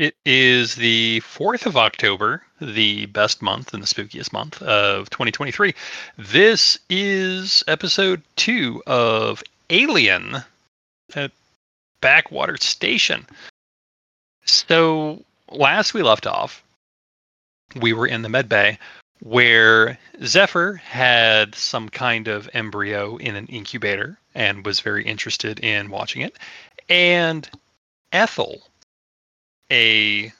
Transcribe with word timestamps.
It 0.00 0.16
is 0.24 0.76
the 0.76 1.20
4th 1.20 1.66
of 1.66 1.76
October, 1.76 2.42
the 2.58 3.04
best 3.04 3.42
month 3.42 3.74
and 3.74 3.82
the 3.82 3.86
spookiest 3.86 4.32
month 4.32 4.62
of 4.62 5.10
2023. 5.10 5.74
This 6.16 6.78
is 6.88 7.62
episode 7.68 8.22
two 8.36 8.82
of 8.86 9.42
Alien 9.68 10.38
at 11.14 11.32
Backwater 12.00 12.56
Station. 12.56 13.26
So, 14.46 15.22
last 15.50 15.92
we 15.92 16.00
left 16.00 16.26
off, 16.26 16.64
we 17.76 17.92
were 17.92 18.06
in 18.06 18.22
the 18.22 18.30
med 18.30 18.48
bay 18.48 18.78
where 19.18 19.98
Zephyr 20.24 20.76
had 20.76 21.54
some 21.54 21.90
kind 21.90 22.26
of 22.26 22.48
embryo 22.54 23.18
in 23.18 23.36
an 23.36 23.48
incubator 23.48 24.18
and 24.34 24.64
was 24.64 24.80
very 24.80 25.04
interested 25.04 25.60
in 25.60 25.90
watching 25.90 26.22
it. 26.22 26.38
And 26.88 27.46
Ethel 28.12 28.62
a 29.70 30.32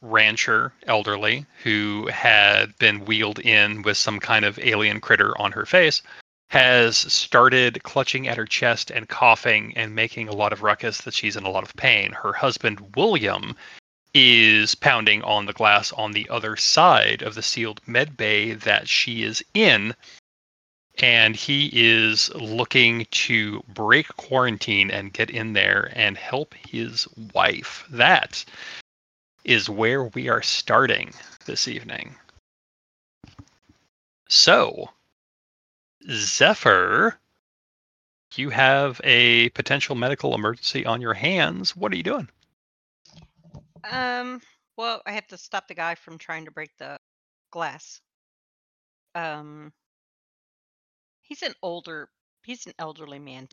rancher, 0.00 0.72
elderly, 0.86 1.46
who 1.62 2.06
had 2.08 2.76
been 2.78 3.04
wheeled 3.04 3.38
in 3.40 3.82
with 3.82 3.96
some 3.96 4.20
kind 4.20 4.44
of 4.44 4.58
alien 4.58 5.00
critter 5.00 5.36
on 5.40 5.52
her 5.52 5.66
face, 5.66 6.02
has 6.48 6.96
started 6.96 7.82
clutching 7.82 8.28
at 8.28 8.36
her 8.36 8.46
chest 8.46 8.90
and 8.90 9.08
coughing 9.08 9.72
and 9.76 9.94
making 9.94 10.28
a 10.28 10.34
lot 10.34 10.52
of 10.52 10.62
ruckus 10.62 10.98
that 10.98 11.14
she's 11.14 11.36
in 11.36 11.44
a 11.44 11.50
lot 11.50 11.64
of 11.64 11.74
pain. 11.76 12.12
Her 12.12 12.32
husband, 12.32 12.94
William, 12.96 13.56
is 14.14 14.74
pounding 14.74 15.22
on 15.22 15.46
the 15.46 15.52
glass 15.52 15.90
on 15.92 16.12
the 16.12 16.28
other 16.28 16.56
side 16.56 17.22
of 17.22 17.34
the 17.34 17.42
sealed 17.42 17.80
med 17.86 18.16
bay 18.16 18.52
that 18.52 18.88
she 18.88 19.24
is 19.24 19.42
in. 19.54 19.94
And 20.98 21.34
he 21.34 21.70
is 21.72 22.32
looking 22.34 23.06
to 23.10 23.62
break 23.68 24.08
quarantine 24.16 24.90
and 24.90 25.12
get 25.12 25.28
in 25.28 25.52
there 25.52 25.92
and 25.94 26.16
help 26.16 26.54
his 26.54 27.08
wife. 27.34 27.84
That 27.90 28.44
is 29.44 29.68
where 29.68 30.04
we 30.04 30.28
are 30.28 30.42
starting 30.42 31.12
this 31.46 31.68
evening. 31.68 32.14
So, 34.28 34.90
Zephyr, 36.10 37.18
you 38.34 38.50
have 38.50 39.00
a 39.04 39.48
potential 39.50 39.94
medical 39.94 40.34
emergency 40.34 40.86
on 40.86 41.00
your 41.00 41.14
hands. 41.14 41.76
What 41.76 41.92
are 41.92 41.96
you 41.96 42.02
doing? 42.02 42.28
Um, 43.90 44.40
well, 44.76 45.02
I 45.06 45.12
have 45.12 45.26
to 45.28 45.38
stop 45.38 45.68
the 45.68 45.74
guy 45.74 45.94
from 45.94 46.18
trying 46.18 46.44
to 46.46 46.50
break 46.50 46.70
the 46.78 46.98
glass. 47.50 48.00
Um, 49.14 49.72
he's 51.24 51.42
an 51.42 51.54
older, 51.62 52.10
he's 52.44 52.66
an 52.66 52.74
elderly 52.78 53.20
man. 53.20 53.48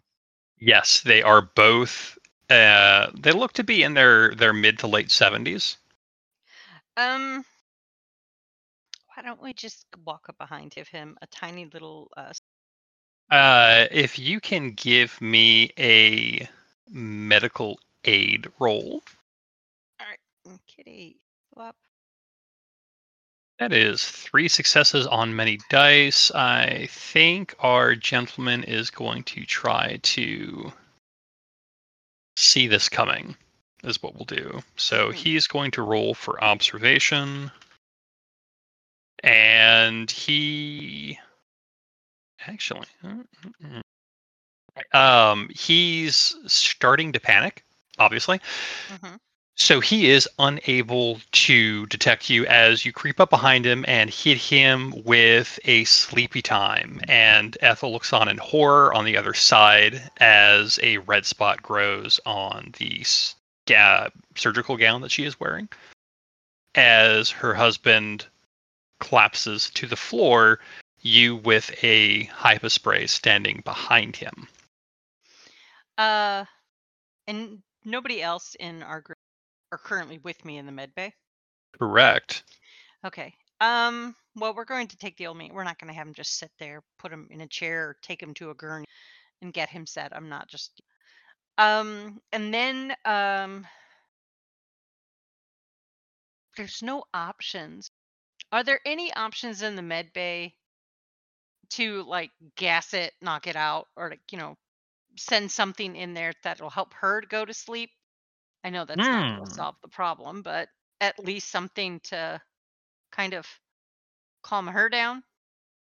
Yes, 0.60 1.02
they 1.02 1.22
are 1.24 1.42
both. 1.42 2.18
Uh, 2.50 3.12
they 3.18 3.32
look 3.32 3.54
to 3.54 3.64
be 3.64 3.84
in 3.84 3.94
their 3.96 4.36
their 4.36 4.54
mid 4.54 4.80
to 4.80 4.88
late 4.88 5.12
seventies. 5.12 5.78
Um, 6.98 7.46
why 9.16 9.24
don't 9.24 9.42
we 9.42 9.54
just 9.54 9.86
walk 10.06 10.28
up 10.30 10.38
behind 10.38 10.72
give 10.72 10.88
him 10.90 11.18
a 11.22 11.28
tiny 11.28 11.66
little 11.66 12.10
uh 12.18 12.34
Uh, 13.32 13.88
if 13.92 14.20
you 14.20 14.40
can 14.40 14.72
give 14.72 15.22
me 15.22 15.72
a 15.80 16.48
medical 16.90 17.80
aid 18.06 18.48
roll, 18.60 19.04
all 20.00 20.08
right, 20.08 20.60
kitty 20.68 21.22
up. 21.58 21.76
That 23.62 23.72
is 23.74 24.04
three 24.04 24.48
successes 24.48 25.06
on 25.06 25.36
many 25.36 25.60
dice. 25.70 26.32
I 26.32 26.88
think 26.90 27.54
our 27.60 27.94
gentleman 27.94 28.64
is 28.64 28.90
going 28.90 29.22
to 29.26 29.46
try 29.46 30.00
to 30.02 30.74
see 32.36 32.66
this 32.66 32.90
coming, 32.90 33.36
is 33.84 34.02
what 34.02 34.16
we'll 34.16 34.26
do. 34.26 34.64
So 34.78 35.12
Hmm. 35.12 35.12
he's 35.12 35.46
going 35.46 35.70
to 35.72 35.84
roll 35.84 36.16
for 36.16 36.44
observation. 36.44 37.52
And 39.24 40.10
he 40.10 41.20
actually 42.48 42.88
mm, 43.04 43.24
mm. 43.64 45.00
um 45.00 45.50
he's 45.54 46.36
starting 46.48 47.12
to 47.12 47.20
panic, 47.20 47.64
obviously. 48.00 48.42
hmm 48.90 49.18
So 49.62 49.80
he 49.80 50.10
is 50.10 50.28
unable 50.40 51.22
to 51.34 51.86
detect 51.86 52.32
you 52.32 52.48
as 52.48 52.84
you 52.84 52.92
creep 52.92 53.20
up 53.20 53.30
behind 53.30 53.64
him 53.64 53.86
and 53.88 54.10
hit 54.10 54.40
him 54.40 54.92
with 55.06 55.60
a 55.66 55.84
sleepy 55.84 56.42
time. 56.42 57.00
And 57.08 57.56
Ethel 57.62 57.92
looks 57.92 58.12
on 58.12 58.28
in 58.28 58.40
horror 58.40 58.92
on 58.92 59.06
the 59.06 59.16
other 59.16 59.36
side 59.36 60.10
as 60.18 60.80
a 60.82 60.98
red 60.98 61.28
spot 61.28 61.62
grows 61.62 62.20
on 62.26 62.74
the 62.80 63.06
surgical 64.36 64.78
gown 64.78 65.02
that 65.02 65.12
she 65.12 65.26
is 65.26 65.40
wearing. 65.40 65.70
As 66.74 67.30
her 67.30 67.54
husband 67.54 68.26
collapses 69.00 69.70
to 69.76 69.86
the 69.86 69.96
floor, 69.96 70.60
you 71.02 71.36
with 71.36 71.72
a 71.84 72.26
hypospray 72.26 73.08
standing 73.08 73.62
behind 73.64 74.16
him. 74.16 74.48
Uh, 76.00 76.46
and 77.28 77.62
nobody 77.86 78.24
else 78.24 78.56
in 78.60 78.82
our 78.82 79.02
group 79.02 79.18
are 79.72 79.78
currently 79.78 80.20
with 80.20 80.44
me 80.46 80.58
in 80.58 80.66
the 80.66 80.72
med 80.72 80.94
bay. 80.96 81.14
Correct. 81.78 82.44
Okay. 83.06 83.34
Um. 83.60 84.16
Well, 84.36 84.54
we're 84.54 84.66
going 84.66 84.88
to 84.88 84.98
take 84.98 85.18
the 85.18 85.28
old 85.28 85.38
man. 85.38 85.54
We're 85.54 85.64
not 85.64 85.80
going 85.80 85.90
to 85.90 85.94
have 85.94 86.08
him 86.08 86.14
just 86.14 86.38
sit 86.38 86.52
there, 86.60 86.82
put 87.00 87.12
him 87.12 87.28
in 87.32 87.42
a 87.42 87.48
chair, 87.48 87.90
or 87.90 87.98
take 88.02 88.22
him 88.22 88.34
to 88.36 88.50
a 88.50 88.54
gurney, 88.54 88.86
and 89.42 89.54
get 89.54 89.70
him 89.70 89.86
set. 89.86 90.16
I'm 90.16 90.30
not 90.30 90.48
just. 90.48 90.82
Um. 91.58 92.22
And 92.32 92.54
then 92.54 92.96
um. 93.06 93.66
There's 96.58 96.82
no 96.84 97.04
options. 97.14 97.90
Are 98.52 98.64
there 98.64 98.82
any 98.86 99.14
options 99.14 99.62
in 99.62 99.76
the 99.76 99.82
med 99.82 100.12
bay 100.14 100.54
to 101.72 102.04
like 102.04 102.32
gas 102.58 102.94
it, 102.94 103.14
knock 103.22 103.48
it 103.48 103.56
out, 103.56 103.88
or 103.96 104.10
to 104.10 104.18
you 104.32 104.38
know 104.38 104.58
send 105.18 105.52
something 105.52 105.96
in 105.96 106.14
there 106.14 106.34
that'll 106.44 106.70
help 106.70 106.94
her 106.96 107.22
to 107.22 107.28
go 107.28 107.46
to 107.46 107.54
sleep? 107.54 107.90
I 108.64 108.70
know 108.70 108.86
that's 108.86 109.12
not 109.12 109.28
going 109.36 109.46
Hmm. 109.46 109.46
to 109.46 109.54
solve 109.54 109.76
the 109.82 109.88
problem, 109.88 110.42
but 110.42 110.70
at 111.00 111.18
least 111.20 111.50
something 111.50 112.00
to 112.02 112.42
kind 113.12 113.34
of 113.34 113.48
calm 114.44 114.68
her 114.68 114.90
down. 114.90 115.24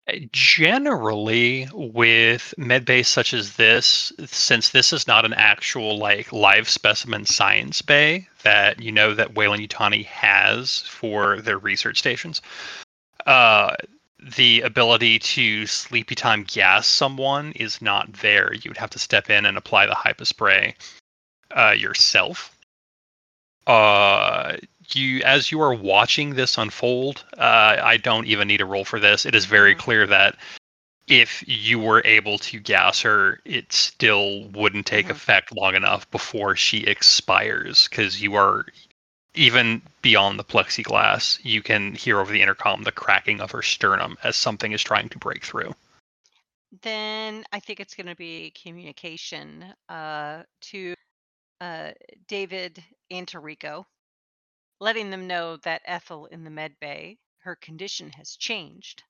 Uh, 0.07 0.13
Generally, 0.31 1.69
with 1.73 2.53
medbase 2.57 3.05
such 3.05 3.33
as 3.33 3.55
this, 3.55 4.11
since 4.25 4.69
this 4.69 4.91
is 4.91 5.07
not 5.07 5.25
an 5.25 5.33
actual 5.33 5.97
like 5.97 6.33
live 6.33 6.67
specimen 6.67 7.25
science 7.25 7.81
bay 7.81 8.27
that 8.43 8.81
you 8.81 8.91
know 8.91 9.13
that 9.13 9.35
Weyland-Yutani 9.35 10.05
has 10.05 10.79
for 10.81 11.39
their 11.41 11.59
research 11.59 11.99
stations, 11.99 12.41
uh, 13.27 13.75
the 14.37 14.61
ability 14.61 15.19
to 15.19 15.67
sleepy 15.67 16.15
time 16.15 16.43
gas 16.47 16.87
someone 16.87 17.51
is 17.53 17.81
not 17.81 18.11
there. 18.13 18.53
You 18.53 18.69
would 18.69 18.77
have 18.77 18.89
to 18.91 18.99
step 18.99 19.29
in 19.29 19.45
and 19.45 19.57
apply 19.57 19.85
the 19.85 19.93
hypospray 19.93 20.73
uh, 21.51 21.75
yourself. 21.77 22.55
Uh, 23.67 24.57
you 24.93 25.21
as 25.23 25.51
you 25.51 25.61
are 25.61 25.73
watching 25.73 26.35
this 26.35 26.57
unfold, 26.57 27.23
uh, 27.37 27.77
I 27.81 27.97
don't 27.97 28.27
even 28.27 28.47
need 28.47 28.61
a 28.61 28.65
roll 28.65 28.85
for 28.85 28.99
this. 28.99 29.25
It 29.25 29.35
is 29.35 29.45
very 29.45 29.75
Mhm. 29.75 29.79
clear 29.79 30.07
that 30.07 30.35
if 31.07 31.43
you 31.47 31.79
were 31.79 32.01
able 32.05 32.37
to 32.39 32.59
gas 32.59 33.01
her, 33.01 33.41
it 33.45 33.71
still 33.73 34.45
wouldn't 34.49 34.85
take 34.85 35.07
Mhm. 35.07 35.11
effect 35.11 35.55
long 35.55 35.75
enough 35.75 36.09
before 36.11 36.55
she 36.55 36.79
expires 36.85 37.87
because 37.87 38.21
you 38.21 38.35
are 38.35 38.65
even 39.33 39.81
beyond 40.01 40.39
the 40.39 40.43
plexiglass. 40.43 41.39
You 41.43 41.61
can 41.61 41.95
hear 41.95 42.19
over 42.19 42.31
the 42.31 42.41
intercom 42.41 42.83
the 42.83 42.91
cracking 42.91 43.41
of 43.41 43.51
her 43.51 43.61
sternum 43.61 44.17
as 44.23 44.35
something 44.35 44.71
is 44.71 44.83
trying 44.83 45.09
to 45.09 45.17
break 45.19 45.45
through. 45.45 45.73
Then 46.81 47.43
I 47.51 47.59
think 47.59 47.79
it's 47.79 47.95
going 47.95 48.07
to 48.07 48.15
be 48.15 48.51
communication 48.51 49.73
uh, 49.89 50.43
to 50.61 50.95
uh, 51.61 51.91
David 52.27 52.83
and 53.09 53.25
to 53.29 53.39
Rico, 53.39 53.87
letting 54.81 55.09
them 55.09 55.27
know 55.27 55.55
that 55.63 55.81
Ethel 55.85 56.25
in 56.25 56.43
the 56.43 56.49
med 56.49 56.73
bay, 56.81 57.17
her 57.39 57.55
condition 57.55 58.09
has 58.11 58.35
changed, 58.35 59.03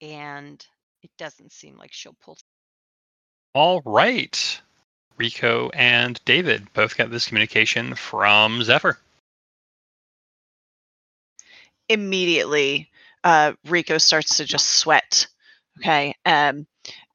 and 0.00 0.64
it 1.02 1.10
doesn't 1.18 1.52
seem 1.52 1.76
like 1.76 1.92
she'll 1.92 2.16
pull. 2.22 2.38
All 3.52 3.82
right. 3.84 4.60
Rico 5.18 5.68
and 5.74 6.18
David 6.24 6.72
both 6.72 6.96
got 6.96 7.10
this 7.10 7.26
communication 7.26 7.94
from 7.94 8.62
Zephyr. 8.62 8.98
immediately 11.90 12.88
uh, 13.24 13.52
Rico 13.66 13.98
starts 13.98 14.38
to 14.38 14.46
just 14.46 14.78
sweat, 14.78 15.26
okay, 15.78 16.14
um, 16.24 16.66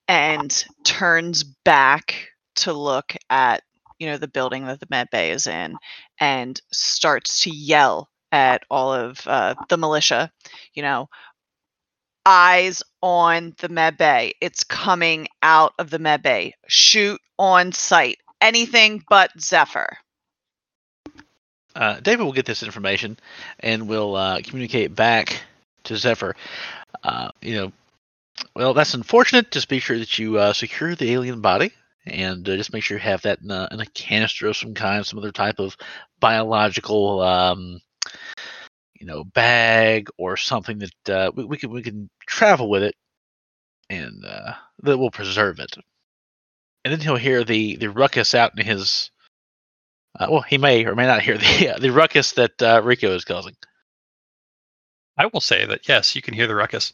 and 0.08 0.66
turns 0.84 1.44
back 1.44 2.28
to 2.56 2.74
look 2.74 3.16
at 3.30 3.64
you 4.00 4.08
know 4.08 4.18
the 4.18 4.28
building 4.28 4.66
that 4.66 4.80
the 4.80 4.88
med 4.90 5.08
bay 5.12 5.32
is 5.32 5.48
in, 5.48 5.78
and 6.20 6.62
starts 6.72 7.42
to 7.42 7.50
yell 7.50 8.10
at 8.32 8.64
all 8.70 8.94
of 8.94 9.26
uh, 9.28 9.56
the 9.70 9.78
militia, 9.78 10.32
you 10.74 10.82
know, 10.82 11.08
eyes 12.26 12.84
on 13.02 13.54
the 13.60 13.70
med 13.70 13.98
bay. 13.98 14.34
It's 14.42 14.64
coming 14.64 15.28
out 15.42 15.74
of 15.80 15.90
the 15.90 16.00
med 16.00 16.22
bay. 16.22 16.54
Shoot 16.68 17.22
on 17.38 17.72
sight. 17.72 18.18
Anything 18.42 19.04
but 19.10 19.32
Zephyr. 19.40 19.98
uh, 21.76 22.00
David 22.02 22.24
will 22.24 22.34
get 22.34 22.46
this 22.46 22.64
information 22.64 23.18
and 23.60 23.88
will 23.88 24.16
uh, 24.16 24.42
communicate 24.42 24.96
back 24.96 25.42
to 25.86 25.98
Zephyr. 25.98 26.36
Uh, 27.04 27.30
you 27.42 27.56
know, 27.56 27.72
well, 28.56 28.74
that's 28.74 28.94
unfortunate. 28.94 29.52
Just 29.52 29.70
be 29.70 29.80
sure 29.80 29.98
that 29.98 30.20
you 30.20 30.38
uh, 30.38 30.54
secure 30.54 30.96
the 30.96 31.12
alien 31.14 31.42
body 31.42 31.72
and 32.08 32.48
uh, 32.48 32.56
just 32.56 32.74
make 32.74 32.84
sure 32.84 32.98
you 32.98 33.04
have 33.04 33.22
that 33.24 33.40
in 33.42 33.52
a, 33.52 33.68
in 33.72 33.80
a 33.80 33.86
canister 33.88 34.48
of 34.48 34.58
some 34.58 34.74
kind, 34.74 35.06
some 35.06 35.20
other 35.20 35.32
type 35.32 35.60
of 35.60 35.76
biological, 36.20 37.22
um, 37.22 37.80
you 38.94 39.06
know, 39.06 39.24
bag 39.24 40.08
or 40.18 40.38
something 40.38 40.80
that 40.80 41.10
uh, 41.10 41.32
we, 41.36 41.46
we 41.46 41.58
can 41.58 41.70
we 41.72 41.82
can 41.82 42.10
travel 42.28 42.70
with 42.70 42.84
it, 42.84 42.96
and 43.90 44.24
uh, 44.26 44.54
that 44.84 44.98
will 44.98 45.12
preserve 45.12 45.60
it. 45.60 45.76
And 46.84 46.92
then 46.92 47.02
he'll 47.02 47.16
hear 47.16 47.44
the 47.44 47.76
the 47.78 47.90
ruckus 47.90 48.36
out 48.36 48.58
in 48.58 48.66
his. 48.66 49.12
Uh, 50.18 50.28
well, 50.30 50.42
he 50.42 50.58
may 50.58 50.86
or 50.86 50.96
may 50.96 51.08
not 51.08 51.22
hear 51.22 51.38
the 51.38 51.78
the 51.80 51.92
ruckus 51.92 52.34
that 52.34 52.62
uh, 52.62 52.82
Rico 52.84 53.14
is 53.16 53.26
causing. 53.26 53.56
I 55.18 55.28
will 55.28 55.42
say 55.42 55.66
that 55.66 55.88
yes, 55.88 56.16
you 56.16 56.22
can 56.22 56.34
hear 56.34 56.48
the 56.48 56.56
ruckus. 56.56 56.94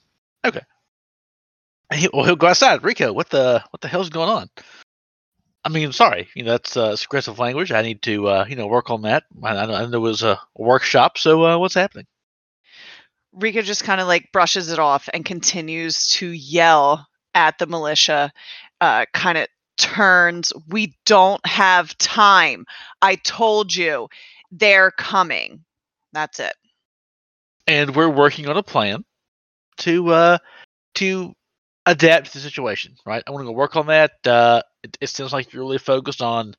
He, 1.94 2.08
well, 2.14 2.24
he'll 2.24 2.36
go 2.36 2.48
outside. 2.48 2.84
Rico, 2.84 3.12
what 3.12 3.30
the 3.30 3.64
what 3.70 3.82
the 3.82 3.88
hell's 3.88 4.10
going 4.10 4.30
on? 4.30 4.50
I 5.64 5.70
mean, 5.70 5.92
sorry, 5.92 6.28
you 6.36 6.44
know 6.44 6.52
that's 6.52 6.76
uh, 6.76 6.96
aggressive 7.04 7.38
language. 7.38 7.72
I 7.72 7.82
need 7.82 8.02
to 8.04 8.28
uh, 8.28 8.46
you 8.50 8.56
know 8.56 8.68
work 8.68 8.90
on 8.90 9.04
that. 9.04 9.24
I, 9.44 9.64
I 9.64 9.86
there 9.86 10.00
was 10.00 10.24
a 10.24 10.40
workshop, 10.56 11.18
so 11.18 11.46
uh, 11.46 11.58
what's 11.58 11.76
happening? 11.76 12.08
Rico 13.34 13.62
just 13.62 13.84
kind 13.84 14.02
of 14.02 14.08
like 14.08 14.32
brushes 14.32 14.72
it 14.72 14.80
off 14.80 15.08
and 15.14 15.24
continues 15.24 16.08
to 16.10 16.28
yell 16.28 17.08
at 17.36 17.58
the 17.60 17.68
militia. 17.68 18.34
Uh, 18.82 19.06
kind 19.14 19.38
of 19.38 19.48
turns. 19.78 20.52
We 20.68 20.96
don't 21.06 21.46
have 21.46 21.98
time. 21.98 22.66
I 23.02 23.16
told 23.16 23.74
you, 23.74 24.10
they're 24.52 24.92
coming. 24.92 25.64
That's 26.14 26.40
it. 26.40 26.54
And 27.68 27.96
we're 27.96 28.10
working 28.10 28.48
on 28.50 28.58
a 28.58 28.64
plan 28.64 29.06
to 29.78 30.10
uh, 30.10 30.38
to 30.96 31.34
adapt 31.86 32.28
to 32.28 32.34
the 32.34 32.40
situation. 32.40 32.96
Right, 33.06 33.24
I 33.26 33.32
want 33.32 33.42
to 33.42 33.48
go 33.48 33.52
work 33.52 33.76
on 33.76 33.88
that. 33.88 34.14
Uh, 34.26 34.62
it, 34.84 34.98
it 35.02 35.10
seems 35.10 35.34
like 35.34 35.54
you're 35.54 35.64
really 35.64 35.78
focused 35.78 36.22
on 36.22 36.56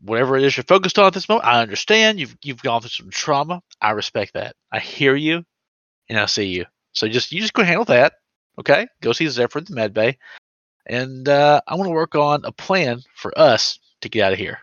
whatever 0.00 0.36
it 0.36 0.44
is 0.44 0.56
you're 0.56 0.64
focused 0.64 0.98
on 0.98 1.06
at 1.06 1.14
this 1.14 1.28
moment. 1.28 1.46
I 1.46 1.60
understand 1.60 2.20
you've 2.20 2.36
you've 2.42 2.62
gone 2.62 2.80
through 2.80 2.90
some 2.90 3.10
trauma. 3.10 3.62
I 3.80 3.90
respect 3.90 4.34
that. 4.34 4.56
I 4.72 4.78
hear 4.78 5.14
you, 5.14 5.44
and 6.08 6.18
I 6.18 6.26
see 6.26 6.46
you. 6.46 6.66
So 6.92 7.08
just 7.08 7.32
you 7.32 7.40
just 7.40 7.54
go 7.54 7.62
handle 7.62 7.84
that. 7.86 8.14
Okay, 8.58 8.86
go 9.02 9.12
see 9.12 9.28
Zephyr 9.28 9.60
at 9.60 9.66
the 9.66 9.74
med 9.74 9.94
bay, 9.94 10.18
and 10.86 11.28
uh, 11.28 11.60
I 11.66 11.74
want 11.74 11.86
to 11.86 11.92
work 11.92 12.14
on 12.14 12.44
a 12.44 12.52
plan 12.52 13.02
for 13.14 13.36
us 13.38 13.78
to 14.00 14.08
get 14.08 14.24
out 14.24 14.32
of 14.32 14.38
here. 14.38 14.58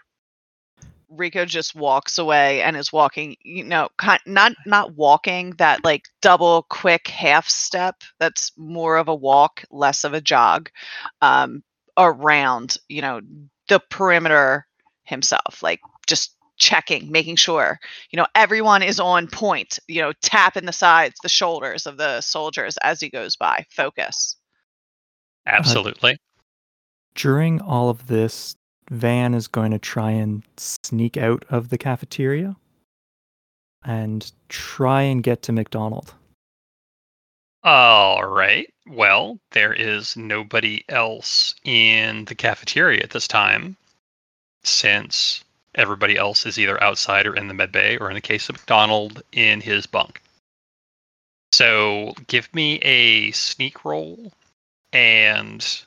Rico 1.17 1.45
just 1.45 1.75
walks 1.75 2.17
away 2.17 2.61
and 2.61 2.75
is 2.77 2.91
walking, 2.93 3.35
you 3.43 3.63
know, 3.63 3.89
not 4.25 4.53
not 4.65 4.95
walking 4.95 5.51
that 5.57 5.83
like 5.83 6.03
double 6.21 6.65
quick 6.69 7.07
half 7.07 7.47
step. 7.47 7.95
That's 8.19 8.51
more 8.57 8.97
of 8.97 9.07
a 9.07 9.15
walk, 9.15 9.63
less 9.71 10.03
of 10.03 10.13
a 10.13 10.21
jog. 10.21 10.69
Um, 11.21 11.63
around, 11.97 12.77
you 12.89 13.01
know, 13.01 13.21
the 13.67 13.79
perimeter 13.89 14.65
himself, 15.03 15.61
like 15.61 15.79
just 16.07 16.35
checking, 16.57 17.11
making 17.11 17.35
sure, 17.35 17.79
you 18.11 18.17
know, 18.17 18.27
everyone 18.35 18.83
is 18.83 18.99
on 18.99 19.27
point, 19.27 19.79
you 19.87 20.01
know, 20.01 20.13
tapping 20.21 20.65
the 20.65 20.73
sides, 20.73 21.15
the 21.21 21.29
shoulders 21.29 21.85
of 21.85 21.97
the 21.97 22.21
soldiers 22.21 22.77
as 22.81 22.99
he 22.99 23.09
goes 23.09 23.35
by. 23.35 23.65
Focus. 23.69 24.37
Absolutely. 25.45 26.17
During 27.13 27.61
all 27.61 27.89
of 27.89 28.07
this, 28.07 28.55
Van 28.89 29.33
is 29.33 29.47
going 29.47 29.71
to 29.71 29.79
try 29.79 30.11
and 30.11 30.43
sneak 30.57 31.17
out 31.17 31.43
of 31.49 31.69
the 31.69 31.77
cafeteria 31.77 32.55
and 33.83 34.31
try 34.49 35.01
and 35.01 35.23
get 35.23 35.41
to 35.43 35.51
McDonald. 35.51 36.13
All 37.63 38.25
right. 38.25 38.71
Well, 38.87 39.39
there 39.51 39.73
is 39.73 40.15
nobody 40.15 40.83
else 40.87 41.55
in 41.63 42.25
the 42.25 42.35
cafeteria 42.35 43.01
at 43.01 43.09
this 43.09 43.27
time, 43.27 43.75
since 44.63 45.43
everybody 45.73 46.15
else 46.15 46.45
is 46.45 46.59
either 46.59 46.81
outside 46.83 47.25
or 47.25 47.35
in 47.35 47.47
the 47.47 47.55
med 47.55 47.71
bay, 47.71 47.97
or 47.97 48.09
in 48.09 48.15
the 48.15 48.21
case 48.21 48.49
of 48.49 48.55
McDonald, 48.55 49.23
in 49.31 49.61
his 49.61 49.87
bunk. 49.87 50.21
So 51.51 52.13
give 52.27 52.53
me 52.53 52.75
a 52.79 53.31
sneak 53.31 53.83
roll, 53.83 54.31
and 54.93 55.84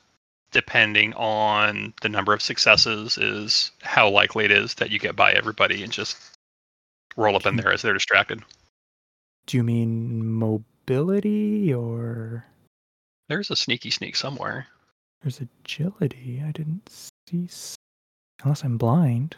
depending 0.51 1.13
on 1.13 1.93
the 2.01 2.09
number 2.09 2.33
of 2.33 2.41
successes, 2.41 3.17
is 3.17 3.71
how 3.81 4.09
likely 4.09 4.45
it 4.45 4.51
is 4.51 4.73
that 4.75 4.89
you 4.91 4.99
get 4.99 5.15
by 5.15 5.31
everybody 5.33 5.83
and 5.83 5.91
just 5.91 6.17
roll 7.17 7.35
up 7.35 7.45
in 7.45 7.55
there 7.55 7.71
as 7.71 7.81
they're 7.81 7.93
distracted. 7.93 8.41
Do 9.45 9.57
you 9.57 9.63
mean 9.63 10.25
mobility 10.25 11.73
or 11.73 12.45
There's 13.27 13.51
a 13.51 13.55
sneaky 13.55 13.89
sneak 13.91 14.15
somewhere. 14.15 14.67
there's 15.21 15.39
agility? 15.41 16.41
I 16.45 16.51
didn't 16.51 16.89
see. 17.27 17.49
Unless 18.43 18.63
I'm 18.63 18.77
blind. 18.77 19.35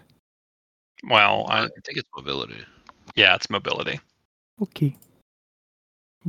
Well, 1.10 1.46
I 1.50 1.64
I, 1.64 1.68
think 1.86 1.98
it's 1.98 2.10
mobility. 2.16 2.64
yeah, 3.16 3.34
it's 3.36 3.50
mobility. 3.50 4.00
Okay. 4.62 4.96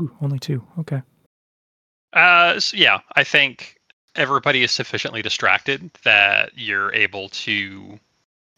Ooh, 0.01 0.11
only 0.23 0.39
two. 0.39 0.67
Okay. 0.79 1.03
Uh, 2.15 2.59
so 2.59 2.77
yeah, 2.77 3.01
I 3.17 3.25
think 3.25 3.77
everybody 4.15 4.63
is 4.63 4.73
sufficiently 4.73 5.23
distracted 5.23 5.91
that 6.05 6.51
you're 6.55 6.93
able 6.95 7.29
to 7.31 7.99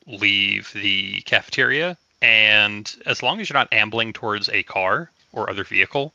leave 0.07 0.73
the 0.75 1.21
cafeteria, 1.23 1.97
and 2.23 2.97
as 3.07 3.23
long 3.23 3.41
as 3.41 3.49
you're 3.49 3.59
not 3.59 3.73
ambling 3.73 4.13
towards 4.13 4.49
a 4.51 4.63
car 4.65 5.11
or 5.33 5.49
other 5.49 5.65
vehicle, 5.65 6.15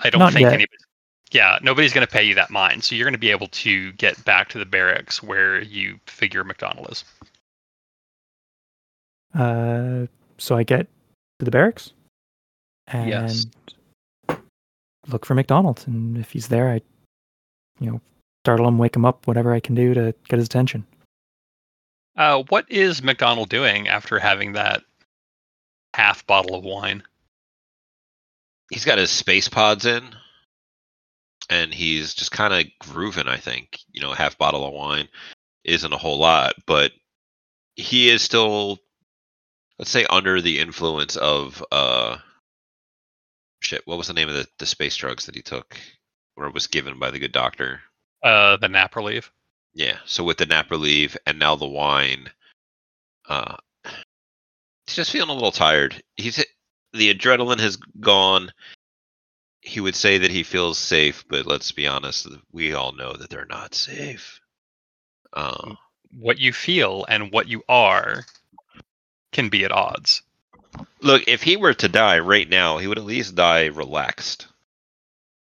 I 0.00 0.10
don't 0.10 0.20
Not 0.20 0.32
think 0.32 0.44
yet. 0.44 0.54
anybody. 0.54 0.78
Yeah, 1.30 1.58
nobody's 1.62 1.92
going 1.92 2.06
to 2.06 2.10
pay 2.10 2.24
you 2.24 2.34
that 2.36 2.50
mind, 2.50 2.84
so 2.84 2.94
you're 2.94 3.04
going 3.04 3.12
to 3.12 3.18
be 3.18 3.30
able 3.30 3.48
to 3.48 3.92
get 3.92 4.24
back 4.24 4.48
to 4.50 4.58
the 4.58 4.64
barracks 4.64 5.22
where 5.22 5.60
you 5.60 6.00
figure 6.06 6.42
McDonald 6.42 6.88
is. 6.90 7.04
Uh, 9.34 10.06
so 10.38 10.56
I 10.56 10.62
get 10.62 10.86
to 11.38 11.44
the 11.44 11.50
barracks 11.50 11.92
and 12.86 13.08
Yes. 13.10 13.46
look 15.06 15.26
for 15.26 15.34
McDonald, 15.34 15.84
and 15.86 16.16
if 16.16 16.30
he's 16.30 16.48
there, 16.48 16.70
I, 16.70 16.80
you 17.78 17.90
know, 17.90 18.00
startle 18.48 18.66
him, 18.66 18.78
wake 18.78 18.96
him 18.96 19.04
up, 19.04 19.26
whatever 19.26 19.52
I 19.52 19.60
can 19.60 19.74
do 19.74 19.92
to 19.92 20.14
get 20.26 20.38
his 20.38 20.46
attention. 20.46 20.86
Uh, 22.16 22.44
what 22.48 22.64
is 22.72 23.02
McDonald 23.02 23.50
doing 23.50 23.88
after 23.88 24.18
having 24.18 24.52
that 24.52 24.82
half 25.92 26.26
bottle 26.26 26.56
of 26.56 26.64
wine? 26.64 27.02
He's 28.70 28.86
got 28.86 28.96
his 28.96 29.10
space 29.10 29.48
pods 29.48 29.84
in, 29.84 30.02
and 31.50 31.74
he's 31.74 32.14
just 32.14 32.32
kind 32.32 32.54
of 32.54 32.64
grooving. 32.78 33.28
I 33.28 33.36
think 33.36 33.80
you 33.92 34.00
know, 34.00 34.14
half 34.14 34.38
bottle 34.38 34.66
of 34.66 34.72
wine 34.72 35.08
isn't 35.64 35.92
a 35.92 35.98
whole 35.98 36.18
lot, 36.18 36.54
but 36.66 36.92
he 37.76 38.08
is 38.08 38.22
still, 38.22 38.78
let's 39.78 39.90
say, 39.90 40.06
under 40.06 40.40
the 40.40 40.58
influence 40.58 41.16
of 41.16 41.62
uh, 41.70 42.16
shit. 43.60 43.82
What 43.84 43.98
was 43.98 44.06
the 44.06 44.14
name 44.14 44.30
of 44.30 44.36
the, 44.36 44.46
the 44.58 44.64
space 44.64 44.96
drugs 44.96 45.26
that 45.26 45.34
he 45.34 45.42
took, 45.42 45.76
or 46.34 46.50
was 46.50 46.66
given 46.66 46.98
by 46.98 47.10
the 47.10 47.18
good 47.18 47.32
doctor? 47.32 47.82
Uh, 48.22 48.56
the 48.56 48.68
Naproleve. 48.68 49.30
Yeah. 49.74 49.98
So 50.06 50.24
with 50.24 50.38
the 50.38 50.46
Naproleve 50.46 51.16
and 51.26 51.38
now 51.38 51.54
the 51.54 51.66
wine, 51.66 52.30
uh, 53.28 53.56
he's 54.86 54.96
just 54.96 55.10
feeling 55.12 55.30
a 55.30 55.34
little 55.34 55.52
tired. 55.52 56.02
He's 56.16 56.44
the 56.92 57.14
adrenaline 57.14 57.60
has 57.60 57.76
gone. 58.00 58.50
He 59.60 59.80
would 59.80 59.94
say 59.94 60.18
that 60.18 60.30
he 60.30 60.42
feels 60.42 60.78
safe, 60.78 61.24
but 61.28 61.46
let's 61.46 61.70
be 61.72 61.86
honest, 61.86 62.26
we 62.52 62.72
all 62.72 62.92
know 62.92 63.12
that 63.14 63.28
they're 63.28 63.44
not 63.44 63.74
safe. 63.74 64.40
Uh, 65.32 65.74
What 66.18 66.38
you 66.38 66.52
feel 66.52 67.04
and 67.08 67.30
what 67.30 67.48
you 67.48 67.62
are 67.68 68.24
can 69.32 69.48
be 69.50 69.64
at 69.64 69.72
odds. 69.72 70.22
look, 71.02 71.22
if 71.28 71.42
he 71.42 71.56
were 71.56 71.74
to 71.74 71.88
die 71.88 72.18
right 72.20 72.48
now, 72.48 72.78
he 72.78 72.86
would 72.86 72.98
at 72.98 73.04
least 73.04 73.34
die 73.34 73.66
relaxed. 73.66 74.46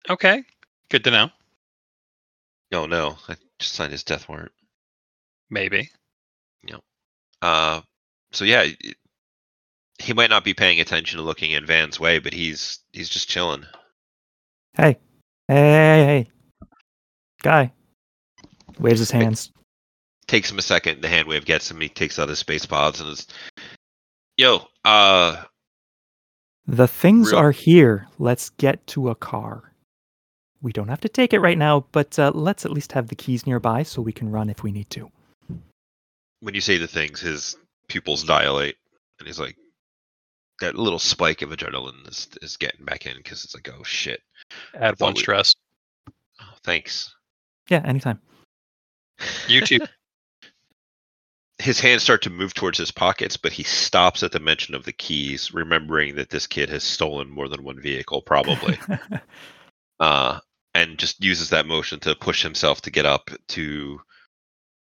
Okay, 0.09 0.45
good 0.89 1.03
to 1.05 1.11
know. 1.11 1.31
No, 2.73 2.87
no, 2.87 3.19
I 3.29 3.37
just 3.59 3.75
signed 3.75 3.93
his 3.93 4.03
death 4.03 4.29
warrant. 4.29 4.53
Maybe. 5.51 5.91
Uh, 7.43 7.81
so 8.31 8.45
yeah, 8.45 8.63
it- 8.63 8.97
he 9.99 10.13
might 10.13 10.31
not 10.31 10.45
be 10.45 10.55
paying 10.55 10.79
attention 10.81 11.17
to 11.19 11.25
looking 11.25 11.51
in 11.51 11.67
Van's 11.67 11.99
way, 11.99 12.21
but 12.21 12.33
he's 12.33 12.79
he's 12.93 13.09
just 13.09 13.29
chilling. 13.29 13.67
Hey, 14.75 14.97
hey, 15.49 15.55
hey, 15.57 16.05
hey, 16.07 16.31
guy, 17.43 17.73
waves 18.79 19.01
his 19.01 19.11
hands. 19.11 19.51
takes 20.29 20.51
him 20.53 20.59
a 20.59 20.63
second. 20.63 21.01
The 21.03 21.09
hand 21.09 21.27
wave 21.27 21.45
gets 21.45 21.69
him. 21.69 21.81
He 21.81 21.89
takes 21.89 22.19
out 22.21 22.29
his 22.29 22.39
space 22.39 22.65
pods 22.65 23.01
and 23.01 23.11
is, 23.11 23.27
yo, 24.37 24.69
uh, 24.85 25.43
The 26.67 26.87
things 26.87 27.33
Real- 27.33 27.41
are 27.41 27.51
here. 27.51 28.07
Let's 28.21 28.51
get 28.51 28.87
to 28.89 29.11
a 29.11 29.17
car. 29.17 29.72
We 30.63 30.73
don't 30.73 30.89
have 30.89 31.01
to 31.01 31.09
take 31.09 31.33
it 31.33 31.41
right 31.41 31.59
now, 31.59 31.85
but 31.93 32.19
uh, 32.19 32.31
let's 32.35 32.65
at 32.65 32.71
least 32.71 32.93
have 32.93 33.09
the 33.09 33.17
keys 33.17 33.47
nearby 33.47 33.83
so 33.83 34.01
we 34.01 34.13
can 34.13 34.31
run 34.31 34.49
if 34.49 34.63
we 34.63 34.71
need 34.73 34.89
to. 34.91 35.11
when 36.41 36.55
you 36.55 36.61
say 36.61 36.79
the 36.79 36.87
things, 36.87 37.21
his 37.21 37.57
pupils 37.89 38.23
dilate, 38.25 38.77
and 39.19 39.27
he's 39.27 39.41
like, 39.41 39.57
that 40.61 40.77
little 40.77 40.99
spike 41.01 41.43
of 41.43 41.51
adrenaline 41.51 42.09
is 42.09 42.29
is 42.41 42.57
getting 42.57 42.85
back 42.85 43.07
in 43.07 43.17
because 43.17 43.43
it's 43.45 43.55
like, 43.55 43.69
oh 43.77 43.83
shit. 43.83 44.23
Add 44.75 44.99
Thought 44.99 45.05
one 45.07 45.15
we- 45.15 45.21
stress. 45.21 45.55
Oh, 46.41 46.55
thanks. 46.63 47.13
Yeah, 47.69 47.83
anytime. 47.85 48.21
You 49.49 49.61
too. 49.63 49.81
His 51.59 51.79
hands 51.81 52.03
start 52.03 52.23
to 52.23 52.31
move 52.31 52.55
towards 52.55 52.77
his 52.79 52.91
pockets, 52.91 53.37
but 53.37 53.53
he 53.53 53.63
stops 53.63 54.25
at 54.25 54.33
the 54.33 54.41
mention 54.41 54.75
of 54.75 54.85
the 54.85 54.93
keys, 54.93 55.55
remembering 55.55 56.17
that 56.17 56.31
this 56.31 56.49
kid 56.49 56.69
has 56.71 56.83
stolen 56.83 57.31
more 57.31 57.49
than 57.49 57.63
one 57.63 57.81
vehicle, 57.81 58.21
probably. 58.23 58.77
uh, 60.01 60.41
and 60.75 60.99
just 60.99 61.23
uses 61.23 61.51
that 61.51 61.67
motion 61.67 62.01
to 62.01 62.15
push 62.15 62.43
himself 62.43 62.81
to 62.83 62.91
get 62.91 63.07
up 63.07 63.31
to 63.49 64.01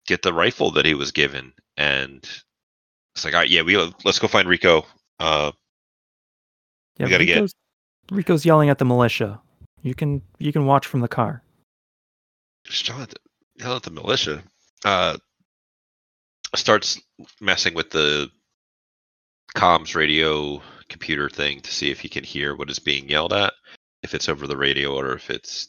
get 0.06 0.22
the 0.22 0.32
rifle 0.32 0.70
that 0.72 0.84
he 0.86 0.94
was 0.94 1.12
given. 1.12 1.52
And 1.76 2.18
it's 3.14 3.24
like, 3.24 3.34
all 3.34 3.40
right, 3.40 3.48
yeah, 3.50 3.62
we 3.62 3.76
let's 4.04 4.18
go 4.18 4.28
find 4.28 4.48
Rico. 4.48 4.84
Uh, 5.18 5.52
yeah, 6.98 7.06
We 7.06 7.10
gotta 7.10 7.24
get- 7.24 7.34
Rico's, 7.36 7.54
Rico's 8.10 8.44
yelling 8.46 8.68
at 8.68 8.78
the 8.78 8.84
militia. 8.84 9.40
You 9.82 9.94
can 9.94 10.22
you 10.38 10.52
can 10.52 10.66
watch 10.66 10.86
from 10.86 11.00
the 11.00 11.08
car. 11.08 11.42
just 12.64 12.88
yell 12.88 13.02
at 13.02 13.10
the, 13.10 13.16
yell 13.56 13.76
at 13.76 13.82
the 13.82 13.90
militia. 13.90 14.42
Uh, 14.84 15.16
starts 16.54 17.00
messing 17.40 17.74
with 17.74 17.90
the 17.90 18.30
comms 19.56 19.94
radio 19.94 20.62
computer 20.88 21.28
thing 21.28 21.60
to 21.60 21.72
see 21.72 21.90
if 21.90 22.00
he 22.00 22.08
can 22.08 22.22
hear 22.24 22.54
what 22.54 22.70
is 22.70 22.78
being 22.78 23.08
yelled 23.08 23.32
at, 23.32 23.52
if 24.04 24.14
it's 24.14 24.28
over 24.28 24.46
the 24.46 24.56
radio 24.56 24.94
or 24.94 25.14
if 25.14 25.30
it's 25.30 25.68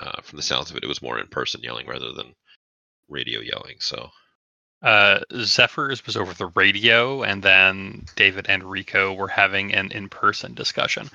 uh, 0.00 0.20
from 0.22 0.36
the 0.36 0.42
sounds 0.42 0.70
of 0.70 0.76
it, 0.76 0.84
it 0.84 0.88
was 0.88 1.02
more 1.02 1.18
in 1.18 1.26
person 1.26 1.60
yelling 1.62 1.86
rather 1.86 2.12
than 2.12 2.34
radio 3.08 3.40
yelling. 3.40 3.76
So 3.80 4.10
Uh, 4.82 5.20
Zephyrs 5.42 6.04
was 6.04 6.16
over 6.16 6.34
the 6.34 6.52
radio, 6.54 7.22
and 7.22 7.42
then 7.42 8.04
David 8.16 8.46
and 8.50 8.62
Rico 8.62 9.14
were 9.14 9.28
having 9.28 9.72
an 9.74 9.90
in-person 9.92 10.52
discussion. 10.54 11.08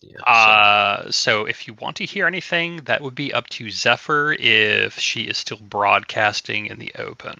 yeah. 0.00 0.18
so- 0.18 0.24
Uh, 0.24 1.10
so 1.12 1.44
if 1.46 1.68
you 1.68 1.74
want 1.74 1.96
to 1.98 2.04
hear 2.04 2.26
anything, 2.26 2.78
that 2.84 3.00
would 3.00 3.14
be 3.14 3.32
up 3.32 3.48
to 3.50 3.70
Zephyr 3.70 4.32
if 4.40 4.98
she 4.98 5.22
is 5.28 5.38
still 5.38 5.58
broadcasting 5.60 6.66
in 6.66 6.78
the 6.80 6.92
open. 6.96 7.38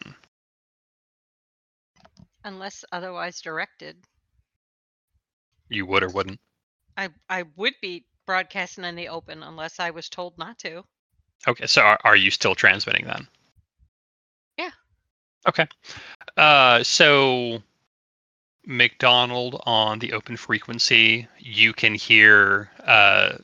Unless 2.45 2.85
otherwise 2.93 3.41
directed. 3.41 3.97
You 5.69 5.87
would 5.87 6.03
or 6.05 6.09
wouldn't. 6.11 6.41
I 6.97 7.09
I 7.29 7.43
would 7.57 7.75
be 7.81 8.05
broadcasting 8.27 8.85
in 8.85 8.95
the 8.97 9.09
open 9.09 9.43
unless 9.43 9.81
I 9.81 9.91
was 9.91 10.09
told 10.09 10.39
not 10.39 10.59
to. 10.61 10.85
Okay, 11.49 11.67
so 11.67 11.83
are, 11.83 11.99
are 12.05 12.17
you 12.17 12.31
still 12.31 12.55
transmitting 12.55 13.07
then? 13.07 13.29
Yeah. 14.59 14.71
Okay. 15.49 15.67
Uh, 16.37 16.83
so 16.85 17.63
McDonald 18.67 19.61
on 19.67 19.99
the 19.99 20.13
open 20.13 20.37
frequency, 20.37 21.27
you 21.39 21.73
can 21.73 21.95
hear 21.95 22.71
uh, 22.85 23.39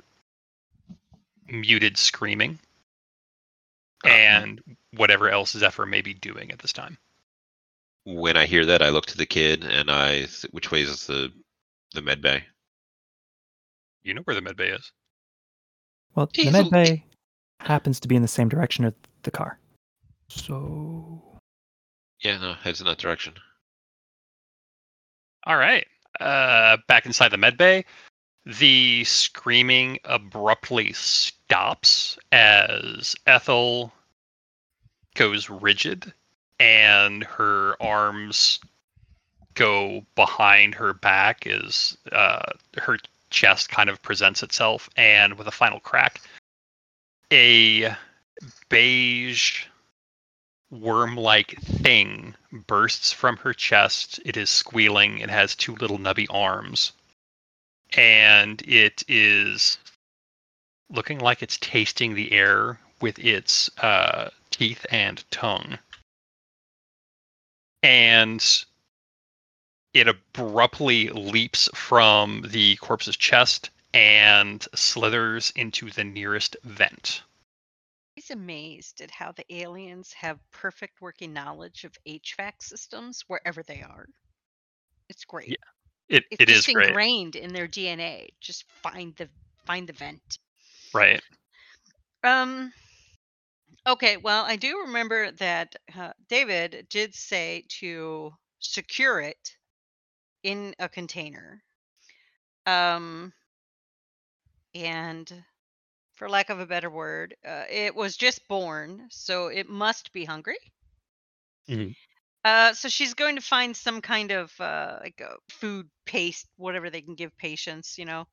muted 1.49 1.97
screaming 1.99 2.58
Uh, 4.04 4.08
and 4.08 4.62
whatever 4.92 5.28
else 5.28 5.52
Zephyr 5.52 5.87
may 5.87 6.02
be 6.02 6.14
doing 6.14 6.50
at 6.52 6.58
this 6.61 6.73
time. 6.73 6.99
when 8.04 8.37
I 8.37 8.47
hear 8.47 8.64
that, 8.66 8.82
I 8.82 8.88
look 8.90 9.06
to 9.06 9.16
the 9.16 9.26
kid 9.26 9.64
and 9.64 9.90
I, 9.90 10.26
th- 10.26 10.47
which 10.52 10.70
way 10.70 10.82
is 10.82 11.06
the 11.06 11.32
the 11.94 12.02
med 12.02 12.20
bay? 12.23 12.44
You 14.08 14.14
know 14.14 14.22
where 14.22 14.34
the 14.34 14.40
medbay 14.40 14.74
is. 14.74 14.90
Well, 16.14 16.30
the 16.32 16.44
He's 16.44 16.52
med 16.52 16.68
a- 16.68 16.70
bay 16.70 17.04
happens 17.60 18.00
to 18.00 18.08
be 18.08 18.16
in 18.16 18.22
the 18.22 18.28
same 18.28 18.48
direction 18.48 18.86
of 18.86 18.94
the 19.24 19.30
car. 19.30 19.58
So 20.30 21.22
Yeah, 22.20 22.38
no, 22.38 22.54
heads 22.54 22.80
in 22.80 22.86
that 22.86 22.96
direction. 22.96 23.34
All 25.44 25.58
right. 25.58 25.86
Uh, 26.20 26.78
back 26.88 27.04
inside 27.04 27.28
the 27.32 27.36
medbay, 27.36 27.84
the 28.46 29.04
screaming 29.04 29.98
abruptly 30.04 30.94
stops 30.94 32.18
as 32.32 33.14
Ethel 33.26 33.92
goes 35.16 35.50
rigid 35.50 36.14
and 36.58 37.24
her 37.24 37.76
arms 37.82 38.58
go 39.52 40.06
behind 40.14 40.74
her 40.76 40.94
back 40.94 41.46
as 41.46 41.98
uh, 42.10 42.52
her 42.78 42.96
chest 43.30 43.70
kind 43.70 43.90
of 43.90 44.02
presents 44.02 44.42
itself 44.42 44.88
and 44.97 45.38
with 45.38 45.47
a 45.47 45.52
final 45.52 45.80
crack 45.80 46.20
a 47.32 47.94
beige 48.68 49.64
worm-like 50.70 51.61
thing 51.61 52.35
bursts 52.52 53.12
from 53.12 53.37
her 53.38 53.52
chest. 53.52 54.20
It 54.25 54.37
is 54.37 54.50
squealing. 54.50 55.18
It 55.18 55.30
has 55.30 55.54
two 55.54 55.75
little 55.76 55.99
nubby 55.99 56.26
arms. 56.30 56.92
And 57.97 58.61
it 58.62 59.02
is 59.08 59.78
looking 60.90 61.18
like 61.18 61.42
it's 61.42 61.58
tasting 61.58 62.14
the 62.14 62.32
air 62.32 62.78
with 63.00 63.18
its 63.18 63.70
uh, 63.78 64.30
teeth 64.50 64.85
and 64.90 65.23
tongue. 65.30 65.78
And 67.82 68.44
it 69.98 70.08
abruptly 70.08 71.08
leaps 71.10 71.68
from 71.74 72.42
the 72.48 72.76
corpse's 72.76 73.16
chest 73.16 73.70
and 73.94 74.66
slithers 74.74 75.52
into 75.56 75.90
the 75.90 76.04
nearest 76.04 76.56
vent. 76.64 77.22
He's 78.16 78.30
amazed 78.30 79.00
at 79.00 79.10
how 79.10 79.32
the 79.32 79.46
aliens 79.54 80.12
have 80.12 80.40
perfect 80.50 81.00
working 81.00 81.32
knowledge 81.32 81.84
of 81.84 81.96
HVAC 82.06 82.62
systems 82.62 83.22
wherever 83.28 83.62
they 83.62 83.82
are. 83.82 84.06
It's 85.08 85.24
great. 85.24 85.48
Yeah, 85.48 85.56
It, 86.08 86.24
It's 86.30 86.42
it 86.42 86.50
is 86.50 86.66
just 86.66 86.68
great. 86.68 86.88
ingrained 86.88 87.36
in 87.36 87.52
their 87.52 87.68
DNA. 87.68 88.30
Just 88.40 88.64
find 88.82 89.14
the 89.16 89.30
find 89.66 89.88
the 89.88 89.92
vent. 89.92 90.38
Right. 90.94 91.22
Um. 92.24 92.72
Okay. 93.86 94.16
Well, 94.16 94.44
I 94.44 94.56
do 94.56 94.80
remember 94.80 95.30
that 95.32 95.76
uh, 95.96 96.12
David 96.28 96.86
did 96.90 97.14
say 97.14 97.64
to 97.80 98.36
secure 98.60 99.20
it 99.20 99.57
in 100.42 100.75
a 100.78 100.88
container. 100.88 101.62
Um. 102.66 103.33
And, 104.75 105.45
for 106.14 106.28
lack 106.28 106.50
of 106.50 106.61
a 106.61 106.66
better 106.66 106.90
word, 106.90 107.37
uh, 107.47 107.64
it 107.71 107.95
was 107.95 108.16
just 108.16 108.49
born, 108.49 109.09
so 109.11 109.49
it 109.49 109.68
must 109.68 110.12
be 110.12 110.25
hungry. 110.25 110.59
Mhm. 111.68 111.95
Uh, 112.45 112.73
so 112.73 112.88
she's 112.88 113.14
going 113.14 113.35
to 113.37 113.42
find 113.42 113.76
some 113.76 114.00
kind 114.00 114.30
of 114.30 114.52
uh, 114.61 114.99
like 115.02 115.21
a 115.21 115.35
food 115.50 115.88
paste, 116.07 116.47
whatever 116.57 116.88
they 116.88 117.02
can 117.02 117.14
give 117.14 117.37
patients, 117.37 117.99
you 117.99 118.04
know, 118.04 118.26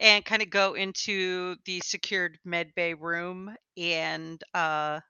and 0.00 0.24
kind 0.24 0.42
of 0.42 0.50
go 0.50 0.74
into 0.74 1.56
the 1.66 1.80
secured 1.80 2.38
med 2.44 2.74
bay 2.76 2.94
room 2.94 3.54
and 3.76 4.42
uh, 4.54 5.00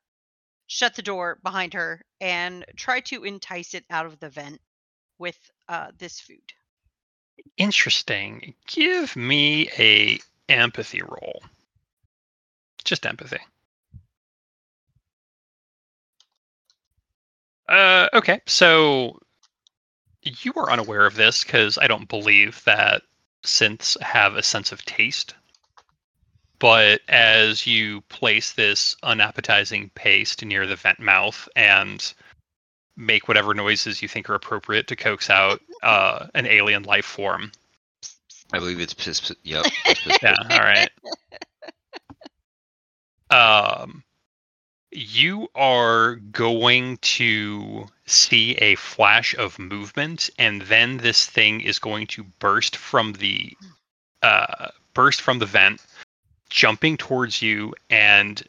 shut 0.69 0.97
the 0.97 1.03
door 1.03 1.41
behind 1.45 1.75
her 1.75 2.03
and 2.21 2.65
try 2.77 3.01
to 3.01 3.25
entice 3.25 3.75
it 3.75 3.85
out 3.91 4.07
of 4.07 4.21
the 4.21 4.31
vent 4.31 4.61
with 5.19 5.39
uh, 5.69 5.89
this 5.99 6.21
food. 6.21 6.53
Interesting. 7.57 8.55
Give 8.67 9.15
me 9.17 9.69
a 9.79 10.19
empathy 10.49 11.03
roll. 11.03 11.43
Just 12.85 13.07
empathy. 13.07 13.39
Uh, 17.69 18.09
okay, 18.13 18.41
so 18.47 19.19
you 20.23 20.53
are 20.57 20.71
unaware 20.71 21.07
of 21.07 21.15
this 21.15 21.45
because 21.45 21.79
I 21.79 21.87
don't 21.87 22.09
believe 22.09 22.63
that 22.65 23.03
synths 23.43 24.01
have 24.03 24.37
a 24.37 24.43
sense 24.43 24.73
of 24.73 24.85
taste. 24.85 25.35
But 26.59 27.01
as 27.09 27.67
you 27.67 28.01
place 28.03 28.53
this 28.53 28.97
unappetizing 29.03 29.91
paste 29.95 30.45
near 30.45 30.67
the 30.67 30.77
vent 30.77 31.01
mouth 31.01 31.49
and 31.57 32.15
make 32.97 33.29
whatever 33.29 33.55
noises 33.55 34.01
you 34.03 34.09
think 34.09 34.29
are 34.31 34.35
appropriate 34.35 34.87
to 34.89 34.97
coax 34.97 35.31
out 35.31 35.61
uh, 35.83 36.27
an 36.35 36.47
alien 36.47 36.83
life 36.85 37.05
form, 37.05 37.53
I 38.53 38.59
believe 38.59 38.81
it's 38.81 38.95
piss. 38.95 39.21
piss 39.21 39.37
yep. 39.43 39.65
piss, 39.85 40.01
piss, 40.03 40.19
yeah, 40.23 40.35
piss. 40.37 40.59
all 40.59 40.65
right. 40.65 40.91
Um, 43.31 44.05
you 44.93 45.49
are 45.57 46.17
going 46.17 46.99
to 46.99 47.87
see 48.07 48.53
a 48.57 48.77
flash 48.77 49.35
of 49.35 49.59
movement, 49.59 50.31
and 50.39 50.63
then 50.63 50.99
this 50.99 51.27
thing 51.27 51.61
is 51.61 51.79
going 51.79 52.07
to 52.09 52.23
burst 52.39 52.77
from 52.77 53.15
the 53.15 53.53
uh, 54.23 54.69
burst 54.95 55.21
from 55.21 55.41
the 55.41 55.47
vent, 55.47 55.81
jumping 56.49 56.97
towards 56.97 57.43
you 57.43 57.75
and 57.91 58.49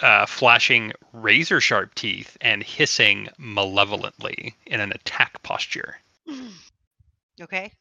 uh, 0.00 0.26
flashing 0.26 0.92
razor 1.12 1.60
sharp 1.60 1.94
teeth 1.94 2.36
and 2.40 2.62
hissing 2.62 3.28
malevolently 3.38 4.54
in 4.66 4.80
an 4.80 4.92
attack 4.92 5.42
posture. 5.42 5.96
okay. 7.40 7.72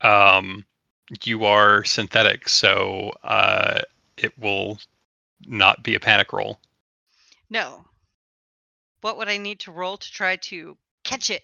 um, 0.00 0.64
you 1.24 1.44
are 1.44 1.84
synthetic, 1.84 2.48
so 2.48 3.12
uh, 3.22 3.80
it 4.16 4.38
will 4.38 4.78
not 5.46 5.82
be 5.82 5.94
a 5.94 6.00
panic 6.00 6.32
roll. 6.32 6.58
No. 7.50 7.84
What 9.00 9.18
would 9.18 9.28
I 9.28 9.36
need 9.36 9.60
to 9.60 9.72
roll 9.72 9.96
to 9.96 10.12
try 10.12 10.36
to 10.36 10.76
catch 11.04 11.30
it? 11.30 11.42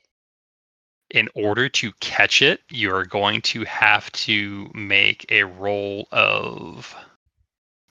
In 1.10 1.28
order 1.34 1.68
to 1.68 1.92
catch 2.00 2.40
it, 2.40 2.60
you're 2.70 3.04
going 3.04 3.42
to 3.42 3.64
have 3.64 4.10
to 4.12 4.70
make 4.74 5.26
a 5.30 5.42
roll 5.44 6.06
of 6.12 6.94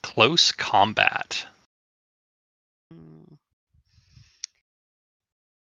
close 0.03 0.51
combat. 0.51 1.45
Hmm. 2.91 3.35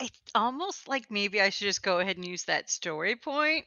It's 0.01 0.21
almost 0.35 0.89
like 0.89 1.11
maybe 1.11 1.41
I 1.41 1.51
should 1.51 1.67
just 1.67 1.83
go 1.83 1.99
ahead 1.99 2.17
and 2.17 2.25
use 2.25 2.45
that 2.45 2.71
story 2.71 3.17
point. 3.17 3.65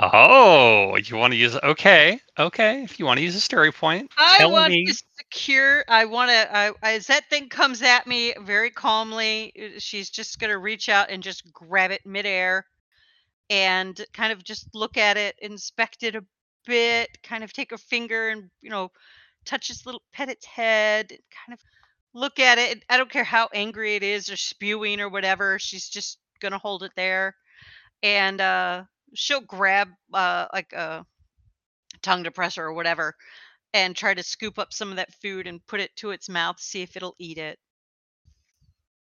Oh, 0.00 0.96
you 0.96 1.16
want 1.16 1.32
to 1.32 1.36
use 1.36 1.56
okay, 1.56 2.20
okay. 2.38 2.84
If 2.84 3.00
you 3.00 3.06
want 3.06 3.18
to 3.18 3.24
use 3.24 3.34
a 3.34 3.40
story 3.40 3.72
point, 3.72 4.12
I 4.16 4.46
want 4.46 4.70
me. 4.70 4.86
to 4.86 4.94
secure. 5.16 5.84
I 5.88 6.04
want 6.04 6.30
to. 6.30 6.56
I, 6.56 6.72
as 6.84 7.08
that 7.08 7.28
thing 7.28 7.48
comes 7.48 7.82
at 7.82 8.06
me 8.06 8.32
very 8.40 8.70
calmly, 8.70 9.52
uh, 9.60 9.78
she's 9.78 10.08
just 10.08 10.38
gonna 10.38 10.58
reach 10.58 10.88
out 10.88 11.10
and 11.10 11.20
just 11.20 11.52
grab 11.52 11.90
it 11.90 12.06
midair, 12.06 12.64
and 13.50 14.00
kind 14.12 14.32
of 14.32 14.44
just 14.44 14.68
look 14.72 14.96
at 14.96 15.16
it, 15.16 15.34
inspect 15.40 16.04
it 16.04 16.14
a 16.14 16.24
bit, 16.64 17.20
kind 17.24 17.42
of 17.42 17.52
take 17.52 17.72
a 17.72 17.78
finger 17.78 18.28
and 18.28 18.50
you 18.60 18.70
know, 18.70 18.92
touch 19.48 19.70
its 19.70 19.86
little 19.86 20.02
pet 20.12 20.28
its 20.28 20.44
head, 20.44 21.08
kind 21.08 21.52
of 21.52 21.60
look 22.12 22.38
at 22.38 22.58
it. 22.58 22.84
I 22.90 22.96
don't 22.96 23.10
care 23.10 23.24
how 23.24 23.48
angry 23.54 23.96
it 23.96 24.02
is 24.02 24.28
or 24.30 24.36
spewing 24.36 25.00
or 25.00 25.08
whatever. 25.08 25.58
She's 25.58 25.88
just 25.88 26.18
gonna 26.40 26.58
hold 26.58 26.82
it 26.82 26.92
there, 26.96 27.34
and 28.02 28.40
uh, 28.40 28.84
she'll 29.14 29.40
grab 29.40 29.88
uh, 30.12 30.46
like 30.52 30.72
a 30.72 31.04
tongue 32.02 32.24
depressor 32.24 32.58
or 32.58 32.72
whatever 32.74 33.16
and 33.74 33.96
try 33.96 34.14
to 34.14 34.22
scoop 34.22 34.58
up 34.58 34.72
some 34.72 34.90
of 34.90 34.96
that 34.96 35.12
food 35.14 35.46
and 35.46 35.66
put 35.66 35.80
it 35.80 35.94
to 35.96 36.10
its 36.10 36.28
mouth, 36.28 36.58
see 36.60 36.82
if 36.82 36.96
it'll 36.96 37.16
eat 37.18 37.38
it. 37.38 37.58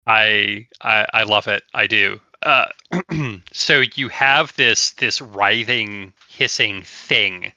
I 0.07 0.67
I, 0.81 1.05
I 1.13 1.23
love 1.23 1.47
it. 1.47 1.63
I 1.73 1.87
do. 1.87 2.19
Uh, 2.43 2.67
so 3.51 3.83
you 3.95 4.09
have 4.09 4.55
this 4.55 4.91
this 4.91 5.21
writhing, 5.21 6.13
hissing 6.29 6.83
thing, 6.83 7.51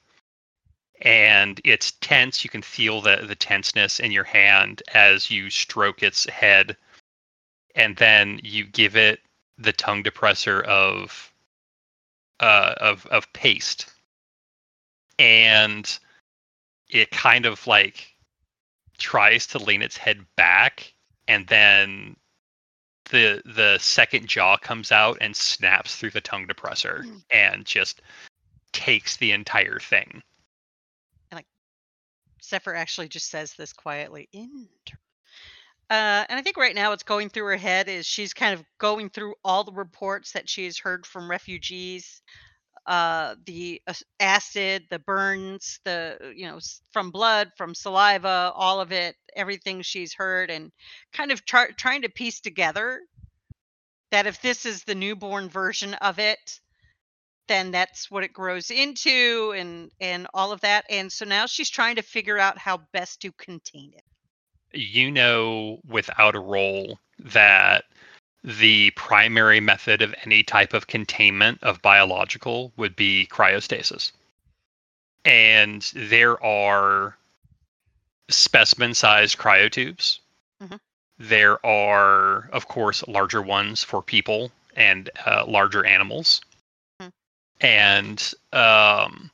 and 1.03 1.61
it's 1.65 1.93
tense. 2.01 2.45
You 2.45 2.51
can 2.51 2.63
feel 2.63 3.01
the 3.01 3.25
the 3.27 3.37
tenseness 3.37 4.01
in 4.01 4.11
your 4.13 4.25
hand 4.25 4.83
as 4.95 5.31
you 5.31 5.51
stroke 5.51 6.03
its 6.03 6.29
head, 6.29 6.77
and 7.75 7.97
then 7.97 8.41
you 8.43 8.65
give 8.65 8.97
it 8.97 9.21
the 9.59 9.73
tongue 9.73 10.03
depressor 10.03 10.63
of 10.65 11.33
uh, 12.41 12.75
of 12.81 13.07
of 13.07 13.33
paste, 13.33 13.93
and 15.19 15.99
it 16.89 17.11
kind 17.11 17.47
of 17.47 17.67
like 17.67 18.15
tries 18.99 19.47
to 19.49 19.59
lean 19.59 19.83
its 19.83 19.97
head 19.97 20.25
back, 20.37 20.93
and 21.29 21.47
then 21.47 22.17
the 23.11 23.43
the 23.45 23.79
second 23.79 24.27
jaw 24.27 24.57
comes 24.57 24.93
out 24.93 25.17
and 25.21 25.35
snaps 25.35 25.97
through 25.97 26.11
the 26.11 26.21
tongue 26.21 26.47
depressor 26.47 27.05
Mm. 27.05 27.23
and 27.31 27.65
just 27.65 28.03
takes 28.73 29.17
the 29.17 29.33
entire 29.33 29.79
thing. 29.79 30.23
Zephyr 32.49 32.75
actually 32.75 33.09
just 33.09 33.31
says 33.31 33.55
this 33.55 33.73
quietly. 33.73 34.29
Uh, 35.91 36.25
and 36.29 36.39
I 36.39 36.43
think 36.43 36.57
right 36.57 36.75
now 36.75 36.91
what's 36.91 37.03
going 37.03 37.31
through 37.31 37.47
her 37.47 37.57
head 37.57 37.89
is 37.89 38.07
she's 38.07 38.35
kind 38.35 38.55
of 38.55 38.65
going 38.79 39.09
through 39.11 39.35
all 39.45 39.65
the 39.65 39.73
reports 39.73 40.33
that 40.33 40.49
she 40.49 40.65
has 40.67 40.79
heard 40.79 41.07
from 41.07 41.31
refugees, 41.31 42.21
uh, 42.87 43.37
the 43.47 43.81
acid, 44.21 44.85
the 44.91 44.99
burns, 44.99 45.81
the 45.85 46.33
you 46.37 46.47
know 46.47 46.59
from 46.93 47.11
blood, 47.11 47.53
from 47.57 47.75
saliva, 47.75 48.53
all 48.55 48.81
of 48.81 48.93
it, 48.93 49.17
everything 49.35 49.83
she's 49.83 50.15
heard, 50.15 50.51
and 50.51 50.73
kind 51.13 51.31
of 51.31 51.45
try- 51.45 51.71
trying 51.71 52.03
to 52.03 52.09
piece 52.11 52.41
together 52.41 53.01
that 54.11 54.27
if 54.27 54.41
this 54.41 54.67
is 54.67 54.85
the 54.85 54.95
newborn 54.95 55.49
version 55.49 55.95
of 55.95 56.19
it, 56.19 56.61
then 57.49 57.71
that's 57.71 58.11
what 58.11 58.25
it 58.25 58.33
grows 58.33 58.71
into 58.71 59.53
and 59.57 59.91
and 60.01 60.27
all 60.35 60.53
of 60.53 60.61
that 60.61 60.85
and 60.91 61.11
so 61.13 61.25
now 61.25 61.47
she's 61.47 61.71
trying 61.71 61.97
to 61.97 62.03
figure 62.03 62.39
out 62.39 62.59
how 62.59 62.79
best 62.93 63.21
to 63.21 63.33
contain 63.33 63.93
it 63.97 64.05
You 64.73 65.11
know 65.11 65.81
without 65.89 66.35
a 66.37 66.41
roll 66.41 66.99
that 67.19 67.85
the 68.45 68.91
primary 68.93 69.61
method 69.61 70.01
of 70.03 70.15
any 70.25 70.43
type 70.43 70.73
of 70.73 70.87
containment 70.87 71.63
of 71.63 71.83
biological 71.83 72.73
would 72.77 72.95
be 72.97 73.27
cryostasis. 73.31 74.13
And 75.25 75.83
there 75.95 76.43
are 76.43 77.17
specimen 78.31 78.95
sized 78.95 79.39
cryotubes. 79.39 80.21
Mhm. 80.63 80.81
There 81.19 81.65
are, 81.67 82.49
of 82.53 82.69
course, 82.69 83.07
larger 83.09 83.43
ones 83.43 83.83
for 83.83 84.03
people 84.03 84.53
and 84.77 85.11
uh, 85.27 85.45
larger 85.47 85.85
animals. 85.85 86.41
And 87.61 88.33
um, 88.53 89.31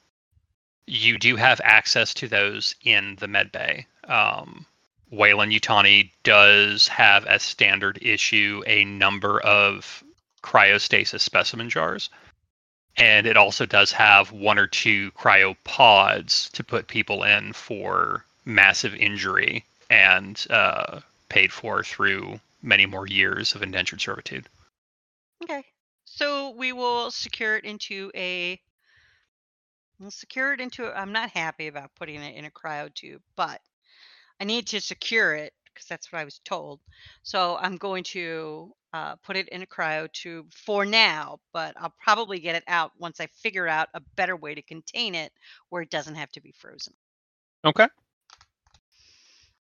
you 0.87 1.19
do 1.19 1.37
have 1.37 1.61
access 1.65 2.15
to 2.15 2.29
those 2.29 2.75
in 2.83 3.17
the 3.17 3.29
med 3.29 3.53
bay. 3.53 3.87
Um, 4.05 4.67
Weyland-Yutani 5.11 6.11
does 6.23 6.89
have 6.89 7.25
as 7.27 7.43
standard 7.43 7.99
issue 8.03 8.63
a 8.67 8.85
number 8.85 9.41
of 9.41 10.03
cryostasis 10.43 11.21
specimen 11.21 11.71
jars. 11.71 12.11
And 12.97 13.27
it 13.27 13.37
also 13.37 13.67
does 13.67 13.93
have 13.93 14.33
one 14.33 14.59
or 14.59 14.67
two 14.67 15.11
cryopods 15.13 16.51
to 16.53 16.65
put 16.65 16.87
people 16.87 17.25
in 17.25 17.53
for 17.53 18.25
massive 18.45 18.95
injury 18.95 19.65
and 19.91 20.45
uh, 20.51 21.01
paid 21.29 21.53
for 21.53 21.83
through 21.83 22.41
many 22.63 22.87
more 22.87 23.07
years 23.07 23.55
of 23.55 23.63
indentured 23.63 24.01
servitude. 24.01 24.49
okay 25.43 25.65
so 26.15 26.51
we 26.51 26.73
will 26.73 27.11
secure 27.11 27.57
it 27.57 27.65
into 27.65 28.11
a 28.15 28.61
we'll 29.99 30.11
secure 30.11 30.53
it 30.53 30.61
into 30.61 30.87
a, 30.87 30.93
i'm 30.93 31.13
not 31.13 31.31
happy 31.31 31.67
about 31.67 31.91
putting 31.97 32.21
it 32.21 32.37
in 32.37 32.45
a 32.45 32.51
cryo 32.51 32.93
tube 32.95 33.23
but 33.37 33.61
i 34.41 34.45
need 34.45 34.67
to 34.67 34.81
secure 34.81 35.35
it 35.35 35.53
because 35.67 35.87
that's 35.87 36.13
what 36.13 36.21
i 36.21 36.25
was 36.25 36.41
told 36.45 36.81
so 37.23 37.57
i'm 37.61 37.77
going 37.77 38.05
to 38.05 38.73
uh, 38.93 39.17
put 39.25 39.37
it 39.37 39.49
in 39.49 39.63
a 39.63 39.67
cryo 39.67 40.11
tube 40.13 40.47
for 40.53 40.85
now 40.85 41.39
but 41.53 41.75
i'll 41.79 41.95
probably 42.01 42.39
get 42.39 42.55
it 42.55 42.65
out 42.69 42.93
once 42.99 43.21
i 43.21 43.27
figure 43.27 43.67
out 43.67 43.89
a 43.95 44.01
better 44.17 44.37
way 44.37 44.55
to 44.55 44.63
contain 44.63 45.15
it 45.15 45.33
where 45.71 45.83
it 45.83 45.91
doesn't 45.91 46.15
have 46.15 46.31
to 46.31 46.41
be 46.41 46.53
frozen 46.53 46.95
Okay. 47.65 47.89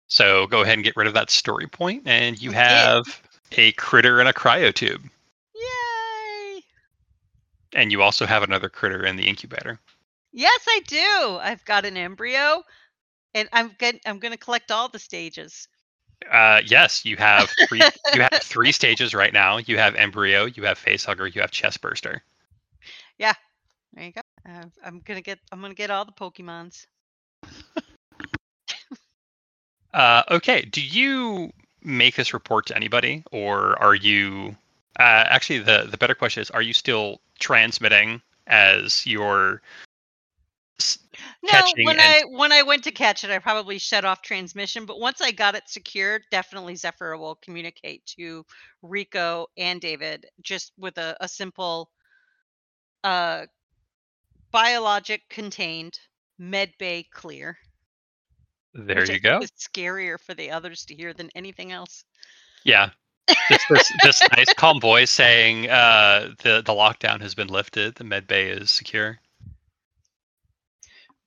So 0.08 0.46
go 0.48 0.62
ahead 0.62 0.76
and 0.76 0.84
get 0.84 0.96
rid 0.96 1.08
of 1.08 1.14
that 1.14 1.32
story 1.32 1.68
point, 1.68 2.04
and 2.06 2.40
you 2.40 2.52
have 2.52 3.22
a 3.54 3.72
critter 3.74 4.20
in 4.22 4.28
a 4.28 4.34
cryotube. 4.34 5.02
yay 5.04 5.10
And 7.76 7.92
you 7.92 8.02
also 8.02 8.26
have 8.26 8.44
another 8.44 8.70
critter 8.70 9.06
in 9.06 9.16
the 9.16 9.28
incubator. 9.28 9.80
Yes, 10.32 10.66
I 10.68 10.82
do. 10.88 11.38
I've 11.42 11.64
got 11.66 11.86
an 11.86 11.98
embryo, 11.98 12.64
and 13.34 13.50
I'm 13.54 13.72
going 13.78 14.00
I'm 14.06 14.20
going 14.20 14.32
to 14.32 14.38
collect 14.38 14.72
all 14.72 14.90
the 14.90 15.00
stages. 15.00 15.68
Uh, 16.32 16.62
yes, 16.66 17.06
you 17.06 17.18
have 17.18 17.50
three. 17.68 17.82
you 18.14 18.22
have 18.22 18.40
three 18.42 18.72
stages 18.72 19.14
right 19.14 19.34
now. 19.34 19.58
You 19.58 19.78
have 19.78 19.96
embryo, 19.96 20.46
you 20.46 20.64
have 20.64 20.80
facehugger, 20.80 21.34
you 21.34 21.42
have 21.42 21.52
chest 21.52 21.82
burster. 21.82 22.24
Yeah. 23.18 23.34
There 23.94 24.06
you 24.06 24.12
go. 24.12 24.22
Uh, 24.48 24.66
I'm 24.84 25.02
gonna 25.06 25.22
get 25.22 25.40
I'm 25.52 25.62
gonna 25.62 25.74
get 25.74 25.92
all 25.92 26.06
the 26.06 26.12
Pokemons. 26.12 26.86
Uh, 29.94 30.24
okay. 30.32 30.64
Do 30.64 30.82
you 30.82 31.52
make 31.84 32.16
this 32.16 32.34
report 32.34 32.66
to 32.68 32.76
anybody, 32.76 33.24
or 33.32 33.80
are 33.82 33.94
you? 33.94 34.56
Uh, 35.00 35.26
actually, 35.30 35.60
the 35.60 35.88
the 35.90 35.98
better 35.98 36.16
question 36.16 36.42
is: 36.42 36.50
Are 36.50 36.62
you 36.62 36.74
still 36.74 37.22
transmitting 37.40 38.22
as 38.48 39.06
your? 39.06 39.62
s- 40.80 41.00
No, 41.44 41.62
when 41.84 42.00
and- 42.00 42.02
I 42.02 42.22
when 42.30 42.52
I 42.52 42.62
went 42.64 42.84
to 42.86 42.92
catch 42.92 43.24
it, 43.24 43.30
I 43.32 43.40
probably 43.40 43.78
shut 43.78 44.06
off 44.06 44.22
transmission. 44.22 44.86
But 44.86 45.00
once 45.00 45.22
I 45.22 45.32
got 45.32 45.56
it 45.56 45.68
secured, 45.68 46.24
definitely 46.32 46.76
Zephyr 46.76 47.18
will 47.18 47.36
communicate 47.36 48.06
to 48.18 48.46
Rico 48.82 49.48
and 49.58 49.80
David 49.80 50.26
just 50.42 50.74
with 50.78 50.98
a, 50.98 51.16
a 51.22 51.28
simple, 51.28 51.92
uh, 53.04 53.46
biologic 54.52 55.28
contained 55.30 56.00
med 56.38 56.74
bay 56.80 57.04
clear. 57.12 57.58
There 58.74 59.06
you 59.06 59.20
go. 59.20 59.40
scarier 59.42 60.20
for 60.20 60.34
the 60.34 60.50
others 60.50 60.84
to 60.86 60.96
hear 60.96 61.14
than 61.14 61.30
anything 61.36 61.72
else. 61.72 62.06
Yeah. 62.64 62.90
Just 63.50 63.66
this, 63.70 63.92
this 64.04 64.22
nice 64.36 64.54
calm 64.54 64.80
voice 64.80 65.12
saying 65.12 65.70
uh, 65.70 66.34
the 66.44 66.62
the 66.66 66.74
lockdown 66.74 67.22
has 67.22 67.36
been 67.36 67.48
lifted. 67.48 67.96
The 67.96 68.04
med 68.04 68.28
bay 68.28 68.50
is 68.50 68.72
secure. 68.72 69.20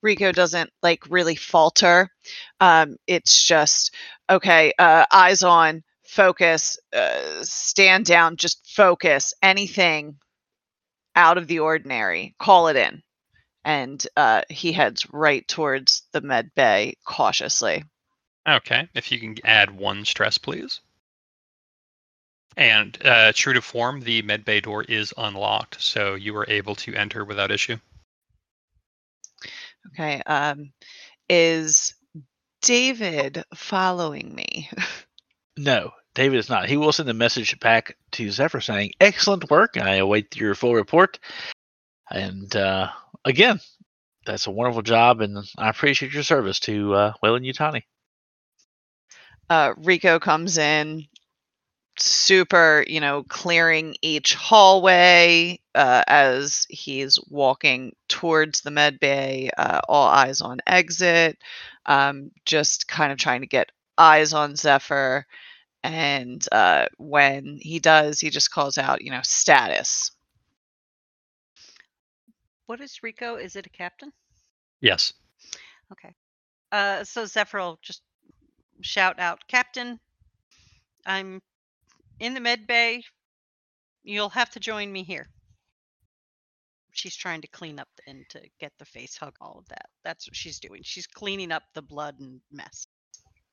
Rico 0.01 0.31
doesn't 0.31 0.71
like 0.83 1.09
really 1.09 1.35
falter. 1.35 2.09
Um, 2.59 2.97
it's 3.07 3.43
just 3.43 3.95
okay. 4.29 4.73
Uh, 4.77 5.05
eyes 5.11 5.43
on, 5.43 5.83
focus, 6.03 6.77
uh, 6.93 7.43
stand 7.43 8.05
down, 8.05 8.37
just 8.37 8.69
focus. 8.69 9.33
Anything 9.41 10.17
out 11.15 11.37
of 11.37 11.47
the 11.47 11.59
ordinary, 11.59 12.35
call 12.39 12.67
it 12.67 12.75
in. 12.75 13.01
And 13.65 14.05
uh, 14.15 14.43
he 14.49 14.71
heads 14.71 15.11
right 15.11 15.45
towards 15.47 16.03
the 16.13 16.21
med 16.21 16.51
bay 16.55 16.95
cautiously. 17.03 17.83
Okay. 18.47 18.87
If 18.93 19.11
you 19.11 19.19
can 19.19 19.35
add 19.43 19.71
one 19.71 20.05
stress, 20.05 20.37
please. 20.37 20.79
And 22.57 22.97
uh, 23.05 23.31
true 23.35 23.53
to 23.53 23.61
form, 23.61 24.01
the 24.01 24.23
med 24.23 24.43
bay 24.43 24.59
door 24.59 24.83
is 24.83 25.13
unlocked, 25.15 25.79
so 25.79 26.15
you 26.15 26.35
are 26.37 26.49
able 26.49 26.73
to 26.75 26.95
enter 26.95 27.23
without 27.23 27.51
issue. 27.51 27.77
Okay. 29.93 30.21
Um, 30.25 30.73
is 31.29 31.93
David 32.61 33.43
following 33.53 34.33
me? 34.33 34.69
No, 35.59 35.91
David 36.13 36.37
is 36.37 36.49
not. 36.49 36.67
He 36.67 36.77
will 36.77 36.91
send 36.91 37.09
a 37.09 37.13
message 37.13 37.59
back 37.59 37.95
to 38.11 38.29
Zephyr 38.31 38.61
saying, 38.61 38.91
"Excellent 38.99 39.49
work. 39.49 39.77
I 39.77 39.95
await 39.95 40.35
your 40.35 40.55
full 40.55 40.75
report." 40.75 41.19
And 42.11 42.55
uh, 42.55 42.89
again, 43.25 43.59
that's 44.25 44.47
a 44.47 44.51
wonderful 44.51 44.81
job, 44.81 45.21
and 45.21 45.37
I 45.57 45.69
appreciate 45.69 46.13
your 46.13 46.23
service 46.23 46.59
to 46.61 46.93
uh, 46.93 47.13
Weyland-Yutani. 47.21 47.83
uh, 49.49 49.73
Rico 49.77 50.19
comes 50.19 50.57
in, 50.57 51.07
super, 51.99 52.83
you 52.87 52.99
know, 52.99 53.23
clearing 53.23 53.95
each 54.01 54.35
hallway 54.35 55.59
uh, 55.75 56.03
as 56.07 56.65
he's 56.69 57.19
walking 57.29 57.95
towards 58.07 58.61
the 58.61 58.71
med 58.71 58.99
bay, 58.99 59.49
uh, 59.57 59.81
all 59.87 60.07
eyes 60.07 60.41
on 60.41 60.59
exit, 60.67 61.37
um, 61.85 62.31
just 62.45 62.87
kind 62.87 63.11
of 63.11 63.17
trying 63.17 63.41
to 63.41 63.47
get 63.47 63.71
eyes 63.97 64.33
on 64.33 64.55
Zephyr. 64.55 65.25
And 65.83 66.45
uh, 66.51 66.87
when 66.97 67.57
he 67.61 67.79
does, 67.79 68.19
he 68.19 68.29
just 68.29 68.51
calls 68.51 68.77
out, 68.77 69.01
you 69.01 69.11
know, 69.11 69.21
status. 69.23 70.11
What 72.65 72.81
is 72.81 73.01
Rico? 73.01 73.35
Is 73.35 73.55
it 73.55 73.65
a 73.65 73.69
captain? 73.69 74.11
Yes. 74.81 75.13
Okay. 75.91 76.13
Uh, 76.71 77.03
so 77.03 77.25
Zephyr 77.25 77.59
will 77.59 77.79
just 77.81 78.01
shout 78.81 79.19
out, 79.19 79.47
Captain, 79.47 79.99
I'm 81.05 81.41
in 82.19 82.33
the 82.33 82.39
med 82.39 82.67
bay. 82.67 83.03
You'll 84.03 84.29
have 84.29 84.49
to 84.51 84.59
join 84.59 84.91
me 84.91 85.03
here. 85.03 85.27
She's 86.91 87.15
trying 87.15 87.41
to 87.41 87.47
clean 87.47 87.79
up 87.79 87.89
and 88.07 88.25
to 88.29 88.41
get 88.59 88.71
the 88.79 88.85
face 88.85 89.15
hug, 89.17 89.35
all 89.39 89.59
of 89.59 89.67
that. 89.69 89.87
That's 90.03 90.27
what 90.27 90.35
she's 90.35 90.59
doing. 90.59 90.81
She's 90.83 91.05
cleaning 91.05 91.51
up 91.51 91.63
the 91.73 91.81
blood 91.81 92.15
and 92.19 92.41
mess. 92.51 92.87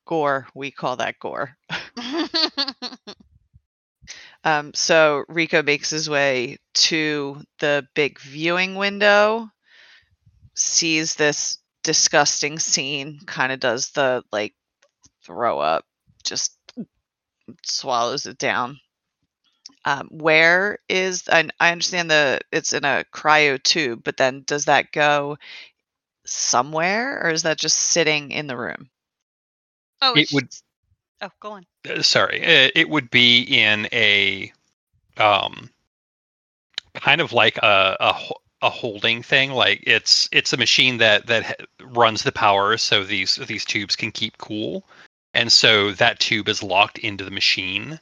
Gore, 0.07 0.46
we 0.55 0.70
call 0.70 0.96
that 0.96 1.18
gore. 1.18 1.57
Um, 4.44 4.74
so 4.74 5.24
Rico 5.29 5.62
makes 5.62 5.90
his 5.90 6.09
way 6.09 6.59
to 6.74 7.42
the 7.61 7.87
big 7.94 8.20
viewing 8.20 8.74
window, 8.74 9.48
sees 10.55 11.14
this 11.14 11.59
disgusting 11.83 12.59
scene, 12.59 13.20
kind 13.27 13.53
of 13.53 13.61
does 13.61 13.90
the 13.90 14.22
like 14.33 14.55
throw 15.24 15.59
up, 15.61 15.87
just 16.24 16.53
swallows 17.62 18.26
it 18.26 18.38
down. 18.38 18.80
Um, 19.87 20.09
where 20.11 20.78
is 20.88 21.28
and 21.28 21.52
I 21.61 21.70
understand 21.72 22.11
the 22.11 22.40
it's 22.52 22.72
in 22.72 22.85
a 22.85 23.04
cryo 23.12 23.62
tube, 23.62 24.02
but 24.02 24.16
then 24.16 24.42
does 24.46 24.64
that 24.66 24.92
go 24.92 25.37
somewhere 26.24 27.22
or 27.22 27.30
is 27.30 27.42
that 27.42 27.59
just 27.59 27.78
sitting 27.78 28.30
in 28.30 28.46
the 28.46 28.57
room? 28.57 28.88
oh, 30.02 30.14
It 30.14 30.30
would- 30.33 30.50
just- 30.50 30.64
Oh, 31.20 31.30
go 31.40 31.52
on. 31.52 31.66
Uh, 31.88 32.02
sorry, 32.02 32.42
uh, 32.42 32.70
it 32.74 32.88
would 32.88 33.09
be 33.11 33.42
in 33.42 33.88
a 33.92 34.52
um 35.16 35.70
kind 36.94 37.20
of 37.20 37.33
like 37.33 37.57
a 37.59 37.96
a, 38.00 38.33
a 38.62 38.70
holding 38.70 39.22
thing. 39.22 39.52
Like 39.52 39.83
it's 39.87 40.28
it's 40.33 40.52
a 40.52 40.57
machine 40.57 40.98
that 40.98 41.26
that 41.26 41.61
runs 41.80 42.22
the 42.22 42.33
power, 42.33 42.76
so 42.76 43.04
these 43.04 43.37
these 43.37 43.64
tubes 43.64 43.96
can 43.96 44.11
keep 44.12 44.37
cool, 44.38 44.87
and 45.35 45.53
so 45.53 45.92
that 45.92 46.20
tube 46.20 46.49
is 46.49 46.62
locked 46.62 46.99
into 46.99 47.25
the 47.25 47.31
machine. 47.31 48.01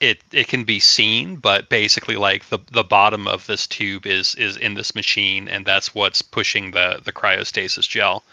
It 0.00 0.22
it 0.32 0.48
can 0.48 0.64
be 0.64 0.80
seen, 0.80 1.36
but 1.36 1.68
basically, 1.68 2.16
like 2.16 2.48
the 2.48 2.58
the 2.70 2.84
bottom 2.84 3.28
of 3.28 3.46
this 3.46 3.66
tube 3.66 4.06
is 4.06 4.34
is 4.36 4.56
in 4.56 4.74
this 4.74 4.94
machine, 4.94 5.48
and 5.48 5.66
that's 5.66 5.94
what's 5.94 6.22
pushing 6.22 6.70
the 6.70 7.00
the 7.04 7.12
cryostasis 7.12 7.88
gel. 7.88 8.24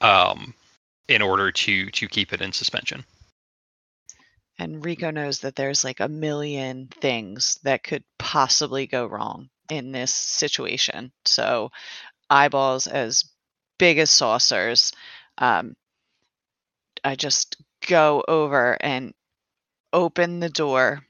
Um, 0.00 0.54
in 1.08 1.22
order 1.22 1.52
to 1.52 1.90
to 1.90 2.08
keep 2.08 2.32
it 2.32 2.40
in 2.40 2.52
suspension. 2.52 3.04
And 4.58 4.84
Rico 4.84 5.10
knows 5.10 5.40
that 5.40 5.56
there's 5.56 5.84
like 5.84 6.00
a 6.00 6.08
million 6.08 6.88
things 7.00 7.58
that 7.64 7.82
could 7.82 8.04
possibly 8.18 8.86
go 8.86 9.06
wrong 9.06 9.50
in 9.68 9.92
this 9.92 10.12
situation. 10.12 11.12
So, 11.24 11.72
eyeballs 12.30 12.86
as 12.86 13.24
big 13.78 13.98
as 13.98 14.10
saucers. 14.10 14.92
Um, 15.38 15.74
I 17.04 17.16
just 17.16 17.62
go 17.86 18.24
over 18.26 18.76
and 18.80 19.12
open 19.92 20.40
the 20.40 20.48
door, 20.48 21.04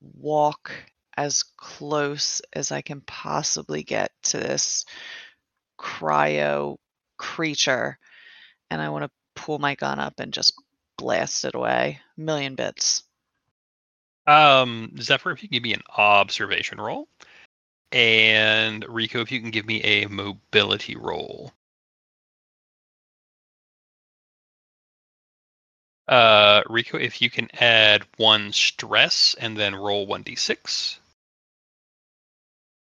walk 0.00 0.72
as 1.16 1.42
close 1.56 2.40
as 2.52 2.70
I 2.70 2.82
can 2.82 3.00
possibly 3.00 3.82
get 3.82 4.12
to 4.24 4.38
this 4.38 4.84
cryo 5.78 6.76
creature, 7.16 7.98
and 8.70 8.80
I 8.80 8.90
want 8.90 9.04
to 9.04 9.10
pull 9.34 9.58
my 9.58 9.74
gun 9.74 9.98
up 9.98 10.20
and 10.20 10.32
just 10.32 10.54
blast 10.96 11.44
it 11.44 11.54
away. 11.54 12.00
Million 12.16 12.54
bits. 12.54 13.02
Um, 14.26 14.92
Zephyr, 15.00 15.32
if 15.32 15.42
you 15.42 15.48
can 15.48 15.56
give 15.56 15.62
me 15.62 15.74
an 15.74 15.82
observation 15.96 16.80
roll, 16.80 17.08
and 17.92 18.84
Rico, 18.88 19.20
if 19.20 19.30
you 19.30 19.40
can 19.40 19.50
give 19.50 19.66
me 19.66 19.82
a 19.82 20.06
mobility 20.06 20.96
roll. 20.96 21.52
Uh, 26.08 26.62
Rico, 26.68 26.98
if 26.98 27.20
you 27.20 27.30
can 27.30 27.48
add 27.60 28.04
one 28.16 28.52
stress 28.52 29.34
and 29.38 29.56
then 29.56 29.74
roll 29.74 30.06
one 30.06 30.22
d6. 30.22 30.98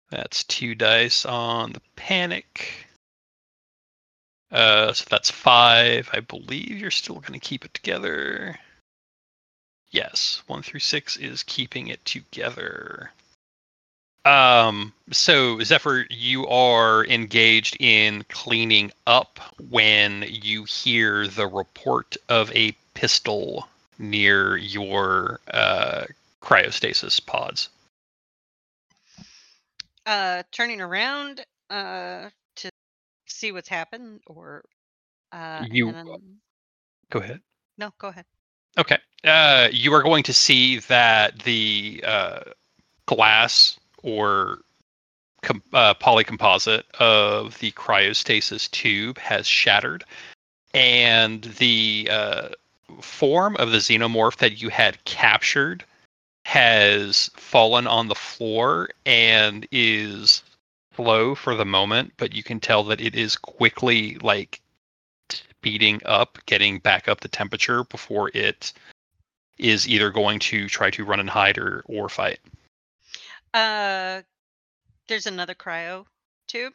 That's 0.10 0.44
two 0.44 0.76
dice 0.76 1.26
on 1.26 1.74
the 1.74 1.82
panic. 1.96 2.88
Uh, 4.52 4.94
so 4.94 5.06
that's 5.10 5.30
five. 5.30 6.10
I 6.14 6.22
believe 6.22 6.78
you're 6.78 6.92
still 6.92 7.16
going 7.16 7.34
to 7.34 7.40
keep 7.40 7.66
it 7.66 7.74
together. 7.74 8.58
Yes, 9.92 10.42
one 10.48 10.64
through 10.64 10.82
six 10.82 11.18
is 11.18 11.44
keeping 11.44 11.88
it 11.88 12.04
together. 12.06 13.12
Um, 14.26 14.94
so 15.12 15.60
Zephyr, 15.62 16.06
you 16.10 16.48
are 16.48 17.06
engaged 17.06 17.78
in 17.80 18.26
cleaning 18.30 18.92
up 19.06 19.40
when 19.70 20.26
you 20.28 20.66
hear 20.66 21.28
the 21.28 21.48
report 21.48 22.18
of 22.28 22.52
a 22.52 22.76
pistol 23.02 23.68
near 24.00 24.58
your 24.58 25.40
uh, 25.54 26.06
cryostasis 26.42 27.24
pods. 27.24 27.70
Uh, 30.08 30.42
turning 30.52 30.82
around 30.82 31.46
uh, 31.70 32.30
to 32.56 32.72
see 33.28 33.52
what's 33.52 33.70
happened, 33.70 34.20
or 34.26 34.64
uh, 35.32 35.64
You- 35.70 35.92
then- 35.92 36.40
Go 37.12 37.20
ahead. 37.20 37.40
no, 37.78 37.94
go 38.00 38.08
ahead. 38.08 38.26
Okay. 38.80 38.98
Uh, 39.24 39.70
you 39.72 39.94
are 39.94 40.04
going 40.04 40.24
to 40.24 40.34
see 40.34 40.80
that 40.80 41.40
the 41.44 42.04
uh, 42.06 42.40
glass 43.06 43.80
or 44.04 44.60
com- 45.44 45.64
uh, 45.72 45.94
polycomposite 45.94 46.84
of 47.00 47.58
the 47.60 47.72
cryostasis 47.72 48.70
tube 48.72 49.18
has 49.20 49.48
shattered, 49.48 50.04
and 50.74 51.44
the 51.60 52.10
uh, 52.12 52.50
form 53.02 53.56
of 53.58 53.72
the 53.72 53.78
xenomorph 53.78 54.38
that 54.38 54.62
you 54.62 54.70
had 54.70 55.04
captured 55.06 55.84
has 56.46 57.30
fallen 57.36 57.88
on 57.88 58.08
the 58.08 58.16
floor 58.16 58.90
and 59.06 59.68
is 59.72 60.44
slow 60.96 61.36
for 61.36 61.56
the 61.56 61.66
moment, 61.66 62.14
but 62.18 62.34
you 62.34 62.44
can 62.44 62.60
tell 62.60 62.84
that 62.84 63.02
it 63.02 63.16
is 63.16 63.36
quickly 63.36 64.16
like 64.20 64.62
speeding 65.30 66.02
up, 66.06 66.38
getting 66.46 66.80
back 66.80 67.08
up 67.08 67.20
the 67.20 67.28
temperature 67.28 67.84
before 67.84 68.32
it 68.34 68.74
is 69.58 69.88
either 69.88 70.10
going 70.12 70.40
to 70.40 70.68
try 70.68 70.90
to 70.90 71.04
run 71.04 71.20
and 71.20 71.30
hide 71.30 71.58
or, 71.58 71.84
or 71.88 72.08
fight. 72.08 72.40
Uh, 73.54 74.22
there's 75.08 75.26
another 75.26 75.56
cryo 75.56 76.06
tube. 76.48 76.74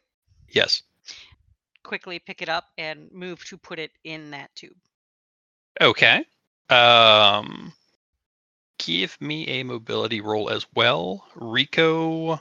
Yes. 0.50 0.82
Quickly 1.82 2.18
pick 2.18 2.42
it 2.42 2.48
up 2.48 2.66
and 2.76 3.10
move 3.12 3.44
to 3.46 3.56
put 3.56 3.78
it 3.78 3.92
in 4.04 4.30
that 4.32 4.54
tube. 4.54 4.76
Okay. 5.80 6.24
Um, 6.68 7.72
give 8.78 9.20
me 9.20 9.46
a 9.48 9.62
mobility 9.62 10.20
roll 10.20 10.50
as 10.50 10.66
well. 10.74 11.26
Rico, 11.34 12.40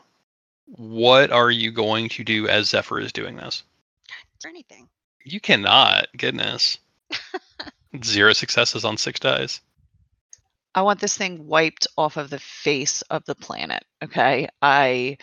what 0.65 1.31
are 1.31 1.51
you 1.51 1.71
going 1.71 2.09
to 2.09 2.23
do 2.23 2.47
as 2.47 2.69
Zephyr 2.69 2.99
is 2.99 3.11
doing 3.11 3.35
this? 3.35 3.63
Is 4.39 4.45
anything? 4.45 4.87
You 5.23 5.39
cannot. 5.39 6.07
Goodness. 6.17 6.79
Zero 8.03 8.33
successes 8.33 8.85
on 8.85 8.97
six 8.97 9.19
dice. 9.19 9.61
I 10.73 10.81
want 10.83 11.01
this 11.01 11.17
thing 11.17 11.47
wiped 11.47 11.87
off 11.97 12.15
of 12.15 12.29
the 12.29 12.39
face 12.39 13.01
of 13.03 13.25
the 13.25 13.35
planet. 13.35 13.83
Okay. 14.01 14.47
I, 14.61 15.17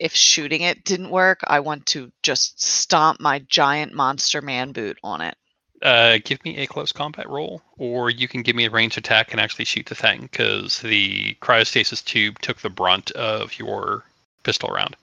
if 0.00 0.12
shooting 0.12 0.62
it 0.62 0.84
didn't 0.84 1.10
work, 1.10 1.40
I 1.46 1.60
want 1.60 1.86
to 1.86 2.10
just 2.22 2.60
stomp 2.60 3.20
my 3.20 3.38
giant 3.48 3.94
monster 3.94 4.42
man 4.42 4.72
boot 4.72 4.98
on 5.04 5.20
it. 5.20 5.36
Uh, 5.82 6.18
give 6.24 6.42
me 6.44 6.58
a 6.58 6.66
close 6.66 6.92
combat 6.92 7.28
roll, 7.28 7.60
or 7.76 8.08
you 8.08 8.28
can 8.28 8.42
give 8.42 8.54
me 8.54 8.66
a 8.66 8.70
ranged 8.70 8.96
attack 8.96 9.32
and 9.32 9.40
actually 9.40 9.64
shoot 9.64 9.86
the 9.86 9.96
thing, 9.96 10.28
because 10.30 10.80
the 10.80 11.34
cryostasis 11.42 12.04
tube 12.04 12.38
took 12.38 12.60
the 12.60 12.70
brunt 12.70 13.10
of 13.12 13.58
your 13.58 14.04
pistol 14.44 14.68
round. 14.68 14.96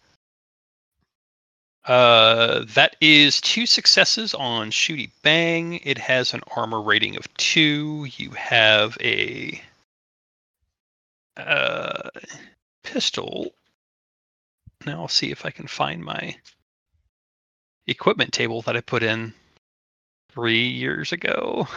Uh, 1.86 2.64
that 2.76 2.96
is 3.02 3.42
two 3.42 3.66
successes 3.66 4.34
on 4.34 4.70
Shooty 4.72 5.10
Bang. 5.22 5.80
It 5.84 5.98
has 5.98 6.34
an 6.34 6.42
armor 6.56 6.82
rating 6.82 7.18
of 7.18 7.34
two. 7.36 8.08
You 8.16 8.30
have 8.32 8.98
a 9.02 9.62
uh, 11.36 12.10
pistol. 12.84 13.54
Now 14.86 15.02
I'll 15.02 15.08
see 15.08 15.32
if 15.32 15.46
I 15.46 15.50
can 15.50 15.68
find 15.68 16.04
my 16.04 16.38
equipment 17.88 18.32
table 18.32 18.62
that 18.62 18.78
I 18.78 18.82
put 18.82 19.04
in 19.04 19.34
three 20.40 20.70
years 20.70 21.12
ago. 21.12 21.68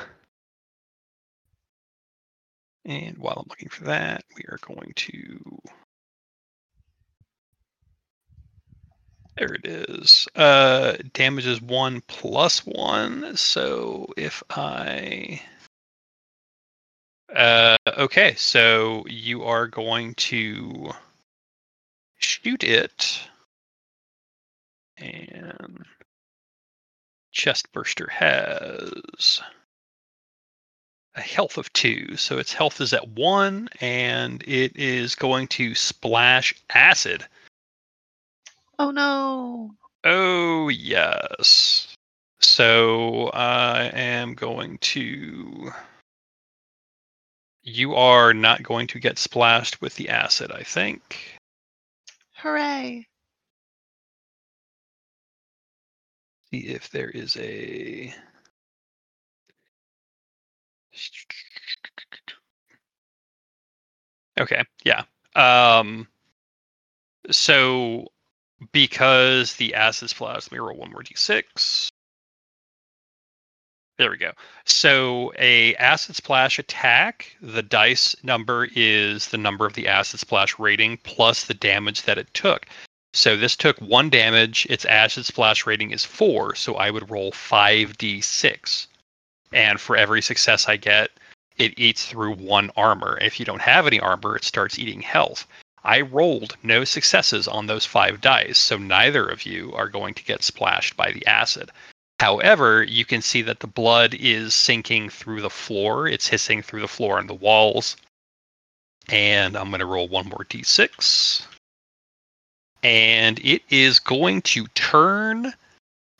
And 2.85 3.19
while 3.19 3.35
I'm 3.39 3.47
looking 3.49 3.69
for 3.69 3.85
that, 3.85 4.25
we 4.37 4.45
are 4.49 4.59
going 4.61 4.93
to. 4.95 5.59
There 9.37 9.53
it 9.55 9.67
is. 9.67 10.29
Uh, 10.37 10.95
damage 11.13 11.47
is 11.47 11.61
one 11.61 12.03
plus 12.07 12.65
one. 12.65 13.37
So 13.37 14.13
if 14.17 14.45
I. 14.51 15.43
Uh, 17.35 17.77
okay, 17.99 18.35
so 18.37 19.05
you 19.09 19.43
are 19.43 19.67
going 19.67 20.15
to 20.15 20.93
shoot 22.19 22.63
it. 22.63 23.21
And 24.99 25.85
chest 27.33 27.73
burster 27.73 28.09
has 28.11 29.43
a 31.15 31.21
health 31.21 31.59
of 31.59 31.73
two. 31.73 32.17
So 32.17 32.39
its 32.39 32.53
health 32.53 32.81
is 32.81 32.93
at 32.93 33.09
one, 33.09 33.69
and 33.81 34.43
it 34.47 34.77
is 34.77 35.15
going 35.15 35.49
to 35.49 35.75
splash 35.75 36.55
acid. 36.71 37.27
Oh 38.79 38.91
no. 38.91 39.75
Oh, 40.05 40.69
yes. 40.69 41.95
So 42.41 43.29
I 43.29 43.85
am 43.95 44.35
going 44.35 44.79
to. 44.79 45.73
You 47.63 47.95
are 47.95 48.35
not 48.35 48.65
going 48.65 48.89
to 48.89 48.99
get 48.99 49.19
splashed 49.19 49.81
with 49.81 49.95
the 49.95 50.09
acid, 50.09 50.51
I 50.51 50.65
think. 50.65 51.39
Hooray. 52.35 53.07
See 56.53 56.67
if 56.69 56.91
there 56.91 57.09
is 57.09 57.37
a. 57.39 58.15
Okay, 64.39 64.63
yeah. 64.85 65.05
Um, 65.35 66.07
so 67.31 68.09
because 68.73 69.55
the 69.55 69.75
acid 69.75 70.11
splash, 70.11 70.43
let 70.45 70.53
me 70.53 70.59
roll 70.59 70.77
one 70.77 70.91
more 70.91 71.03
d6. 71.03 71.89
There 73.97 74.11
we 74.11 74.19
go. 74.19 74.33
So 74.67 75.33
a 75.39 75.75
acid 75.77 76.17
splash 76.17 76.59
attack, 76.59 77.35
the 77.41 77.63
dice 77.63 78.15
number 78.23 78.69
is 78.75 79.29
the 79.29 79.39
number 79.39 79.65
of 79.65 79.73
the 79.73 79.89
acid 79.89 80.21
splash 80.21 80.59
rating 80.59 80.99
plus 80.99 81.45
the 81.45 81.55
damage 81.55 82.03
that 82.03 82.19
it 82.19 82.33
took. 82.35 82.67
So 83.15 83.37
this 83.37 83.57
took 83.57 83.79
one 83.79 84.09
damage. 84.09 84.67
Its 84.71 84.87
acid 84.87 85.27
splash 85.27 85.67
rating 85.67 85.91
is 85.91 86.05
four, 86.05 86.55
so 86.55 86.77
I 86.77 86.91
would 86.91 87.11
roll 87.11 87.31
five 87.33 87.99
d6. 87.99 88.87
And 89.53 89.79
for 89.81 89.97
every 89.97 90.23
success 90.23 90.67
I 90.67 90.77
get, 90.77 91.11
it 91.59 91.79
eats 91.79 92.07
through 92.07 92.35
one 92.35 92.71
armor. 92.77 93.19
If 93.21 93.39
you 93.39 93.45
don't 93.45 93.61
have 93.61 93.87
any 93.87 94.01
armor, 94.01 94.35
it 94.37 94.45
starts 94.45 94.79
eating 94.79 95.03
health. 95.03 95.47
I 95.85 96.01
rolled 96.01 96.57
no 96.63 96.85
successes 96.85 97.47
on 97.47 97.67
those 97.67 97.85
five 97.85 98.21
dice, 98.21 98.59
so 98.59 98.79
neither 98.79 99.27
of 99.29 99.45
you 99.45 99.75
are 99.75 99.89
going 99.89 100.15
to 100.15 100.25
get 100.25 100.43
splashed 100.43 100.97
by 100.97 101.13
the 101.13 101.27
acid. 101.27 101.71
However, 102.19 102.83
you 102.83 103.05
can 103.05 103.21
see 103.21 103.43
that 103.43 103.61
the 103.61 103.67
blood 103.67 104.15
is 104.15 104.55
sinking 104.55 105.11
through 105.11 105.43
the 105.43 105.51
floor. 105.51 106.07
It's 106.07 106.29
hissing 106.29 106.63
through 106.63 106.81
the 106.81 106.89
floor 106.89 107.19
and 107.19 107.29
the 107.29 107.35
walls. 107.35 107.97
And 109.09 109.57
I'm 109.57 109.71
going 109.71 109.81
to 109.81 109.87
roll 109.87 110.09
one 110.09 110.29
more 110.29 110.47
d6. 110.49 111.45
And 112.83 113.39
it 113.41 113.63
is 113.71 113.99
going 114.01 114.43
to 114.43 114.67
turn 114.69 115.53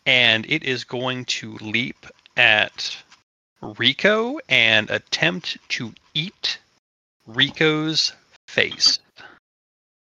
and 0.07 0.47
it 0.47 0.63
is 0.65 0.85
going 0.85 1.25
to 1.25 1.55
leap 1.61 2.07
at 2.37 2.97
Rico 3.61 4.39
and 4.49 4.91
attempt 4.91 5.59
to 5.71 5.93
eat 6.15 6.59
Rico's 7.27 8.13
face. 8.49 8.99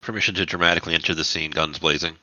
Permission 0.01 0.35
to 0.35 0.45
dramatically 0.45 0.93
enter 0.93 1.15
the 1.15 1.23
scene, 1.23 1.51
guns 1.51 1.79
blazing. 1.79 2.15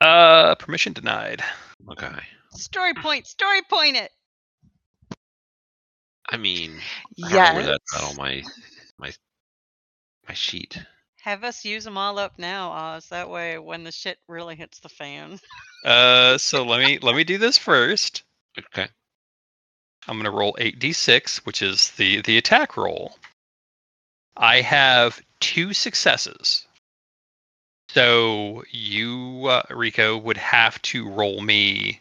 Uh, 0.00 0.54
permission 0.56 0.92
denied. 0.92 1.42
Okay. 1.88 2.12
Story 2.50 2.94
point, 2.94 3.26
story 3.26 3.62
point 3.70 3.96
it. 3.96 4.10
I 6.28 6.36
mean, 6.36 6.80
I 7.24 7.28
don't 7.30 7.54
where 7.54 7.64
Yes. 7.64 7.78
that's 7.92 8.02
at 8.02 8.10
on 8.10 8.16
my 8.16 8.42
my 8.98 9.12
my 10.26 10.34
sheet. 10.34 10.78
Have 11.24 11.42
us 11.42 11.64
use 11.64 11.84
them 11.84 11.96
all 11.96 12.18
up 12.18 12.34
now, 12.36 12.70
Oz. 12.72 13.06
That 13.06 13.30
way, 13.30 13.58
when 13.58 13.82
the 13.82 13.90
shit 13.90 14.18
really 14.28 14.56
hits 14.56 14.80
the 14.80 14.90
fan. 14.90 15.40
Uh, 15.82 16.36
so 16.36 16.64
let 16.64 16.80
me 16.80 16.98
let 16.98 17.14
me 17.14 17.24
do 17.24 17.38
this 17.38 17.58
first. 17.58 18.24
Okay. 18.58 18.86
I'm 20.06 20.18
gonna 20.18 20.30
roll 20.30 20.54
eight 20.58 20.78
d6, 20.78 21.46
which 21.46 21.62
is 21.62 21.90
the 21.92 22.20
the 22.22 22.36
attack 22.36 22.76
roll. 22.76 23.18
I 24.36 24.60
have 24.60 25.20
two 25.40 25.72
successes. 25.72 26.66
So 27.88 28.64
you, 28.70 29.46
uh, 29.46 29.62
Rico, 29.70 30.18
would 30.18 30.36
have 30.36 30.80
to 30.82 31.08
roll 31.08 31.40
me 31.40 32.00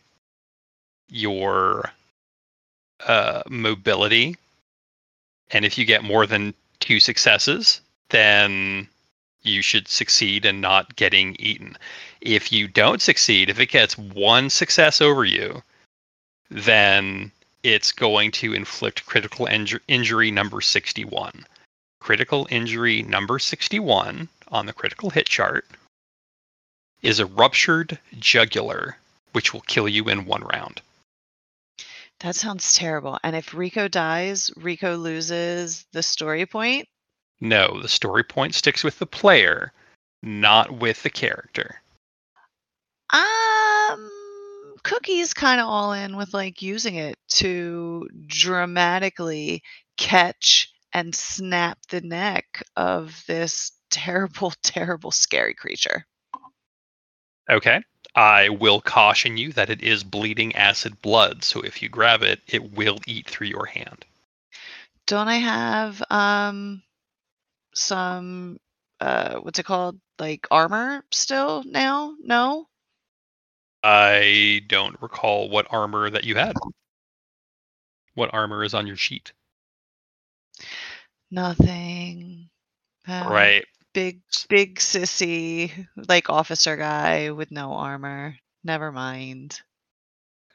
your 1.10 1.92
uh, 3.06 3.44
mobility, 3.50 4.36
and 5.52 5.64
if 5.64 5.78
you 5.78 5.86
get 5.86 6.04
more 6.04 6.26
than 6.26 6.54
two 6.80 7.00
successes, 7.00 7.80
then 8.10 8.88
you 9.44 9.62
should 9.62 9.88
succeed 9.88 10.46
in 10.46 10.62
not 10.62 10.96
getting 10.96 11.36
eaten. 11.40 11.78
If 12.22 12.52
you 12.52 12.68
don't 12.68 13.02
succeed, 13.02 13.50
if 13.50 13.60
it 13.60 13.68
gets 13.68 13.98
one 13.98 14.50
success 14.50 15.02
over 15.02 15.26
you, 15.26 15.64
then 16.50 17.32
it's 17.64 17.92
going 17.92 18.32
to 18.32 18.54
inflict 18.54 19.06
critical 19.06 19.46
inju- 19.48 19.80
injury 19.88 20.32
number 20.32 20.62
61. 20.62 21.46
Critical 22.00 22.48
injury 22.50 23.02
number 23.02 23.40
61 23.40 24.28
on 24.50 24.66
the 24.66 24.74
critical 24.74 25.10
hit 25.10 25.28
chart 25.28 25.66
is 27.02 27.20
a 27.20 27.26
ruptured 27.26 28.00
jugular, 28.20 28.98
which 29.34 29.54
will 29.54 29.62
kill 29.62 29.88
you 29.88 30.08
in 30.10 30.26
one 30.26 30.44
round. 30.44 30.82
That 32.20 32.36
sounds 32.36 32.76
terrible. 32.76 33.20
And 33.24 33.36
if 33.36 33.54
Rico 33.54 33.88
dies, 33.90 34.50
Rico 34.56 34.96
loses 34.96 35.86
the 35.92 36.04
story 36.04 36.46
point. 36.46 36.88
No, 37.44 37.82
the 37.82 37.90
story 37.90 38.24
point 38.24 38.56
sticks 38.56 38.86
with 38.86 39.00
the 39.00 39.06
player, 39.06 39.74
not 40.22 40.72
with 40.72 41.04
the 41.04 41.10
character. 41.10 41.82
Um, 43.12 44.10
Cookie's 44.84 45.34
kind 45.34 45.60
of 45.60 45.68
all 45.68 45.92
in 45.92 46.16
with 46.16 46.34
like 46.34 46.62
using 46.62 46.96
it 46.96 47.18
to 47.32 48.08
dramatically 48.28 49.62
catch 49.98 50.72
and 50.94 51.14
snap 51.14 51.78
the 51.90 52.00
neck 52.00 52.64
of 52.78 53.22
this 53.28 53.74
terrible, 53.92 54.54
terrible, 54.64 55.12
scary 55.12 55.54
creature. 55.54 56.06
Okay. 57.50 57.82
I 58.16 58.50
will 58.50 58.80
caution 58.80 59.36
you 59.36 59.52
that 59.52 59.70
it 59.70 59.84
is 59.84 60.06
bleeding 60.06 60.56
acid 60.56 61.02
blood, 61.02 61.44
so 61.44 61.60
if 61.60 61.82
you 61.82 61.90
grab 61.90 62.24
it, 62.24 62.40
it 62.48 62.72
will 62.72 63.00
eat 63.06 63.30
through 63.30 63.48
your 63.48 63.66
hand. 63.66 64.06
Don't 65.08 65.28
I 65.28 65.40
have 65.40 66.02
um 66.10 66.82
some 67.74 68.58
uh 69.00 69.36
what's 69.38 69.60
it 69.60 69.66
called? 69.66 70.00
Like 70.20 70.48
armor 70.52 71.04
still 71.12 71.64
now? 71.66 72.16
No? 72.22 72.68
I 73.84 74.62
don't 74.68 75.02
recall 75.02 75.50
what 75.50 75.68
armor 75.70 76.10
that 76.10 76.24
you 76.24 76.36
had. 76.36 76.56
What 78.16 78.34
armor 78.34 78.64
is 78.64 78.74
on 78.74 78.88
your 78.88 78.96
sheet? 78.96 79.34
Nothing. 81.32 82.50
Uh, 83.08 83.28
right. 83.30 83.66
Big 83.94 84.22
big 84.50 84.80
sissy 84.80 85.72
like 86.08 86.30
officer 86.30 86.78
guy 86.78 87.32
with 87.32 87.52
no 87.52 87.74
armor. 87.74 88.36
Never 88.64 88.92
mind. 88.92 89.60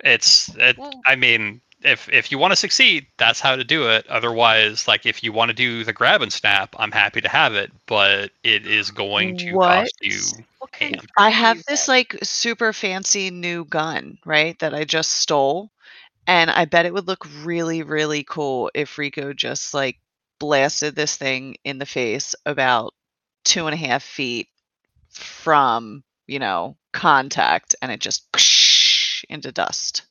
It's 0.03 0.55
it, 0.57 0.79
Well- 0.79 1.01
I 1.07 1.17
mean, 1.17 1.61
if 1.83 2.09
if 2.11 2.31
you 2.33 2.39
want 2.39 2.53
to 2.53 2.57
succeed, 2.57 3.07
that's 3.19 3.41
how 3.41 3.57
to 3.57 3.65
do 3.65 3.89
it. 3.91 4.07
Otherwise, 4.09 4.87
like 4.89 5.07
if 5.07 5.23
you 5.23 5.33
want 5.33 5.49
to 5.51 5.55
do 5.55 5.85
the 5.85 5.93
grab 5.93 6.23
and 6.23 6.33
snap, 6.33 6.75
I'm 6.79 6.93
happy 6.93 7.21
to 7.21 7.29
have 7.29 7.55
it, 7.55 7.73
but 7.87 8.31
it 8.43 8.67
is 8.67 8.91
going 8.91 9.35
to 9.37 9.59
What? 9.59 9.59
cost 9.59 9.97
you 10.03 10.45
What 10.59 10.73
kind 10.73 10.95
Damn. 10.95 11.01
of 11.01 11.07
I 11.17 11.31
have 11.31 11.63
this 11.67 11.89
like 11.89 12.17
super 12.23 12.73
fancy 12.73 13.31
new 13.31 13.65
gun, 13.65 14.19
right? 14.25 14.59
That 14.61 14.75
I 14.75 14.85
just 14.85 15.13
stole. 15.13 15.71
And 16.27 16.51
I 16.51 16.65
bet 16.65 16.87
it 16.87 16.95
would 16.95 17.07
look 17.09 17.27
really, 17.43 17.83
really 17.83 18.25
cool 18.25 18.71
if 18.75 18.99
Rico 18.99 19.33
just 19.33 19.75
like 19.75 19.99
blasted 20.39 20.95
this 20.97 21.17
thing 21.17 21.57
in 21.65 21.79
the 21.79 21.87
face 21.87 22.35
about 22.47 22.95
two 23.45 23.67
and 23.67 23.75
a 23.75 23.77
half 23.77 24.03
feet 24.03 24.49
from, 25.11 26.05
you 26.27 26.39
know, 26.39 26.77
contact 26.93 27.75
and 27.83 27.91
it 27.93 28.01
just 28.01 28.27
into 29.29 29.53
dust. 29.53 30.03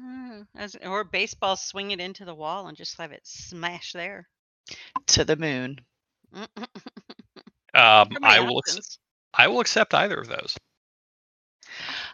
Mm, 0.00 0.46
as, 0.56 0.76
or 0.84 1.04
baseball 1.04 1.56
swing 1.56 1.90
it 1.90 2.00
into 2.00 2.24
the 2.24 2.34
wall 2.34 2.66
and 2.66 2.76
just 2.76 2.98
have 2.98 3.12
it 3.12 3.22
smash 3.24 3.92
there. 3.92 4.28
To 5.08 5.24
the 5.24 5.36
moon. 5.36 5.78
Um, 7.74 8.08
I 8.22 8.40
will. 8.40 8.58
Ex- 8.58 8.98
I 9.34 9.48
will 9.48 9.60
accept 9.60 9.94
either 9.94 10.18
of 10.18 10.28
those. 10.28 10.56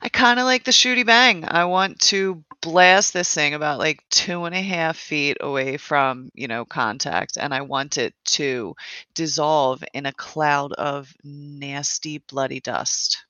I 0.02 0.08
kind 0.08 0.40
of 0.40 0.46
like 0.46 0.64
the 0.64 0.70
shooty 0.70 1.04
bang. 1.04 1.44
I 1.46 1.66
want 1.66 1.98
to 2.00 2.42
blast 2.62 3.12
this 3.12 3.32
thing 3.34 3.54
about 3.54 3.78
like 3.78 4.02
two 4.08 4.44
and 4.44 4.54
a 4.54 4.62
half 4.62 4.96
feet 4.96 5.36
away 5.40 5.76
from, 5.76 6.30
you 6.34 6.48
know, 6.48 6.64
contact. 6.64 7.36
And 7.36 7.52
I 7.52 7.60
want 7.60 7.98
it 7.98 8.14
to 8.26 8.74
dissolve 9.14 9.84
in 9.92 10.06
a 10.06 10.12
cloud 10.12 10.72
of 10.72 11.12
nasty, 11.22 12.18
bloody 12.18 12.60
dust. 12.60 13.24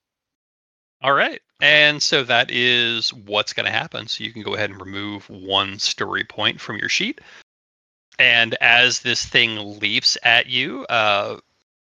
All 1.02 1.14
right. 1.14 1.40
And 1.62 2.02
so 2.02 2.24
that 2.24 2.50
is 2.50 3.12
what's 3.12 3.52
going 3.52 3.66
to 3.66 3.72
happen. 3.72 4.06
So 4.06 4.24
you 4.24 4.32
can 4.32 4.42
go 4.42 4.54
ahead 4.54 4.70
and 4.70 4.80
remove 4.80 5.28
one 5.30 5.78
story 5.78 6.24
point 6.24 6.60
from 6.60 6.76
your 6.76 6.88
sheet. 6.88 7.20
And 8.18 8.54
as 8.60 9.00
this 9.00 9.24
thing 9.24 9.78
leaps 9.80 10.18
at 10.24 10.46
you 10.46 10.84
uh, 10.86 11.38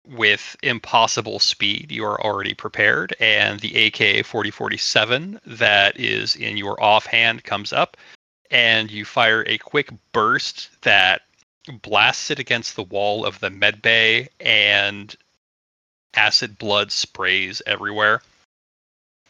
with 0.08 0.56
impossible 0.64 1.40
speed, 1.40 1.92
you 1.92 2.04
are 2.04 2.24
already 2.24 2.56
prepared. 2.56 3.16
And 3.20 3.60
the 3.60 3.88
AK 3.88 4.26
4047 4.26 5.40
that 5.46 6.00
is 6.00 6.36
in 6.36 6.58
your 6.58 6.82
offhand 6.82 7.44
comes 7.44 7.72
up, 7.72 7.98
and 8.50 8.90
you 8.90 9.06
fire 9.06 9.44
a 9.46 9.60
quick 9.60 9.92
burst 10.14 10.70
that 10.82 11.22
blasts 11.84 12.32
it 12.32 12.40
against 12.40 12.76
the 12.76 12.84
wall 12.84 13.24
of 13.24 13.40
the 13.40 13.52
med 13.52 13.84
bay, 13.84 14.30
and 14.40 15.16
acid 16.16 16.58
blood 16.58 16.92
sprays 16.92 17.62
everywhere 17.68 18.22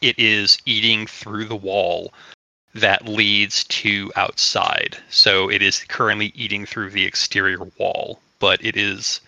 it 0.02 0.18
is 0.20 0.58
eating 0.66 1.08
through 1.08 1.46
the 1.46 1.56
wall 1.56 2.14
that 2.74 3.08
leads 3.08 3.64
to 3.66 4.12
outside. 4.16 4.98
So 5.10 5.50
it 5.50 5.62
is 5.62 5.84
currently 5.86 6.32
eating 6.36 6.66
through 6.66 6.90
the 6.90 7.06
exterior 7.06 7.64
wall, 7.78 8.20
but 8.40 8.64
it 8.64 8.76
is 8.76 9.22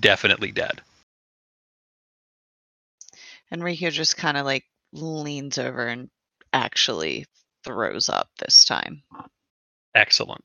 definitely 0.00 0.52
dead. 0.52 0.80
And 3.50 3.62
Rico 3.62 3.90
just 3.90 4.16
kind 4.16 4.36
of 4.36 4.46
like 4.46 4.64
leans 4.92 5.58
over 5.58 5.86
and 5.86 6.08
actually 6.52 7.26
throws 7.64 8.08
up 8.08 8.30
this 8.38 8.64
time. 8.64 9.02
Excellent. 9.94 10.44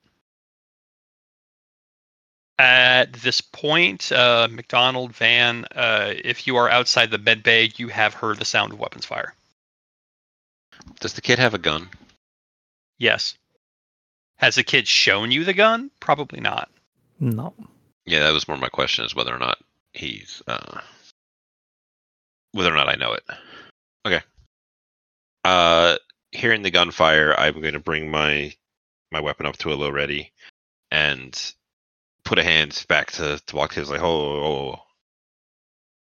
At 2.60 3.14
this 3.14 3.40
point, 3.40 4.12
uh, 4.12 4.48
McDonald, 4.50 5.16
Van, 5.16 5.66
uh, 5.76 6.14
if 6.24 6.48
you 6.48 6.56
are 6.56 6.70
outside 6.70 7.12
the 7.12 7.20
med 7.20 7.44
bay, 7.44 7.72
you 7.78 7.88
have 7.90 8.16
heard 8.16 8.40
the 8.40 8.46
sound 8.46 8.74
of 8.74 8.80
weapons 8.80 9.06
fire. 9.06 9.36
Does 11.00 11.14
the 11.14 11.22
kid 11.22 11.40
have 11.40 11.54
a 11.54 11.60
gun? 11.60 11.90
Yes. 12.98 13.38
Has 14.38 14.56
the 14.56 14.64
kid 14.64 14.88
shown 14.88 15.32
you 15.32 15.44
the 15.44 15.54
gun? 15.54 15.92
Probably 16.00 16.40
not. 16.40 16.70
No. 17.20 17.54
Yeah, 18.06 18.20
that 18.20 18.32
was 18.32 18.48
more 18.48 18.58
my 18.58 18.70
question: 18.70 19.06
is 19.06 19.16
whether 19.16 19.34
or 19.34 19.40
not 19.40 19.58
he's 19.94 20.42
uh, 20.48 20.82
whether 22.52 22.72
or 22.72 22.76
not 22.76 22.90
I 22.90 22.96
know 22.96 23.14
it. 23.14 23.24
Okay. 24.06 24.22
Uh, 25.44 25.98
hearing 26.32 26.62
the 26.62 26.72
gunfire, 26.72 27.36
I'm 27.38 27.62
going 27.62 27.74
to 27.74 27.80
bring 27.80 28.10
my 28.10 28.54
my 29.12 29.20
weapon 29.20 29.46
up 29.46 29.58
to 29.58 29.72
a 29.72 29.76
low 29.76 29.90
ready, 29.90 30.32
and 30.92 31.54
put 32.24 32.40
a 32.40 32.44
hand 32.44 32.86
back 32.88 33.12
to 33.14 33.42
to 33.48 33.56
walk 33.56 33.74
his 33.74 33.90
like, 33.90 34.02
oh, 34.02 34.06
oh, 34.06 34.44
oh, 34.44 34.72
oh. 34.74 34.84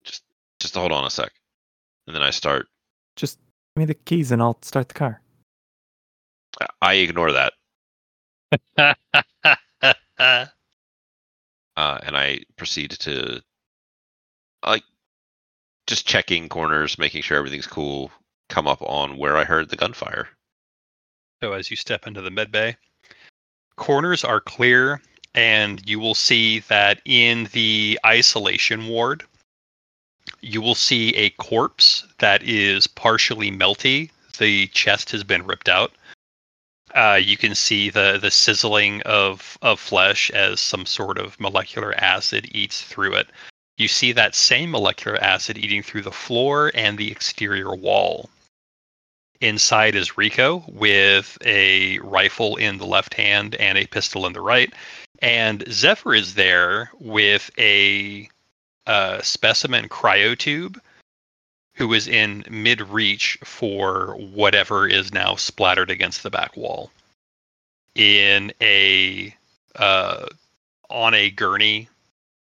just 0.05 0.23
just 0.61 0.75
hold 0.75 0.93
on 0.93 1.05
a 1.05 1.11
sec, 1.11 1.33
and 2.07 2.15
then 2.15 2.23
I 2.23 2.31
start. 2.31 2.69
Just 3.15 3.39
give 3.77 3.81
me 3.81 3.85
the 3.85 3.95
keys 3.95 4.33
and 4.33 4.41
I'll 4.41 4.59
start 4.63 4.89
the 4.89 4.95
car. 4.95 5.21
I 6.81 6.95
ignore 6.95 7.33
that, 7.33 7.53
uh, 8.79 10.47
and 11.77 12.17
I 12.17 12.41
proceed 12.57 12.93
to 12.93 13.43
like 14.65 14.83
just 15.87 16.07
checking 16.07 16.49
corners, 16.49 16.99
making 16.99 17.21
sure 17.23 17.37
everything's 17.37 17.67
cool. 17.67 18.11
Come 18.49 18.67
up 18.67 18.81
on 18.81 19.19
where 19.19 19.37
I 19.37 19.45
heard 19.45 19.69
the 19.69 19.77
gunfire. 19.77 20.29
So 21.43 21.53
as 21.53 21.71
you 21.71 21.77
step 21.77 22.07
into 22.07 22.23
the 22.23 22.31
med 22.31 22.51
bay, 22.51 22.79
corners 23.77 24.25
are 24.25 24.41
clear, 24.41 25.03
and 25.35 25.87
you 25.87 26.01
will 26.01 26.15
see 26.15 26.61
that 26.61 27.03
in 27.05 27.51
the 27.53 28.01
isolation 28.07 28.87
ward, 28.89 29.25
you 30.47 30.63
will 30.63 30.77
see 30.77 31.15
a 31.17 31.31
corpse 31.31 32.07
that 32.19 32.43
is 32.43 32.87
partially 32.87 33.51
melty. 33.51 34.11
The 34.39 34.69
chest 34.69 35.11
has 35.11 35.25
been 35.25 35.45
ripped 35.45 35.69
out. 35.69 35.93
Uh, 36.95 37.21
you 37.23 37.37
can 37.37 37.55
see 37.55 37.91
the 37.91 38.19
the 38.21 38.31
sizzling 38.31 39.03
of 39.03 39.59
of 39.61 39.81
flesh 39.81 40.31
as 40.31 40.61
some 40.61 40.87
sort 40.87 41.19
of 41.19 41.39
molecular 41.41 41.95
acid 41.99 42.49
eats 42.53 42.83
through 42.83 43.15
it. 43.15 43.29
You 43.77 43.89
see 43.89 44.13
that 44.13 44.35
same 44.35 44.71
molecular 44.71 45.23
acid 45.23 45.59
eating 45.59 45.83
through 45.83 46.03
the 46.03 46.13
floor 46.13 46.71
and 46.75 46.97
the 46.97 47.11
exterior 47.11 47.75
wall. 47.75 48.31
Inside 49.41 49.95
is 49.95 50.17
Rico 50.17 50.65
with 50.69 51.37
a 51.45 51.99
rifle 51.99 52.57
in 52.57 52.79
the 52.79 52.87
left 52.87 53.15
hand 53.15 53.57
and 53.57 53.77
a 53.77 53.87
pistol 53.87 54.25
in 54.27 54.33
the 54.33 54.41
right. 54.41 54.73
And 55.21 55.65
Zephyr 55.71 56.15
is 56.15 56.35
there 56.35 56.91
with 56.99 57.51
a 57.59 58.31
uh, 58.87 59.21
specimen 59.23 59.89
cryotube 59.89 60.79
who 61.75 61.93
is 61.93 62.09
in 62.09 62.45
mid 62.51 62.81
reach 62.81 63.39
for 63.45 64.17
whatever 64.17 64.89
is 64.89 65.13
now 65.13 65.35
splattered 65.35 65.91
against 65.91 66.23
the 66.23 66.31
back 66.31 66.57
wall. 66.57 66.91
In 67.95 68.53
a 68.61 69.35
uh, 69.75 70.27
on 70.89 71.15
a 71.15 71.31
gurney 71.31 71.89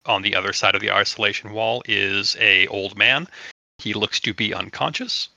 on 0.05 0.21
the 0.21 0.35
other 0.35 0.53
side 0.53 0.75
of 0.75 0.81
the 0.81 0.91
isolation 0.91 1.51
wall 1.51 1.83
is 1.87 2.35
a 2.39 2.67
old 2.67 2.97
man. 2.97 3.27
He 3.79 3.93
looks 3.93 4.19
to 4.21 4.33
be 4.33 4.53
unconscious, 4.53 5.29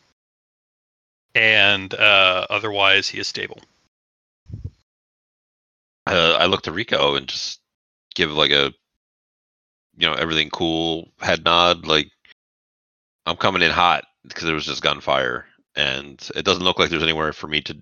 and 1.35 1.93
uh, 1.95 2.47
otherwise 2.51 3.09
he 3.09 3.19
is 3.19 3.27
stable. 3.27 3.61
Uh, 6.07 6.37
I 6.39 6.47
look 6.47 6.63
to 6.63 6.73
Rico 6.73 7.17
and 7.17 7.27
just 7.27 7.61
give 8.15 8.31
like 8.31 8.51
a, 8.51 8.73
you 9.99 10.07
know, 10.07 10.15
everything 10.15 10.49
cool 10.51 11.09
head 11.19 11.45
nod. 11.45 11.87
Like 11.87 12.09
I'm 13.27 13.37
coming 13.37 13.63
in 13.63 13.71
hot 13.71 14.05
because 14.23 14.45
there 14.45 14.55
was 14.55 14.67
just 14.67 14.83
gunfire, 14.83 15.47
and 15.75 16.27
it 16.37 16.45
doesn't 16.45 16.63
look 16.63 16.79
like 16.79 16.91
there's 16.91 17.03
anywhere 17.03 17.33
for 17.33 17.49
me 17.49 17.61
to 17.63 17.77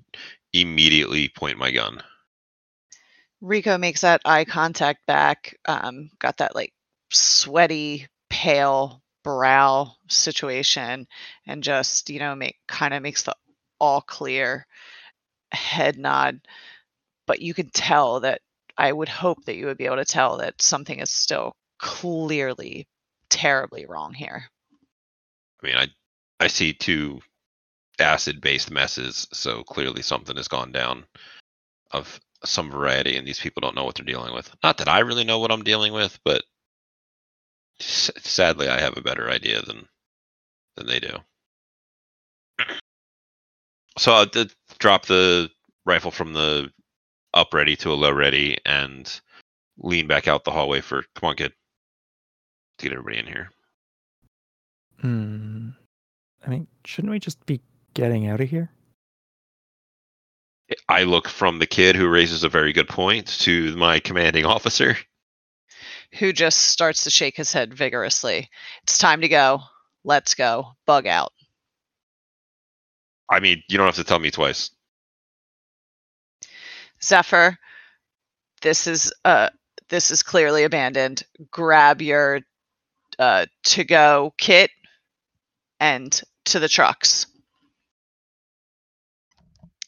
immediately 0.52 1.28
point 1.28 1.58
my 1.58 1.70
gun. 1.70 2.02
Rico 3.42 3.76
makes 3.76 4.00
that 4.00 4.22
eye 4.24 4.46
contact 4.46 5.06
back. 5.06 5.56
Um, 5.66 6.10
got 6.18 6.38
that 6.38 6.54
like 6.54 6.72
sweaty, 7.10 8.06
pale 8.30 9.02
brow 9.22 9.92
situation, 10.08 11.06
and 11.46 11.62
just 11.62 12.08
you 12.08 12.18
know 12.18 12.34
make 12.34 12.56
kind 12.66 12.94
of 12.94 13.02
makes 13.02 13.24
the 13.24 13.36
all 13.78 14.00
clear 14.00 14.66
head 15.52 15.98
nod. 15.98 16.40
But 17.26 17.42
you 17.42 17.52
can 17.52 17.68
tell 17.70 18.20
that 18.20 18.40
I 18.78 18.90
would 18.90 19.08
hope 19.08 19.44
that 19.44 19.56
you 19.56 19.66
would 19.66 19.76
be 19.76 19.86
able 19.86 19.96
to 19.96 20.04
tell 20.06 20.38
that 20.38 20.62
something 20.62 20.98
is 21.00 21.10
still 21.10 21.56
clearly 21.78 22.86
terribly 23.30 23.86
wrong 23.86 24.14
here. 24.14 24.44
I 25.62 25.66
mean, 25.66 25.76
I 25.76 25.88
I 26.40 26.48
see 26.48 26.72
two 26.72 27.20
acid-based 27.98 28.70
messes, 28.70 29.26
so 29.32 29.62
clearly 29.64 30.02
something 30.02 30.36
has 30.36 30.48
gone 30.48 30.72
down 30.72 31.06
of 31.92 32.20
some 32.44 32.70
variety, 32.70 33.16
and 33.16 33.26
these 33.26 33.40
people 33.40 33.60
don't 33.60 33.74
know 33.74 33.84
what 33.84 33.94
they're 33.94 34.04
dealing 34.04 34.34
with. 34.34 34.54
Not 34.62 34.78
that 34.78 34.88
I 34.88 35.00
really 35.00 35.24
know 35.24 35.38
what 35.38 35.50
I'm 35.50 35.64
dealing 35.64 35.92
with, 35.92 36.18
but 36.24 36.44
s- 37.80 38.10
sadly, 38.18 38.68
I 38.68 38.80
have 38.80 38.96
a 38.96 39.02
better 39.02 39.30
idea 39.30 39.62
than 39.62 39.88
than 40.76 40.86
they 40.86 41.00
do. 41.00 41.18
So 43.98 44.12
I'll 44.12 44.26
d- 44.26 44.50
drop 44.78 45.06
the 45.06 45.50
rifle 45.86 46.10
from 46.10 46.34
the 46.34 46.70
up 47.34 47.54
ready 47.54 47.76
to 47.76 47.92
a 47.92 47.94
low 47.94 48.12
ready 48.12 48.58
and 48.66 49.20
lean 49.78 50.06
back 50.06 50.28
out 50.28 50.44
the 50.44 50.50
hallway 50.50 50.80
for 50.80 51.02
come 51.14 51.30
on, 51.30 51.36
kid, 51.36 51.52
to 52.78 52.84
get 52.84 52.92
everybody 52.92 53.18
in 53.18 53.26
here. 53.26 53.50
Hmm. 55.00 55.68
I 56.46 56.50
mean, 56.50 56.66
shouldn't 56.84 57.10
we 57.10 57.18
just 57.18 57.44
be 57.46 57.60
getting 57.94 58.28
out 58.28 58.40
of 58.40 58.48
here? 58.48 58.70
I 60.88 61.04
look 61.04 61.28
from 61.28 61.58
the 61.58 61.66
kid 61.66 61.96
who 61.96 62.08
raises 62.08 62.44
a 62.44 62.48
very 62.48 62.72
good 62.72 62.88
point 62.88 63.26
to 63.40 63.76
my 63.76 64.00
commanding 64.00 64.44
officer. 64.44 64.96
Who 66.18 66.32
just 66.32 66.58
starts 66.58 67.04
to 67.04 67.10
shake 67.10 67.36
his 67.36 67.52
head 67.52 67.74
vigorously. 67.74 68.48
It's 68.82 68.98
time 68.98 69.20
to 69.20 69.28
go. 69.28 69.60
Let's 70.04 70.34
go. 70.34 70.72
Bug 70.86 71.06
out. 71.06 71.32
I 73.30 73.40
mean, 73.40 73.62
you 73.68 73.76
don't 73.76 73.86
have 73.86 73.96
to 73.96 74.04
tell 74.04 74.20
me 74.20 74.30
twice. 74.30 74.70
Zephyr, 77.02 77.58
this 78.62 78.86
is 78.86 79.12
uh 79.24 79.50
this 79.88 80.10
is 80.10 80.22
clearly 80.22 80.64
abandoned. 80.64 81.22
Grab 81.50 82.00
your 82.00 82.40
uh 83.18 83.46
to 83.62 83.84
go 83.84 84.32
kit 84.38 84.70
and 85.80 86.20
to 86.44 86.58
the 86.58 86.68
trucks. 86.68 87.26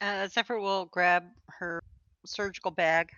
Uh, 0.01 0.29
Zephyr 0.29 0.61
will 0.61 0.87
grab 0.87 1.25
her 1.49 1.83
surgical 2.25 2.71
bag 2.71 3.11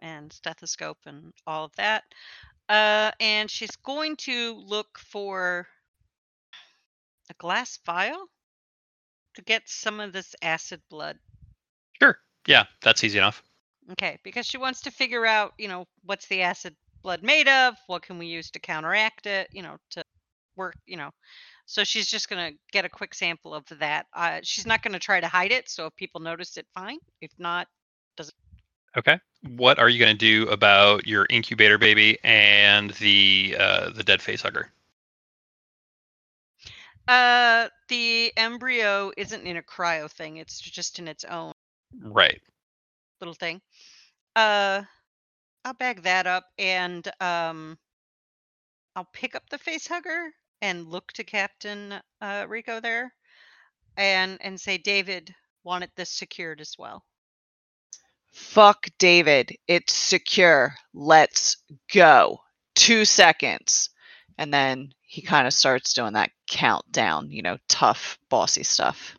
and 0.00 0.32
stethoscope 0.32 0.98
and 1.06 1.32
all 1.46 1.64
of 1.64 1.76
that. 1.76 2.04
Uh, 2.68 3.10
and 3.20 3.50
she's 3.50 3.76
going 3.76 4.16
to 4.16 4.54
look 4.54 4.98
for 4.98 5.66
a 7.30 7.34
glass 7.34 7.78
vial 7.86 8.26
to 9.34 9.42
get 9.42 9.62
some 9.66 10.00
of 10.00 10.12
this 10.12 10.34
acid 10.42 10.80
blood. 10.90 11.18
Sure. 12.00 12.18
Yeah, 12.46 12.64
that's 12.82 13.04
easy 13.04 13.18
enough. 13.18 13.42
Okay, 13.92 14.18
because 14.22 14.46
she 14.46 14.56
wants 14.56 14.80
to 14.82 14.90
figure 14.90 15.26
out, 15.26 15.52
you 15.58 15.68
know, 15.68 15.86
what's 16.04 16.26
the 16.26 16.42
acid 16.42 16.74
blood 17.04 17.22
made 17.22 17.46
of? 17.46 17.76
What 17.86 18.02
can 18.02 18.18
we 18.18 18.26
use 18.26 18.50
to 18.50 18.58
counteract 18.58 19.26
it? 19.26 19.48
You 19.52 19.62
know, 19.62 19.76
to 19.90 20.04
work, 20.56 20.74
you 20.86 20.96
know. 20.96 21.10
So 21.66 21.84
she's 21.84 22.08
just 22.08 22.28
going 22.28 22.52
to 22.52 22.58
get 22.72 22.84
a 22.84 22.88
quick 22.88 23.14
sample 23.14 23.54
of 23.54 23.64
that. 23.78 24.06
Uh, 24.12 24.40
she's 24.42 24.66
not 24.66 24.82
going 24.82 24.92
to 24.94 24.98
try 24.98 25.20
to 25.20 25.28
hide 25.28 25.52
it. 25.52 25.68
So 25.70 25.86
if 25.86 25.96
people 25.96 26.20
notice 26.20 26.56
it, 26.56 26.66
fine. 26.74 26.98
If 27.20 27.30
not, 27.38 27.68
doesn't. 28.16 28.34
Okay. 28.98 29.18
What 29.56 29.78
are 29.78 29.88
you 29.88 29.98
going 29.98 30.16
to 30.16 30.18
do 30.18 30.48
about 30.50 31.06
your 31.06 31.26
incubator 31.30 31.78
baby 31.78 32.18
and 32.24 32.90
the 32.92 33.56
uh, 33.58 33.90
the 33.90 34.02
dead 34.02 34.20
face 34.20 34.42
hugger? 34.42 34.70
uh, 37.08 37.68
the 37.88 38.32
embryo 38.36 39.12
isn't 39.16 39.46
in 39.46 39.56
a 39.58 39.62
cryo 39.62 40.10
thing. 40.10 40.38
It's 40.38 40.58
just 40.60 40.98
in 40.98 41.08
its 41.08 41.24
own 41.24 41.52
Right. 42.02 42.40
little 43.20 43.34
thing. 43.34 43.60
Uh, 44.36 44.82
I'll 45.64 45.74
bag 45.74 46.02
that 46.02 46.26
up 46.26 46.44
and 46.58 47.06
um, 47.20 47.78
I'll 48.96 49.04
pick 49.12 49.34
up 49.34 49.48
the 49.48 49.58
face 49.58 49.86
hugger 49.86 50.34
and 50.60 50.88
look 50.88 51.12
to 51.12 51.24
Captain 51.24 52.00
uh, 52.20 52.46
Rico 52.48 52.80
there, 52.80 53.14
and 53.96 54.40
and 54.40 54.60
say, 54.60 54.78
David 54.78 55.34
wanted 55.62 55.92
this 55.96 56.10
secured 56.10 56.60
as 56.60 56.76
well. 56.78 57.04
Fuck 58.32 58.88
David. 58.98 59.56
It's 59.66 59.92
secure. 59.92 60.74
Let's 60.92 61.56
go. 61.92 62.40
Two 62.74 63.04
seconds. 63.04 63.90
And 64.38 64.52
then 64.52 64.92
he 65.02 65.22
kind 65.22 65.46
of 65.46 65.52
starts 65.54 65.92
doing 65.94 66.14
that 66.14 66.30
countdown, 66.48 67.30
you 67.30 67.42
know, 67.42 67.58
tough, 67.68 68.18
bossy 68.28 68.64
stuff. 68.64 69.16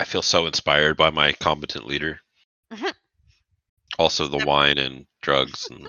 I 0.00 0.04
feel 0.04 0.22
so 0.22 0.46
inspired 0.46 0.96
by 0.96 1.10
my 1.10 1.32
competent 1.32 1.86
leader. 1.86 2.20
Mhm. 2.70 2.92
also 3.98 4.26
the 4.28 4.38
Yep. 4.38 4.48
wine 4.48 4.78
and 4.78 5.06
drugs 5.26 5.66
and 5.72 5.88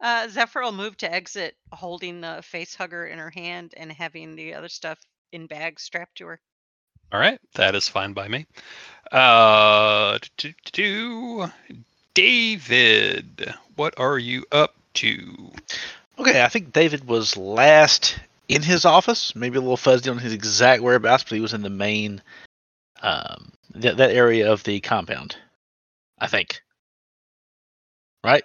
Uh, 0.00 0.28
Zephyr 0.28 0.60
will 0.60 0.72
move 0.72 0.96
to 0.98 1.10
exit, 1.10 1.56
holding 1.72 2.20
the 2.20 2.42
face 2.42 2.74
hugger 2.74 3.06
in 3.06 3.18
her 3.18 3.30
hand 3.30 3.72
and 3.76 3.92
having 3.92 4.34
the 4.34 4.54
other 4.54 4.68
stuff 4.68 4.98
in 5.32 5.46
bags 5.46 5.82
strapped 5.82 6.16
to 6.16 6.26
her. 6.26 6.40
All 7.12 7.20
right. 7.20 7.38
That 7.54 7.76
is 7.76 7.88
fine 7.88 8.12
by 8.12 8.26
me. 8.26 8.44
Uh, 9.12 10.18
do, 10.36 10.52
do, 10.64 10.72
do. 10.72 11.52
David, 12.12 13.54
what 13.76 13.98
are 13.98 14.18
you 14.18 14.44
up 14.50 14.74
to? 14.94 15.52
Okay, 16.18 16.42
I 16.42 16.48
think 16.48 16.72
David 16.72 17.06
was 17.06 17.36
last 17.36 18.18
in 18.48 18.62
his 18.62 18.84
office. 18.84 19.34
Maybe 19.36 19.58
a 19.58 19.60
little 19.60 19.76
fuzzy 19.76 20.10
on 20.10 20.18
his 20.18 20.32
exact 20.32 20.82
whereabouts, 20.82 21.22
but 21.22 21.36
he 21.36 21.40
was 21.40 21.54
in 21.54 21.62
the 21.62 21.70
main, 21.70 22.20
um, 23.00 23.52
that 23.74 23.96
that 23.96 24.10
area 24.10 24.52
of 24.52 24.64
the 24.64 24.80
compound. 24.80 25.36
I 26.18 26.26
think. 26.26 26.63
Right? 28.24 28.42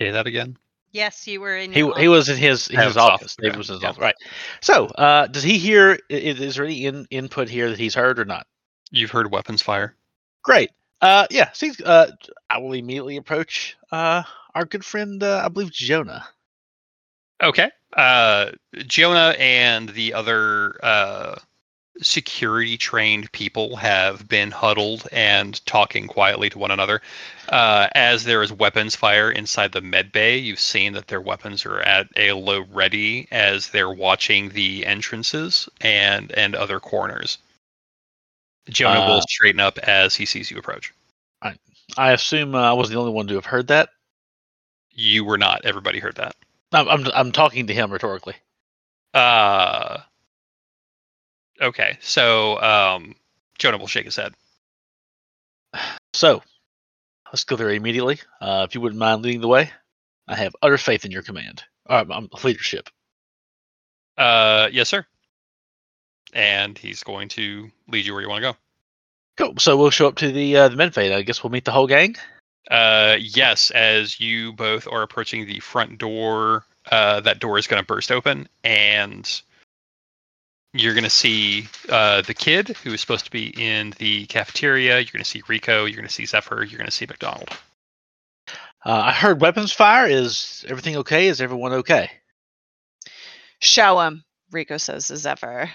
Say 0.00 0.10
that 0.10 0.26
again. 0.26 0.58
Yes, 0.92 1.26
you 1.26 1.40
were 1.40 1.56
in. 1.56 1.72
He 1.72 1.80
your 1.80 1.96
he 1.98 2.08
was 2.08 2.28
in 2.28 2.36
his 2.36 2.66
his 2.66 2.78
his 2.78 2.96
office, 2.96 3.36
office. 3.36 3.36
David 3.36 3.56
was 3.56 3.68
in 3.70 3.74
his 3.74 3.82
yeah. 3.82 3.88
office. 3.90 4.00
Right. 4.00 4.14
So, 4.60 4.86
uh, 4.86 5.26
does 5.28 5.42
he 5.42 5.58
hear? 5.58 5.98
i- 6.10 6.14
Is 6.14 6.56
there 6.56 6.64
any 6.64 6.86
in, 6.86 7.06
input 7.10 7.48
here 7.48 7.70
that 7.70 7.78
he's 7.78 7.94
heard 7.94 8.18
or 8.18 8.24
not? 8.24 8.46
You've 8.90 9.10
heard 9.10 9.30
weapons 9.30 9.62
fire. 9.62 9.94
Great. 10.42 10.70
Uh, 11.00 11.26
yeah. 11.30 11.52
See, 11.52 11.72
uh, 11.84 12.08
I 12.50 12.58
will 12.58 12.72
immediately 12.72 13.16
approach 13.16 13.76
uh 13.92 14.22
our 14.54 14.64
good 14.64 14.84
friend, 14.84 15.22
uh, 15.22 15.42
I 15.44 15.48
believe 15.48 15.70
Jonah. 15.70 16.26
Okay. 17.42 17.70
Uh, 17.96 18.50
Jonah 18.86 19.34
and 19.38 19.88
the 19.90 20.14
other 20.14 20.74
uh, 20.82 21.36
security 22.00 22.76
trained 22.76 23.30
people 23.32 23.76
have 23.76 24.28
been 24.28 24.50
huddled 24.50 25.08
and 25.12 25.64
talking 25.66 26.06
quietly 26.06 26.48
to 26.50 26.58
one 26.58 26.70
another. 26.70 27.02
Uh, 27.48 27.88
as 27.94 28.24
there 28.24 28.42
is 28.42 28.52
weapons 28.52 28.94
fire 28.94 29.30
inside 29.30 29.72
the 29.72 29.80
med 29.80 30.12
bay, 30.12 30.36
you've 30.36 30.60
seen 30.60 30.92
that 30.92 31.08
their 31.08 31.20
weapons 31.20 31.64
are 31.66 31.80
at 31.80 32.06
a 32.16 32.32
low 32.32 32.64
ready 32.72 33.26
as 33.30 33.70
they're 33.70 33.90
watching 33.90 34.50
the 34.50 34.84
entrances 34.86 35.68
and 35.80 36.30
and 36.32 36.54
other 36.54 36.78
corners. 36.80 37.38
Jonah 38.68 39.00
will 39.00 39.18
Uh, 39.18 39.22
straighten 39.22 39.60
up 39.60 39.78
as 39.78 40.14
he 40.14 40.26
sees 40.26 40.50
you 40.50 40.58
approach. 40.58 40.92
I 41.96 42.12
assume 42.12 42.54
uh, 42.54 42.60
I 42.60 42.72
was 42.74 42.90
the 42.90 42.96
only 42.96 43.12
one 43.12 43.26
to 43.28 43.34
have 43.34 43.46
heard 43.46 43.68
that. 43.68 43.88
You 44.92 45.24
were 45.24 45.38
not. 45.38 45.64
Everybody 45.64 46.00
heard 46.00 46.16
that. 46.16 46.36
I'm 46.72 46.88
I'm, 46.88 47.06
I'm 47.14 47.32
talking 47.32 47.66
to 47.66 47.74
him 47.74 47.90
rhetorically. 47.90 48.34
Uh, 49.14 49.98
okay. 51.60 51.98
So 52.00 52.60
um, 52.60 53.14
Jonah 53.58 53.78
will 53.78 53.86
shake 53.86 54.06
his 54.06 54.16
head. 54.16 54.34
So, 56.14 56.42
let's 57.26 57.44
go 57.44 57.54
there 57.54 57.70
immediately. 57.70 58.18
Uh, 58.40 58.66
if 58.68 58.74
you 58.74 58.80
wouldn't 58.80 58.98
mind 58.98 59.22
leading 59.22 59.40
the 59.40 59.46
way, 59.46 59.70
I 60.26 60.34
have 60.34 60.56
utter 60.62 60.78
faith 60.78 61.04
in 61.04 61.12
your 61.12 61.22
command. 61.22 61.62
Uh, 61.88 62.04
um, 62.10 62.28
leadership. 62.42 62.88
Uh, 64.16 64.68
yes, 64.72 64.88
sir. 64.88 65.06
And 66.32 66.76
he's 66.76 67.04
going 67.04 67.28
to 67.30 67.70
lead 67.88 68.04
you 68.04 68.14
where 68.14 68.22
you 68.22 68.28
want 68.28 68.42
to 68.42 68.52
go. 68.52 68.56
Cool. 69.36 69.54
So 69.58 69.76
we'll 69.76 69.90
show 69.90 70.08
up 70.08 70.16
to 70.16 70.32
the 70.32 70.56
uh, 70.56 70.68
the 70.68 70.76
med 70.76 70.92
bay. 70.92 71.14
I 71.14 71.22
guess 71.22 71.44
we'll 71.44 71.52
meet 71.52 71.64
the 71.64 71.70
whole 71.70 71.86
gang. 71.86 72.16
Uh, 72.68 73.16
yes, 73.20 73.70
as 73.70 74.20
you 74.20 74.52
both 74.52 74.88
are 74.88 75.02
approaching 75.02 75.46
the 75.46 75.60
front 75.60 75.98
door, 75.98 76.66
uh, 76.90 77.20
that 77.20 77.38
door 77.38 77.56
is 77.56 77.66
going 77.66 77.80
to 77.80 77.86
burst 77.86 78.10
open, 78.10 78.48
and 78.64 79.40
you're 80.72 80.94
going 80.94 81.04
to 81.04 81.10
see 81.10 81.66
uh, 81.88 82.22
the 82.22 82.34
kid 82.34 82.68
who 82.68 82.92
is 82.92 83.00
supposed 83.00 83.24
to 83.24 83.30
be 83.30 83.48
in 83.48 83.94
the 83.98 84.26
cafeteria. 84.26 84.98
You're 84.98 85.12
going 85.12 85.24
to 85.24 85.30
see 85.30 85.42
Rico. 85.48 85.84
You're 85.84 85.96
going 85.96 86.08
to 86.08 86.12
see 86.12 86.26
Zephyr. 86.26 86.64
You're 86.64 86.78
going 86.78 86.90
to 86.90 86.94
see 86.94 87.06
McDonald. 87.06 87.48
Uh, 88.84 89.02
I 89.06 89.12
heard 89.12 89.40
weapons 89.40 89.72
fire. 89.72 90.06
Is 90.06 90.64
everything 90.68 90.96
okay? 90.98 91.28
Is 91.28 91.40
everyone 91.40 91.72
okay? 91.72 92.10
Show 93.60 93.98
him, 94.00 94.24
Rico 94.52 94.76
says 94.76 95.08
to 95.08 95.16
Zephyr. 95.16 95.70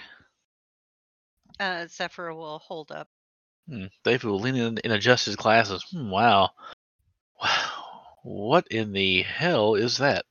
Uh, 1.60 1.86
Zephyr 1.86 2.32
will 2.32 2.58
hold 2.60 2.90
up. 2.90 3.08
Hmm. 3.68 3.86
David 4.04 4.24
will 4.24 4.40
lean 4.40 4.56
in 4.56 4.78
and 4.82 4.92
adjust 4.92 5.26
his 5.26 5.36
glasses. 5.36 5.84
Hmm, 5.90 6.10
wow. 6.10 6.50
Wow. 7.42 7.82
What 8.22 8.66
in 8.68 8.92
the 8.92 9.22
hell 9.22 9.74
is 9.74 9.98
that? 9.98 10.24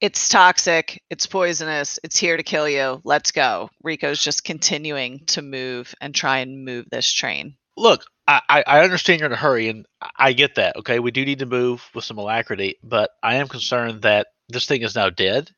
It's 0.00 0.28
toxic. 0.28 1.02
It's 1.08 1.26
poisonous. 1.26 1.98
It's 2.04 2.18
here 2.18 2.36
to 2.36 2.42
kill 2.42 2.68
you. 2.68 3.00
Let's 3.04 3.32
go. 3.32 3.70
Rico's 3.82 4.22
just 4.22 4.44
continuing 4.44 5.24
to 5.26 5.42
move 5.42 5.94
and 6.00 6.14
try 6.14 6.38
and 6.38 6.64
move 6.64 6.86
this 6.90 7.10
train. 7.10 7.56
Look, 7.78 8.04
I, 8.28 8.40
I 8.48 8.64
I 8.66 8.84
understand 8.84 9.20
you're 9.20 9.26
in 9.28 9.32
a 9.32 9.36
hurry, 9.36 9.68
and 9.68 9.86
I- 10.00 10.10
I 10.16 10.32
get 10.32 10.56
that. 10.56 10.76
Okay, 10.76 10.98
we 10.98 11.10
do 11.10 11.24
need 11.24 11.38
to 11.40 11.46
move 11.46 11.88
with 11.94 12.04
some 12.04 12.18
alacrity, 12.18 12.76
but 12.82 13.10
I 13.22 13.36
am 13.36 13.48
concerned 13.48 14.02
that 14.02 14.28
this 14.48 14.66
thing 14.66 14.82
is 14.82 14.94
now 14.94 15.10
dead, 15.10 15.50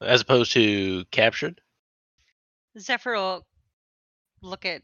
as 0.00 0.20
opposed 0.20 0.52
to 0.52 1.04
captured. 1.10 1.60
Zephyr 2.78 3.14
will 3.14 3.46
look 4.42 4.64
at 4.66 4.82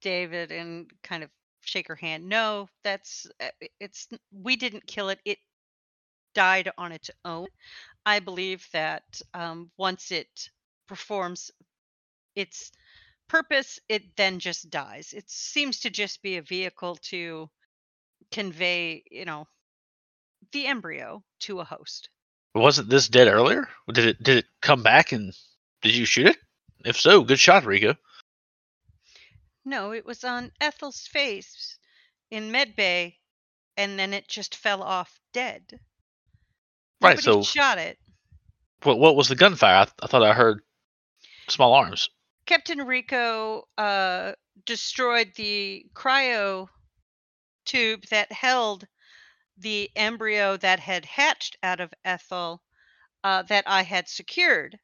David 0.00 0.52
and 0.52 0.90
kind 1.02 1.22
of 1.24 1.30
shake 1.60 1.88
her 1.88 1.96
hand. 1.96 2.28
No, 2.28 2.68
that's 2.84 3.26
uh, 3.40 3.48
it's 3.80 4.08
we 4.32 4.56
didn't 4.56 4.86
kill 4.86 5.08
it. 5.08 5.20
It 5.24 5.38
died 6.34 6.70
on 6.78 6.92
its 6.92 7.10
own. 7.24 7.48
I 8.06 8.20
believe 8.20 8.66
that 8.72 9.04
um, 9.34 9.70
once 9.76 10.10
it 10.10 10.50
performs 10.86 11.50
its 12.34 12.72
purpose, 13.28 13.78
it 13.88 14.16
then 14.16 14.38
just 14.38 14.70
dies. 14.70 15.12
It 15.12 15.30
seems 15.30 15.80
to 15.80 15.90
just 15.90 16.22
be 16.22 16.36
a 16.36 16.42
vehicle 16.42 16.96
to 17.02 17.48
convey, 18.32 19.02
you 19.10 19.24
know, 19.24 19.46
the 20.52 20.66
embryo 20.66 21.22
to 21.40 21.60
a 21.60 21.64
host. 21.64 22.08
Wasn't 22.54 22.88
this 22.88 23.08
dead 23.08 23.28
earlier? 23.28 23.68
Did 23.92 24.06
it 24.06 24.22
did 24.22 24.38
it 24.38 24.46
come 24.60 24.82
back 24.82 25.12
and 25.12 25.32
did 25.82 25.94
you 25.94 26.04
shoot 26.04 26.26
it? 26.26 26.38
If 26.84 26.98
so, 26.98 27.22
good 27.22 27.38
shot, 27.38 27.64
Rico. 27.64 27.96
No, 29.64 29.92
it 29.92 30.04
was 30.04 30.24
on 30.24 30.50
Ethel's 30.60 31.06
face 31.06 31.78
in 32.30 32.50
Medbay, 32.50 33.14
and 33.76 33.98
then 33.98 34.12
it 34.14 34.26
just 34.26 34.56
fell 34.56 34.82
off 34.82 35.20
dead. 35.32 35.78
Right, 37.00 37.16
Nobody 37.16 37.22
so- 37.22 37.42
shot 37.42 37.78
it. 37.78 37.98
What 38.82 38.98
what 38.98 39.16
was 39.16 39.28
the 39.28 39.36
gunfire? 39.36 39.74
I, 39.74 39.86
I 40.02 40.06
thought 40.06 40.22
I 40.22 40.32
heard 40.32 40.62
small 41.48 41.74
arms. 41.74 42.08
Captain 42.46 42.78
Rico 42.86 43.68
uh, 43.76 44.32
destroyed 44.64 45.32
the 45.36 45.84
cryo 45.94 46.68
tube 47.66 48.04
that 48.10 48.32
held 48.32 48.86
the 49.58 49.90
embryo 49.94 50.56
that 50.56 50.80
had 50.80 51.04
hatched 51.04 51.56
out 51.62 51.80
of 51.80 51.92
Ethel 52.04 52.62
uh, 53.22 53.42
that 53.42 53.64
I 53.66 53.82
had 53.82 54.08
secured. 54.08 54.78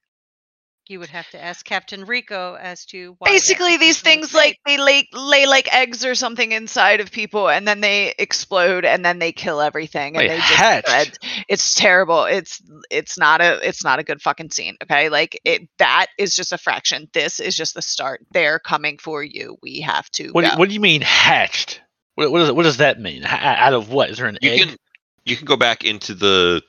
You 0.89 1.01
would 1.01 1.09
have 1.11 1.29
to 1.31 1.43
ask 1.43 1.65
Captain 1.65 2.05
Rico 2.05 2.55
as 2.55 2.85
to 2.87 3.17
why. 3.19 3.31
Basically, 3.31 3.77
these 3.77 4.01
decision 4.01 4.21
was 4.21 4.31
things 4.31 4.35
like 4.35 4.61
they 4.67 4.79
lay, 4.79 5.09
lay 5.13 5.47
like 5.47 5.73
eggs 5.75 6.05
or 6.05 6.15
something 6.15 6.53
inside 6.53 7.01
of 7.01 7.11
people, 7.11 7.49
and 7.49 7.67
then 7.67 7.81
they 7.81 8.15
explode, 8.19 8.85
and 8.85 9.05
then 9.05 9.19
they 9.19 9.33
kill 9.33 9.61
everything, 9.61 10.17
and 10.17 10.19
Wait, 10.19 10.29
they 10.29 10.37
just 10.37 10.49
hatched? 10.53 10.87
spread. 10.89 11.19
It's 11.49 11.75
terrible. 11.75 12.25
It's 12.25 12.63
it's 12.91 13.19
not 13.19 13.41
a 13.41 13.59
it's 13.67 13.83
not 13.85 13.99
a 13.99 14.05
good 14.05 14.23
fucking 14.23 14.51
scene. 14.51 14.77
Okay, 14.83 15.09
like 15.09 15.41
it 15.45 15.69
that 15.79 16.07
is 16.19 16.37
just 16.37 16.53
a 16.53 16.59
fraction. 16.59 17.09
This 17.13 17.41
is 17.41 17.57
just 17.57 17.75
the 17.75 17.83
start. 17.83 18.25
They're 18.31 18.59
coming 18.59 18.99
for 18.99 19.23
you. 19.25 19.57
We 19.63 19.81
have 19.81 20.09
to 20.13 20.31
What, 20.31 20.45
do- 20.45 20.51
go. 20.53 20.57
what 20.57 20.69
do 20.69 20.75
you 20.75 20.81
mean 20.81 21.01
hatched? 21.03 21.81
What, 22.15 22.31
what, 22.33 22.39
does, 22.39 22.53
what 22.53 22.63
does 22.63 22.77
that 22.79 23.01
mean? 23.01 23.25
H- 23.25 23.31
out 23.43 23.73
of 23.75 23.91
what? 23.91 24.09
Is 24.11 24.19
there 24.19 24.27
an 24.27 24.39
You 24.41 24.51
egg? 24.53 24.61
can 24.61 24.77
you 25.25 25.37
can 25.37 25.45
go 25.47 25.57
back 25.57 25.85
into 25.85 26.15
the 26.15 26.63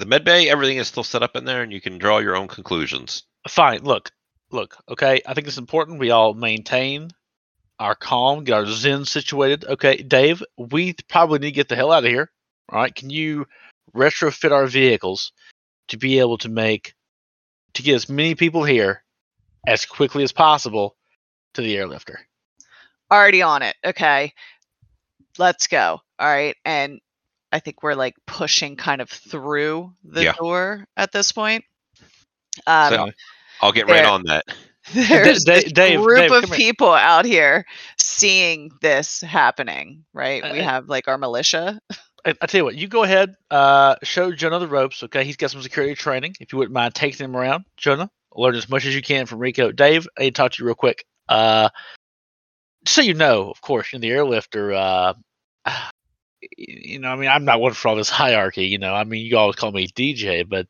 the 0.00 0.06
med 0.06 0.24
bay. 0.24 0.48
Everything 0.48 0.78
is 0.78 0.88
still 0.88 1.04
set 1.04 1.22
up 1.22 1.36
in 1.36 1.44
there, 1.44 1.62
and 1.62 1.72
you 1.72 1.80
can 1.80 1.98
draw 1.98 2.18
your 2.18 2.36
own 2.36 2.48
conclusions. 2.48 3.24
Fine. 3.48 3.84
Look, 3.84 4.10
look. 4.50 4.76
Okay, 4.88 5.20
I 5.26 5.34
think 5.34 5.46
it's 5.46 5.58
important 5.58 6.00
we 6.00 6.10
all 6.10 6.34
maintain 6.34 7.10
our 7.78 7.94
calm, 7.94 8.44
get 8.44 8.54
our 8.54 8.66
zen 8.66 9.04
situated. 9.04 9.64
Okay, 9.64 9.96
Dave, 9.96 10.42
we 10.58 10.94
probably 11.08 11.38
need 11.38 11.46
to 11.46 11.52
get 11.52 11.68
the 11.68 11.76
hell 11.76 11.92
out 11.92 12.04
of 12.04 12.10
here. 12.10 12.30
All 12.68 12.80
right, 12.80 12.94
can 12.94 13.10
you 13.10 13.46
retrofit 13.94 14.52
our 14.52 14.66
vehicles 14.66 15.32
to 15.88 15.96
be 15.96 16.18
able 16.18 16.38
to 16.38 16.48
make 16.48 16.94
to 17.74 17.82
get 17.82 17.94
as 17.94 18.08
many 18.08 18.34
people 18.34 18.64
here 18.64 19.02
as 19.66 19.86
quickly 19.86 20.22
as 20.22 20.32
possible 20.32 20.96
to 21.54 21.62
the 21.62 21.76
airlifter? 21.76 22.16
Already 23.10 23.42
on 23.42 23.62
it. 23.62 23.76
Okay, 23.84 24.34
let's 25.38 25.66
go. 25.66 26.00
All 26.18 26.28
right, 26.28 26.56
and 26.64 27.00
I 27.52 27.58
think 27.58 27.82
we're 27.82 27.94
like 27.94 28.14
pushing 28.26 28.76
kind 28.76 29.00
of 29.00 29.08
through 29.10 29.92
the 30.04 30.24
Yeah. 30.24 30.32
door 30.34 30.86
at 30.96 31.12
this 31.12 31.32
point. 31.32 31.64
Um, 32.66 32.92
so 32.94 33.10
I'll 33.60 33.72
get 33.72 33.88
right 33.88 34.04
on 34.04 34.22
that. 34.24 34.44
there's 34.94 35.42
a 35.48 35.52
this 35.52 35.72
Dave, 35.72 36.00
group 36.00 36.16
Dave, 36.18 36.32
of 36.32 36.40
come 36.42 36.50
here. 36.50 36.56
people 36.56 36.92
out 36.92 37.24
here 37.24 37.64
seeing 37.98 38.70
this 38.80 39.20
happening, 39.20 40.04
right? 40.12 40.42
we 40.52 40.58
have 40.58 40.88
like 40.88 41.08
our 41.08 41.18
militia. 41.18 41.80
I, 42.24 42.34
I 42.40 42.46
tell 42.46 42.58
you 42.60 42.64
what, 42.64 42.76
you 42.76 42.86
go 42.86 43.02
ahead, 43.04 43.34
uh, 43.50 43.96
show 44.02 44.30
Jonah 44.32 44.58
the 44.58 44.68
ropes. 44.68 45.02
Okay, 45.02 45.24
he's 45.24 45.36
got 45.36 45.50
some 45.50 45.62
security 45.62 45.94
training. 45.94 46.34
If 46.40 46.52
you 46.52 46.58
wouldn't 46.58 46.74
mind 46.74 46.94
taking 46.94 47.24
him 47.24 47.36
around, 47.36 47.64
Jonah, 47.76 48.10
learn 48.34 48.54
as 48.56 48.68
much 48.68 48.84
as 48.84 48.94
you 48.94 49.00
can 49.02 49.26
from 49.26 49.38
Rico. 49.38 49.72
Dave, 49.72 50.06
I 50.18 50.22
need 50.24 50.34
to 50.34 50.38
talk 50.42 50.52
to 50.52 50.62
you 50.62 50.66
real 50.66 50.74
quick. 50.74 51.04
Uh, 51.28 51.68
so 52.86 53.00
you 53.00 53.14
know, 53.14 53.50
of 53.50 53.60
course, 53.60 53.92
in 53.92 54.00
the 54.00 54.10
airlifter, 54.10 54.74
uh, 54.74 55.14
y- 55.66 55.90
you 56.56 56.98
know, 56.98 57.10
I 57.10 57.16
mean, 57.16 57.28
I'm 57.28 57.44
not 57.44 57.60
one 57.60 57.72
for 57.72 57.88
all 57.88 57.96
this 57.96 58.10
hierarchy. 58.10 58.66
You 58.66 58.78
know, 58.78 58.94
I 58.94 59.04
mean, 59.04 59.24
you 59.24 59.36
always 59.36 59.56
call 59.56 59.72
me 59.72 59.88
DJ, 59.88 60.48
but 60.48 60.66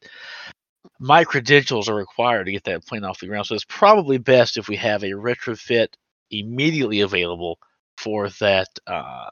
my 0.99 1.25
credentials 1.25 1.89
are 1.89 1.95
required 1.95 2.45
to 2.45 2.53
get 2.53 2.64
that 2.64 2.87
plane 2.87 3.05
off 3.05 3.21
the 3.21 3.27
ground. 3.27 3.47
So 3.47 3.55
it's 3.55 3.64
probably 3.64 4.18
best 4.18 4.57
if 4.57 4.68
we 4.68 4.77
have 4.77 5.03
a 5.03 5.11
retrofit 5.11 5.89
immediately 6.31 7.01
available 7.01 7.59
for 7.99 8.29
that 8.41 8.68
uh, 8.87 9.31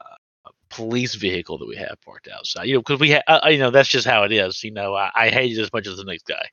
police 0.69 1.15
vehicle 1.15 1.57
that 1.57 1.67
we 1.67 1.75
have 1.75 1.97
parked 2.05 2.27
outside. 2.27 2.65
You 2.65 2.75
know, 2.75 2.79
because 2.81 2.99
we, 2.99 3.11
ha- 3.11 3.23
uh, 3.27 3.49
you 3.49 3.59
know, 3.59 3.71
that's 3.71 3.89
just 3.89 4.07
how 4.07 4.23
it 4.23 4.31
is. 4.31 4.63
You 4.63 4.71
know, 4.71 4.93
I, 4.93 5.11
I 5.15 5.29
hate 5.29 5.57
it 5.57 5.61
as 5.61 5.73
much 5.73 5.87
as 5.87 5.97
the 5.97 6.03
next 6.03 6.25
guy. 6.25 6.49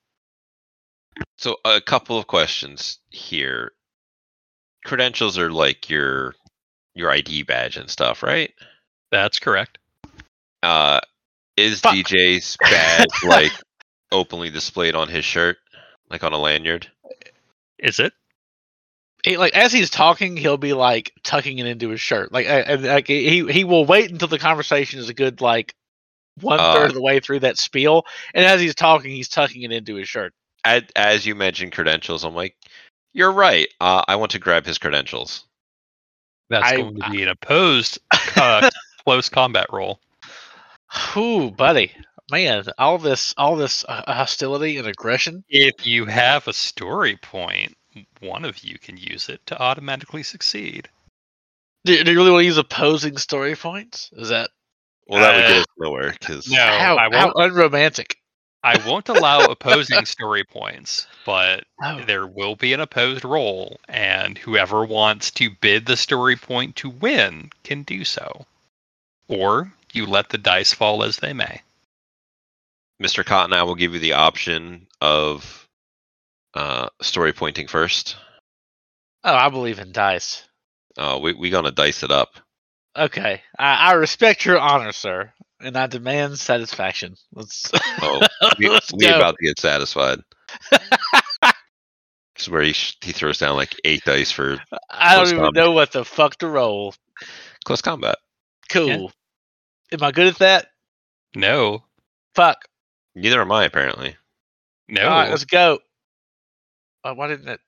So 1.39 1.57
a 1.65 1.81
couple 1.81 2.19
of 2.19 2.27
questions 2.27 2.99
here. 3.11 3.73
Credentials 4.85 5.39
are 5.39 5.51
like 5.51 5.91
your 5.91 6.35
your 6.95 7.11
ID 7.11 7.43
badge 7.43 7.77
and 7.77 7.91
stuff, 7.91 8.23
right? 8.23 8.53
That's 9.11 9.39
correct. 9.39 9.79
Uh, 10.63 11.01
is 11.57 11.81
Fuck. 11.81 11.95
DJ's 11.95 12.57
badge 12.61 13.25
like 13.25 13.53
openly 14.13 14.51
displayed 14.51 14.95
on 14.95 15.09
his 15.09 15.25
shirt, 15.25 15.59
like 16.11 16.25
on 16.25 16.33
a 16.33 16.39
lanyard? 16.39 16.91
Is 17.79 17.99
it? 17.99 18.13
He, 19.25 19.37
like 19.37 19.55
as 19.55 19.73
he's 19.73 19.91
talking, 19.91 20.37
he'll 20.37 20.57
be 20.57 20.73
like 20.73 21.13
tucking 21.23 21.59
it 21.59 21.67
into 21.67 21.89
his 21.89 22.01
shirt. 22.01 22.33
Like, 22.33 22.47
uh, 22.47 22.65
and, 22.67 22.85
like 22.85 23.07
he 23.09 23.51
he 23.51 23.65
will 23.65 23.85
wait 23.85 24.11
until 24.11 24.29
the 24.29 24.39
conversation 24.39 25.01
is 25.01 25.09
a 25.09 25.15
good 25.15 25.41
like 25.41 25.75
one 26.41 26.59
third 26.59 26.85
Uh, 26.85 26.87
of 26.89 26.95
the 26.95 27.03
way 27.03 27.19
through 27.21 27.41
that 27.41 27.59
spiel, 27.59 28.05
and 28.35 28.45
as 28.45 28.61
he's 28.61 28.75
talking, 28.75 29.11
he's 29.11 29.29
tucking 29.29 29.63
it 29.63 29.73
into 29.73 29.95
his 29.95 30.09
shirt. 30.09 30.33
As, 30.65 30.83
as 30.95 31.25
you 31.25 31.35
mentioned 31.35 31.73
credentials, 31.73 32.25
I'm 32.25 32.35
like, 32.35 32.57
you're 33.15 33.33
right. 33.33 33.69
Uh, 33.81 34.03
I 34.07 34.17
want 34.17 34.33
to 34.33 34.39
grab 34.39 34.67
his 34.67 34.79
credentials. 34.79 35.45
That's 36.51 36.73
I- 36.73 36.77
going 36.77 37.01
to 37.01 37.11
be 37.11 37.23
an 37.23 37.29
opposed 37.29 37.99
uh, 38.37 38.69
close 39.07 39.29
combat 39.29 39.67
roll. 39.73 40.01
Whew, 41.15 41.51
buddy, 41.53 41.93
man, 42.31 42.65
all 42.79 42.99
this 42.99 43.35
all 43.37 43.57
this 43.57 43.85
uh, 43.89 44.03
hostility 44.13 44.79
and 44.79 44.87
aggression. 44.87 45.45
If 45.49 45.87
you 45.87 46.07
have 46.07 46.47
a 46.49 46.53
story 46.53 47.17
point, 47.17 47.77
one 48.21 48.45
of 48.45 48.59
you 48.65 48.79
can 48.79 48.97
use 48.97 49.29
it 49.29 49.41
to 49.47 49.61
automatically 49.61 50.23
succeed. 50.23 50.89
Do, 51.85 52.03
do 52.03 52.11
you 52.11 52.17
really 52.19 52.31
want 52.33 52.43
to 52.43 52.47
use 52.47 52.59
opposing 52.59 53.17
story 53.17 53.55
points? 53.55 54.11
Is 54.17 54.29
that 54.31 54.51
Well, 55.07 55.21
that 55.23 55.35
would 55.37 55.45
Uh, 55.45 55.49
get 55.49 55.57
us 55.59 55.67
nowhere 55.79 56.17
because 56.19 56.49
no. 56.51 56.59
how, 56.59 56.97
I 56.97 57.09
how 57.17 57.33
won't- 57.33 57.53
unromantic? 57.53 58.17
I 58.65 58.79
won't 58.85 59.09
allow 59.09 59.39
opposing 59.45 60.05
story 60.07 60.43
points, 60.43 61.07
but 61.25 61.65
Oh. 61.85 62.01
there 62.05 62.27
will 62.27 62.57
be 62.57 62.73
an 62.73 62.81
opposed 62.81 63.25
roll, 63.25 63.79
and 63.89 64.37
whoever 64.39 64.85
wants 64.85 65.31
to 65.33 65.51
bid 65.61 65.87
the 65.87 65.97
story 65.97 66.35
point 66.35 66.75
to 66.77 66.91
win 66.91 67.51
can 67.63 67.85
do 67.85 68.05
so. 68.05 68.45
Or 69.29 69.73
you 69.93 70.07
let 70.07 70.29
the 70.31 70.39
dice 70.39 70.73
fall 70.73 71.03
as 71.03 71.19
they 71.19 71.33
may. 71.33 71.63
Mr. 73.03 73.25
Cotton, 73.25 73.53
I 73.53 73.63
will 73.65 73.75
give 73.75 73.93
you 73.95 74.01
the 74.01 74.15
option 74.15 74.87
of 75.01 75.69
uh, 76.55 76.89
story 77.03 77.33
pointing 77.33 77.67
first. 77.69 78.17
Oh, 79.25 79.35
I 79.35 79.49
believe 79.49 79.79
in 79.79 79.93
dice. 79.93 80.45
Uh, 80.97 81.19
we 81.21 81.35
we 81.35 81.51
gonna 81.51 81.73
dice 81.73 82.03
it 82.03 82.11
up. 82.11 82.31
Okay, 82.97 83.43
I, 83.59 83.91
I 83.91 83.93
respect 83.95 84.45
your 84.47 84.59
honor, 84.59 84.93
sir, 84.93 85.33
and 85.61 85.77
I 85.77 85.87
demand 85.87 86.39
satisfaction. 86.39 87.17
Let's. 87.33 87.71
Oh, 88.03 88.23
we, 88.59 88.69
let's 88.69 88.93
we 88.93 89.07
go. 89.07 89.17
about 89.17 89.37
to 89.39 89.45
get 89.47 89.59
satisfied. 89.59 90.21
This 92.35 92.45
is 92.45 92.51
where 92.51 92.63
he 92.63 92.73
he 93.03 93.13
throws 93.13 93.39
down 93.39 93.57
like 93.57 93.75
eight 93.85 94.05
dice 94.05 94.31
for 94.31 94.59
I 94.91 95.17
don't 95.17 95.29
even 95.33 95.41
combat. 95.43 95.53
know 95.53 95.73
what 95.73 95.93
the 95.93 96.05
fuck 96.05 96.37
to 96.39 96.49
roll. 96.49 96.95
close 97.65 97.81
combat. 97.83 98.17
Cool. 98.71 99.13
Am 99.93 100.03
I 100.03 100.11
good 100.13 100.27
at 100.27 100.39
that? 100.39 100.69
No. 101.35 101.85
Fuck. 102.35 102.65
Neither 103.15 103.41
am 103.41 103.53
I 103.53 103.65
apparently. 103.65 104.17
No. 104.89 105.03
All 105.03 105.11
right, 105.11 105.31
let's 105.31 105.45
go. 105.45 105.79
Oh, 107.05 107.15
why 107.15 107.29
didn't 107.29 107.49
it? 107.49 107.61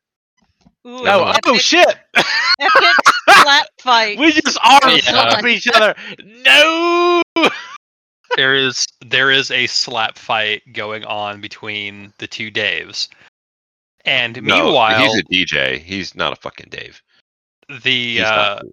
Ooh, 0.87 1.03
No. 1.05 1.27
an 1.27 1.37
Oh 1.47 1.57
shit! 1.59 1.97
epic 2.17 2.95
slap 3.31 3.67
fight. 3.81 4.19
we 4.19 4.33
just 4.33 4.59
arm 4.65 4.81
Yeah. 4.95 5.01
slap 5.01 5.45
each 5.45 5.69
other. 5.75 5.95
No. 6.25 7.23
there 8.37 8.55
is 8.55 8.87
there 9.05 9.31
is 9.31 9.51
a 9.51 9.67
slap 9.67 10.19
fight 10.19 10.63
going 10.73 11.05
on 11.05 11.41
between 11.41 12.13
the 12.19 12.27
two 12.27 12.51
Daves. 12.51 13.09
And 14.05 14.41
No, 14.43 14.65
meanwhile, 14.65 15.01
he's 15.01 15.19
a 15.21 15.25
DJ. 15.25 15.79
He's 15.81 16.15
not 16.15 16.33
a 16.33 16.37
fucking 16.37 16.69
Dave. 16.71 17.03
the 17.69 18.15
He's 18.15 18.21
uh, 18.23 18.61
not- 18.63 18.65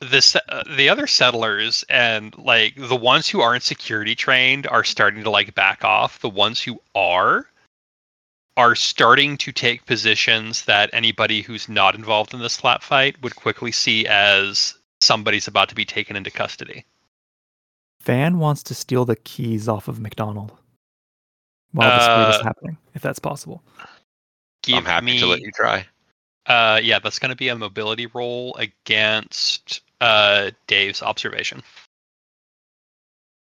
the 0.00 0.42
uh, 0.48 0.62
the 0.76 0.88
other 0.88 1.06
settlers 1.06 1.84
and 1.88 2.36
like 2.38 2.74
the 2.76 2.96
ones 2.96 3.28
who 3.28 3.40
aren't 3.40 3.62
security 3.62 4.14
trained 4.14 4.66
are 4.66 4.84
starting 4.84 5.22
to 5.22 5.30
like 5.30 5.54
back 5.54 5.84
off. 5.84 6.20
The 6.20 6.30
ones 6.30 6.60
who 6.60 6.80
are 6.94 7.46
are 8.56 8.74
starting 8.74 9.36
to 9.38 9.52
take 9.52 9.86
positions 9.86 10.64
that 10.64 10.90
anybody 10.92 11.42
who's 11.42 11.68
not 11.68 11.94
involved 11.94 12.34
in 12.34 12.40
the 12.40 12.50
slap 12.50 12.82
fight 12.82 13.20
would 13.22 13.36
quickly 13.36 13.72
see 13.72 14.06
as 14.06 14.74
somebody's 15.00 15.46
about 15.46 15.68
to 15.68 15.74
be 15.74 15.84
taken 15.84 16.16
into 16.16 16.30
custody. 16.30 16.84
Van 18.02 18.38
wants 18.38 18.62
to 18.64 18.74
steal 18.74 19.04
the 19.04 19.16
keys 19.16 19.68
off 19.68 19.86
of 19.86 20.00
McDonald 20.00 20.52
while 21.72 21.90
this 21.90 22.06
fight 22.06 22.26
Uh, 22.26 22.36
is 22.36 22.42
happening, 22.42 22.76
if 22.94 23.02
that's 23.02 23.18
possible. 23.18 23.62
I'm 24.68 24.84
happy 24.84 25.06
me, 25.06 25.18
to 25.20 25.26
let 25.26 25.40
you 25.40 25.52
try. 25.52 25.86
Uh, 26.46 26.80
yeah, 26.82 26.98
that's 26.98 27.18
going 27.18 27.30
to 27.30 27.36
be 27.36 27.48
a 27.48 27.56
mobility 27.56 28.06
roll 28.06 28.54
against 28.56 29.82
uh, 30.00 30.50
Dave's 30.66 31.02
observation. 31.02 31.62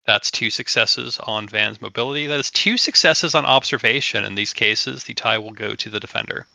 That's 0.06 0.30
two 0.30 0.50
successes 0.50 1.18
on 1.18 1.48
Van's 1.48 1.80
mobility. 1.80 2.26
That 2.28 2.38
is 2.38 2.50
two 2.50 2.76
successes 2.76 3.34
on 3.34 3.44
observation. 3.44 4.24
In 4.24 4.36
these 4.36 4.52
cases, 4.52 5.02
the 5.04 5.14
tie 5.14 5.38
will 5.38 5.50
go 5.52 5.74
to 5.74 5.90
the 5.90 5.98
defender. 5.98 6.46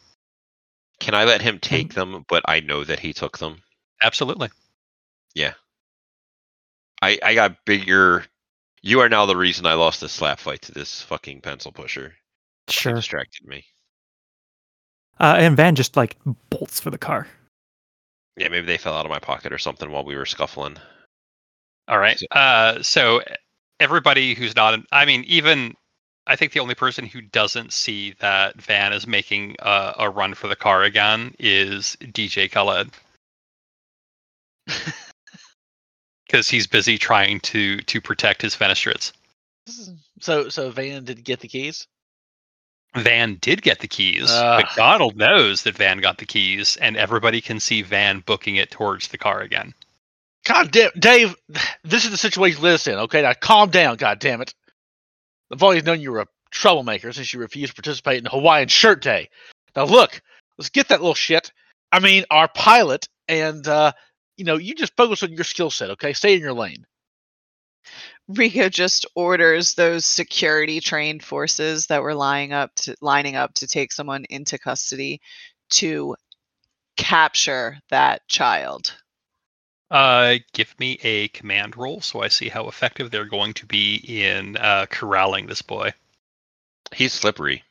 Can 1.01 1.13
I 1.15 1.25
let 1.25 1.41
him 1.41 1.59
take 1.59 1.93
them, 1.93 2.25
but 2.29 2.43
I 2.47 2.61
know 2.61 2.83
that 2.85 2.99
he 2.99 3.11
took 3.11 3.39
them? 3.39 3.61
Absolutely. 4.01 4.49
Yeah. 5.35 5.53
I 7.01 7.19
I 7.23 7.33
got 7.33 7.65
bigger. 7.65 8.25
You 8.83 9.01
are 9.01 9.09
now 9.09 9.25
the 9.25 9.35
reason 9.35 9.65
I 9.65 9.73
lost 9.73 9.99
the 9.99 10.09
slap 10.09 10.39
fight 10.39 10.61
to 10.63 10.71
this 10.71 11.01
fucking 11.01 11.41
pencil 11.41 11.71
pusher. 11.71 12.15
He 12.67 12.73
Sure. 12.73 12.93
distracted 12.93 13.45
me. 13.47 13.65
Uh, 15.19 15.35
and 15.37 15.57
Van 15.57 15.75
just 15.75 15.97
like 15.97 16.15
bolts 16.49 16.79
for 16.79 16.89
the 16.89 16.97
car. 16.97 17.27
Yeah, 18.37 18.47
maybe 18.49 18.65
they 18.65 18.77
fell 18.77 18.95
out 18.95 19.05
of 19.05 19.11
my 19.11 19.19
pocket 19.19 19.51
or 19.53 19.57
something 19.57 19.91
while 19.91 20.03
we 20.05 20.15
were 20.15 20.25
scuffling. 20.25 20.77
All 21.87 21.99
right. 21.99 22.17
So- 22.19 22.27
Uh, 22.31 22.83
so 22.83 23.21
everybody 23.79 24.33
who's 24.33 24.55
not, 24.55 24.79
I 24.91 25.05
mean, 25.05 25.23
even 25.25 25.75
I 26.27 26.35
think 26.35 26.53
the 26.53 26.59
only 26.59 26.75
person 26.75 27.05
who 27.05 27.21
doesn't 27.21 27.73
see 27.73 28.13
that 28.19 28.55
Van 28.61 28.93
is 28.93 29.07
making 29.07 29.55
a, 29.59 29.93
a 29.99 30.09
run 30.09 30.33
for 30.35 30.47
the 30.47 30.55
car 30.55 30.83
again 30.83 31.33
is 31.39 31.97
DJ 32.01 32.49
Khaled 32.49 32.91
because 36.25 36.47
he's 36.47 36.67
busy 36.67 36.97
trying 36.97 37.39
to 37.41 37.77
to 37.81 37.99
protect 37.99 38.41
his 38.41 38.55
fenestrates. 38.55 39.11
So 40.21 40.49
so 40.49 40.69
Van 40.69 41.03
did 41.03 41.23
get 41.23 41.39
the 41.39 41.47
keys. 41.47 41.87
Van 42.95 43.37
did 43.41 43.61
get 43.61 43.79
the 43.79 43.87
keys. 43.87 44.29
McDonald 44.57 45.15
knows 45.15 45.63
that 45.63 45.75
Van 45.75 45.99
got 45.99 46.17
the 46.17 46.25
keys, 46.25 46.77
and 46.77 46.97
everybody 46.97 47.39
can 47.39 47.59
see 47.59 47.81
Van 47.81 48.19
booking 48.19 48.57
it 48.57 48.71
towards 48.71 49.07
the 49.07 49.17
car 49.17 49.41
again. 49.41 49.73
God 50.43 50.71
damn, 50.71 50.91
Dave, 50.97 51.35
this 51.83 52.03
is 52.03 52.11
the 52.11 52.17
situation 52.17 52.65
us 52.65 52.87
in. 52.87 52.95
Okay, 52.95 53.21
now 53.21 53.33
calm 53.33 53.69
down. 53.69 53.97
God 53.97 54.19
damn 54.19 54.41
it. 54.41 54.53
I've 55.51 55.63
always 55.63 55.83
known 55.83 56.01
you 56.01 56.11
were 56.11 56.21
a 56.21 56.27
troublemaker 56.49 57.11
since 57.13 57.31
you 57.33 57.39
refused 57.39 57.75
to 57.75 57.81
participate 57.81 58.19
in 58.19 58.25
Hawaiian 58.25 58.67
Shirt 58.67 59.01
Day. 59.01 59.29
Now 59.75 59.85
look, 59.85 60.21
let's 60.57 60.69
get 60.69 60.89
that 60.89 60.99
little 60.99 61.13
shit. 61.13 61.51
I 61.91 61.99
mean, 61.99 62.25
our 62.31 62.47
pilot, 62.47 63.07
and 63.27 63.65
uh, 63.67 63.91
you 64.35 64.45
know, 64.45 64.57
you 64.57 64.73
just 64.73 64.95
focus 64.97 65.23
on 65.23 65.31
your 65.31 65.43
skill 65.43 65.69
set. 65.69 65.91
Okay, 65.91 66.13
stay 66.13 66.33
in 66.35 66.41
your 66.41 66.53
lane. 66.53 66.85
Rico 68.27 68.69
just 68.69 69.05
orders 69.15 69.73
those 69.73 70.05
security 70.05 70.79
trained 70.79 71.23
forces 71.23 71.87
that 71.87 72.01
were 72.01 72.15
lining 72.15 72.53
up 72.53 72.73
to 72.75 72.95
lining 73.01 73.35
up 73.35 73.53
to 73.55 73.67
take 73.67 73.91
someone 73.91 74.25
into 74.29 74.57
custody 74.57 75.21
to 75.71 76.15
capture 76.97 77.77
that 77.89 78.27
child. 78.27 78.93
Uh, 79.89 80.35
give 80.53 80.73
me 80.79 80.97
a 81.03 81.27
command 81.29 81.75
roll 81.75 81.99
so 81.99 82.21
I 82.21 82.29
see 82.29 82.47
how 82.47 82.69
effective 82.69 83.11
they're 83.11 83.25
going 83.25 83.53
to 83.55 83.65
be 83.65 83.95
in 83.95 84.55
uh, 84.55 84.85
corralling 84.89 85.47
this 85.47 85.61
boy. 85.61 85.91
He's 86.93 87.11
slippery. 87.11 87.63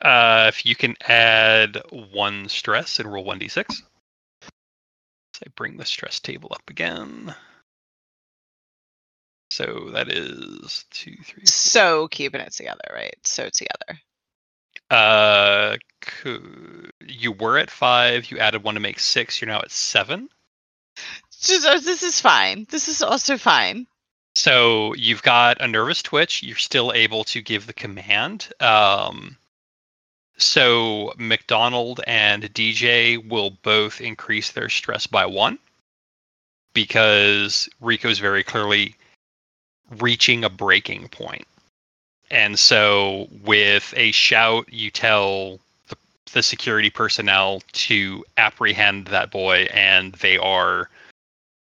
Uh, 0.00 0.46
if 0.48 0.64
you 0.64 0.74
can 0.74 0.96
add 1.06 1.80
one 1.90 2.48
stress 2.48 3.00
and 3.00 3.12
roll 3.12 3.24
1d6. 3.24 3.66
So 3.70 3.82
I 5.44 5.50
bring 5.56 5.76
the 5.76 5.84
stress 5.84 6.20
table 6.20 6.50
up 6.52 6.68
again. 6.68 7.34
So 9.54 9.90
that 9.92 10.08
is 10.10 10.84
two, 10.90 11.14
three. 11.22 11.42
four. 11.42 11.46
So 11.46 12.08
keeping 12.08 12.40
it 12.40 12.52
together, 12.52 12.90
right? 12.92 13.14
So 13.22 13.48
together. 13.50 14.00
Uh, 14.90 15.76
you 17.06 17.30
were 17.30 17.58
at 17.58 17.70
five. 17.70 18.32
You 18.32 18.40
added 18.40 18.64
one 18.64 18.74
to 18.74 18.80
make 18.80 18.98
six. 18.98 19.40
You're 19.40 19.46
now 19.46 19.60
at 19.60 19.70
seven. 19.70 20.28
Just, 21.40 21.64
uh, 21.64 21.78
this 21.78 22.02
is 22.02 22.20
fine. 22.20 22.66
This 22.68 22.88
is 22.88 23.00
also 23.00 23.38
fine. 23.38 23.86
So 24.34 24.92
you've 24.94 25.22
got 25.22 25.60
a 25.60 25.68
nervous 25.68 26.02
twitch. 26.02 26.42
You're 26.42 26.56
still 26.56 26.92
able 26.92 27.22
to 27.24 27.40
give 27.40 27.68
the 27.68 27.72
command. 27.72 28.48
Um, 28.58 29.36
so 30.36 31.12
McDonald 31.16 32.00
and 32.08 32.42
DJ 32.52 33.24
will 33.28 33.50
both 33.50 34.00
increase 34.00 34.50
their 34.50 34.68
stress 34.68 35.06
by 35.06 35.26
one 35.26 35.60
because 36.72 37.68
Rico's 37.80 38.18
very 38.18 38.42
clearly 38.42 38.96
reaching 40.00 40.44
a 40.44 40.50
breaking 40.50 41.08
point. 41.08 41.46
And 42.30 42.58
so 42.58 43.28
with 43.42 43.92
a 43.96 44.12
shout, 44.12 44.72
you 44.72 44.90
tell 44.90 45.60
the, 45.88 45.96
the 46.32 46.42
security 46.42 46.90
personnel 46.90 47.62
to 47.72 48.24
apprehend 48.36 49.06
that 49.08 49.30
boy, 49.30 49.68
and 49.72 50.14
they 50.14 50.38
are 50.38 50.88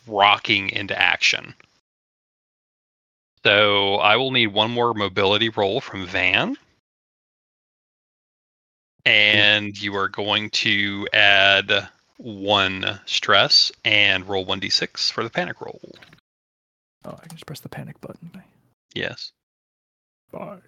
rocking 0.07 0.69
into 0.69 0.99
action. 0.99 1.53
So 3.43 3.95
I 3.95 4.17
will 4.17 4.31
need 4.31 4.47
one 4.47 4.71
more 4.71 4.93
mobility 4.93 5.49
roll 5.49 5.81
from 5.81 6.05
Van. 6.05 6.57
And 9.03 9.79
you 9.81 9.95
are 9.95 10.07
going 10.07 10.51
to 10.51 11.07
add 11.11 11.87
one 12.17 12.99
stress 13.07 13.71
and 13.83 14.27
roll 14.29 14.45
1d6 14.45 15.11
for 15.11 15.23
the 15.23 15.29
panic 15.31 15.59
roll. 15.59 15.81
Oh, 17.05 17.11
I 17.11 17.27
can 17.27 17.31
just 17.31 17.45
press 17.45 17.59
the 17.59 17.69
panic 17.69 17.99
button. 18.01 18.43
Yes. 18.93 19.31
Bye. 20.31 20.59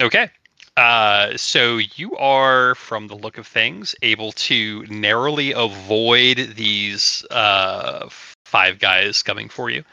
Okay. 0.00 0.28
Uh, 0.76 1.36
so 1.36 1.78
you 1.78 2.16
are, 2.16 2.74
from 2.74 3.06
the 3.06 3.14
look 3.14 3.38
of 3.38 3.46
things, 3.46 3.94
able 4.02 4.32
to 4.32 4.84
narrowly 4.88 5.52
avoid 5.52 6.52
these 6.56 7.24
uh, 7.30 8.08
five 8.44 8.78
guys 8.78 9.22
coming 9.22 9.48
for 9.48 9.70
you. 9.70 9.84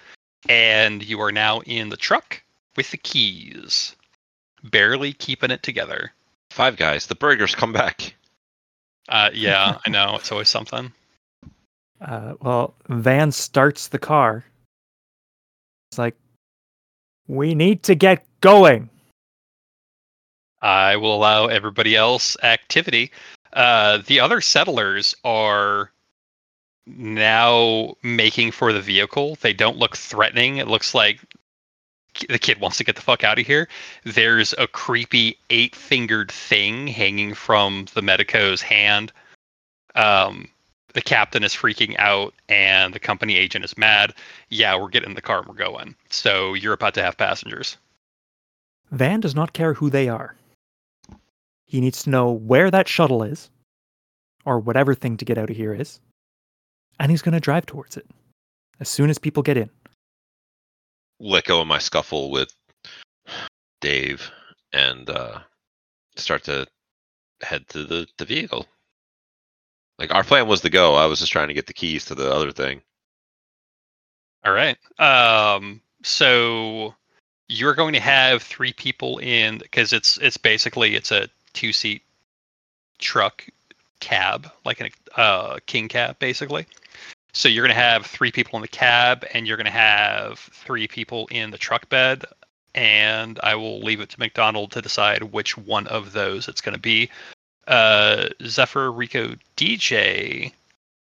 And 0.49 1.03
you 1.03 1.21
are 1.21 1.31
now 1.31 1.61
in 1.61 1.89
the 1.89 1.97
truck 1.97 2.41
with 2.75 2.89
the 2.89 2.97
keys, 2.97 3.95
barely 4.63 5.13
keeping 5.13 5.51
it 5.51 5.61
together. 5.61 6.11
Five 6.49 6.77
guys. 6.77 7.05
The 7.05 7.15
burgers 7.15 7.53
come 7.53 7.73
back. 7.73 8.15
Uh, 9.07 9.29
yeah, 9.33 9.77
I 9.85 9.89
know. 9.89 10.15
It's 10.15 10.31
always 10.31 10.49
something. 10.49 10.91
Uh, 12.01 12.33
well, 12.41 12.73
Van 12.89 13.31
starts 13.31 13.89
the 13.89 13.99
car. 13.99 14.43
It's 15.91 15.97
like, 15.97 16.15
we 17.27 17.53
need 17.53 17.83
to 17.83 17.95
get 17.95 18.25
going. 18.39 18.89
I 20.61 20.95
will 20.95 21.13
allow 21.13 21.47
everybody 21.47 21.97
else 21.97 22.37
activity. 22.43 23.11
Uh, 23.51 23.99
the 24.07 24.21
other 24.21 24.39
settlers 24.39 25.13
are 25.25 25.91
now 26.87 27.95
making 28.03 28.51
for 28.51 28.71
the 28.71 28.79
vehicle. 28.79 29.37
They 29.41 29.51
don't 29.51 29.75
look 29.75 29.97
threatening. 29.97 30.57
It 30.57 30.69
looks 30.69 30.95
like 30.95 31.19
the 32.29 32.39
kid 32.39 32.61
wants 32.61 32.77
to 32.77 32.85
get 32.85 32.95
the 32.95 33.01
fuck 33.01 33.25
out 33.25 33.39
of 33.39 33.45
here. 33.45 33.67
There's 34.05 34.53
a 34.57 34.67
creepy 34.67 35.37
eight 35.49 35.75
fingered 35.75 36.31
thing 36.31 36.87
hanging 36.87 37.33
from 37.33 37.87
the 37.95 38.01
medico's 38.01 38.61
hand. 38.61 39.11
Um, 39.95 40.47
the 40.93 41.01
captain 41.01 41.43
is 41.43 41.53
freaking 41.53 41.95
out, 41.99 42.33
and 42.49 42.93
the 42.93 42.99
company 42.99 43.35
agent 43.35 43.65
is 43.65 43.77
mad. 43.77 44.13
Yeah, 44.49 44.75
we're 44.79 44.89
getting 44.89 45.09
in 45.09 45.15
the 45.15 45.21
car 45.21 45.39
and 45.39 45.47
we're 45.47 45.55
going. 45.55 45.95
So 46.09 46.53
you're 46.53 46.73
about 46.73 46.93
to 46.95 47.03
have 47.03 47.17
passengers. 47.17 47.77
Van 48.91 49.19
does 49.19 49.35
not 49.35 49.53
care 49.53 49.73
who 49.73 49.89
they 49.89 50.09
are. 50.09 50.35
He 51.65 51.79
needs 51.79 52.03
to 52.03 52.09
know 52.09 52.31
where 52.31 52.69
that 52.69 52.87
shuttle 52.87 53.23
is, 53.23 53.49
or 54.45 54.59
whatever 54.59 54.93
thing 54.93 55.17
to 55.17 55.25
get 55.25 55.37
out 55.37 55.49
of 55.49 55.55
here 55.55 55.73
is, 55.73 55.99
and 56.99 57.09
he's 57.09 57.21
going 57.21 57.33
to 57.33 57.39
drive 57.39 57.65
towards 57.65 57.95
it 57.95 58.05
as 58.79 58.89
soon 58.89 59.09
as 59.09 59.17
people 59.17 59.43
get 59.43 59.57
in. 59.57 59.69
Let 61.19 61.45
go 61.45 61.61
of 61.61 61.67
my 61.67 61.77
scuffle 61.77 62.31
with 62.31 62.53
Dave 63.79 64.29
and 64.73 65.09
uh, 65.09 65.39
start 66.15 66.43
to 66.45 66.67
head 67.41 67.67
to 67.69 67.85
the, 67.85 68.07
the 68.17 68.25
vehicle. 68.25 68.67
Like 69.99 70.13
our 70.13 70.23
plan 70.23 70.47
was 70.47 70.61
to 70.61 70.69
go. 70.69 70.95
I 70.95 71.05
was 71.05 71.19
just 71.19 71.31
trying 71.31 71.49
to 71.49 71.53
get 71.53 71.67
the 71.67 71.73
keys 71.73 72.05
to 72.05 72.15
the 72.15 72.33
other 72.33 72.51
thing. 72.51 72.81
All 74.43 74.53
right. 74.53 74.77
Um, 74.99 75.81
so 76.03 76.95
you're 77.47 77.75
going 77.75 77.93
to 77.93 77.99
have 77.99 78.41
three 78.41 78.73
people 78.73 79.19
in 79.19 79.59
because 79.59 79.93
it's 79.93 80.17
it's 80.17 80.37
basically 80.37 80.95
it's 80.95 81.11
a 81.11 81.27
two 81.53 81.73
seat 81.73 82.01
truck 82.97 83.45
cab 83.99 84.49
like 84.65 84.81
a 84.81 85.19
uh, 85.19 85.59
king 85.65 85.87
cab 85.87 86.17
basically. 86.19 86.65
So 87.33 87.47
you're 87.47 87.65
going 87.65 87.75
to 87.75 87.81
have 87.81 88.05
three 88.05 88.31
people 88.31 88.57
in 88.57 88.61
the 88.61 88.67
cab 88.67 89.25
and 89.33 89.47
you're 89.47 89.57
going 89.57 89.65
to 89.65 89.71
have 89.71 90.39
three 90.39 90.87
people 90.87 91.27
in 91.31 91.51
the 91.51 91.57
truck 91.57 91.87
bed. 91.89 92.25
And 92.75 93.39
I 93.43 93.55
will 93.55 93.79
leave 93.79 94.01
it 94.01 94.09
to 94.09 94.19
McDonald 94.19 94.71
to 94.71 94.81
decide 94.81 95.23
which 95.23 95.57
one 95.57 95.87
of 95.87 96.13
those 96.13 96.47
it's 96.47 96.61
going 96.61 96.75
to 96.75 96.81
be. 96.81 97.09
Uh, 97.67 98.29
Zephyr, 98.43 98.91
Rico, 98.91 99.35
DJ, 99.55 100.51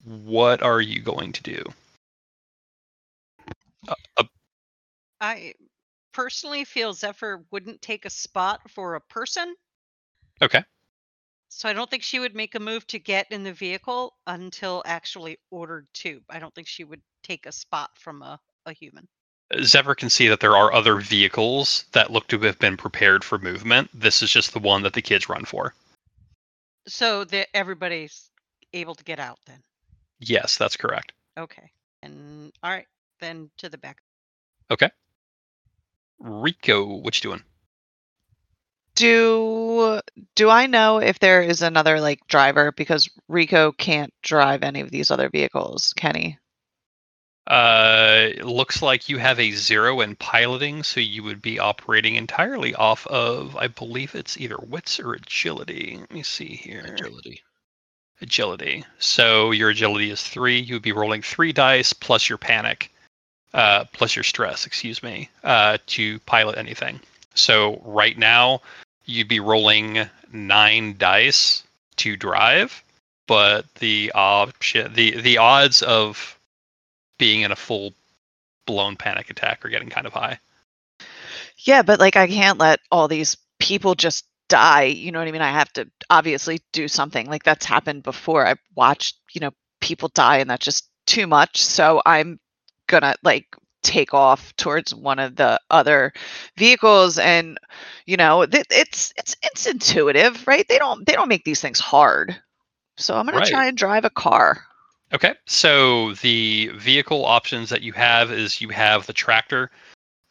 what 0.04 0.62
are 0.62 0.80
you 0.80 1.00
going 1.00 1.32
to 1.32 1.42
do? 1.42 1.64
Uh, 4.16 4.24
I 5.20 5.54
personally 6.12 6.64
feel 6.64 6.92
Zephyr 6.92 7.44
wouldn't 7.50 7.82
take 7.82 8.04
a 8.04 8.10
spot 8.10 8.70
for 8.70 8.94
a 8.94 9.00
person. 9.00 9.54
Okay. 10.40 10.62
So 11.48 11.68
I 11.68 11.72
don't 11.72 11.90
think 11.90 12.02
she 12.02 12.18
would 12.18 12.34
make 12.34 12.54
a 12.54 12.60
move 12.60 12.86
to 12.88 12.98
get 12.98 13.26
in 13.30 13.42
the 13.42 13.52
vehicle 13.52 14.14
until 14.26 14.82
actually 14.84 15.38
ordered 15.50 15.86
to. 15.94 16.20
I 16.28 16.38
don't 16.38 16.54
think 16.54 16.68
she 16.68 16.84
would 16.84 17.00
take 17.22 17.46
a 17.46 17.52
spot 17.52 17.90
from 17.98 18.22
a, 18.22 18.38
a 18.66 18.72
human. 18.72 19.08
Zephyr 19.62 19.94
can 19.94 20.10
see 20.10 20.26
that 20.28 20.40
there 20.40 20.56
are 20.56 20.72
other 20.72 20.96
vehicles 20.96 21.84
that 21.92 22.10
look 22.10 22.26
to 22.28 22.38
have 22.40 22.58
been 22.58 22.76
prepared 22.76 23.22
for 23.22 23.38
movement. 23.38 23.88
This 23.94 24.22
is 24.22 24.30
just 24.30 24.52
the 24.52 24.58
one 24.58 24.82
that 24.82 24.92
the 24.92 25.02
kids 25.02 25.28
run 25.28 25.44
for. 25.44 25.72
So 26.88 27.24
that 27.24 27.48
everybody's 27.54 28.30
able 28.72 28.94
to 28.94 29.04
get 29.04 29.18
out 29.18 29.38
then. 29.46 29.62
Yes, 30.18 30.56
that's 30.56 30.76
correct. 30.76 31.12
Okay. 31.38 31.70
And 32.02 32.52
all 32.62 32.70
right, 32.70 32.86
then 33.20 33.50
to 33.58 33.68
the 33.68 33.78
back. 33.78 33.98
Okay. 34.70 34.90
Rico, 36.18 36.84
what 36.84 37.16
you 37.22 37.30
doing? 37.30 37.42
Do 38.94 40.00
do 40.34 40.48
I 40.48 40.66
know 40.66 40.98
if 40.98 41.18
there 41.18 41.42
is 41.42 41.60
another 41.60 42.00
like 42.00 42.26
driver 42.28 42.72
because 42.72 43.10
Rico 43.28 43.72
can't 43.72 44.12
drive 44.22 44.62
any 44.62 44.80
of 44.80 44.90
these 44.90 45.10
other 45.10 45.28
vehicles, 45.28 45.92
Kenny? 45.92 46.38
Uh, 47.46 48.28
it 48.34 48.44
looks 48.44 48.82
like 48.82 49.08
you 49.08 49.18
have 49.18 49.38
a 49.38 49.52
zero 49.52 50.00
in 50.00 50.16
piloting, 50.16 50.82
so 50.82 50.98
you 50.98 51.22
would 51.22 51.40
be 51.40 51.60
operating 51.60 52.16
entirely 52.16 52.74
off 52.74 53.06
of, 53.06 53.56
I 53.56 53.68
believe 53.68 54.14
it's 54.14 54.36
either 54.38 54.56
wits 54.58 54.98
or 54.98 55.12
agility. 55.12 55.96
Let 56.00 56.10
me 56.10 56.24
see 56.24 56.56
here. 56.56 56.96
Agility. 56.98 57.42
Agility. 58.20 58.84
So 58.98 59.52
your 59.52 59.70
agility 59.70 60.10
is 60.10 60.22
three. 60.22 60.58
You 60.58 60.74
would 60.74 60.82
be 60.82 60.92
rolling 60.92 61.22
three 61.22 61.52
dice 61.52 61.92
plus 61.92 62.28
your 62.28 62.38
panic, 62.38 62.90
uh, 63.54 63.84
plus 63.92 64.16
your 64.16 64.24
stress, 64.24 64.66
excuse 64.66 65.02
me, 65.02 65.28
uh, 65.44 65.78
to 65.86 66.18
pilot 66.20 66.58
anything. 66.58 66.98
So 67.34 67.80
right 67.84 68.18
now, 68.18 68.62
you'd 69.04 69.28
be 69.28 69.40
rolling 69.40 70.08
nine 70.32 70.96
dice 70.98 71.62
to 71.96 72.16
drive, 72.16 72.82
but 73.26 73.72
the 73.76 74.10
option, 74.14 74.92
the 74.94 75.20
the 75.20 75.38
odds 75.38 75.82
of 75.82 76.35
being 77.18 77.42
in 77.42 77.52
a 77.52 77.56
full 77.56 77.94
blown 78.66 78.96
panic 78.96 79.30
attack 79.30 79.64
or 79.64 79.68
getting 79.68 79.88
kind 79.90 80.06
of 80.06 80.12
high. 80.12 80.38
Yeah, 81.58 81.82
but 81.82 82.00
like 82.00 82.16
I 82.16 82.26
can't 82.26 82.58
let 82.58 82.80
all 82.90 83.08
these 83.08 83.36
people 83.58 83.94
just 83.94 84.24
die. 84.48 84.84
You 84.84 85.12
know 85.12 85.18
what 85.18 85.28
I 85.28 85.32
mean? 85.32 85.42
I 85.42 85.50
have 85.50 85.72
to 85.74 85.88
obviously 86.10 86.60
do 86.72 86.88
something. 86.88 87.26
Like 87.26 87.44
that's 87.44 87.66
happened 87.66 88.02
before. 88.02 88.46
I've 88.46 88.60
watched, 88.74 89.16
you 89.32 89.40
know, 89.40 89.50
people 89.80 90.08
die 90.14 90.38
and 90.38 90.50
that's 90.50 90.64
just 90.64 90.88
too 91.06 91.26
much. 91.26 91.62
So 91.64 92.02
I'm 92.06 92.38
gonna 92.86 93.14
like 93.22 93.46
take 93.82 94.14
off 94.14 94.54
towards 94.56 94.94
one 94.94 95.18
of 95.18 95.36
the 95.36 95.60
other 95.70 96.12
vehicles 96.56 97.18
and 97.18 97.56
you 98.06 98.16
know 98.16 98.44
th- 98.44 98.66
it's 98.70 99.12
it's 99.16 99.36
it's 99.42 99.66
intuitive 99.66 100.44
right 100.48 100.66
they 100.68 100.78
don't 100.78 101.06
they 101.06 101.12
don't 101.12 101.28
make 101.28 101.44
these 101.44 101.60
things 101.60 101.78
hard 101.78 102.34
so 102.96 103.14
i'm 103.16 103.26
going 103.26 103.38
Right. 103.38 103.44
to 103.44 103.50
try 103.50 103.66
and 103.68 103.76
drive 103.76 104.04
a 104.04 104.10
car 104.10 104.64
Okay, 105.12 105.34
so 105.46 106.14
the 106.14 106.68
vehicle 106.74 107.24
options 107.24 107.70
that 107.70 107.82
you 107.82 107.92
have 107.92 108.32
is 108.32 108.60
you 108.60 108.70
have 108.70 109.06
the 109.06 109.12
tractor, 109.12 109.70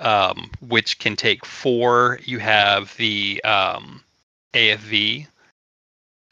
um, 0.02 0.52
which 0.60 1.00
can 1.00 1.16
take 1.16 1.46
four. 1.46 2.20
You 2.24 2.40
have 2.40 2.96
the 2.98 3.42
um, 3.46 4.04
AFV, 4.54 5.28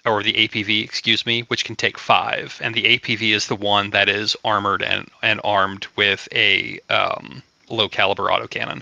or 0.06 0.24
the 0.24 0.34
APV, 0.34 0.84
excuse 0.84 1.26
me, 1.26 1.42
which 1.44 1.64
can 1.64 1.78
take 1.78 1.98
five. 1.98 2.60
And 2.62 2.76
the 2.76 2.98
APV 2.98 3.34
is 3.34 3.48
the 3.48 3.56
one 3.56 3.92
that 3.92 4.10
is 4.10 4.36
armored 4.44 4.84
and, 4.84 5.10
and 5.22 5.40
armed 5.46 5.88
with 5.96 6.28
a 6.34 6.80
um, 6.90 7.42
low 7.70 7.88
caliber 7.88 8.24
autocannon. 8.24 8.82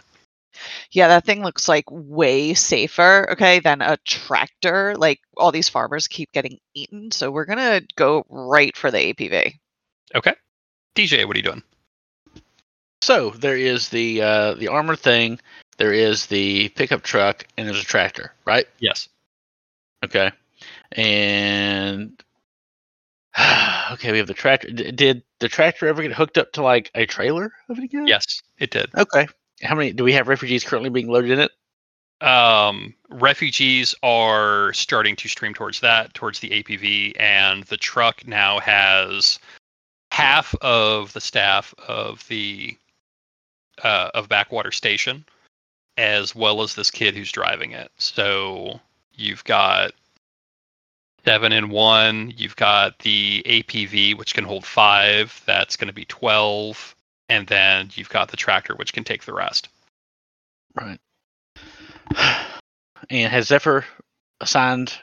Yeah 0.92 1.08
that 1.08 1.26
thing 1.26 1.44
looks 1.44 1.68
like 1.68 1.86
way 1.90 2.54
safer 2.54 3.28
okay 3.32 3.60
than 3.60 3.82
a 3.82 3.98
tractor 4.06 4.96
like 4.98 5.20
all 5.38 5.52
these 5.52 5.70
farmers 5.70 6.08
keep 6.08 6.32
getting 6.32 6.60
eaten 6.74 7.12
so 7.12 7.32
we're 7.32 7.46
going 7.46 7.58
to 7.58 7.86
go 7.96 8.26
right 8.30 8.76
for 8.76 8.92
the 8.92 9.14
apv 9.14 9.54
Okay, 10.14 10.34
DJ, 10.96 11.26
what 11.26 11.36
are 11.36 11.40
you 11.40 11.44
doing? 11.44 11.64
So 13.02 13.32
there 13.32 13.58
is 13.58 13.90
the 13.90 14.22
uh, 14.22 14.54
the 14.56 14.68
armor 14.68 14.96
thing. 14.96 15.40
There 15.78 15.94
is 15.94 16.28
the 16.28 16.70
pickup 16.70 17.02
truck, 17.02 17.46
and 17.58 17.68
there's 17.68 17.82
a 17.82 17.86
tractor, 17.86 18.34
right? 18.46 18.68
Yes. 18.80 19.10
Okay. 20.04 20.32
And 20.92 22.22
okay, 23.92 24.12
we 24.12 24.18
have 24.18 24.28
the 24.28 24.34
tractor. 24.34 24.70
D- 24.70 24.92
did 24.92 25.24
the 25.40 25.50
tractor 25.50 25.88
ever 25.88 26.02
get 26.02 26.14
hooked 26.14 26.38
up 26.38 26.52
to 26.54 26.62
like 26.62 26.92
a 26.94 27.06
trailer 27.06 27.54
of 27.70 27.78
any 27.78 27.88
kind? 27.88 28.08
Yes, 28.08 28.42
it 28.60 28.70
did. 28.70 28.94
Okay. 28.96 29.28
How 29.64 29.76
many 29.76 29.94
do 29.94 30.04
we 30.04 30.14
have 30.14 30.28
refugees 30.28 30.64
currently 30.64 30.90
being 30.90 31.08
loaded 31.08 31.32
in 31.32 31.40
it? 31.40 31.52
um, 32.22 32.94
refugees 33.10 33.96
are 34.04 34.72
starting 34.74 35.16
to 35.18 35.28
stream 35.28 35.54
towards 35.54 35.80
that, 35.80 36.14
towards 36.14 36.40
the 36.40 36.50
APV, 36.50 37.20
and 37.20 37.64
the 37.66 37.78
truck 37.78 38.26
now 38.28 38.60
has 38.60 39.40
half 40.12 40.54
of 40.62 41.14
the 41.14 41.22
staff 41.22 41.74
of 41.88 42.26
the 42.28 42.78
uh, 43.84 44.12
of 44.14 44.30
Backwater 44.30 44.72
Station, 44.72 45.26
as 45.98 46.36
well 46.36 46.62
as 46.62 46.76
this 46.76 46.92
kid 46.92 47.16
who's 47.16 47.32
driving 47.32 47.72
it. 47.72 47.92
So 47.98 48.80
you've 49.16 49.44
got 49.46 49.94
seven 51.26 51.52
in 51.52 51.70
one. 51.70 52.34
You've 52.38 52.56
got 52.56 53.00
the 53.00 53.42
APV, 53.48 54.16
which 54.16 54.36
can 54.36 54.44
hold 54.44 54.66
five. 54.66 55.42
That's 55.48 55.76
going 55.76 55.88
to 55.88 55.94
be 55.94 56.06
twelve, 56.06 56.96
and 57.32 57.48
then 57.48 57.90
you've 57.94 58.10
got 58.10 58.28
the 58.28 58.36
tractor, 58.36 58.76
which 58.76 58.92
can 58.92 59.06
take 59.06 59.24
the 59.24 59.34
rest. 59.34 59.70
Right. 60.76 61.00
And 63.10 63.32
has 63.32 63.48
Zephyr 63.48 63.84
assigned 64.42 64.94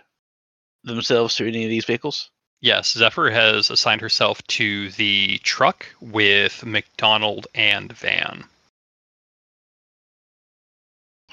themselves 0.84 1.34
to 1.34 1.48
any 1.48 1.64
of 1.64 1.68
these 1.68 1.84
vehicles? 1.84 2.30
Yes, 2.60 2.92
Zephyr 2.92 3.28
has 3.28 3.70
assigned 3.70 4.00
herself 4.00 4.40
to 4.46 4.90
the 4.90 5.38
truck 5.38 5.84
with 6.00 6.64
McDonald 6.64 7.48
and 7.56 7.92
Van. 7.92 8.44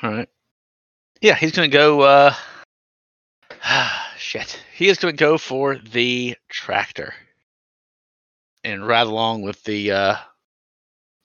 All 0.01 0.09
right. 0.09 0.29
Yeah, 1.21 1.35
he's 1.35 1.51
gonna 1.51 1.67
go. 1.67 2.01
uh 2.01 2.33
Shit, 4.17 4.59
he 4.75 4.89
is 4.89 4.97
gonna 4.97 5.13
go 5.13 5.37
for 5.37 5.75
the 5.75 6.35
tractor 6.49 7.13
and 8.63 8.85
ride 8.85 9.07
along 9.07 9.43
with 9.43 9.63
the 9.63 9.91
uh 9.91 10.15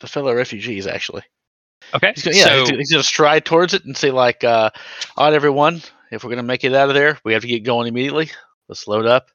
the 0.01 0.07
fellow 0.07 0.34
refugees. 0.34 0.86
Actually, 0.86 1.22
Okay, 1.94 2.12
he's 2.14 2.24
gonna, 2.24 2.36
yeah, 2.36 2.44
so 2.44 2.59
he's, 2.61 2.68
gonna, 2.70 2.78
he's 2.78 2.92
gonna 2.92 3.03
stride 3.03 3.44
towards 3.44 3.74
it 3.74 3.84
and 3.84 3.96
say 3.96 4.11
like, 4.11 4.44
uh, 4.44 4.70
"All 5.16 5.26
right, 5.26 5.34
everyone, 5.34 5.82
if 6.11 6.24
we're 6.24 6.30
gonna 6.30 6.42
make 6.42 6.64
it 6.64 6.74
out 6.74 6.88
of 6.88 6.94
there, 6.94 7.18
we 7.24 7.32
have 7.32 7.42
to 7.42 7.48
get 7.48 7.64
going 7.64 7.88
immediately. 7.88 8.30
Let's 8.68 8.86
load 8.86 9.07
up. 9.07 9.30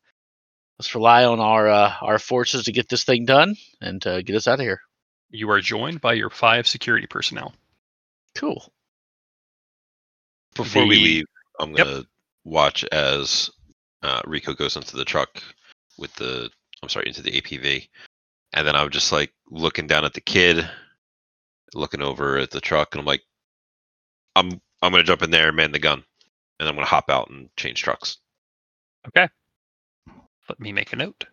Let's 0.79 0.93
rely 0.93 1.25
on 1.25 1.39
our 1.39 1.67
uh, 1.67 1.93
our 2.01 2.19
forces 2.19 2.65
to 2.65 2.71
get 2.71 2.89
this 2.89 3.03
thing 3.03 3.25
done 3.25 3.55
and 3.81 4.05
uh, 4.05 4.21
get 4.21 4.35
us 4.35 4.47
out 4.47 4.59
of 4.59 4.65
here." 4.65 4.81
you 5.35 5.49
are 5.49 5.61
joined 5.61 6.01
by 6.01 6.13
your 6.13 6.29
five 6.29 6.67
security 6.67 7.07
personnel. 7.07 7.53
Cool. 8.35 8.71
Before 10.55 10.85
we 10.85 10.95
leave, 10.95 11.25
I'm 11.59 11.73
gonna 11.73 12.03
watch 12.43 12.85
as 12.85 13.49
uh, 14.03 14.21
Rico 14.25 14.53
goes 14.53 14.75
into 14.75 14.95
the 14.95 15.05
truck 15.05 15.41
with 15.97 16.13
the 16.15 16.49
I'm 16.81 16.89
sorry 16.89 17.07
into 17.07 17.21
the 17.21 17.41
APV, 17.41 17.87
and 18.55 18.67
then 18.67 18.75
I'm 18.75 18.89
just 18.89 19.11
like 19.11 19.33
looking 19.51 19.87
down 19.87 20.05
at 20.05 20.13
the 20.13 20.21
kid, 20.21 20.67
looking 21.75 22.01
over 22.01 22.37
at 22.39 22.51
the 22.51 22.61
truck, 22.61 22.93
and 22.93 23.01
I'm 23.01 23.05
like, 23.05 23.21
I'm 24.35 24.61
I'm 24.81 24.91
gonna 24.91 25.03
jump 25.03 25.21
in 25.23 25.31
there 25.31 25.49
and 25.49 25.57
man 25.57 25.71
the 25.71 25.79
gun, 25.79 26.03
and 26.59 26.69
I'm 26.69 26.75
gonna 26.75 26.87
hop 26.87 27.09
out 27.09 27.29
and 27.29 27.49
change 27.57 27.83
trucks. 27.83 28.17
Okay. 29.07 29.27
Let 30.49 30.59
me 30.59 30.71
make 30.71 30.93
a 30.93 30.97
note. 30.97 31.25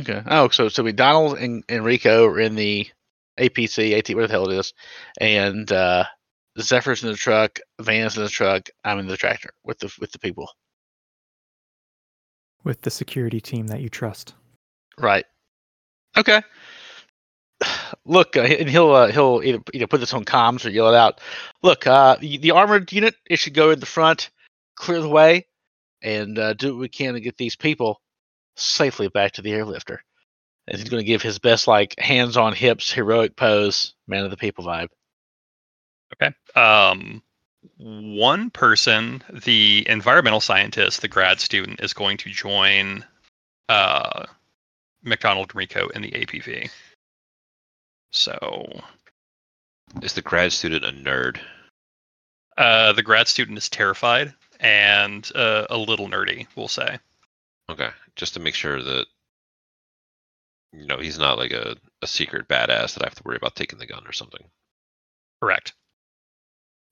Okay. 0.00 0.22
Oh, 0.26 0.48
so 0.50 0.68
so 0.68 0.82
we 0.84 0.92
Donald 0.92 1.38
and 1.38 1.64
Enrico 1.68 2.26
are 2.26 2.40
in 2.40 2.54
the 2.54 2.88
APC, 3.38 3.96
AT, 3.96 4.08
whatever 4.10 4.26
the 4.26 4.32
hell 4.32 4.50
it 4.50 4.58
is, 4.58 4.74
and 5.20 5.70
uh, 5.72 6.04
Zephyr's 6.60 7.02
in 7.04 7.10
the 7.10 7.16
truck, 7.16 7.58
Van's 7.80 8.16
in 8.16 8.24
the 8.24 8.28
truck, 8.28 8.68
I'm 8.84 8.98
in 8.98 9.06
the 9.06 9.16
tractor 9.16 9.50
with 9.64 9.78
the 9.78 9.92
with 10.00 10.12
the 10.12 10.18
people. 10.18 10.48
with 12.64 12.82
the 12.82 12.90
security 12.90 13.40
team 13.40 13.68
that 13.68 13.80
you 13.80 13.88
trust. 13.88 14.34
Right. 14.98 15.24
Okay. 16.18 16.42
Look, 18.04 18.36
uh, 18.36 18.40
and 18.42 18.68
he'll 18.68 18.92
uh, 18.92 19.12
he'll 19.12 19.40
either 19.42 19.60
know 19.72 19.86
put 19.86 20.00
this 20.00 20.12
on 20.12 20.24
comms 20.24 20.66
or 20.66 20.70
yell 20.70 20.92
it 20.92 20.96
out. 20.96 21.20
Look, 21.62 21.86
uh, 21.86 22.16
the, 22.20 22.38
the 22.38 22.50
armored 22.50 22.92
unit 22.92 23.14
it 23.28 23.38
should 23.38 23.54
go 23.54 23.70
in 23.70 23.80
the 23.80 23.86
front, 23.86 24.30
clear 24.76 25.00
the 25.00 25.08
way, 25.08 25.46
and 26.02 26.38
uh, 26.38 26.54
do 26.54 26.74
what 26.74 26.80
we 26.80 26.88
can 26.88 27.14
to 27.14 27.20
get 27.20 27.36
these 27.36 27.56
people 27.56 28.00
safely 28.56 29.08
back 29.08 29.32
to 29.32 29.42
the 29.42 29.52
airlifter. 29.52 29.98
And 30.66 30.78
he's 30.78 30.88
going 30.88 31.00
to 31.00 31.06
give 31.06 31.22
his 31.22 31.38
best 31.38 31.66
like 31.66 31.98
hands 31.98 32.36
on 32.36 32.52
hips 32.52 32.92
heroic 32.92 33.36
pose, 33.36 33.94
man 34.06 34.24
of 34.24 34.30
the 34.30 34.36
people 34.36 34.64
vibe. 34.64 34.88
Okay. 36.14 36.34
Um, 36.60 37.22
one 37.76 38.50
person, 38.50 39.22
the 39.30 39.86
environmental 39.88 40.40
scientist, 40.40 41.00
the 41.00 41.08
grad 41.08 41.40
student, 41.40 41.80
is 41.80 41.92
going 41.92 42.16
to 42.18 42.30
join 42.30 43.04
uh, 43.68 44.24
McDonald 45.02 45.54
Rico 45.54 45.88
in 45.88 46.02
the 46.02 46.10
APV. 46.12 46.70
So 48.10 48.80
Is 50.02 50.12
the 50.14 50.22
grad 50.22 50.52
student 50.52 50.84
a 50.84 50.92
nerd? 50.92 51.38
uh, 52.56 52.92
the 52.92 53.02
grad 53.02 53.28
student 53.28 53.56
is 53.58 53.68
terrified 53.68 54.34
and 54.60 55.30
uh, 55.36 55.66
a 55.70 55.76
little 55.78 56.08
nerdy, 56.08 56.46
we'll 56.56 56.66
say. 56.68 56.98
Okay, 57.70 57.90
just 58.16 58.34
to 58.34 58.40
make 58.40 58.54
sure 58.54 58.82
that 58.82 59.06
you 60.72 60.86
know 60.86 60.98
he's 60.98 61.18
not 61.18 61.38
like 61.38 61.52
a, 61.52 61.76
a 62.02 62.06
secret 62.06 62.48
badass 62.48 62.94
that 62.94 63.02
I 63.02 63.06
have 63.06 63.14
to 63.14 63.22
worry 63.24 63.36
about 63.36 63.54
taking 63.54 63.78
the 63.78 63.86
gun 63.86 64.04
or 64.06 64.12
something. 64.12 64.42
Correct. 65.40 65.74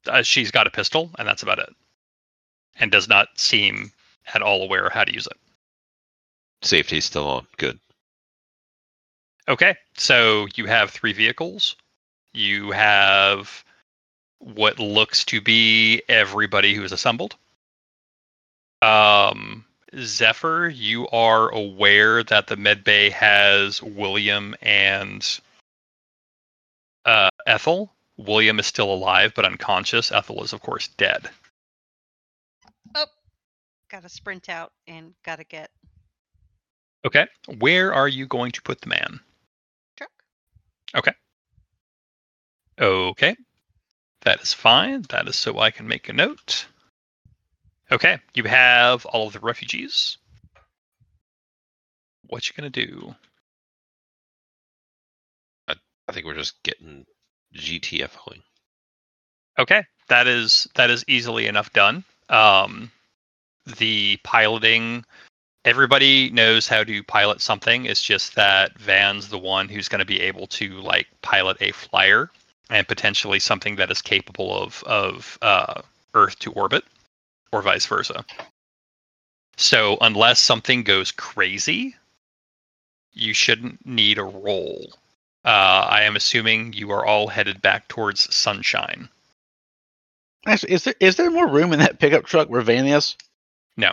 Uh, 0.07 0.23
she's 0.23 0.53
got 0.53 0.69
a 0.69 0.71
pistol, 0.71 1.11
and 1.19 1.27
that's 1.27 1.43
about 1.43 1.59
it. 1.59 1.71
And 2.79 2.93
does 2.93 3.09
not 3.09 3.29
seem 3.37 3.91
at 4.33 4.43
all 4.43 4.63
aware 4.63 4.87
of 4.87 4.93
how 4.93 5.03
to 5.05 5.13
use 5.13 5.27
it. 5.27 5.37
Safety's 6.63 7.07
still 7.07 7.27
on. 7.27 7.47
Good. 7.57 7.81
Okay, 9.49 9.77
so 9.97 10.47
you 10.57 10.67
have 10.67 10.91
three 10.91 11.13
vehicles. 11.13 11.77
You 12.33 12.73
have 12.73 13.65
what 14.39 14.79
looks 14.79 15.25
to 15.27 15.41
be 15.41 16.03
everybody 16.09 16.75
who 16.75 16.83
is 16.83 16.93
assembled. 16.93 17.37
Um, 18.83 19.65
Zephyr, 19.97 20.69
you 20.69 21.09
are 21.09 21.49
aware 21.51 22.25
that 22.25 22.49
the 22.49 22.57
med 22.57 22.83
bay 22.83 23.09
has 23.11 23.83
William 23.83 24.55
and 24.63 25.41
uh, 27.05 27.31
Ethel. 27.47 27.93
William 28.17 28.59
is 28.59 28.67
still 28.67 28.93
alive 28.93 29.33
but 29.37 29.45
unconscious. 29.45 30.11
Ethel 30.11 30.43
is, 30.43 30.53
of 30.53 30.61
course, 30.61 30.89
dead. 30.89 31.31
Oh, 32.95 33.07
gotta 33.91 34.09
sprint 34.09 34.49
out 34.49 34.73
and 34.89 35.15
gotta 35.25 35.45
get 35.45 35.71
Okay. 37.07 37.27
Where 37.59 37.95
are 37.95 38.09
you 38.09 38.27
going 38.27 38.51
to 38.51 38.63
put 38.63 38.81
the 38.81 38.89
man? 38.89 39.21
Truck. 40.95 41.17
Okay. 42.79 43.37
That 44.23 44.41
is 44.43 44.53
fine. 44.53 45.03
That 45.11 45.29
is 45.29 45.37
so 45.37 45.59
I 45.59 45.71
can 45.71 45.87
make 45.87 46.09
a 46.09 46.13
note. 46.13 46.67
Okay. 47.91 48.19
You 48.35 48.45
have 48.45 49.07
all 49.07 49.29
of 49.29 49.33
the 49.33 49.41
refugees. 49.41 50.19
What 52.29 52.49
you 52.49 52.55
gonna 52.57 52.71
do? 52.71 53.15
I 56.09 56.13
think 56.13 56.27
we're 56.27 56.35
just 56.35 56.63
getting 56.63 57.05
GTFOing. 57.55 58.43
Okay. 59.59 59.83
That 60.09 60.29
is 60.29 60.69
that 60.75 60.91
is 60.91 61.05
easily 61.09 61.47
enough 61.47 61.73
done. 61.73 62.05
Um 62.29 62.91
the 63.79 64.19
piloting 64.23 65.05
everybody 65.67 66.31
knows 66.31 66.69
how 66.69 66.85
to 66.85 67.03
pilot 67.03 67.43
something. 67.43 67.85
It's 67.85 68.03
just 68.03 68.37
that 68.37 68.79
Van's 68.79 69.29
the 69.29 69.39
one 69.39 69.69
who's 69.69 69.89
going 69.89 69.99
to 69.99 70.07
be 70.07 70.21
able 70.21 70.47
to 70.49 70.81
like 70.81 71.09
pilot 71.23 71.59
a 71.61 71.73
flyer 71.73 72.31
and 72.71 72.89
potentially 72.89 73.41
something 73.41 73.77
that 73.77 73.91
is 73.91 74.01
capable 74.01 74.57
of 74.57 74.83
of 74.85 75.39
uh, 75.43 75.83
Earth 76.15 76.39
to 76.39 76.53
orbit, 76.53 76.85
or 77.53 77.61
vice 77.61 77.85
versa. 77.87 78.25
So 79.57 79.99
unless 80.01 80.39
something 80.41 80.83
goes 80.85 81.13
crazy, 81.13 81.97
you 83.13 83.35
shouldn't 83.35 83.85
need 83.85 84.19
a 84.19 84.25
roll. 84.25 84.93
Uh, 85.45 85.87
I 85.91 86.03
am 86.03 86.17
assuming 86.17 86.73
you 86.73 86.91
are 86.91 87.07
all 87.07 87.29
headed 87.29 87.63
back 87.63 87.89
towards 87.89 88.35
Sunshine. 88.35 89.09
Actually, 90.47 90.73
is 90.73 90.85
there 90.85 90.95
is 91.01 91.17
there 91.17 91.31
more 91.31 91.49
room 91.49 91.73
in 91.73 91.81
that 91.81 91.99
pickup 91.99 92.25
truck 92.25 92.49
where 92.49 92.63
Van 92.63 92.87
is? 92.87 93.17
No. 93.77 93.93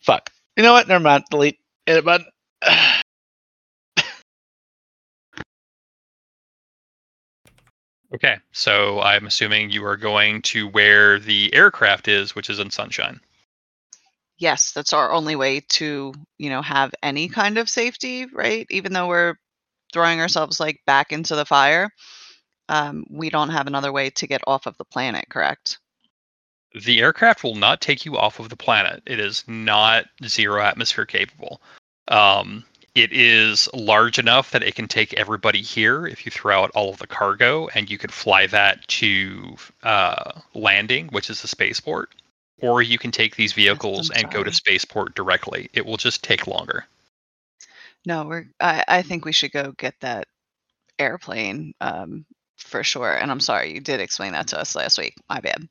Fuck. 0.00 0.30
You 0.56 0.62
know 0.62 0.72
what? 0.72 0.88
Never 0.88 1.02
mind. 1.02 1.24
Delete. 1.30 1.58
Edit 1.86 2.04
button. 2.04 2.26
Okay, 8.14 8.36
so 8.52 9.00
I'm 9.00 9.26
assuming 9.26 9.70
you 9.70 9.84
are 9.84 9.96
going 9.96 10.40
to 10.42 10.68
where 10.68 11.18
the 11.18 11.52
aircraft 11.52 12.08
is, 12.08 12.34
which 12.34 12.48
is 12.48 12.60
in 12.60 12.70
Sunshine. 12.70 13.20
Yes, 14.38 14.72
that's 14.72 14.92
our 14.92 15.12
only 15.12 15.34
way 15.34 15.60
to, 15.70 16.14
you 16.38 16.50
know, 16.50 16.62
have 16.62 16.92
any 17.02 17.28
kind 17.28 17.58
of 17.58 17.68
safety, 17.68 18.26
right? 18.32 18.66
Even 18.70 18.92
though 18.92 19.08
we're 19.08 19.34
throwing 19.92 20.20
ourselves 20.20 20.60
like 20.60 20.80
back 20.86 21.12
into 21.12 21.34
the 21.34 21.44
fire, 21.44 21.90
um, 22.68 23.04
we 23.10 23.28
don't 23.30 23.50
have 23.50 23.66
another 23.66 23.92
way 23.92 24.10
to 24.10 24.26
get 24.26 24.42
off 24.46 24.66
of 24.66 24.76
the 24.78 24.84
planet, 24.84 25.26
correct? 25.28 25.78
The 26.84 27.00
aircraft 27.00 27.42
will 27.42 27.54
not 27.54 27.80
take 27.80 28.04
you 28.04 28.18
off 28.18 28.38
of 28.38 28.50
the 28.50 28.56
planet. 28.56 29.02
It 29.06 29.18
is 29.18 29.44
not 29.46 30.06
zero 30.26 30.62
atmosphere 30.62 31.06
capable. 31.06 31.62
Um, 32.08 32.64
it 32.94 33.12
is 33.12 33.68
large 33.72 34.18
enough 34.18 34.50
that 34.50 34.62
it 34.62 34.74
can 34.74 34.86
take 34.86 35.14
everybody 35.14 35.62
here 35.62 36.06
if 36.06 36.26
you 36.26 36.30
throw 36.30 36.62
out 36.62 36.70
all 36.74 36.90
of 36.90 36.98
the 36.98 37.06
cargo, 37.06 37.68
and 37.68 37.90
you 37.90 37.98
could 37.98 38.12
fly 38.12 38.46
that 38.48 38.86
to 38.88 39.56
uh, 39.82 40.32
landing, 40.54 41.08
which 41.08 41.30
is 41.30 41.42
the 41.42 41.48
spaceport. 41.48 42.10
Or 42.60 42.80
you 42.80 42.98
can 42.98 43.10
take 43.10 43.36
these 43.36 43.52
vehicles 43.52 44.10
and 44.10 44.30
go 44.30 44.42
to 44.42 44.52
spaceport 44.52 45.14
directly. 45.14 45.68
It 45.74 45.84
will 45.84 45.98
just 45.98 46.24
take 46.24 46.46
longer. 46.46 46.86
No, 48.06 48.24
we're. 48.24 48.46
I, 48.60 48.82
I 48.88 49.02
think 49.02 49.24
we 49.24 49.32
should 49.32 49.52
go 49.52 49.72
get 49.76 49.94
that 50.00 50.26
airplane 50.98 51.74
um, 51.82 52.24
for 52.56 52.82
sure. 52.82 53.12
And 53.12 53.30
I'm 53.30 53.40
sorry, 53.40 53.74
you 53.74 53.80
did 53.80 54.00
explain 54.00 54.32
that 54.32 54.48
to 54.48 54.58
us 54.58 54.74
last 54.74 54.96
week. 54.96 55.16
My 55.28 55.40
bad. 55.40 55.68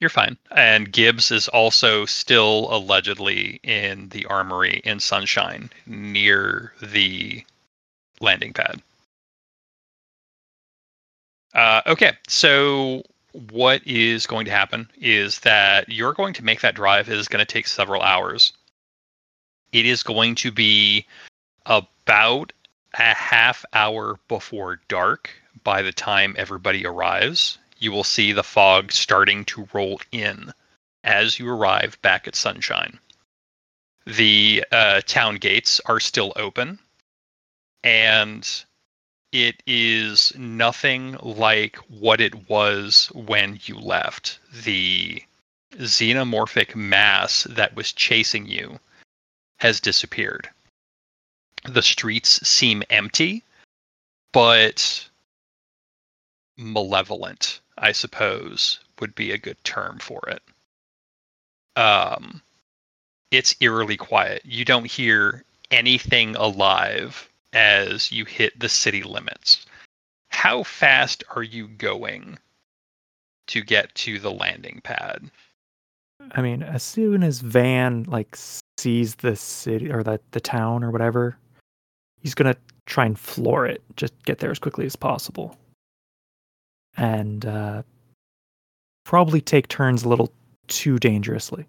You're 0.00 0.10
fine. 0.10 0.36
And 0.50 0.92
Gibbs 0.92 1.30
is 1.30 1.48
also 1.48 2.04
still 2.04 2.68
allegedly 2.70 3.60
in 3.62 4.10
the 4.10 4.26
armory 4.26 4.82
in 4.84 5.00
Sunshine 5.00 5.70
near 5.86 6.74
the 6.82 7.44
landing 8.20 8.52
pad. 8.52 8.82
Uh, 11.54 11.80
okay, 11.86 12.12
so 12.28 13.02
what 13.50 13.86
is 13.86 14.26
going 14.26 14.44
to 14.44 14.50
happen 14.50 14.90
is 15.00 15.40
that 15.40 15.88
you're 15.88 16.12
going 16.12 16.34
to 16.34 16.44
make 16.44 16.60
that 16.60 16.74
drive. 16.74 17.08
It 17.08 17.16
is 17.16 17.28
going 17.28 17.44
to 17.44 17.50
take 17.50 17.66
several 17.66 18.02
hours. 18.02 18.52
It 19.72 19.86
is 19.86 20.02
going 20.02 20.34
to 20.36 20.52
be 20.52 21.06
about 21.64 22.52
a 22.94 23.14
half 23.14 23.64
hour 23.72 24.18
before 24.28 24.80
dark 24.88 25.30
by 25.64 25.80
the 25.80 25.92
time 25.92 26.34
everybody 26.38 26.84
arrives 26.86 27.58
you 27.78 27.92
will 27.92 28.04
see 28.04 28.32
the 28.32 28.42
fog 28.42 28.92
starting 28.92 29.44
to 29.46 29.68
roll 29.72 30.00
in 30.12 30.52
as 31.04 31.38
you 31.38 31.48
arrive 31.48 32.00
back 32.02 32.26
at 32.26 32.34
Sunshine. 32.34 32.98
The 34.06 34.64
uh, 34.72 35.00
town 35.02 35.36
gates 35.36 35.80
are 35.86 36.00
still 36.00 36.32
open, 36.36 36.78
and 37.82 38.48
it 39.32 39.62
is 39.66 40.32
nothing 40.36 41.16
like 41.20 41.76
what 41.88 42.20
it 42.20 42.48
was 42.48 43.10
when 43.14 43.60
you 43.64 43.76
left. 43.76 44.38
The 44.52 45.22
xenomorphic 45.72 46.74
mass 46.74 47.44
that 47.50 47.74
was 47.74 47.92
chasing 47.92 48.46
you 48.46 48.80
has 49.58 49.80
disappeared. 49.80 50.48
The 51.64 51.82
streets 51.82 52.46
seem 52.46 52.82
empty, 52.90 53.42
but 54.32 55.08
malevolent, 56.56 57.60
I 57.78 57.92
suppose, 57.92 58.80
would 59.00 59.14
be 59.14 59.32
a 59.32 59.38
good 59.38 59.62
term 59.64 59.98
for 59.98 60.20
it. 60.28 60.42
Um, 61.78 62.40
it's 63.30 63.54
eerily 63.60 63.96
quiet. 63.96 64.42
You 64.44 64.64
don't 64.64 64.90
hear 64.90 65.44
anything 65.70 66.36
alive 66.36 67.28
as 67.52 68.10
you 68.12 68.24
hit 68.24 68.58
the 68.58 68.68
city 68.68 69.02
limits. 69.02 69.66
How 70.30 70.62
fast 70.62 71.24
are 71.34 71.42
you 71.42 71.68
going 71.68 72.38
to 73.48 73.62
get 73.62 73.94
to 73.96 74.18
the 74.18 74.32
landing 74.32 74.80
pad? 74.82 75.30
I 76.32 76.42
mean, 76.42 76.62
as 76.62 76.82
soon 76.82 77.22
as 77.22 77.40
Van 77.40 78.04
like 78.04 78.36
sees 78.78 79.16
the 79.16 79.36
city 79.36 79.90
or 79.90 80.02
the 80.02 80.20
the 80.32 80.40
town 80.40 80.82
or 80.82 80.90
whatever, 80.90 81.36
he's 82.20 82.34
gonna 82.34 82.56
try 82.86 83.04
and 83.06 83.18
floor 83.18 83.66
it. 83.66 83.82
Just 83.96 84.14
get 84.24 84.38
there 84.38 84.50
as 84.50 84.58
quickly 84.58 84.86
as 84.86 84.96
possible, 84.96 85.56
and 86.96 87.44
uh, 87.44 87.82
probably 89.04 89.40
take 89.40 89.68
turns 89.68 90.02
a 90.02 90.08
little 90.08 90.32
too 90.68 90.98
dangerously. 90.98 91.66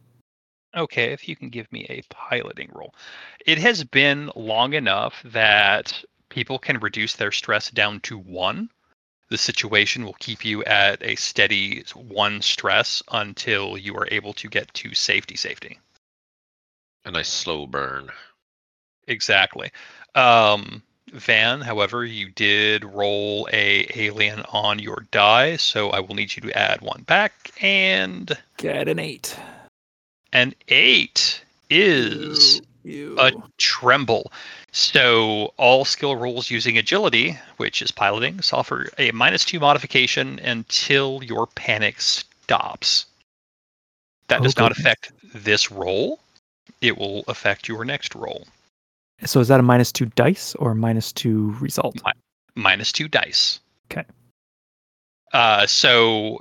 Okay, 0.76 1.12
if 1.12 1.28
you 1.28 1.36
can 1.36 1.50
give 1.50 1.72
me 1.72 1.86
a 1.90 2.04
piloting 2.10 2.70
roll. 2.74 2.94
It 3.46 3.58
has 3.58 3.84
been 3.84 4.32
long 4.36 4.74
enough 4.74 5.22
that 5.26 6.04
people 6.30 6.60
can 6.60 6.80
reduce 6.80 7.16
their 7.16 7.32
stress 7.32 7.72
down 7.72 8.00
to 8.02 8.18
one. 8.18 8.70
The 9.30 9.38
situation 9.38 10.06
will 10.06 10.16
keep 10.20 10.46
you 10.46 10.64
at 10.66 11.02
a 11.04 11.16
steady 11.16 11.84
one 11.94 12.42
stress 12.42 13.02
until 13.12 13.78
you 13.78 13.96
are 13.98 14.08
able 14.12 14.34
to 14.34 14.48
get 14.48 14.74
to 14.76 14.94
safety 14.94 15.36
safety. 15.36 15.80
A 17.06 17.12
nice 17.12 17.30
slow 17.30 17.66
burn. 17.66 18.10
Exactly. 19.08 19.72
Um, 20.16 20.84
Van, 21.14 21.62
however, 21.62 22.04
you 22.06 22.30
did 22.30 22.84
roll 22.84 23.48
a 23.54 23.88
alien 23.96 24.42
on 24.50 24.80
your 24.80 25.06
die, 25.12 25.56
so 25.56 25.90
I 25.92 26.00
will 26.00 26.16
need 26.16 26.36
you 26.36 26.42
to 26.44 26.58
add 26.58 26.82
one 26.82 27.04
back, 27.04 27.52
and 27.62 28.38
Get 28.58 28.88
an 28.88 29.00
eight. 29.00 29.38
an 30.34 30.54
eight 30.68 31.42
is 31.70 32.62
a 32.86 33.32
tremble. 33.58 34.32
So 34.72 35.54
all 35.58 35.86
skill 35.86 36.16
rolls 36.16 36.52
using 36.52 36.78
agility, 36.78 37.38
which 37.58 37.82
is 37.82 37.90
piloting, 37.92 38.42
suffer 38.42 38.90
a 38.98 39.12
minus 39.12 39.44
two 39.46 39.60
modification 39.60 40.40
until 40.40 41.22
your 41.24 41.48
panic 41.48 42.00
stops. 42.02 43.06
That 44.28 44.42
Oh, 44.42 44.44
does 44.44 44.58
not 44.58 44.72
affect 44.72 45.12
this 45.34 45.72
roll. 45.72 46.20
It 46.82 46.98
will 46.98 47.24
affect 47.28 47.68
your 47.68 47.86
next 47.86 48.14
roll. 48.14 48.46
So 49.26 49.40
is 49.40 49.48
that 49.48 49.60
a 49.60 49.64
minus 49.64 49.92
two 49.92 50.06
dice 50.08 50.56
or 50.56 50.76
minus 50.76 51.12
two 51.12 51.52
result? 51.60 52.02
minus 52.56 52.92
two 52.92 53.08
dice. 53.08 53.60
Okay. 53.92 54.06
Uh, 55.34 55.66
so 55.66 56.40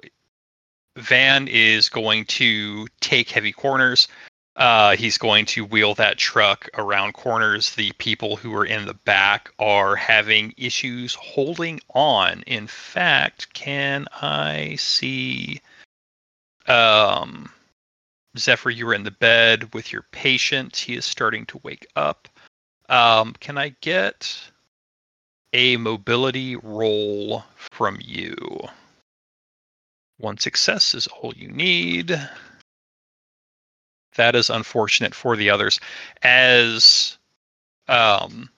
Van 0.96 1.48
is 1.48 1.88
going 1.88 2.24
to 2.26 2.86
take 3.00 3.30
heavy 3.30 3.52
corners. 3.52 4.08
Uh, 4.56 4.96
he's 4.96 5.18
going 5.18 5.44
to 5.44 5.66
wheel 5.66 5.94
that 5.94 6.16
truck 6.16 6.68
around 6.78 7.12
corners. 7.12 7.74
The 7.74 7.92
people 7.98 8.36
who 8.36 8.54
are 8.54 8.64
in 8.64 8.86
the 8.86 8.94
back 8.94 9.50
are 9.58 9.94
having 9.96 10.54
issues 10.56 11.14
holding 11.14 11.80
on. 11.90 12.42
In 12.46 12.66
fact, 12.66 13.52
can 13.52 14.06
I 14.22 14.76
see? 14.78 15.60
Um, 16.66 17.50
Zephyr, 18.38 18.70
you 18.70 18.86
were 18.86 18.94
in 18.94 19.04
the 19.04 19.10
bed 19.10 19.74
with 19.74 19.92
your 19.92 20.06
patient. 20.10 20.74
He 20.76 20.94
is 20.94 21.04
starting 21.04 21.44
to 21.46 21.60
wake 21.62 21.86
up. 21.96 22.28
Um, 22.88 23.34
can 23.40 23.58
I 23.58 23.74
get 23.80 24.38
a 25.52 25.76
mobility 25.76 26.56
roll 26.56 27.44
from 27.56 27.98
you? 28.00 28.36
One 30.18 30.38
success 30.38 30.94
is 30.94 31.06
all 31.06 31.34
you 31.36 31.48
need. 31.48 32.18
That 34.14 34.34
is 34.34 34.48
unfortunate 34.48 35.14
for 35.14 35.36
the 35.36 35.50
others. 35.50 35.78
As 36.22 37.18
um, 37.88 38.48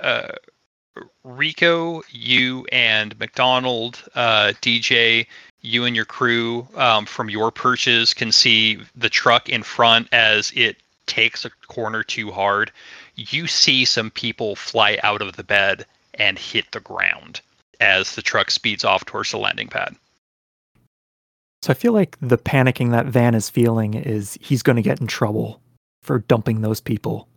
uh, 0.00 0.32
Rico, 1.24 2.02
you 2.10 2.66
and 2.72 3.18
McDonald, 3.18 4.02
uh, 4.14 4.52
DJ, 4.62 5.26
you 5.60 5.84
and 5.84 5.94
your 5.94 6.04
crew 6.04 6.66
um, 6.76 7.06
from 7.06 7.30
your 7.30 7.50
perches 7.50 8.14
can 8.14 8.32
see 8.32 8.80
the 8.96 9.08
truck 9.08 9.48
in 9.48 9.62
front 9.62 10.08
as 10.12 10.52
it 10.54 10.76
takes 11.06 11.44
a 11.44 11.50
corner 11.68 12.02
too 12.02 12.30
hard. 12.30 12.72
You 13.14 13.46
see 13.46 13.84
some 13.84 14.10
people 14.10 14.56
fly 14.56 14.98
out 15.02 15.22
of 15.22 15.36
the 15.36 15.44
bed 15.44 15.86
and 16.14 16.38
hit 16.38 16.70
the 16.72 16.80
ground 16.80 17.40
as 17.80 18.14
the 18.14 18.22
truck 18.22 18.50
speeds 18.50 18.84
off 18.84 19.04
towards 19.04 19.30
the 19.30 19.38
landing 19.38 19.68
pad. 19.68 19.96
So 21.62 21.70
I 21.70 21.74
feel 21.74 21.92
like 21.92 22.16
the 22.20 22.38
panicking 22.38 22.90
that 22.90 23.06
Van 23.06 23.34
is 23.34 23.48
feeling 23.48 23.94
is 23.94 24.36
he's 24.40 24.62
going 24.62 24.76
to 24.76 24.82
get 24.82 25.00
in 25.00 25.06
trouble 25.06 25.60
for 26.02 26.18
dumping 26.20 26.60
those 26.60 26.80
people 26.80 27.28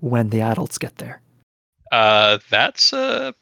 when 0.00 0.30
the 0.30 0.40
adults 0.40 0.78
get 0.78 0.96
there. 0.96 1.20
Uh, 1.92 2.38
that's 2.50 2.92
a 2.92 3.34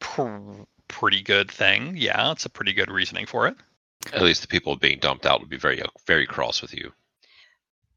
pr- 0.00 0.62
pretty 0.88 1.22
good 1.22 1.50
thing. 1.50 1.94
Yeah, 1.96 2.32
it's 2.32 2.46
a 2.46 2.50
pretty 2.50 2.72
good 2.72 2.90
reasoning 2.90 3.26
for 3.26 3.46
it. 3.46 3.54
At 4.12 4.22
least 4.22 4.42
the 4.42 4.48
people 4.48 4.74
being 4.74 4.98
dumped 4.98 5.26
out 5.26 5.40
would 5.40 5.50
be 5.50 5.56
very 5.56 5.82
very 6.06 6.26
cross 6.26 6.62
with 6.62 6.74
you. 6.74 6.92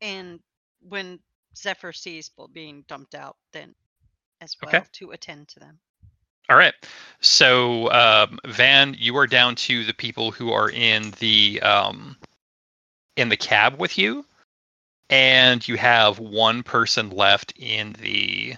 And 0.01 0.39
when 0.87 1.19
Zephyr 1.57 1.93
sees 1.93 2.31
being 2.53 2.83
dumped 2.87 3.15
out, 3.15 3.37
then 3.53 3.75
as 4.41 4.55
well 4.61 4.75
Okay. 4.75 4.85
to 4.93 5.11
attend 5.11 5.47
to 5.49 5.59
them. 5.59 5.79
All 6.49 6.57
right. 6.57 6.73
So, 7.21 7.89
um, 7.91 8.39
Van, 8.45 8.95
you 8.97 9.15
are 9.17 9.27
down 9.27 9.55
to 9.55 9.83
the 9.85 9.93
people 9.93 10.31
who 10.31 10.51
are 10.51 10.69
in 10.69 11.11
the 11.19 11.61
um, 11.61 12.17
in 13.15 13.29
the 13.29 13.37
cab 13.37 13.79
with 13.79 13.97
you, 13.97 14.25
and 15.09 15.65
you 15.67 15.77
have 15.77 16.19
one 16.19 16.63
person 16.63 17.09
left 17.09 17.53
in 17.57 17.93
the 17.93 18.55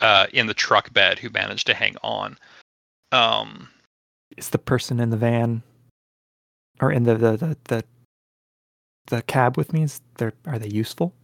uh, 0.00 0.26
in 0.32 0.46
the 0.46 0.54
truck 0.54 0.92
bed 0.92 1.18
who 1.18 1.30
managed 1.30 1.66
to 1.68 1.74
hang 1.74 1.96
on. 2.02 2.36
Um, 3.12 3.68
Is 4.36 4.50
the 4.50 4.58
person 4.58 5.00
in 5.00 5.10
the 5.10 5.16
van 5.16 5.62
or 6.80 6.92
in 6.92 7.04
the 7.04 7.14
the 7.14 7.36
the 7.36 7.56
the, 7.64 7.84
the 9.06 9.22
cab 9.22 9.56
with 9.56 9.72
me 9.72 9.84
is 9.84 10.00
there 10.18 10.32
are 10.46 10.58
they 10.58 10.68
useful? 10.68 11.14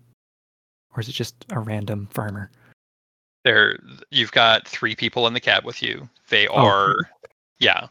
Or 0.95 1.01
is 1.01 1.09
it 1.09 1.13
just 1.13 1.35
a 1.51 1.59
random 1.61 2.07
farmer? 2.13 2.51
there, 3.45 3.79
you've 4.11 4.33
got 4.33 4.67
three 4.67 4.97
people 4.97 5.27
in 5.27 5.35
the 5.35 5.41
cab 5.41 5.67
with 5.67 5.83
you. 5.83 6.09
They 6.31 6.49
Oh. 6.49 6.55
are, 6.55 6.95
yeah. 7.59 7.89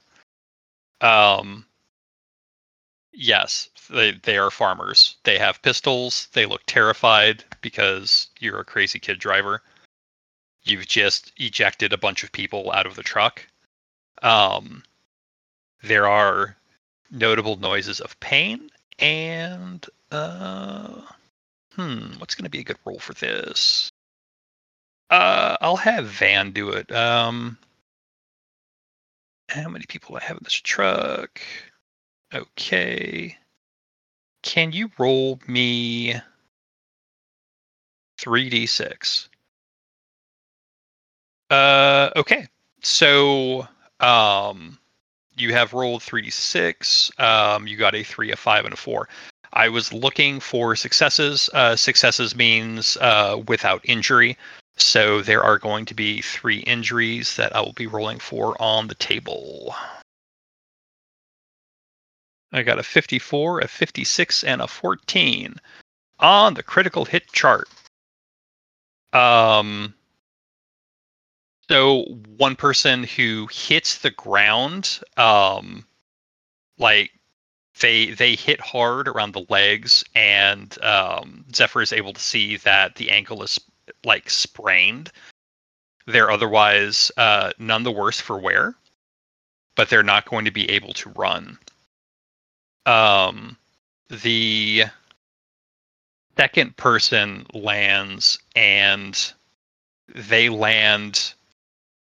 Um, 0.99 1.68
yes, 3.12 3.70
they 3.91 4.14
they 4.14 4.38
are 4.39 4.49
farmers. 4.49 5.18
They 5.26 5.38
have 5.38 5.62
pistols. 5.62 6.28
They 6.34 6.47
look 6.47 6.64
terrified 6.66 7.43
because 7.62 8.30
you're 8.39 8.60
a 8.62 8.66
crazy 8.66 8.97
kid 8.99 9.20
driver. 9.20 9.62
You've 10.64 10.88
just 10.88 11.32
ejected 11.38 11.93
a 11.93 11.97
bunch 11.99 12.24
of 12.24 12.32
people 12.32 12.72
out 12.72 12.88
of 12.88 12.95
the 12.95 13.04
truck. 13.04 13.45
Um, 14.24 14.84
there 15.84 16.08
are 16.08 16.58
notable 17.12 17.58
noises 17.58 17.99
of 17.99 18.20
pain 18.22 18.72
and 18.97 19.86
uh, 20.10 21.01
hmm, 21.76 22.19
what's 22.19 22.36
going 22.36 22.45
to 22.45 22.49
be 22.49 22.59
a 22.59 22.63
good 22.63 22.78
role 22.86 22.99
for 22.99 23.13
this? 23.13 23.91
Uh, 25.09 25.57
I'll 25.61 25.76
have 25.78 26.05
Van 26.07 26.51
do 26.51 26.69
it. 26.69 26.91
Um, 26.91 27.57
how 29.49 29.69
many 29.69 29.86
people 29.88 30.15
I 30.15 30.24
have 30.24 30.38
in 30.38 30.43
this 30.43 30.53
truck? 30.53 31.41
Okay. 32.34 33.38
Can 34.41 34.71
you 34.71 34.91
roll 34.97 35.39
me 35.47 36.15
3d6? 38.19 39.30
Uh, 41.49 42.09
okay. 42.15 42.47
So, 42.82 43.67
um, 43.99 44.78
you 45.38 45.53
have 45.53 45.74
rolled 45.74 46.01
3d6. 46.01 47.19
Um, 47.19 47.67
you 47.67 47.78
got 47.78 47.95
a 47.95 48.03
3, 48.03 48.32
a 48.32 48.36
5, 48.36 48.65
and 48.65 48.74
a 48.74 48.78
4. 48.78 49.07
I 49.54 49.70
was 49.70 49.93
looking 49.93 50.39
for 50.39 50.76
successes. 50.76 51.49
Uh, 51.54 51.76
successes 51.76 52.36
means 52.36 52.97
uh, 52.97 53.41
without 53.47 53.82
injury. 53.84 54.38
So 54.78 55.22
there 55.22 55.43
are 55.43 55.60
going 55.60 55.86
to 55.86 55.93
be 55.93 56.22
three 56.22 56.60
injuries 56.60 57.36
that 57.36 57.56
I 57.56 57.62
will 57.62 57.74
be 57.74 57.86
rolling 57.86 58.18
for 58.18 58.60
on 58.60 58.88
the 58.88 58.95
table. 58.95 59.76
I 62.51 62.64
got 62.64 62.80
a 62.80 62.84
54, 62.84 63.60
a 63.60 63.68
56, 63.68 64.43
and 64.43 64.62
a 64.62 64.68
14 64.68 65.56
on 66.20 66.54
the 66.56 66.64
critical 66.64 67.06
hit 67.06 67.32
chart. 67.32 67.68
Um, 69.12 69.93
so 71.70 72.04
one 72.38 72.56
person 72.56 73.04
who 73.04 73.47
hits 73.51 73.99
the 73.99 74.12
ground, 74.12 74.99
um, 75.18 75.86
like 76.80 77.12
they 77.80 78.11
they 78.11 78.36
hit 78.36 78.59
hard 78.59 79.07
around 79.07 79.34
the 79.34 79.45
legs, 79.49 80.03
and 80.15 80.82
um, 80.84 81.45
Zephyr 81.53 81.82
is 81.82 81.93
able 81.93 82.13
to 82.13 82.21
see 82.21 82.57
that 82.57 82.95
the 82.95 83.09
ankle 83.09 83.43
is 83.43 83.59
like 84.03 84.30
sprained. 84.30 85.11
They're 86.05 86.32
otherwise 86.32 87.11
uh, 87.17 87.53
none 87.57 87.84
the 87.84 87.91
worse 87.91 88.19
for 88.19 88.38
wear, 88.38 88.76
but 89.76 89.89
they're 89.89 90.03
not 90.03 90.30
going 90.30 90.45
to 90.45 90.51
be 90.51 90.69
able 90.69 90.93
to 90.93 91.09
run. 91.11 91.57
Um, 92.86 93.57
the 94.09 94.86
second 96.38 96.76
person 96.78 97.45
lands 97.53 98.39
and 98.55 99.34
they 100.13 100.49
land 100.49 101.34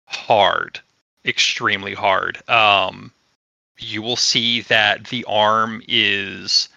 hard, 0.07 0.80
extremely 1.24 1.94
hard. 1.94 2.48
Um, 2.48 3.12
you 3.79 4.03
will 4.03 4.16
see 4.16 4.61
that 4.62 5.07
the 5.09 5.25
arm 5.25 5.83
is 5.89 6.68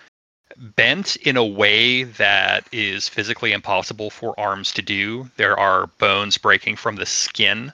bent 0.58 1.16
in 1.18 1.38
a 1.38 1.46
way 1.46 2.04
that 2.04 2.68
is 2.72 3.08
physically 3.08 3.52
impossible 3.52 4.10
for 4.10 4.40
arms 4.40 4.72
to 4.74 4.82
do. 4.82 5.30
There 5.38 5.58
are 5.60 5.88
bones 5.88 6.38
breaking 6.38 6.78
from 6.78 6.96
the 6.96 7.06
skin. 7.06 7.72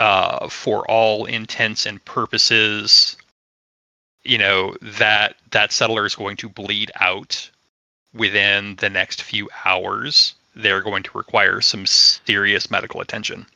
Uh, 0.00 0.48
for 0.48 0.88
all 0.88 1.24
intents 1.24 1.84
and 1.84 2.04
purposes, 2.04 3.16
you 4.22 4.38
know 4.38 4.76
that 4.80 5.36
that 5.50 5.72
settler 5.72 6.06
is 6.06 6.14
going 6.14 6.36
to 6.36 6.48
bleed 6.48 6.92
out 7.00 7.50
within 8.14 8.76
the 8.76 8.90
next 8.90 9.22
few 9.22 9.48
hours. 9.64 10.34
They're 10.54 10.82
going 10.82 11.02
to 11.04 11.18
require 11.18 11.60
some 11.60 11.86
serious 11.86 12.70
medical 12.70 13.00
attention. 13.00 13.46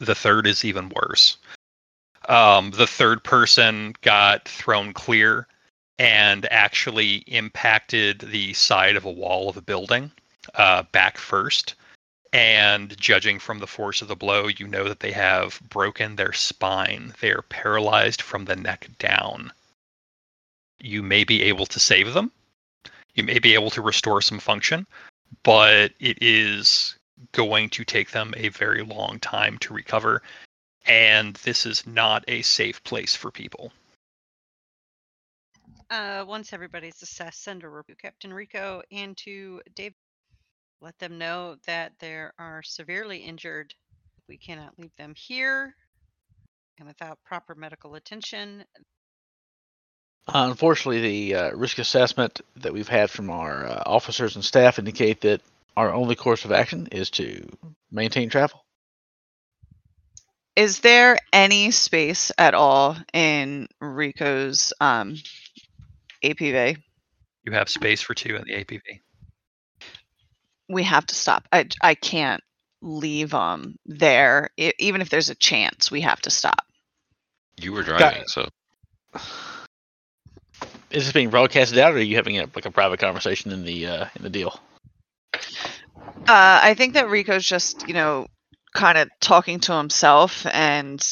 The 0.00 0.14
third 0.14 0.46
is 0.46 0.64
even 0.64 0.90
worse. 0.90 1.36
Um, 2.28 2.70
the 2.70 2.86
third 2.86 3.24
person 3.24 3.94
got 4.02 4.48
thrown 4.48 4.92
clear 4.92 5.46
and 5.98 6.50
actually 6.50 7.16
impacted 7.26 8.20
the 8.20 8.52
side 8.54 8.96
of 8.96 9.04
a 9.04 9.10
wall 9.10 9.48
of 9.48 9.56
a 9.56 9.62
building 9.62 10.10
uh, 10.54 10.82
back 10.92 11.18
first. 11.18 11.74
And 12.32 12.98
judging 12.98 13.38
from 13.38 13.58
the 13.58 13.66
force 13.66 14.00
of 14.00 14.08
the 14.08 14.16
blow, 14.16 14.48
you 14.48 14.66
know 14.66 14.88
that 14.88 15.00
they 15.00 15.12
have 15.12 15.60
broken 15.68 16.16
their 16.16 16.32
spine. 16.32 17.12
They 17.20 17.30
are 17.30 17.42
paralyzed 17.42 18.22
from 18.22 18.46
the 18.46 18.56
neck 18.56 18.88
down. 18.98 19.52
You 20.80 21.02
may 21.02 21.24
be 21.24 21.42
able 21.42 21.66
to 21.66 21.78
save 21.78 22.14
them. 22.14 22.32
You 23.14 23.22
may 23.22 23.38
be 23.38 23.52
able 23.52 23.70
to 23.70 23.82
restore 23.82 24.22
some 24.22 24.38
function, 24.38 24.86
but 25.42 25.92
it 26.00 26.16
is 26.22 26.96
going 27.32 27.68
to 27.70 27.84
take 27.84 28.10
them 28.10 28.32
a 28.36 28.48
very 28.48 28.82
long 28.82 29.20
time 29.20 29.58
to 29.58 29.74
recover. 29.74 30.22
And 30.84 31.34
this 31.36 31.66
is 31.66 31.86
not 31.86 32.24
a 32.28 32.42
safe 32.42 32.82
place 32.84 33.14
for 33.14 33.30
people. 33.30 33.72
Uh, 35.90 36.24
once 36.26 36.52
everybody's 36.52 37.02
assessed, 37.02 37.42
send 37.42 37.62
a 37.62 37.68
review 37.68 37.94
Captain 38.00 38.32
Rico 38.32 38.82
and 38.90 39.16
to 39.18 39.60
Dave. 39.74 39.94
Let 40.80 40.98
them 40.98 41.18
know 41.18 41.56
that 41.66 41.92
there 42.00 42.32
are 42.38 42.62
severely 42.62 43.18
injured. 43.18 43.74
We 44.28 44.38
cannot 44.38 44.78
leave 44.78 44.94
them 44.96 45.14
here 45.16 45.76
and 46.78 46.88
without 46.88 47.18
proper 47.24 47.54
medical 47.54 47.94
attention. 47.94 48.64
Uh, 50.26 50.46
unfortunately, 50.50 51.00
the 51.00 51.34
uh, 51.34 51.50
risk 51.52 51.78
assessment 51.78 52.40
that 52.56 52.72
we've 52.72 52.88
had 52.88 53.10
from 53.10 53.30
our 53.30 53.66
uh, 53.66 53.82
officers 53.86 54.34
and 54.34 54.44
staff 54.44 54.78
indicate 54.78 55.20
that 55.20 55.40
our 55.76 55.92
only 55.92 56.14
course 56.14 56.44
of 56.44 56.52
action 56.52 56.88
is 56.92 57.10
to 57.10 57.48
maintain 57.90 58.28
travel. 58.28 58.64
Is 60.54 60.80
there 60.80 61.18
any 61.32 61.70
space 61.70 62.30
at 62.36 62.54
all 62.54 62.96
in 63.12 63.68
Rico's 63.80 64.72
um, 64.80 65.16
APV? 66.22 66.76
You 67.44 67.52
have 67.52 67.68
space 67.68 68.02
for 68.02 68.14
two 68.14 68.36
in 68.36 68.44
the 68.44 68.64
APV. 68.64 68.80
We 70.68 70.82
have 70.84 71.06
to 71.06 71.14
stop. 71.14 71.48
I 71.52 71.66
I 71.82 71.94
can't 71.94 72.42
leave 72.80 73.34
um 73.34 73.76
there. 73.86 74.50
I, 74.58 74.72
even 74.78 75.00
if 75.00 75.08
there's 75.10 75.30
a 75.30 75.34
chance, 75.34 75.90
we 75.90 76.02
have 76.02 76.20
to 76.22 76.30
stop. 76.30 76.64
You 77.60 77.72
were 77.72 77.82
driving, 77.82 78.24
so 78.26 78.48
Is 80.92 81.04
this 81.04 81.12
being 81.12 81.30
broadcasted 81.30 81.78
out, 81.78 81.94
or 81.94 81.96
are 81.96 82.00
you 82.00 82.16
having 82.16 82.38
a, 82.38 82.42
like 82.54 82.66
a 82.66 82.70
private 82.70 83.00
conversation 83.00 83.50
in 83.50 83.64
the 83.64 83.86
uh, 83.86 84.06
in 84.14 84.22
the 84.22 84.30
deal? 84.30 84.60
Uh, 85.34 86.60
I 86.62 86.74
think 86.74 86.94
that 86.94 87.08
Rico's 87.08 87.44
just, 87.44 87.88
you 87.88 87.94
know, 87.94 88.26
kind 88.74 88.98
of 88.98 89.08
talking 89.20 89.60
to 89.60 89.76
himself 89.76 90.46
and, 90.46 91.04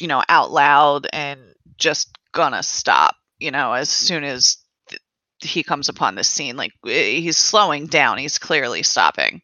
you 0.00 0.08
know, 0.08 0.22
out 0.28 0.50
loud 0.50 1.06
and 1.12 1.40
just 1.78 2.16
gonna 2.32 2.62
stop, 2.62 3.16
you 3.38 3.50
know, 3.50 3.72
as 3.72 3.88
soon 3.88 4.24
as 4.24 4.56
th- 4.88 5.00
he 5.40 5.62
comes 5.62 5.88
upon 5.88 6.14
this 6.14 6.28
scene. 6.28 6.56
Like, 6.56 6.72
eh, 6.86 7.20
he's 7.20 7.36
slowing 7.36 7.86
down. 7.86 8.18
He's 8.18 8.38
clearly 8.38 8.82
stopping. 8.82 9.42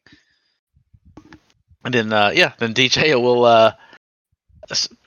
And 1.85 1.93
then, 1.93 2.11
uh, 2.11 2.31
yeah, 2.33 2.53
then 2.57 2.73
DJ 2.73 3.15
will, 3.15 3.45
uh, 3.45 3.73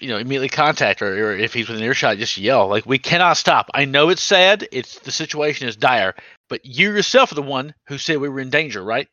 you 0.01 0.09
know, 0.09 0.17
immediately 0.17 0.49
contact 0.49 1.01
her, 1.01 1.33
or 1.33 1.37
if 1.37 1.55
he's 1.55 1.69
within 1.69 1.85
earshot, 1.85 2.19
just 2.19 2.37
yell 2.39 2.67
like, 2.67 2.87
"We 2.87 2.99
cannot 2.99 3.37
stop. 3.37 3.71
I 3.75 3.85
know 3.85 4.09
it's 4.09 4.23
sad. 4.23 4.67
It's 4.73 4.99
the 5.01 5.13
situation 5.13 5.69
is 5.69 5.77
dire, 5.77 6.15
but 6.49 6.65
you 6.65 6.89
yourself 6.93 7.31
are 7.31 7.37
the 7.37 7.43
one 7.43 7.75
who 7.87 7.99
said 7.99 8.17
we 8.19 8.29
were 8.29 8.41
in 8.41 8.51
danger, 8.51 8.83
right?" 8.83 9.09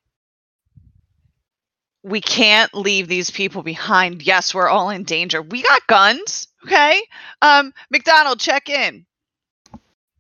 We 2.04 2.22
can't 2.22 2.74
leave 2.74 3.08
these 3.08 3.30
people 3.30 3.62
behind. 3.62 4.22
Yes, 4.22 4.54
we're 4.54 4.70
all 4.70 4.90
in 4.90 5.04
danger. 5.04 5.42
We 5.42 5.62
got 5.62 5.86
guns, 5.88 6.48
okay? 6.66 7.02
Um, 7.42 7.74
McDonald, 7.90 8.40
check 8.40 8.70
in. 8.70 9.06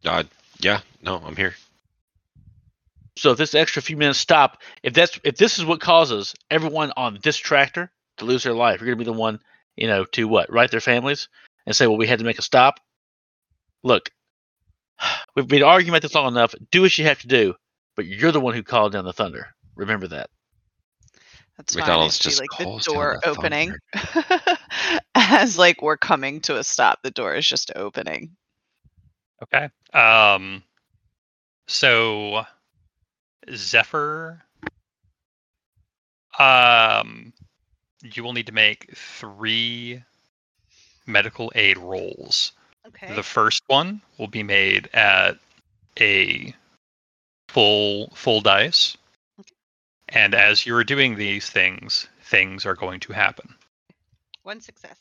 uh, 0.05 0.23
yeah, 0.59 0.81
no, 1.01 1.21
I'm 1.25 1.35
here. 1.35 1.55
So 3.17 3.31
if 3.31 3.37
this 3.37 3.55
extra 3.55 3.81
few 3.81 3.97
minutes 3.97 4.19
stop, 4.19 4.61
if 4.81 4.93
that's 4.93 5.19
if 5.23 5.35
this 5.35 5.59
is 5.59 5.65
what 5.65 5.81
causes 5.81 6.33
everyone 6.49 6.93
on 6.95 7.19
this 7.21 7.37
tractor 7.37 7.91
to 8.17 8.25
lose 8.25 8.43
their 8.43 8.53
life, 8.53 8.79
you're 8.79 8.87
gonna 8.87 8.95
be 8.95 9.03
the 9.03 9.11
one, 9.13 9.39
you 9.75 9.87
know, 9.87 10.05
to 10.05 10.27
what, 10.27 10.51
write 10.51 10.71
their 10.71 10.79
families 10.79 11.27
and 11.65 11.75
say, 11.75 11.85
well, 11.87 11.97
we 11.97 12.07
had 12.07 12.19
to 12.19 12.25
make 12.25 12.39
a 12.39 12.43
stop. 12.43 12.79
Look, 13.83 14.09
we've 15.35 15.47
been 15.47 15.63
arguing 15.63 15.89
about 15.89 16.01
this 16.01 16.15
long 16.15 16.33
enough. 16.33 16.55
Do 16.71 16.81
what 16.81 16.97
you 16.97 17.05
have 17.05 17.19
to 17.21 17.27
do, 17.27 17.55
but 17.95 18.05
you're 18.05 18.31
the 18.31 18.39
one 18.39 18.53
who 18.53 18.63
called 18.63 18.93
down 18.93 19.05
the 19.05 19.13
thunder. 19.13 19.47
Remember 19.75 20.07
that. 20.07 20.29
That's 21.59 21.75
McDonald's 21.75 22.17
fine. 22.17 22.29
Just 22.29 22.39
like 22.39 22.57
the 22.57 22.93
door 22.93 23.19
opening 23.25 23.75
as 25.15 25.57
like 25.57 25.81
we're 25.81 25.97
coming 25.97 26.39
to 26.41 26.57
a 26.57 26.63
stop. 26.63 26.99
The 27.03 27.11
door 27.11 27.35
is 27.35 27.45
just 27.45 27.69
opening. 27.75 28.37
Okay. 29.43 29.67
Um. 29.93 30.63
So, 31.67 32.45
Zephyr. 33.53 34.41
Um, 36.39 37.33
you 38.03 38.23
will 38.23 38.31
need 38.31 38.47
to 38.47 38.53
make 38.53 38.95
three 38.95 40.01
medical 41.05 41.51
aid 41.55 41.77
rolls. 41.77 42.53
Okay. 42.87 43.13
The 43.13 43.23
first 43.23 43.63
one 43.67 44.01
will 44.17 44.27
be 44.27 44.43
made 44.43 44.89
at 44.93 45.37
a 45.99 46.55
full 47.49 48.11
full 48.15 48.39
dice. 48.39 48.95
And 50.09 50.33
as 50.33 50.65
you're 50.65 50.83
doing 50.83 51.15
these 51.15 51.49
things, 51.49 52.07
things 52.23 52.65
are 52.65 52.75
going 52.75 52.99
to 53.01 53.13
happen. 53.13 53.55
One 54.43 54.59
success. 54.61 54.97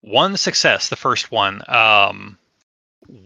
One 0.00 0.36
success, 0.36 0.88
the 0.88 0.96
first 0.96 1.30
one. 1.30 1.62
Um, 1.68 2.38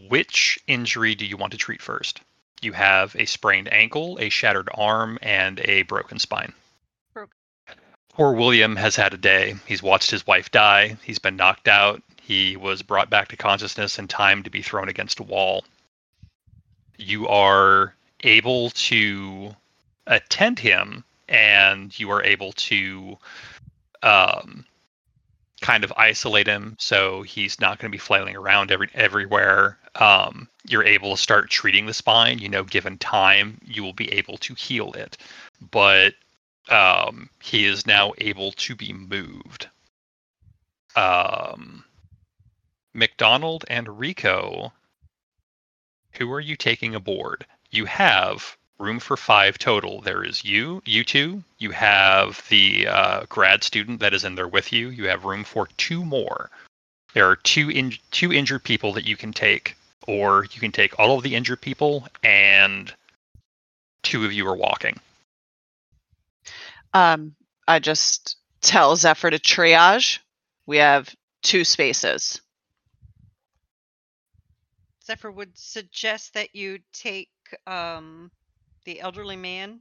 which 0.09 0.59
injury 0.67 1.15
do 1.15 1.25
you 1.25 1.37
want 1.37 1.53
to 1.53 1.59
treat 1.59 1.83
first? 1.83 2.21
You 2.61 2.73
have 2.73 3.15
a 3.17 3.27
sprained 3.27 3.73
ankle, 3.73 4.19
a 4.21 4.29
shattered 4.29 4.69
arm, 4.75 5.19
and 5.23 5.61
a 5.65 5.83
broken 5.83 6.19
spine. 6.19 6.53
Broken. 7.13 7.37
Poor 8.13 8.33
William 8.33 8.77
has 8.77 8.97
had 8.97 9.15
a 9.15 9.19
day. 9.19 9.55
He's 9.67 9.83
watched 9.83 10.11
his 10.11 10.27
wife 10.27 10.51
die. 10.51 10.97
He's 11.03 11.19
been 11.19 11.37
knocked 11.37 11.69
out. 11.69 12.03
He 12.21 12.57
was 12.57 12.83
brought 12.83 13.11
back 13.11 13.29
to 13.29 13.37
consciousness 13.37 13.99
in 13.99 14.09
time 14.09 14.43
to 14.45 14.51
be 14.51 14.63
thrown 14.63 14.89
against 14.89 15.21
a 15.21 15.25
wall. 15.25 15.65
You 16.97 17.27
are 17.29 17.95
able 18.23 18.71
to 18.71 19.57
attend 20.07 20.59
him, 20.59 21.05
and 21.29 21.99
you 21.99 22.11
are 22.11 22.23
able 22.23 22.53
to 22.53 23.17
um, 24.03 24.65
kind 25.61 25.85
of 25.85 25.93
isolate 25.97 26.47
him 26.47 26.77
so 26.79 27.23
he's 27.23 27.61
not 27.61 27.79
going 27.79 27.91
to 27.91 27.95
be 27.95 27.99
flailing 27.99 28.37
around 28.37 28.71
every 28.71 28.91
everywhere. 28.95 29.79
Um, 29.95 30.49
you're 30.67 30.85
able 30.85 31.17
to 31.17 31.23
start 31.23 31.51
treating 31.51 31.87
the 31.87 31.95
spine. 31.95 32.39
You 32.39 32.49
know, 32.49 32.65
given 32.65 32.99
time, 32.99 33.59
you 33.65 33.83
will 33.83 33.93
be 33.93 34.13
able 34.13 34.39
to 34.39 34.55
heal 34.55 34.93
it, 34.93 35.17
but 35.71 36.15
um, 36.69 37.31
he 37.43 37.67
is 37.67 37.87
now 37.87 38.13
able 38.19 38.53
to 38.53 38.75
be 38.75 38.93
moved. 38.93 39.69
Um, 40.97 41.85
McDonald 42.95 43.65
and 43.69 43.99
Rico, 43.99 44.73
who 46.13 46.31
are 46.33 46.41
you 46.41 46.57
taking 46.57 46.95
aboard? 46.95 47.47
You 47.71 47.87
have 47.87 48.57
room 48.83 48.99
for 48.99 49.17
five 49.17 49.59
total. 49.59 50.01
There 50.01 50.25
is 50.25 50.45
you, 50.45 50.83
you 50.85 51.05
two. 51.05 51.43
You 51.59 51.71
have 51.71 52.45
the 52.49 52.89
uh, 52.89 53.25
grad 53.29 53.63
student 53.63 54.01
that 54.01 54.13
is 54.13 54.25
in 54.25 54.35
there 54.35 54.49
with 54.49 54.73
you. 54.73 54.89
You 54.89 55.07
have 55.07 55.25
room 55.25 55.45
for 55.45 55.69
two 55.79 56.05
more. 56.05 56.51
There 57.15 57.29
are 57.29 57.37
two 57.37 57.71
in, 57.71 57.93
two 58.11 58.33
injured 58.33 58.65
people 58.65 58.93
that 58.95 59.07
you 59.07 59.17
can 59.17 59.33
take, 59.33 59.77
or 60.07 60.45
you 60.53 60.61
can 60.61 60.73
take 60.73 60.99
all 60.99 61.17
of 61.17 61.23
the 61.23 61.35
injured 61.37 61.61
people, 61.61 62.09
and 62.23 62.93
two 64.03 64.25
of 64.25 64.33
you 64.33 64.47
are 64.49 64.57
walking. 64.57 64.99
Um, 66.93 67.35
I 67.69 67.79
just 67.79 68.37
tell 68.61 68.97
Zephyr 68.97 69.31
to 69.31 69.39
triage. 69.39 70.19
We 70.67 70.79
have 70.79 71.15
two 71.43 71.65
spaces. 71.65 72.41
Zephyr 75.05 75.31
would 75.31 75.57
suggest 75.57 76.35
that 76.35 76.55
you 76.55 76.79
take 76.93 77.29
um, 77.67 78.31
the 78.85 79.01
elderly 79.01 79.37
man 79.37 79.81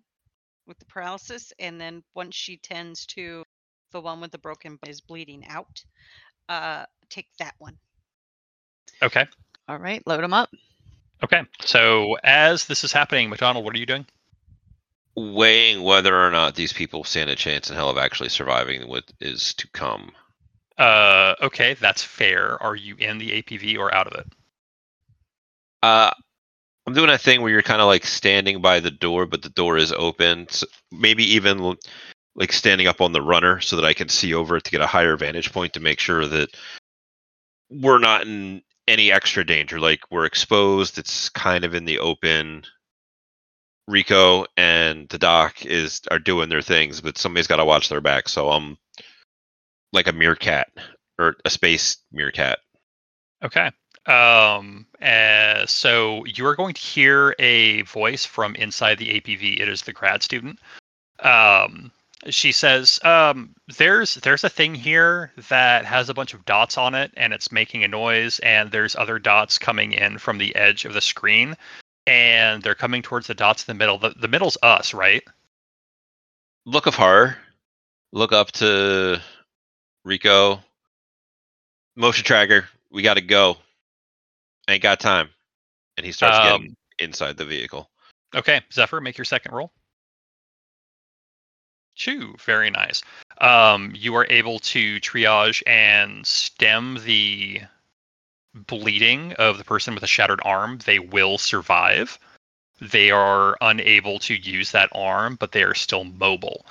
with 0.68 0.80
the 0.80 0.86
paralysis, 0.86 1.52
and 1.60 1.80
then 1.80 2.04
once 2.16 2.36
she 2.36 2.58
tends 2.58 3.06
to 3.08 3.44
the 3.92 4.02
one 4.02 4.22
with 4.22 4.32
the 4.32 4.38
broken 4.38 4.78
is 4.88 5.02
bleeding 5.02 5.46
out, 5.48 5.84
uh, 6.50 6.86
take 7.10 7.28
that 7.40 7.56
one. 7.58 7.78
Okay. 9.02 9.26
All 9.68 9.78
right, 9.78 10.06
load 10.06 10.24
them 10.24 10.34
up. 10.34 10.50
Okay. 11.24 11.42
So 11.62 12.18
as 12.24 12.66
this 12.66 12.84
is 12.84 12.92
happening, 12.92 13.30
McDonald, 13.30 13.66
what 13.66 13.76
are 13.76 13.80
you 13.80 13.86
doing? 13.86 14.06
Weighing 15.16 15.84
whether 15.84 16.16
or 16.16 16.32
not 16.32 16.56
these 16.56 16.74
people 16.74 17.04
stand 17.04 17.30
a 17.30 17.36
chance 17.36 17.70
in 17.70 17.76
hell 17.76 17.90
of 17.90 17.98
actually 17.98 18.30
surviving 18.30 18.88
what 18.88 19.04
is 19.20 19.54
to 19.56 19.68
come. 19.70 20.12
Uh, 20.78 21.36
okay, 21.42 21.76
that's 21.76 22.04
fair. 22.04 22.62
Are 22.62 22.76
you 22.76 22.96
in 22.98 23.18
the 23.18 23.42
APV 23.42 23.78
or 23.78 23.94
out 23.94 24.08
of 24.08 24.14
it? 24.14 24.28
Uh, 25.84 26.12
I'm 26.88 26.94
doing 26.94 27.10
a 27.10 27.18
thing 27.18 27.42
where 27.42 27.52
you're 27.52 27.62
kind 27.62 27.82
of 27.82 27.88
like 27.88 28.06
standing 28.06 28.62
by 28.62 28.80
the 28.80 28.92
door, 28.92 29.26
but 29.26 29.42
the 29.42 29.50
door 29.50 29.78
is 29.78 29.92
open. 29.92 30.48
So 30.50 30.66
maybe 30.92 31.24
even 31.36 31.78
like 32.36 32.52
standing 32.52 32.88
up 32.88 33.02
on 33.02 33.12
the 33.12 33.22
runner 33.22 33.60
so 33.60 33.76
that 33.76 33.86
I 33.86 33.94
can 33.94 34.10
see 34.10 34.34
over 34.34 34.58
it 34.58 34.64
to 34.64 34.72
get 34.72 34.82
a 34.82 34.88
higher 34.88 35.16
vantage 35.16 35.52
point 35.54 35.74
to 35.74 35.80
make 35.80 36.00
sure 36.00 36.26
that 36.26 36.50
we're 37.70 38.00
not 38.00 38.24
in 38.24 38.62
any 38.88 39.12
extra 39.12 39.46
danger. 39.46 39.80
Like 39.80 40.02
we're 40.10 40.26
exposed. 40.26 40.98
It's 40.98 41.30
kind 41.30 41.64
of 41.64 41.76
in 41.76 41.86
the 41.86 42.00
open. 42.00 42.64
Rico 43.88 44.46
and 44.58 45.10
the 45.10 45.18
doc 45.18 45.66
is 45.66 46.02
are 46.10 46.20
doing 46.20 46.50
their 46.50 46.62
things, 46.62 47.02
but 47.02 47.18
somebody's 47.18 47.48
got 47.48 47.58
to 47.58 47.66
watch 47.66 47.90
their 47.90 48.02
back. 48.02 48.30
So 48.30 48.50
I'm 48.50 48.78
like 49.92 50.08
a 50.08 50.14
meerkat 50.14 50.70
or 51.20 51.36
a 51.44 51.50
space 51.50 51.98
meerkat. 52.12 52.60
Okay. 53.44 53.70
Um, 54.06 54.88
uh, 55.02 55.66
so 55.68 56.26
you 56.26 56.46
are 56.48 56.56
going 56.56 56.74
to 56.74 56.82
hear 56.82 57.36
a 57.40 57.84
voice 57.84 58.26
from 58.26 58.56
inside 58.56 58.98
the 58.98 59.22
APV. 59.22 59.62
It 59.62 59.70
is 59.70 59.84
the 59.84 59.94
grad 59.94 60.24
student. 60.24 60.60
Um, 61.20 61.92
she 62.30 62.52
says, 62.52 63.00
um, 63.04 63.56
"There's 63.78 64.16
there's 64.16 64.44
a 64.44 64.50
thing 64.50 64.76
here 64.76 65.32
that 65.50 65.86
has 65.86 66.10
a 66.10 66.14
bunch 66.14 66.34
of 66.34 66.46
dots 66.46 66.78
on 66.78 66.96
it, 66.96 67.12
and 67.16 67.34
it's 67.34 67.52
making 67.52 67.84
a 67.84 67.88
noise. 67.88 68.40
And 68.40 68.72
there's 68.72 68.96
other 68.96 69.20
dots 69.20 69.58
coming 69.58 69.94
in 69.94 70.18
from 70.18 70.38
the 70.38 70.56
edge 70.56 70.86
of 70.86 70.94
the 70.94 71.02
screen, 71.02 71.56
and 72.08 72.64
they're 72.64 72.76
coming 72.76 73.02
towards 73.02 73.28
the 73.28 73.36
dots 73.36 73.68
in 73.68 73.76
the 73.76 73.80
middle. 73.80 73.98
The 73.98 74.10
the 74.12 74.28
middle's 74.28 74.58
us, 74.64 74.94
right? 74.94 75.24
look 76.66 76.86
of 76.86 76.96
horror. 76.96 77.38
Look 78.12 78.34
up 78.34 78.52
to 78.54 79.22
Rico. 80.04 80.62
Motion 81.96 82.26
tracker. 82.26 82.68
We 82.92 83.02
got 83.02 83.16
to 83.16 83.22
go. 83.22 83.58
Ain't 84.68 84.84
got 84.84 85.00
time. 85.00 85.30
And 85.98 86.06
he 86.06 86.12
starts 86.12 86.38
getting 86.40 86.70
Um, 86.70 86.78
inside 87.00 87.38
the 87.38 87.46
vehicle. 87.46 87.90
Okay, 88.34 88.62
Zephyr, 88.72 89.02
make 89.02 89.18
your 89.18 89.26
second 89.26 89.54
roll. 89.54 89.74
Two, 91.96 92.36
very 92.40 92.70
nice. 92.70 93.04
Um, 93.40 93.92
you 93.96 94.16
are 94.16 94.26
able 94.30 94.60
to 94.60 95.00
triage 95.02 95.62
and 95.68 96.26
stem 96.26 97.00
the 97.04 97.62
bleeding 98.54 99.34
of 99.34 99.58
the 99.58 99.64
person 99.64 99.94
with 99.94 100.04
a 100.04 100.08
shattered 100.08 100.42
arm. 100.44 100.80
They 100.86 101.00
will 101.00 101.38
survive. 101.38 102.18
They 102.80 103.12
are 103.12 103.58
unable 103.62 104.20
to 104.20 104.36
use 104.36 104.72
that 104.72 104.90
arm, 104.94 105.36
but 105.36 105.52
they 105.52 105.64
are 105.64 105.76
still 105.76 106.04
mobile. 106.04 106.66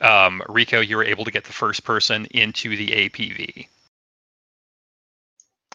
Um, 0.00 0.42
Rico, 0.48 0.80
you 0.80 0.96
were 0.96 1.04
able 1.04 1.24
to 1.24 1.30
get 1.30 1.44
the 1.44 1.52
first 1.52 1.84
person 1.84 2.26
into 2.32 2.76
the 2.76 2.88
APV. 2.88 3.68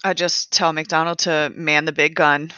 I 0.04 0.14
just 0.14 0.52
tell 0.52 0.74
McDonald 0.74 1.20
to 1.20 1.52
man 1.56 1.86
the 1.86 1.92
big 1.92 2.16
gun 2.16 2.52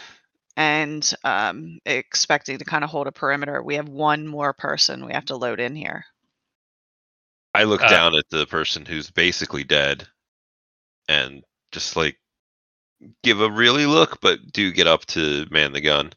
and 0.58 1.14
um, 1.24 1.80
expecting 1.86 2.58
to 2.58 2.66
kind 2.66 2.84
of 2.84 2.90
hold 2.90 3.08
a 3.08 3.12
perimeter. 3.12 3.64
We 3.64 3.76
have 3.76 3.88
one 3.90 4.28
more 4.28 4.54
person 4.54 5.06
we 5.06 5.14
have 5.14 5.26
to 5.26 5.38
load 5.38 5.60
in 5.60 5.76
here. 5.76 6.06
I 7.56 7.64
look 7.64 7.82
Uh, 7.82 7.90
down 7.90 8.16
at 8.16 8.30
the 8.30 8.46
person 8.46 8.86
who's 8.86 9.10
basically 9.10 9.64
dead 9.64 10.08
and 11.08 11.44
just 11.72 11.96
like 11.96 12.20
give 13.24 13.42
a 13.42 13.50
really 13.50 13.86
look, 13.86 14.20
but 14.22 14.52
do 14.52 14.72
get 14.72 14.88
up 14.88 15.06
to 15.08 15.48
man 15.50 15.72
the 15.72 15.82
gun. 15.82 16.12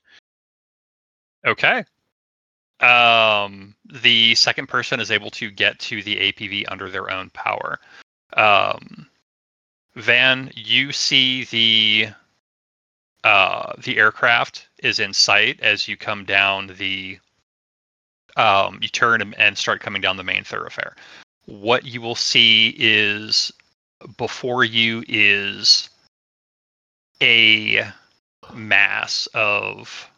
Okay. 1.46 1.84
Um, 2.80 3.76
the 3.84 4.34
second 4.34 4.66
person 4.66 4.98
is 4.98 5.10
able 5.12 5.30
to 5.30 5.50
get 5.50 5.78
to 5.78 6.02
the 6.02 6.16
APV 6.32 6.64
under 6.68 6.90
their 6.90 7.10
own 7.10 7.30
power. 7.30 7.78
Um, 8.36 9.08
Van, 9.94 10.51
you 10.55 10.93
see 10.93 11.44
the 11.44 12.09
uh, 13.24 13.73
the 13.78 13.98
aircraft 13.98 14.69
is 14.82 14.98
in 14.98 15.12
sight 15.12 15.60
as 15.60 15.86
you 15.86 15.97
come 15.97 16.24
down 16.24 16.74
the. 16.78 17.19
Um, 18.36 18.78
you 18.81 18.89
turn 18.89 19.20
and- 19.20 19.35
and 19.39 19.59
start 19.59 19.82
coming 19.82 20.01
down 20.01 20.16
the 20.16 20.24
main 20.24 20.43
thoroughfare. 20.43 20.97
What 21.44 21.85
you 21.85 22.01
will 22.01 22.14
see 22.14 22.74
is 22.78 23.52
before 24.16 24.64
you 24.64 25.05
is 25.06 25.90
a 27.20 27.93
mass 28.55 29.27
of 29.35 30.10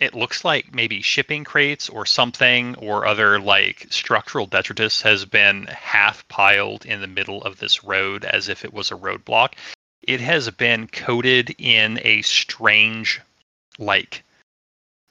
it 0.00 0.14
looks 0.14 0.44
like 0.44 0.74
maybe 0.74 1.02
shipping 1.02 1.44
crates 1.44 1.88
or 1.88 2.06
something 2.06 2.76
or 2.76 3.06
other 3.06 3.40
like 3.40 3.86
structural 3.90 4.46
detritus 4.46 5.02
has 5.02 5.24
been 5.24 5.66
half 5.66 6.26
piled 6.28 6.86
in 6.86 7.00
the 7.00 7.06
middle 7.06 7.42
of 7.42 7.58
this 7.58 7.82
road 7.82 8.24
as 8.24 8.48
if 8.48 8.64
it 8.64 8.72
was 8.72 8.90
a 8.90 8.96
roadblock. 8.96 9.54
It 10.02 10.20
has 10.20 10.48
been 10.50 10.86
coated 10.86 11.54
in 11.58 12.00
a 12.04 12.22
strange 12.22 13.20
like 13.78 14.22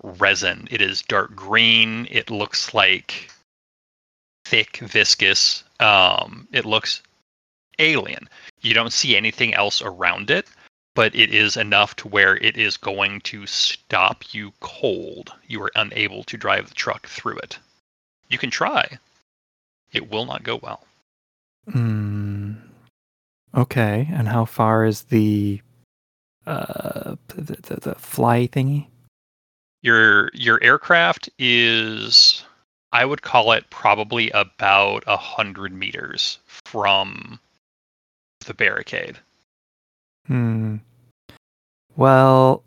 resin. 0.03 0.67
It 0.71 0.81
is 0.81 1.01
dark 1.01 1.35
green. 1.35 2.07
It 2.09 2.29
looks 2.29 2.73
like 2.73 3.29
thick, 4.45 4.77
viscous. 4.77 5.63
Um, 5.79 6.47
it 6.53 6.65
looks 6.65 7.01
alien. 7.77 8.29
You 8.61 8.73
don't 8.73 8.93
see 8.93 9.17
anything 9.17 9.53
else 9.53 9.81
around 9.81 10.31
it 10.31 10.47
but 10.97 11.13
it 11.13 11.31
is 11.31 11.55
enough 11.55 11.95
to 11.95 12.07
where 12.07 12.37
it 12.37 12.57
is 12.57 12.75
going 12.75 13.21
to 13.21 13.45
stop 13.45 14.33
you 14.33 14.51
cold. 14.61 15.31
You 15.45 15.61
are 15.61 15.71
unable 15.75 16.23
to 16.23 16.37
drive 16.37 16.69
the 16.69 16.73
truck 16.73 17.05
through 17.05 17.37
it. 17.37 17.59
You 18.29 18.39
can 18.39 18.49
try. 18.49 18.97
It 19.93 20.09
will 20.09 20.25
not 20.25 20.41
go 20.41 20.55
well. 20.55 20.87
Hmm. 21.71 22.53
Okay, 23.53 24.09
and 24.11 24.27
how 24.27 24.45
far 24.45 24.85
is 24.85 25.03
the 25.03 25.61
uh 26.47 27.15
the, 27.27 27.41
the, 27.41 27.79
the 27.79 27.95
fly 27.95 28.47
thingy? 28.47 28.87
Your 29.83 30.31
your 30.33 30.57
aircraft 30.63 31.29
is 31.37 32.43
I 32.91 33.05
would 33.05 33.21
call 33.21 33.51
it 33.51 33.69
probably 33.69 34.31
about 34.31 35.03
a 35.05 35.17
hundred 35.17 35.73
meters 35.73 36.39
from 36.65 37.39
the 38.47 38.55
barricade. 38.55 39.19
Hmm. 40.27 40.77
Well, 41.95 42.63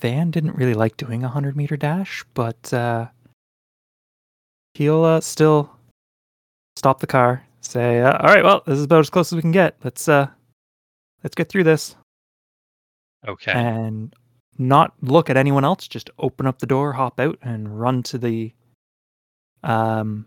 Van 0.00 0.30
didn't 0.30 0.56
really 0.56 0.74
like 0.74 0.96
doing 0.96 1.24
a 1.24 1.28
hundred 1.28 1.56
meter 1.56 1.76
dash, 1.76 2.24
but 2.34 2.72
uh, 2.72 3.06
he'll 4.74 5.04
uh, 5.04 5.20
still 5.20 5.70
stop 6.76 7.00
the 7.00 7.06
car. 7.06 7.44
Say, 7.60 8.00
uh, 8.00 8.18
"All 8.18 8.34
right, 8.34 8.44
well, 8.44 8.62
this 8.66 8.78
is 8.78 8.84
about 8.84 9.00
as 9.00 9.10
close 9.10 9.32
as 9.32 9.36
we 9.36 9.42
can 9.42 9.52
get. 9.52 9.76
Let's 9.82 10.08
uh, 10.08 10.26
let's 11.22 11.34
get 11.34 11.48
through 11.48 11.64
this." 11.64 11.96
Okay. 13.26 13.52
and 13.52 14.14
not 14.58 14.92
look 15.00 15.30
at 15.30 15.36
anyone 15.38 15.64
else. 15.64 15.88
Just 15.88 16.10
open 16.18 16.46
up 16.46 16.58
the 16.58 16.66
door, 16.66 16.92
hop 16.92 17.18
out, 17.18 17.38
and 17.40 17.80
run 17.80 18.02
to 18.04 18.18
the 18.18 18.52
um 19.62 20.26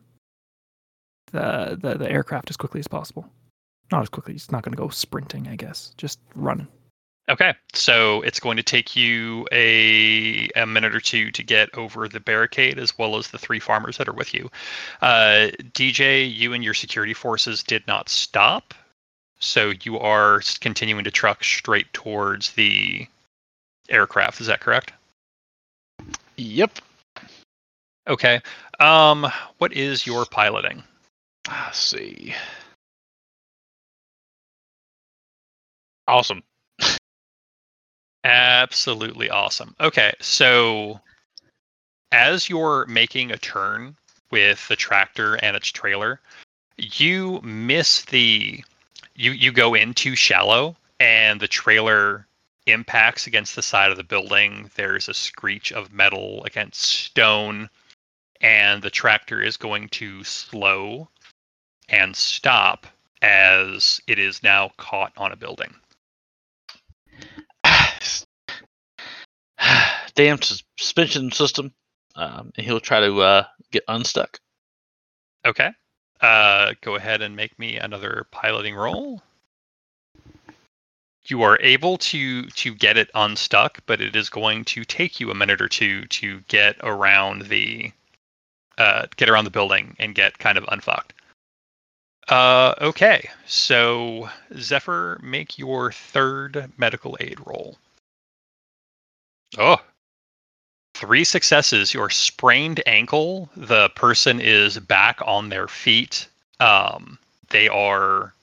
the 1.32 1.78
the, 1.80 1.96
the 1.96 2.12
aircraft 2.12 2.50
as 2.50 2.58
quickly 2.58 2.80
as 2.80 2.88
possible. 2.88 3.30
Not 3.92 4.02
as 4.02 4.10
quickly. 4.10 4.34
He's 4.34 4.52
not 4.52 4.64
going 4.64 4.76
to 4.76 4.82
go 4.82 4.90
sprinting, 4.90 5.48
I 5.48 5.56
guess. 5.56 5.94
Just 5.98 6.20
run. 6.36 6.68
Okay, 7.30 7.54
so 7.74 8.22
it's 8.22 8.40
going 8.40 8.56
to 8.56 8.64
take 8.64 8.96
you 8.96 9.46
a 9.52 10.48
a 10.56 10.66
minute 10.66 10.96
or 10.96 11.02
two 11.02 11.30
to 11.32 11.44
get 11.44 11.74
over 11.78 12.08
the 12.08 12.22
barricade, 12.22 12.80
as 12.80 12.98
well 12.98 13.18
as 13.18 13.28
the 13.28 13.38
three 13.38 13.60
farmers 13.60 13.98
that 13.98 14.08
are 14.08 14.14
with 14.14 14.34
you. 14.34 14.50
Uh, 15.02 15.50
DJ, 15.74 16.34
you 16.34 16.54
and 16.54 16.64
your 16.64 16.74
security 16.74 17.14
forces 17.14 17.64
did 17.64 17.86
not 17.86 18.08
stop, 18.08 18.74
so 19.40 19.74
you 19.84 20.00
are 20.00 20.42
continuing 20.62 21.04
to 21.04 21.12
truck 21.12 21.44
straight 21.44 21.92
towards 21.92 22.54
the 22.54 23.06
aircraft. 23.90 24.40
Is 24.40 24.48
that 24.48 24.62
correct? 24.62 24.94
Yep. 26.38 26.80
Okay. 28.08 28.40
Um, 28.80 29.28
what 29.58 29.74
is 29.74 30.08
your 30.08 30.26
piloting? 30.26 30.82
Let's 31.50 31.80
see. 31.80 32.34
Awesome. 36.08 36.42
Absolutely 38.24 39.30
awesome. 39.30 39.76
Okay, 39.80 40.14
so 40.20 41.00
as 42.12 42.50
you're 42.50 42.86
making 42.88 43.32
a 43.32 43.38
turn 43.38 43.96
with 44.32 44.68
the 44.68 44.76
tractor 44.76 45.36
and 45.36 45.56
its 45.56 45.70
trailer, 45.70 46.20
you 46.78 47.42
miss 47.42 48.04
the 48.06 48.64
you 49.16 49.32
you 49.32 49.52
go 49.52 49.74
in 49.74 49.94
too 49.94 50.16
shallow 50.16 50.76
and 51.00 51.40
the 51.40 51.48
trailer 51.48 52.28
impacts 52.66 53.28
against 53.28 53.56
the 53.56 53.62
side 53.62 53.92
of 53.92 53.98
the 53.98 54.04
building. 54.04 54.70
There's 54.76 55.10
a 55.10 55.14
screech 55.14 55.72
of 55.72 55.94
metal 55.94 56.44
against 56.46 56.82
stone 56.82 57.70
and 58.42 58.82
the 58.82 58.90
tractor 58.90 59.42
is 59.42 59.58
going 59.58 59.90
to 59.90 60.24
slow 60.24 61.10
and 61.90 62.16
stop 62.16 62.88
as 63.22 64.02
it 64.08 64.20
is 64.20 64.44
now 64.44 64.72
caught 64.78 65.14
on 65.18 65.32
a 65.32 65.38
building. 65.38 65.74
Damn 70.16 70.42
suspension 70.42 71.32
system. 71.32 71.74
Um, 72.16 72.52
and 72.58 72.66
he'll 72.66 72.80
try 72.80 73.00
to 73.02 73.22
uh, 73.22 73.44
get 73.72 73.84
unstuck. 73.88 74.40
Okay. 75.46 75.72
Uh, 76.20 76.74
go 76.82 76.96
ahead 76.96 77.22
and 77.22 77.36
make 77.36 77.58
me 77.60 77.78
another 77.78 78.26
piloting 78.32 78.76
roll. 78.76 79.22
You 81.26 81.44
are 81.44 81.60
able 81.62 81.98
to 81.98 82.44
to 82.44 82.74
get 82.74 82.98
it 82.98 83.12
unstuck, 83.14 83.80
but 83.86 84.02
it 84.02 84.16
is 84.16 84.30
going 84.30 84.64
to 84.66 84.86
take 84.86 85.20
you 85.20 85.30
a 85.30 85.36
minute 85.36 85.62
or 85.62 85.68
two 85.68 86.06
to 86.06 86.40
get 86.48 86.78
around 86.82 87.44
the 87.44 87.92
uh, 88.78 89.08
get 89.18 89.30
around 89.30 89.44
the 89.44 89.52
building 89.52 89.96
and 90.00 90.16
get 90.16 90.40
kind 90.40 90.58
of 90.58 90.66
unfucked. 90.70 91.14
Uh, 92.30 92.74
okay, 92.82 93.30
so 93.46 94.30
Zephyr, 94.58 95.20
make 95.22 95.58
your 95.58 95.92
third 95.92 96.72
medical 96.78 97.18
aid 97.20 97.40
roll. 97.46 97.78
Oh, 99.58 99.78
three 100.94 101.24
successes. 101.24 101.94
Your 101.94 102.10
sprained 102.10 102.82
ankle. 102.86 103.50
The 103.56 103.90
person 103.90 104.42
is 104.42 104.80
back 104.80 105.22
on 105.24 105.50
their 105.50 105.68
feet. 105.68 106.28
Um, 106.60 107.20
they 107.50 107.68
are 107.68 108.34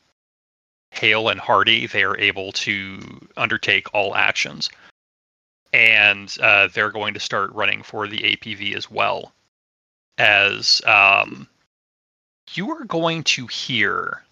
hale 0.91 1.29
and 1.29 1.41
hearty. 1.41 1.87
They 1.87 2.05
are 2.05 2.17
able 2.17 2.53
to 2.53 3.01
undertake 3.37 3.93
all 3.93 4.15
actions, 4.15 4.71
and 5.73 6.35
uh, 6.41 6.69
they're 6.69 6.93
going 6.93 7.15
to 7.15 7.21
start 7.21 7.53
running 7.53 7.83
for 7.83 8.07
the 8.07 8.19
APV 8.19 8.77
as 8.77 8.91
well. 8.91 9.33
As 10.17 10.81
um, 10.87 11.49
you 12.53 12.71
are 12.71 12.85
going 12.85 13.25
to 13.25 13.49
hear 13.49 14.23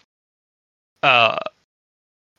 uh, 1.03 1.37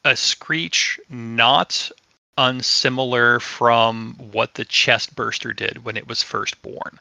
a 0.04 0.16
screech 0.16 0.98
not 1.10 1.90
unsimilar 2.36 3.40
from 3.40 4.14
what 4.32 4.54
the 4.54 4.64
chest 4.64 5.14
burster 5.14 5.52
did 5.52 5.84
when 5.84 5.96
it 5.96 6.06
was 6.08 6.22
first 6.22 6.60
born. 6.62 6.98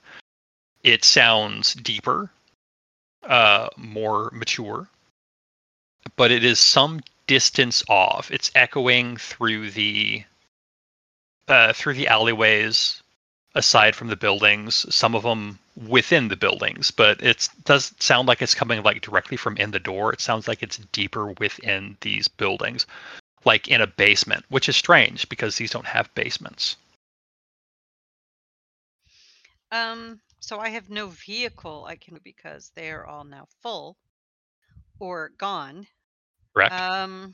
It 0.84 1.06
sounds 1.06 1.74
deeper, 1.74 2.30
uh, 3.24 3.70
more 3.78 4.30
mature, 4.34 4.88
but 6.16 6.32
it 6.32 6.44
is 6.44 6.60
some 6.60 7.02
distance 7.28 7.84
off. 7.88 8.30
It's 8.32 8.52
echoing 8.54 9.18
through 9.18 9.72
the 9.72 10.24
uh, 11.48 11.74
through 11.74 11.94
the 11.96 12.08
alleyways, 12.08 13.02
aside 13.56 13.96
from 13.96 14.08
the 14.08 14.16
buildings. 14.16 14.86
Some 14.94 15.16
of 15.16 15.24
them 15.24 15.60
within 15.88 16.28
the 16.28 16.36
buildings, 16.36 16.92
but 16.92 17.22
it 17.22 17.50
does 17.64 17.94
sound 18.00 18.28
like 18.28 18.42
it's 18.42 18.56
coming 18.56 18.84
like 18.84 19.02
directly 19.02 19.38
from 19.38 19.58
in 19.58 19.72
the 19.72 19.80
door. 19.80 20.14
It 20.14 20.22
sounds 20.22 20.48
like 20.48 20.62
it's 20.62 20.78
deeper 20.92 21.32
within 21.40 21.98
these 22.02 22.28
buildings, 22.28 22.86
like 23.46 23.68
in 23.68 23.82
a 23.82 23.88
basement, 23.88 24.46
which 24.50 24.70
is 24.70 24.76
strange 24.76 25.28
because 25.30 25.58
these 25.58 25.72
don't 25.72 25.86
have 25.86 26.14
basements. 26.16 26.78
Um, 29.72 30.20
so 30.40 30.60
I 30.60 30.70
have 30.70 30.90
no 30.90 31.08
vehicle 31.08 31.86
I 31.88 31.96
can 31.96 32.20
because 32.24 32.72
they 32.76 32.92
are 32.92 33.06
all 33.06 33.24
now 33.24 33.48
full 33.62 33.98
or 35.00 35.32
gone. 35.38 35.88
Correct. 36.54 36.74
Um, 36.74 37.34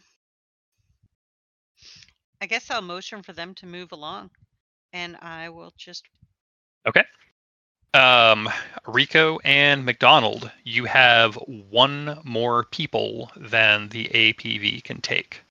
I 2.42 2.46
guess 2.46 2.72
I'll 2.72 2.82
motion 2.82 3.22
for 3.24 3.34
them 3.34 3.54
to 3.56 3.66
move 3.66 3.92
along, 3.92 4.32
and 4.94 5.18
I 5.18 5.50
will 5.50 5.74
just 5.78 6.08
Okay. 6.88 7.04
Um, 7.94 8.50
Rico 8.86 9.40
and 9.44 9.84
McDonald, 9.84 10.52
you 10.64 10.86
have 10.86 11.36
one 11.36 12.20
more 12.24 12.64
people 12.66 13.32
than 13.36 13.90
the 13.90 14.06
APV 14.10 14.84
can 14.84 15.02
take. 15.02 15.42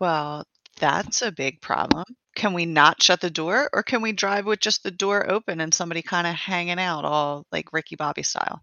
Well, 0.00 0.44
that's 0.78 1.22
a 1.22 1.32
big 1.32 1.60
problem. 1.60 2.04
Can 2.36 2.52
we 2.52 2.66
not 2.66 3.02
shut 3.02 3.20
the 3.20 3.30
door 3.30 3.68
or 3.72 3.82
can 3.82 4.00
we 4.00 4.12
drive 4.12 4.46
with 4.46 4.60
just 4.60 4.82
the 4.82 4.90
door 4.90 5.28
open 5.30 5.60
and 5.60 5.74
somebody 5.74 6.02
kind 6.02 6.26
of 6.26 6.34
hanging 6.34 6.78
out 6.78 7.04
all 7.04 7.46
like 7.50 7.72
Ricky 7.72 7.96
Bobby 7.96 8.22
style? 8.22 8.62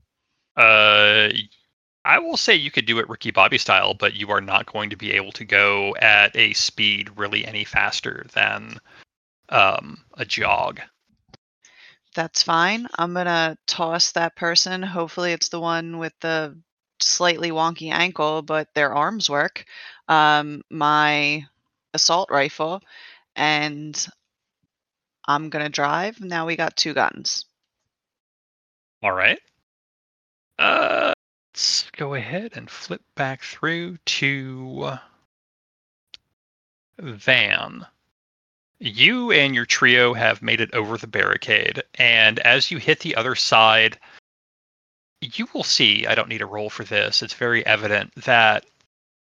Uh, 0.55 1.29
I 2.05 2.19
will 2.19 2.37
say 2.37 2.55
you 2.55 2.71
could 2.71 2.85
do 2.85 2.99
it 2.99 3.09
Ricky 3.09 3.31
Bobby 3.31 3.57
style, 3.57 3.93
but 3.93 4.13
you 4.13 4.29
are 4.29 4.41
not 4.41 4.71
going 4.71 4.91
to 4.91 4.95
be 4.95 5.11
able 5.13 5.31
to 5.33 5.43
go 5.43 5.95
at 5.97 6.35
a 6.35 6.53
speed 6.53 7.09
really 7.17 7.45
any 7.45 7.65
faster 7.65 8.25
than 8.33 8.77
um, 9.49 9.97
a 10.13 10.23
jog. 10.23 10.79
That's 12.13 12.43
fine. 12.43 12.87
I'm 12.97 13.13
going 13.13 13.25
to 13.25 13.57
toss 13.67 14.13
that 14.13 14.37
person. 14.37 14.81
Hopefully, 14.81 15.33
it's 15.33 15.49
the 15.49 15.59
one 15.59 15.97
with 15.97 16.13
the 16.21 16.57
slightly 16.99 17.51
wonky 17.51 17.91
ankle, 17.91 18.41
but 18.41 18.73
their 18.73 18.93
arms 18.93 19.29
work. 19.29 19.65
Um, 20.07 20.61
my 20.69 21.45
assault 21.93 22.29
rifle, 22.31 22.81
and 23.35 24.07
I'm 25.27 25.49
to 25.65 25.69
drive. 25.69 26.21
Now 26.21 26.45
we 26.45 26.55
got 26.55 26.75
two 26.75 26.93
guns. 26.93 27.45
All 29.01 29.13
right. 29.13 29.39
Uh, 30.57 31.13
let's 31.53 31.89
go 31.91 32.13
ahead 32.13 32.53
and 32.55 32.69
flip 32.69 33.01
back 33.15 33.41
through 33.41 33.97
to 34.05 34.97
Van. 36.99 37.85
You 38.79 39.31
and 39.31 39.55
your 39.55 39.65
trio 39.65 40.13
have 40.13 40.41
made 40.41 40.61
it 40.61 40.73
over 40.73 40.97
the 40.97 41.07
barricade, 41.07 41.81
and 41.95 42.39
as 42.39 42.71
you 42.71 42.77
hit 42.77 42.99
the 42.99 43.15
other 43.15 43.35
side, 43.35 43.97
you 45.33 45.47
will 45.53 45.63
see. 45.63 46.05
I 46.07 46.15
don't 46.15 46.29
need 46.29 46.41
a 46.41 46.45
roll 46.45 46.69
for 46.69 46.83
this. 46.83 47.21
It's 47.21 47.33
very 47.33 47.65
evident 47.65 48.13
that 48.15 48.65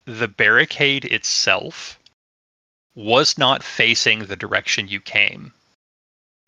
the 0.04 0.28
barricade 0.28 1.04
itself 1.04 1.98
was 2.94 3.38
not 3.38 3.62
facing 3.62 4.26
the 4.26 4.36
direction 4.36 4.88
you 4.88 5.00
came. 5.00 5.52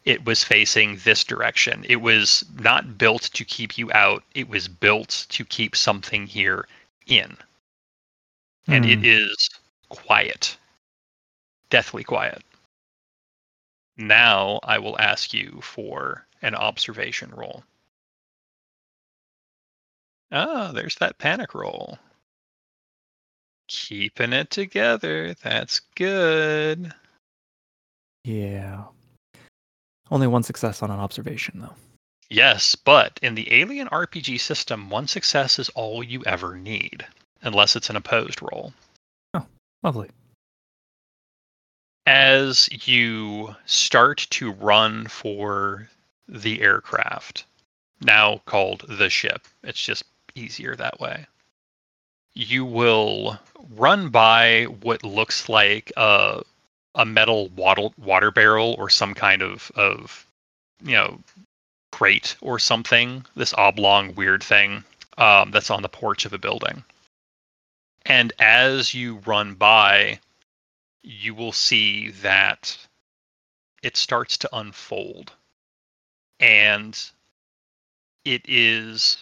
It 0.05 0.25
was 0.25 0.45
facing 0.45 0.99
this 0.99 1.25
direction. 1.25 1.85
It 1.89 1.97
was 1.97 2.45
not 2.55 2.99
built 2.99 3.23
to 3.23 3.45
keep 3.45 3.77
you 3.77 3.91
out, 3.93 4.23
it 4.35 4.49
was 4.49 4.69
built 4.69 5.27
to 5.31 5.45
keep 5.45 5.75
something 5.75 6.27
here 6.27 6.69
in. 7.07 7.37
And 8.69 8.85
it 8.85 8.99
Hmm. 9.01 9.05
quiet, 9.89 10.57
deathly 11.71 12.05
quiet. 12.05 12.43
Now 13.97 14.61
I 14.63 14.79
will 14.79 14.99
ask 15.01 15.33
you 15.33 15.61
for 15.63 16.27
an 16.43 16.55
observation 16.55 17.31
roll. 17.31 17.65
Ah, 20.33 20.73
there's 20.73 20.97
that 20.97 21.19
panic 21.19 21.55
roll. 21.55 21.99
Keeping 23.69 24.33
it 24.33 24.51
together. 24.51 25.35
That's 25.43 25.81
good. 25.95 26.93
Yeah. 28.25 28.85
Only 30.11 30.27
one 30.27 30.43
success 30.43 30.83
on 30.83 30.91
an 30.91 30.99
observation, 30.99 31.61
though. 31.61 31.75
Yes, 32.29 32.75
but 32.75 33.19
in 33.23 33.35
the 33.35 33.53
Alien 33.53 33.89
RPG 33.89 34.41
system, 34.41 34.91
one 34.91 35.07
success 35.07 35.59
is 35.59 35.69
all 35.71 36.03
you 36.03 36.25
ever 36.27 36.57
need, 36.57 37.07
unless 37.43 37.77
it's 37.77 37.91
an 37.91 37.97
opposed 37.97 38.43
roll. 38.43 38.73
Oh, 39.35 39.47
lovely. 39.83 40.11
As 42.07 42.69
you 42.87 43.55
start 43.65 44.27
to 44.31 44.53
run 44.53 45.07
for 45.07 45.89
the 46.29 46.61
aircraft, 46.61 47.45
now 48.01 48.39
called 48.47 48.85
the 48.89 49.11
ship, 49.11 49.47
it's 49.63 49.85
just 49.85 50.05
easier 50.37 50.77
that 50.77 51.01
way. 51.01 51.27
You 52.35 52.65
will 52.65 53.39
run 53.75 54.11
by 54.11 54.65
what 54.65 55.05
looks 55.05 55.49
like 55.49 55.91
a, 55.97 56.43
a 56.95 57.05
metal 57.05 57.49
water, 57.49 57.89
water 57.99 58.31
barrel 58.31 58.75
or 58.79 58.91
some 58.91 59.15
kind 59.15 59.43
of, 59.43 59.73
of, 59.75 60.27
you 60.83 60.93
know, 60.93 61.19
crate 61.93 62.37
or 62.43 62.59
something, 62.59 63.25
this 63.37 63.55
oblong 63.55 64.15
weird 64.15 64.43
thing 64.43 64.85
um, 65.17 65.51
that's 65.51 65.71
on 65.71 65.83
the 65.83 65.89
porch 65.89 66.27
of 66.27 66.33
a 66.33 66.39
building. 66.39 66.85
And 68.05 68.33
as 68.39 68.93
you 68.93 69.17
run 69.27 69.55
by, 69.55 70.21
you 71.03 71.35
will 71.35 71.53
see 71.53 72.11
that 72.11 72.77
it 73.83 73.97
starts 73.97 74.37
to 74.39 74.57
unfold. 74.57 75.33
And 76.39 77.01
it 78.25 78.43
is 78.47 79.17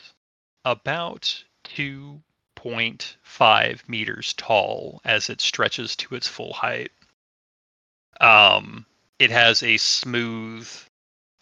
about 0.65 1.45
2.5 1.65 3.89
meters 3.89 4.33
tall 4.35 5.01
as 5.05 5.29
it 5.29 5.41
stretches 5.41 5.97
to 5.97 6.15
its 6.15 6.29
full 6.29 6.53
height. 6.53 6.93
Um, 8.21 8.87
it 9.19 9.31
has 9.31 9.63
a 9.63 9.77
smooth, 9.77 10.69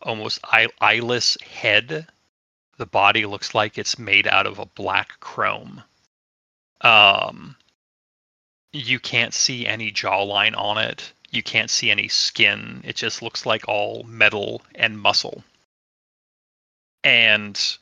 almost 0.00 0.40
eye- 0.44 0.68
eyeless 0.80 1.36
head. 1.40 2.08
The 2.78 2.86
body 2.86 3.26
looks 3.26 3.54
like 3.54 3.78
it's 3.78 3.98
made 3.98 4.26
out 4.26 4.46
of 4.46 4.58
a 4.58 4.66
black 4.66 5.20
chrome. 5.20 5.82
Um, 6.80 7.56
you 8.72 8.98
can't 8.98 9.34
see 9.34 9.66
any 9.66 9.92
jawline 9.92 10.56
on 10.56 10.78
it. 10.78 11.12
You 11.30 11.42
can't 11.42 11.70
see 11.70 11.90
any 11.90 12.08
skin. 12.08 12.82
It 12.84 12.96
just 12.96 13.22
looks 13.22 13.46
like 13.46 13.68
all 13.68 14.02
metal 14.04 14.62
and 14.74 14.98
muscle. 14.98 15.44
And 17.04 17.78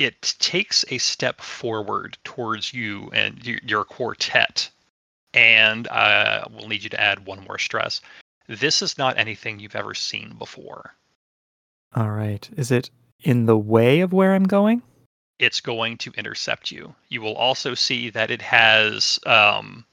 it 0.00 0.34
takes 0.38 0.84
a 0.90 0.98
step 0.98 1.40
forward 1.40 2.16
towards 2.24 2.72
you 2.72 3.10
and 3.12 3.44
your, 3.46 3.58
your 3.64 3.84
quartet. 3.84 4.70
And 5.34 5.86
uh, 5.88 6.44
we'll 6.50 6.68
need 6.68 6.82
you 6.82 6.90
to 6.90 7.00
add 7.00 7.26
one 7.26 7.44
more 7.44 7.58
stress. 7.58 8.00
This 8.48 8.82
is 8.82 8.98
not 8.98 9.18
anything 9.18 9.60
you've 9.60 9.76
ever 9.76 9.94
seen 9.94 10.34
before. 10.38 10.94
All 11.94 12.10
right. 12.10 12.48
Is 12.56 12.72
it 12.72 12.90
in 13.20 13.46
the 13.46 13.58
way 13.58 14.00
of 14.00 14.12
where 14.12 14.34
I'm 14.34 14.44
going? 14.44 14.82
it's 15.40 15.60
going 15.60 15.96
to 15.96 16.12
intercept 16.12 16.70
you. 16.70 16.94
You 17.08 17.22
will 17.22 17.34
also 17.34 17.74
see 17.74 18.10
that 18.10 18.30
it 18.30 18.42
has, 18.42 19.18
um, 19.24 19.86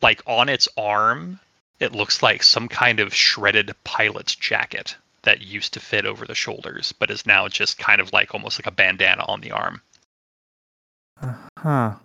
like 0.00 0.22
on 0.26 0.48
its 0.48 0.66
arm, 0.78 1.38
it 1.78 1.92
looks 1.92 2.22
like 2.22 2.42
some 2.42 2.68
kind 2.68 2.98
of 2.98 3.14
shredded 3.14 3.74
pilot's 3.84 4.34
jacket 4.34 4.96
that 5.26 5.42
used 5.42 5.74
to 5.74 5.80
fit 5.80 6.06
over 6.06 6.24
the 6.24 6.34
shoulders, 6.34 6.92
but 6.92 7.10
is 7.10 7.26
now 7.26 7.48
just 7.48 7.78
kind 7.78 8.00
of 8.00 8.12
like 8.12 8.32
almost 8.32 8.58
like 8.58 8.66
a 8.66 8.70
bandana 8.70 9.24
on 9.26 9.40
the 9.40 9.50
arm. 9.50 9.82
Huh. 11.58 11.96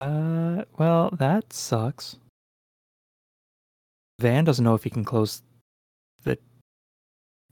Uh, 0.00 0.64
well, 0.78 1.10
that 1.18 1.52
sucks. 1.52 2.16
Van 4.20 4.44
doesn't 4.44 4.64
know 4.64 4.74
if 4.74 4.84
he 4.84 4.90
can 4.90 5.04
close 5.04 5.42
the 6.22 6.38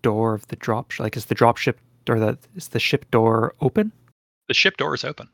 door 0.03 0.35
of 0.35 0.47
the 0.47 0.57
drop. 0.57 0.93
Like, 1.01 1.17
is 1.17 1.25
the 1.25 1.35
drop 1.35 1.57
ship 1.57 1.79
or 2.09 2.21
the 2.21 2.39
is 2.55 2.69
the 2.69 2.81
ship 2.81 3.11
door 3.11 3.55
open? 3.61 3.91
The 4.47 4.55
ship 4.55 4.77
door 4.77 4.95
is 4.95 5.05
open. 5.05 5.29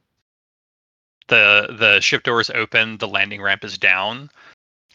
the 1.29 1.77
The 1.79 2.01
ship 2.01 2.23
door 2.23 2.41
is 2.41 2.51
open. 2.51 2.97
The 2.97 3.09
landing 3.09 3.43
ramp 3.43 3.65
is 3.65 3.77
down. 3.77 4.31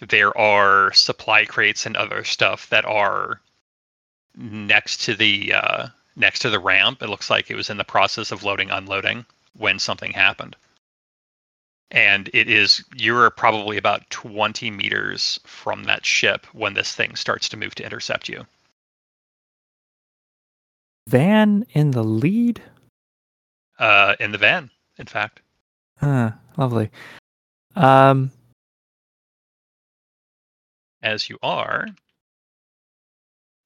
There 0.02 0.36
are 0.38 0.92
supply 0.94 1.46
crates 1.46 1.86
and 1.86 1.96
other 1.96 2.24
stuff 2.24 2.70
that 2.70 2.86
are 2.86 3.40
next 4.36 5.02
to 5.02 5.16
the 5.16 5.54
uh, 5.54 5.88
next 6.16 6.40
to 6.40 6.50
the 6.50 6.60
ramp. 6.60 7.02
It 7.02 7.10
looks 7.10 7.30
like 7.30 7.50
it 7.50 7.56
was 7.56 7.70
in 7.70 7.78
the 7.78 7.84
process 7.84 8.32
of 8.32 8.44
loading 8.44 8.72
unloading 8.72 9.26
when 9.58 9.80
something 9.80 10.12
happened. 10.12 10.56
And 11.92 12.30
it 12.34 12.50
is 12.50 12.84
you're 12.96 13.30
probably 13.30 13.78
about 13.78 14.10
20 14.10 14.72
meters 14.72 15.40
from 15.46 15.84
that 15.84 16.06
ship 16.06 16.48
when 16.54 16.74
this 16.74 16.96
thing 16.96 17.16
starts 17.16 17.50
to 17.50 17.58
move 17.58 17.76
to 17.76 17.86
intercept 17.86 18.30
you. 18.30 18.46
Van 21.08 21.66
in 21.72 21.92
the 21.92 22.04
lead. 22.04 22.62
Uh, 23.78 24.16
in 24.20 24.32
the 24.32 24.38
van, 24.38 24.70
in 24.98 25.06
fact. 25.06 25.42
Ah, 26.02 26.38
lovely. 26.58 26.90
Um, 27.76 28.32
As 31.04 31.30
you 31.30 31.38
are. 31.42 31.88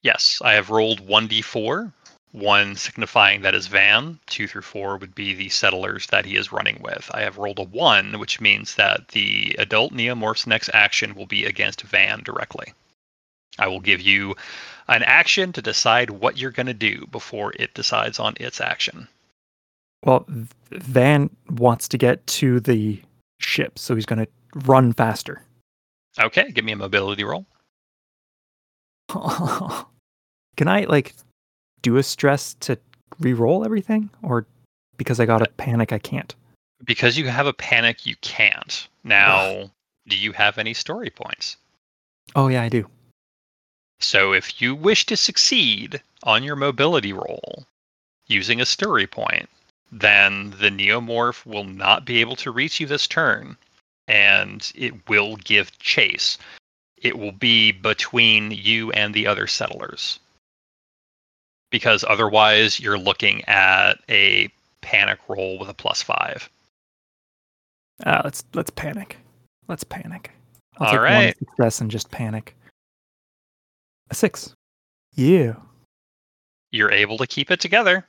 Yes, 0.02 0.40
I 0.44 0.54
have 0.54 0.70
rolled 0.70 1.08
1d4, 1.08 1.92
one 2.32 2.76
signifying 2.76 3.42
that 3.42 3.56
is 3.56 3.68
Van, 3.68 4.20
two 4.28 4.48
through 4.48 4.62
four 4.62 4.98
would 4.98 5.16
be 5.16 5.34
the 5.34 5.50
settlers 5.50 6.08
that 6.08 6.26
he 6.26 6.36
is 6.36 6.52
running 6.52 6.82
with. 6.82 7.10
I 7.14 7.22
have 7.22 7.38
rolled 7.38 7.60
a 7.60 7.64
one, 7.64 8.20
which 8.20 8.42
means 8.42 8.76
that 8.76 9.08
the 9.10 9.56
adult 9.58 9.94
Neomorph's 9.94 10.46
next 10.46 10.70
action 10.74 11.16
will 11.16 11.26
be 11.26 11.46
against 11.46 11.82
Van 11.82 12.22
directly. 12.24 12.74
I 13.58 13.68
will 13.68 13.80
give 13.80 14.02
you 14.02 14.36
an 14.90 15.02
action 15.04 15.54
to 15.54 15.62
decide 15.62 16.10
what 16.10 16.38
you're 16.38 16.52
going 16.52 16.68
to 16.68 16.74
do 16.74 17.08
before 17.08 17.54
it 17.58 17.74
decides 17.74 18.20
on 18.20 18.36
its 18.40 18.60
action. 18.60 19.08
well, 20.04 20.26
Van 20.72 21.30
wants 21.50 21.88
to 21.88 21.98
get 21.98 22.26
to 22.28 22.60
the 22.60 23.02
ship, 23.40 23.80
so 23.80 23.96
he's 23.96 24.06
going 24.06 24.26
to 24.26 24.28
run 24.66 24.94
faster. 24.94 25.42
Okay, 26.20 26.52
give 26.52 26.64
me 26.64 26.72
a 26.72 26.78
mobility 26.78 27.24
roll. 27.24 27.46
Can 30.58 30.68
I 30.68 30.86
like 30.86 31.14
do 31.82 31.98
a 31.98 32.04
stress 32.04 32.54
to 32.56 32.78
re-roll 33.20 33.66
everything, 33.66 34.10
or 34.24 34.46
because 34.98 35.20
I 35.20 35.26
got 35.26 35.42
a 35.42 35.46
uh, 35.46 35.54
panic, 35.58 35.92
I 35.92 36.00
can't? 36.00 36.34
Because 36.84 37.18
you 37.18 37.28
have 37.28 37.48
a 37.48 37.54
panic, 37.54 38.06
you 38.06 38.16
can't. 38.22 38.88
Now, 39.04 39.70
do 40.08 40.18
you 40.18 40.32
have 40.32 40.58
any 40.58 40.74
story 40.74 41.10
points? 41.10 41.58
Oh 42.36 42.48
yeah, 42.48 42.64
I 42.64 42.70
do. 42.70 42.90
So 44.00 44.34
if 44.34 44.62
you 44.62 44.76
wish 44.76 45.06
to 45.08 45.18
succeed 45.18 46.02
on 46.24 46.44
your 46.44 46.56
mobility 46.56 47.14
roll 47.14 47.66
using 48.28 48.60
a 48.60 48.66
story 48.66 49.08
point, 49.08 49.50
then 49.92 50.52
the 50.60 50.70
neomorph 50.70 51.46
will 51.46 51.64
not 51.64 52.06
be 52.06 52.20
able 52.20 52.36
to 52.38 52.52
reach 52.52 52.80
you 52.80 52.88
this 52.88 53.08
turn 53.08 53.58
and 54.08 54.72
it 54.76 55.08
will 55.10 55.36
give 55.38 55.78
chase. 55.80 56.38
It 56.98 57.18
will 57.18 57.32
be 57.32 57.72
between 57.72 58.52
you 58.52 58.92
and 58.92 59.14
the 59.14 59.28
other 59.28 59.48
settlers. 59.48 60.20
Because 61.72 62.04
otherwise 62.08 62.80
you're 62.80 62.98
looking 62.98 63.44
at 63.46 63.96
a 64.10 64.50
panic 64.82 65.20
roll 65.28 65.58
with 65.60 65.70
a 65.70 65.74
plus 65.74 66.02
5. 66.02 66.50
Uh, 68.06 68.22
let's 68.24 68.44
let's 68.54 68.70
panic. 68.72 69.18
Let's 69.68 69.84
panic. 69.84 70.32
I'll 70.78 70.88
All 70.88 70.94
take 70.94 71.02
right. 71.02 71.26
one 71.26 71.50
success 71.50 71.82
and 71.82 71.90
just 71.90 72.12
panic. 72.12 72.56
A 74.12 74.16
six. 74.16 74.54
Yeah. 75.14 75.56
you're 76.72 76.92
able 76.92 77.18
to 77.18 77.26
keep 77.28 77.50
it 77.52 77.60
together. 77.62 78.06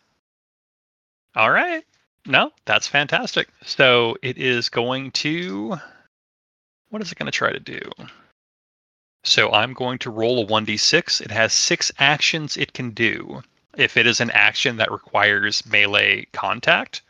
All 1.37 1.51
right. 1.53 1.85
No, 2.27 2.51
that's 2.65 2.89
fantastic. 2.89 3.49
So 3.65 4.17
it 4.21 4.37
is 4.37 4.69
going 4.69 5.13
to. 5.13 5.77
What 6.89 7.01
is 7.03 7.13
it 7.13 7.19
going 7.19 7.31
to 7.31 7.33
try 7.33 7.53
to 7.53 7.61
do? 7.61 7.81
So 9.23 9.53
I'm 9.53 9.73
going 9.73 9.99
to 10.01 10.11
roll 10.11 10.43
a 10.43 10.47
1d6. 10.47 11.21
It 11.21 11.31
has 11.31 11.53
six 11.53 11.93
actions 11.99 12.57
it 12.57 12.73
can 12.73 12.91
do. 12.91 13.43
If 13.77 13.97
it 13.97 14.07
is 14.07 14.21
an 14.21 14.31
action 14.31 14.77
that 14.77 14.91
requires 14.91 15.65
melee 15.67 16.27
contact, 16.33 17.03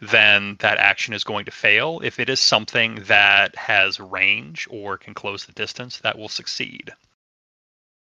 then 0.00 0.56
that 0.60 0.78
action 0.78 1.14
is 1.14 1.24
going 1.24 1.44
to 1.46 1.50
fail. 1.50 2.00
If 2.02 2.18
it 2.20 2.28
is 2.28 2.40
something 2.40 2.96
that 3.04 3.56
has 3.56 4.00
range 4.00 4.68
or 4.70 4.98
can 4.98 5.14
close 5.14 5.44
the 5.44 5.52
distance, 5.52 5.98
that 5.98 6.18
will 6.18 6.28
succeed. 6.28 6.92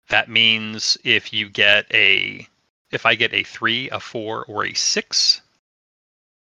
That 0.08 0.28
means 0.28 0.96
if 1.04 1.32
you 1.32 1.48
get 1.48 1.86
a 1.92 2.46
if 2.90 3.06
I 3.06 3.14
get 3.14 3.32
a 3.32 3.42
three, 3.42 3.88
a 3.90 3.98
four, 3.98 4.44
or 4.44 4.66
a 4.66 4.74
six, 4.74 5.40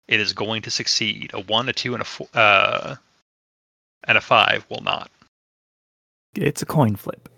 it 0.09 0.21
is 0.21 0.33
going 0.33 0.63
to 0.63 0.71
succeed. 0.71 1.31
A 1.35 1.41
one, 1.41 1.69
a 1.69 1.73
two, 1.73 1.95
and 1.95 2.03
a 2.03 2.05
four, 2.05 2.29
uh, 2.35 2.97
and 4.05 4.19
a 4.19 4.21
five 4.21 4.65
will 4.69 4.83
not. 4.83 5.11
It's 6.35 6.63
a 6.63 6.67
coin 6.67 6.97
flip. 6.97 7.29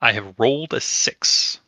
I 0.00 0.12
have 0.12 0.34
rolled 0.38 0.72
a 0.72 0.80
six. 0.80 1.58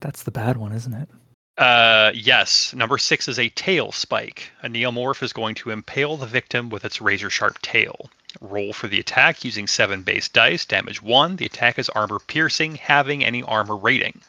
That's 0.00 0.24
the 0.24 0.30
bad 0.30 0.56
one, 0.56 0.72
isn't 0.72 0.94
it? 0.94 1.08
Uh, 1.56 2.10
yes, 2.14 2.74
number 2.74 2.98
six 2.98 3.28
is 3.28 3.38
a 3.38 3.48
tail 3.50 3.92
spike. 3.92 4.50
A 4.62 4.68
neomorph 4.68 5.22
is 5.22 5.32
going 5.32 5.54
to 5.56 5.70
impale 5.70 6.16
the 6.16 6.26
victim 6.26 6.68
with 6.68 6.84
its 6.84 7.00
razor 7.00 7.30
sharp 7.30 7.60
tail. 7.62 8.10
Roll 8.40 8.72
for 8.72 8.88
the 8.88 8.98
attack 8.98 9.44
using 9.44 9.68
seven 9.68 10.02
base 10.02 10.28
dice. 10.28 10.64
Damage 10.64 11.00
one. 11.00 11.36
The 11.36 11.46
attack 11.46 11.78
is 11.78 11.88
armor 11.90 12.18
piercing, 12.18 12.74
having 12.74 13.24
any 13.24 13.44
armor 13.44 13.76
rating. 13.76 14.20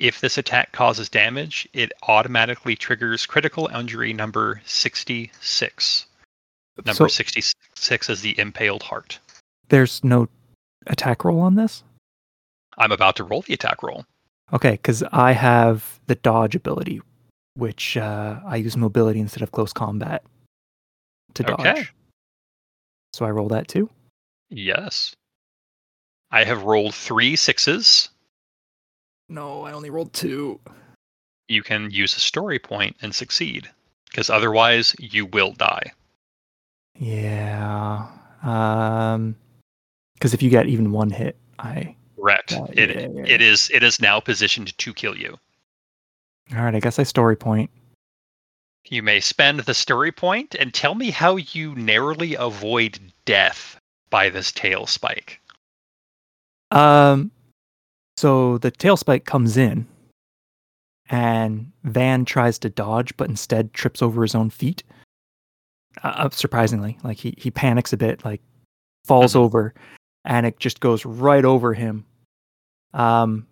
If 0.00 0.22
this 0.22 0.38
attack 0.38 0.72
causes 0.72 1.10
damage, 1.10 1.68
it 1.74 1.92
automatically 2.08 2.74
triggers 2.74 3.26
critical 3.26 3.66
injury 3.66 4.14
number 4.14 4.62
66. 4.64 6.06
Number 6.86 6.94
so 6.94 7.06
66 7.06 8.08
is 8.08 8.22
the 8.22 8.38
impaled 8.38 8.82
heart. 8.82 9.18
there's 9.68 10.02
no 10.02 10.26
attack 10.86 11.22
roll 11.22 11.40
on 11.40 11.56
this. 11.56 11.84
I'm 12.78 12.92
about 12.92 13.16
to 13.16 13.24
roll 13.24 13.42
the 13.42 13.52
attack 13.52 13.82
roll. 13.82 14.06
Okay, 14.54 14.70
because 14.70 15.02
I 15.12 15.32
have 15.32 16.00
the 16.06 16.14
dodge 16.14 16.54
ability, 16.54 17.02
which 17.56 17.98
uh, 17.98 18.40
I 18.46 18.56
use 18.56 18.78
mobility 18.78 19.20
instead 19.20 19.42
of 19.42 19.52
close 19.52 19.74
combat 19.74 20.22
to 21.34 21.42
dodge. 21.42 21.60
Okay. 21.60 21.86
So 23.12 23.26
I 23.26 23.30
roll 23.30 23.48
that 23.48 23.68
too. 23.68 23.90
Yes. 24.48 25.14
I 26.30 26.44
have 26.44 26.62
rolled 26.62 26.94
three 26.94 27.36
sixes. 27.36 28.08
No, 29.30 29.62
I 29.62 29.72
only 29.72 29.90
rolled 29.90 30.12
two. 30.12 30.58
You 31.48 31.62
can 31.62 31.90
use 31.90 32.16
a 32.16 32.20
story 32.20 32.58
point 32.58 32.96
and 33.00 33.14
succeed, 33.14 33.70
because 34.10 34.28
otherwise 34.28 34.94
you 34.98 35.24
will 35.24 35.52
die. 35.52 35.92
Yeah. 36.98 38.08
Um, 38.42 39.36
because 40.14 40.34
if 40.34 40.42
you 40.42 40.50
get 40.50 40.66
even 40.66 40.92
one 40.92 41.10
hit, 41.10 41.36
I. 41.60 41.94
Correct. 42.16 42.52
Yeah, 42.52 42.66
it 42.72 42.90
yeah, 42.90 43.08
yeah. 43.14 43.24
it 43.26 43.40
is 43.40 43.70
it 43.72 43.82
is 43.82 44.00
now 44.00 44.20
positioned 44.20 44.76
to 44.76 44.92
kill 44.92 45.16
you. 45.16 45.38
All 46.54 46.62
right, 46.62 46.74
I 46.74 46.80
guess 46.80 46.98
I 46.98 47.04
story 47.04 47.36
point. 47.36 47.70
You 48.88 49.02
may 49.02 49.20
spend 49.20 49.60
the 49.60 49.74
story 49.74 50.10
point 50.10 50.56
and 50.58 50.74
tell 50.74 50.94
me 50.94 51.10
how 51.10 51.36
you 51.36 51.74
narrowly 51.76 52.34
avoid 52.34 52.98
death 53.24 53.78
by 54.10 54.28
this 54.28 54.50
tail 54.50 54.86
spike. 54.86 55.40
Um, 56.72 57.30
so 58.20 58.58
the 58.58 58.70
tail 58.70 58.96
spike 58.98 59.24
comes 59.24 59.56
in, 59.56 59.86
and 61.08 61.72
Van 61.84 62.24
tries 62.26 62.58
to 62.60 62.68
dodge, 62.68 63.16
but 63.16 63.28
instead 63.30 63.72
trips 63.72 64.02
over 64.02 64.20
his 64.22 64.34
own 64.34 64.50
feet. 64.50 64.82
Uh, 66.04 66.08
uh, 66.08 66.30
surprisingly, 66.30 66.98
like 67.02 67.16
he 67.16 67.34
he 67.38 67.50
panics 67.50 67.92
a 67.92 67.96
bit, 67.96 68.24
like 68.24 68.42
falls 69.06 69.32
Mhm. 69.32 69.36
over, 69.40 69.74
and 70.24 70.44
it 70.46 70.60
just 70.60 70.80
goes 70.80 71.04
right 71.06 71.44
over 71.44 71.72
him. 71.74 72.04
Um, 72.92 73.46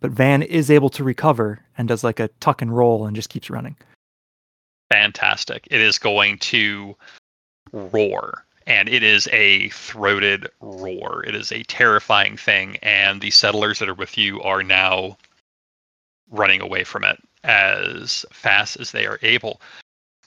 but 0.00 0.10
Van 0.10 0.42
is 0.42 0.70
able 0.70 0.90
to 0.90 1.04
recover 1.04 1.64
and 1.76 1.86
does 1.88 2.02
like 2.02 2.18
a 2.20 2.28
tuck 2.40 2.60
and 2.60 2.76
roll 2.76 3.06
and 3.06 3.14
just 3.14 3.28
keeps 3.30 3.48
running. 3.50 3.76
Fantastic. 4.90 5.68
It 5.70 5.80
is 5.80 5.98
going 5.98 6.38
to 6.38 6.96
roar. 7.72 8.44
And 8.68 8.86
it 8.90 9.02
is 9.02 9.26
a 9.32 9.70
throated 9.70 10.46
roar. 10.60 11.24
It 11.24 11.34
is 11.34 11.50
a 11.52 11.62
terrifying 11.62 12.36
thing. 12.36 12.76
And 12.82 13.18
the 13.18 13.30
settlers 13.30 13.78
that 13.78 13.88
are 13.88 13.94
with 13.94 14.18
you 14.18 14.42
are 14.42 14.62
now 14.62 15.16
running 16.30 16.60
away 16.60 16.84
from 16.84 17.02
it 17.02 17.18
as 17.44 18.26
fast 18.30 18.78
as 18.78 18.92
they 18.92 19.06
are 19.06 19.18
able. 19.22 19.62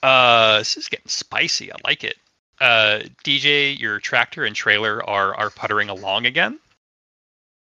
Uh, 0.02 0.58
this 0.58 0.76
is 0.76 0.88
getting 0.88 1.06
spicy. 1.06 1.72
I 1.72 1.76
like 1.84 2.02
it. 2.02 2.16
Uh, 2.60 3.02
DJ, 3.22 3.78
your 3.78 4.00
tractor 4.00 4.44
and 4.44 4.56
trailer 4.56 5.08
are 5.08 5.36
are 5.36 5.50
puttering 5.50 5.88
along 5.88 6.26
again. 6.26 6.58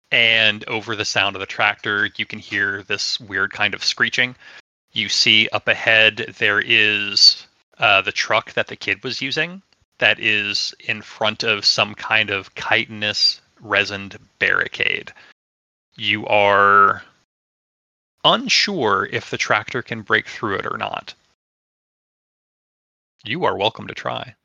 And 0.10 0.64
over 0.70 0.96
the 0.96 1.04
sound 1.04 1.36
of 1.36 1.42
the 1.42 1.46
tractor, 1.46 2.10
you 2.16 2.26
can 2.26 2.40
hear 2.40 2.84
this 2.84 3.20
weird 3.20 3.52
kind 3.52 3.74
of 3.74 3.84
screeching. 3.84 4.38
You 4.94 5.10
see 5.10 5.50
up 5.50 5.68
ahead 5.68 6.34
there 6.40 6.62
is 6.62 7.46
uh, 7.78 8.02
the 8.02 8.12
truck 8.14 8.54
that 8.54 8.68
the 8.68 8.78
kid 8.78 9.04
was 9.04 9.22
using 9.22 9.62
that 10.02 10.20
is 10.20 10.76
in 10.82 11.02
front 11.02 11.44
of 11.44 11.66
some 11.66 11.96
kind 11.96 12.30
of 12.30 12.54
chitinous 12.54 13.40
resined 13.64 14.18
barricade. 14.40 15.14
You 15.96 16.28
are 16.28 17.04
unsure 18.24 19.08
if 19.12 19.30
the 19.30 19.38
tractor 19.38 19.82
can 19.82 20.02
break 20.02 20.28
through 20.28 20.58
it 20.58 20.66
or 20.66 20.78
not. 20.78 21.14
You 23.24 23.46
are 23.46 23.58
welcome 23.58 23.88
to 23.88 23.94
try. 23.94 24.36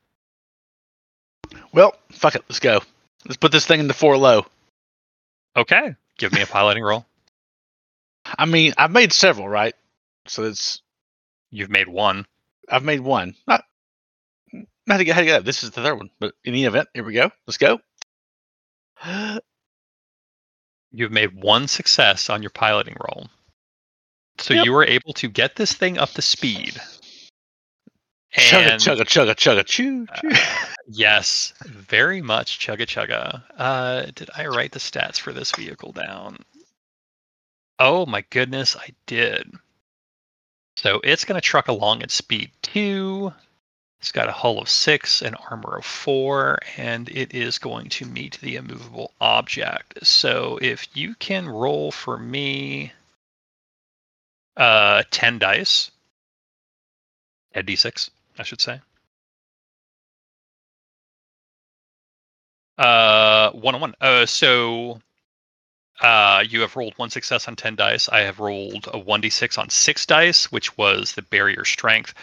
Well, 1.73 1.95
fuck 2.11 2.35
it. 2.35 2.43
Let's 2.47 2.59
go. 2.59 2.81
Let's 3.25 3.37
put 3.37 3.51
this 3.51 3.65
thing 3.65 3.79
into 3.79 3.93
four 3.93 4.17
low. 4.17 4.45
Okay, 5.55 5.95
give 6.17 6.31
me 6.31 6.41
a 6.41 6.47
piloting 6.47 6.83
roll. 6.83 7.05
I 8.37 8.45
mean, 8.45 8.73
I've 8.77 8.91
made 8.91 9.11
several, 9.11 9.49
right? 9.49 9.75
So 10.27 10.43
it's 10.43 10.81
You've 11.49 11.69
made 11.69 11.87
one. 11.87 12.25
I've 12.69 12.83
made 12.83 12.99
one. 12.99 13.35
Not 13.47 13.63
not 14.87 14.97
to 14.97 15.03
get 15.03 15.15
how 15.15 15.21
to 15.21 15.25
get 15.25 15.39
up. 15.39 15.45
This 15.45 15.63
is 15.63 15.71
the 15.71 15.81
third 15.81 15.95
one. 15.97 16.09
But 16.19 16.33
in 16.43 16.53
the 16.53 16.65
event, 16.65 16.87
here 16.93 17.03
we 17.03 17.13
go. 17.13 17.29
Let's 17.45 17.57
go. 17.57 17.79
You've 20.91 21.11
made 21.11 21.41
one 21.41 21.67
success 21.67 22.29
on 22.29 22.41
your 22.41 22.49
piloting 22.51 22.95
roll. 22.99 23.27
So 24.39 24.53
Yep. 24.53 24.65
you 24.65 24.71
were 24.71 24.85
able 24.85 25.13
to 25.13 25.27
get 25.27 25.55
this 25.55 25.73
thing 25.73 25.97
up 25.97 26.11
to 26.11 26.21
speed. 26.21 26.79
Chugga 28.37 28.71
And 28.71 28.81
chugga 28.81 29.01
chugga 29.01 29.35
chugga 29.35 29.65
choo 29.65 30.05
choo. 30.05 30.29
yes, 30.87 31.53
very 31.65 32.21
much 32.21 32.59
chugga 32.59 32.85
chugga. 32.85 33.43
Uh, 33.57 34.05
did 34.13 34.29
I 34.35 34.45
write 34.47 34.71
the 34.73 34.79
stats 34.79 35.19
for 35.19 35.33
this 35.33 35.51
vehicle 35.51 35.91
down? 35.91 36.37
Oh 37.79 38.05
my 38.05 38.23
goodness, 38.29 38.75
I 38.75 38.89
did. 39.05 39.51
So 40.77 41.01
it's 41.03 41.25
going 41.25 41.39
to 41.39 41.45
truck 41.45 41.67
along 41.67 42.03
at 42.03 42.11
speed 42.11 42.51
two. 42.61 43.33
It's 43.99 44.11
got 44.11 44.29
a 44.29 44.31
hull 44.31 44.59
of 44.59 44.69
six, 44.69 45.21
an 45.21 45.35
armor 45.49 45.77
of 45.77 45.85
four, 45.85 46.59
and 46.77 47.09
it 47.09 47.33
is 47.33 47.57
going 47.57 47.89
to 47.89 48.05
meet 48.05 48.37
the 48.41 48.55
immovable 48.55 49.11
object. 49.19 50.05
So 50.05 50.59
if 50.61 50.87
you 50.95 51.15
can 51.15 51.49
roll 51.49 51.91
for 51.91 52.17
me 52.17 52.93
uh, 54.55 55.03
10 55.09 55.39
dice, 55.39 55.91
10 57.53 57.65
d6, 57.65 58.09
I 58.37 58.43
should 58.43 58.61
say. 58.61 58.79
Uh, 62.77 63.49
one 63.51 63.73
on 63.73 63.81
one. 63.81 63.95
Uh, 63.99 64.25
so 64.27 65.01
uh, 66.01 66.43
you 66.47 66.61
have 66.61 66.75
rolled 66.75 66.93
one 66.97 67.09
success 67.09 67.47
on 67.47 67.55
10 67.55 67.75
dice. 67.75 68.07
I 68.09 68.19
have 68.19 68.39
rolled 68.39 68.87
a 68.87 68.99
1d6 68.99 69.57
on 69.57 69.69
six 69.69 70.05
dice, 70.05 70.51
which 70.51 70.77
was 70.77 71.13
the 71.13 71.23
barrier 71.23 71.65
strength. 71.65 72.13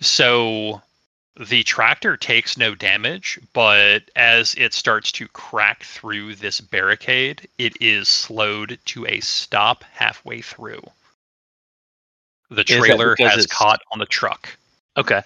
So 0.00 0.80
the 1.38 1.62
tractor 1.62 2.16
takes 2.16 2.56
no 2.56 2.74
damage, 2.74 3.38
but 3.52 4.10
as 4.16 4.54
it 4.56 4.74
starts 4.74 5.12
to 5.12 5.28
crack 5.28 5.84
through 5.84 6.34
this 6.34 6.60
barricade, 6.60 7.48
it 7.58 7.74
is 7.80 8.08
slowed 8.08 8.78
to 8.86 9.06
a 9.06 9.20
stop 9.20 9.84
halfway 9.92 10.40
through. 10.40 10.82
The 12.50 12.64
trailer 12.64 13.14
has 13.18 13.44
it's- 13.44 13.46
caught 13.46 13.80
on 13.92 13.98
the 13.98 14.06
truck. 14.06 14.48
Okay. 14.96 15.22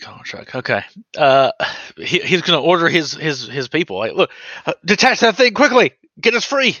Contract. 0.00 0.54
Okay. 0.54 0.82
Uh, 1.16 1.50
he, 1.96 2.20
he's 2.20 2.42
gonna 2.42 2.60
order 2.60 2.88
his 2.88 3.12
his 3.12 3.46
his 3.48 3.66
people. 3.68 3.98
Like, 3.98 4.12
look, 4.12 4.30
uh, 4.66 4.74
detach 4.84 5.20
that 5.20 5.36
thing 5.36 5.54
quickly. 5.54 5.92
Get 6.20 6.34
us 6.34 6.44
free. 6.44 6.76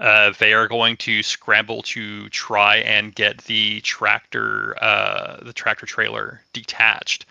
Uh, 0.00 0.32
they 0.38 0.54
are 0.54 0.66
going 0.66 0.96
to 0.96 1.22
scramble 1.22 1.82
to 1.82 2.26
try 2.30 2.76
and 2.76 3.14
get 3.14 3.38
the 3.44 3.82
tractor, 3.82 4.74
uh, 4.82 5.36
the 5.44 5.52
tractor 5.52 5.84
trailer 5.84 6.42
detached. 6.54 7.26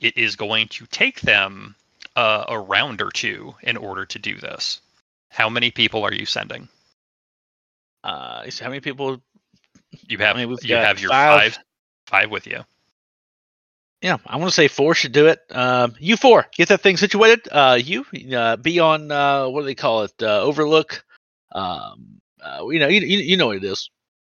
It 0.00 0.18
is 0.18 0.34
going 0.34 0.66
to 0.68 0.86
take 0.86 1.20
them 1.20 1.76
uh, 2.16 2.44
a 2.48 2.58
round 2.58 3.00
or 3.00 3.10
two 3.10 3.54
in 3.62 3.76
order 3.76 4.04
to 4.04 4.18
do 4.18 4.36
this. 4.36 4.80
How 5.28 5.48
many 5.48 5.70
people 5.70 6.02
are 6.02 6.12
you 6.12 6.26
sending? 6.26 6.68
Uh, 8.02 8.42
you 8.46 8.52
how 8.60 8.68
many 8.68 8.80
people? 8.80 9.22
You 10.08 10.18
have 10.18 10.36
I 10.36 10.44
mean, 10.44 10.56
you 10.62 10.74
have 10.74 11.00
your 11.00 11.10
five. 11.10 11.54
five 11.54 11.64
five 12.08 12.30
with 12.30 12.46
you. 12.46 12.64
Yeah, 14.02 14.18
I 14.26 14.36
want 14.36 14.48
to 14.48 14.54
say 14.54 14.68
four 14.68 14.94
should 14.94 15.12
do 15.12 15.26
it. 15.26 15.40
Um, 15.50 15.94
you 15.98 16.16
four, 16.16 16.46
get 16.56 16.68
that 16.68 16.80
thing 16.80 16.96
situated. 16.96 17.48
Uh, 17.50 17.78
you 17.80 18.04
uh, 18.34 18.56
be 18.56 18.80
on 18.80 19.10
uh, 19.10 19.48
what 19.48 19.60
do 19.60 19.66
they 19.66 19.74
call 19.74 20.04
it? 20.04 20.12
Uh, 20.20 20.40
overlook. 20.42 21.04
Um, 21.58 22.20
uh, 22.40 22.68
you 22.68 22.78
know, 22.78 22.88
you, 22.88 23.00
you 23.00 23.18
you 23.18 23.36
know 23.36 23.48
what 23.48 23.56
it 23.56 23.64
is. 23.64 23.90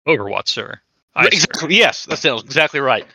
Overwatch, 0.08 0.48
sir. 0.48 0.80
I, 1.14 1.26
exactly. 1.26 1.76
Yes, 1.76 2.06
that 2.06 2.18
sounds 2.18 2.42
exactly 2.42 2.80
right. 2.80 3.06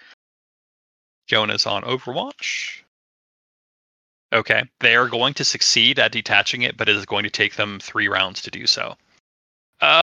Jonas 1.28 1.68
on 1.68 1.84
Overwatch. 1.84 2.84
Okay, 4.34 4.64
they 4.80 4.96
are 4.96 5.08
going 5.08 5.34
to 5.36 5.46
succeed 5.46 6.00
at 6.00 6.12
detaching 6.12 6.62
it, 6.62 6.78
but 6.78 6.90
it 6.90 6.96
is 6.96 7.06
going 7.06 7.24
to 7.24 7.30
take 7.30 7.56
them 7.56 7.80
three 7.80 8.08
rounds 8.08 8.42
to 8.44 8.52
do 8.52 8.68
so. 8.68 8.96
Uh, 9.82 10.02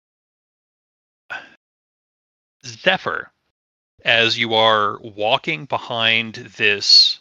Zephyr, 2.64 3.30
as 4.04 4.38
you 4.38 4.54
are 4.54 4.98
walking 5.00 5.66
behind 5.66 6.34
this 6.56 7.20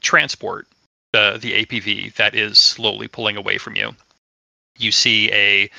transport, 0.00 0.66
the 1.12 1.38
the 1.40 1.64
APV 1.64 2.14
that 2.14 2.34
is 2.34 2.58
slowly 2.58 3.08
pulling 3.08 3.36
away 3.36 3.58
from 3.58 3.76
you, 3.76 3.94
you 4.78 4.92
see 4.92 5.32
a 5.32 5.70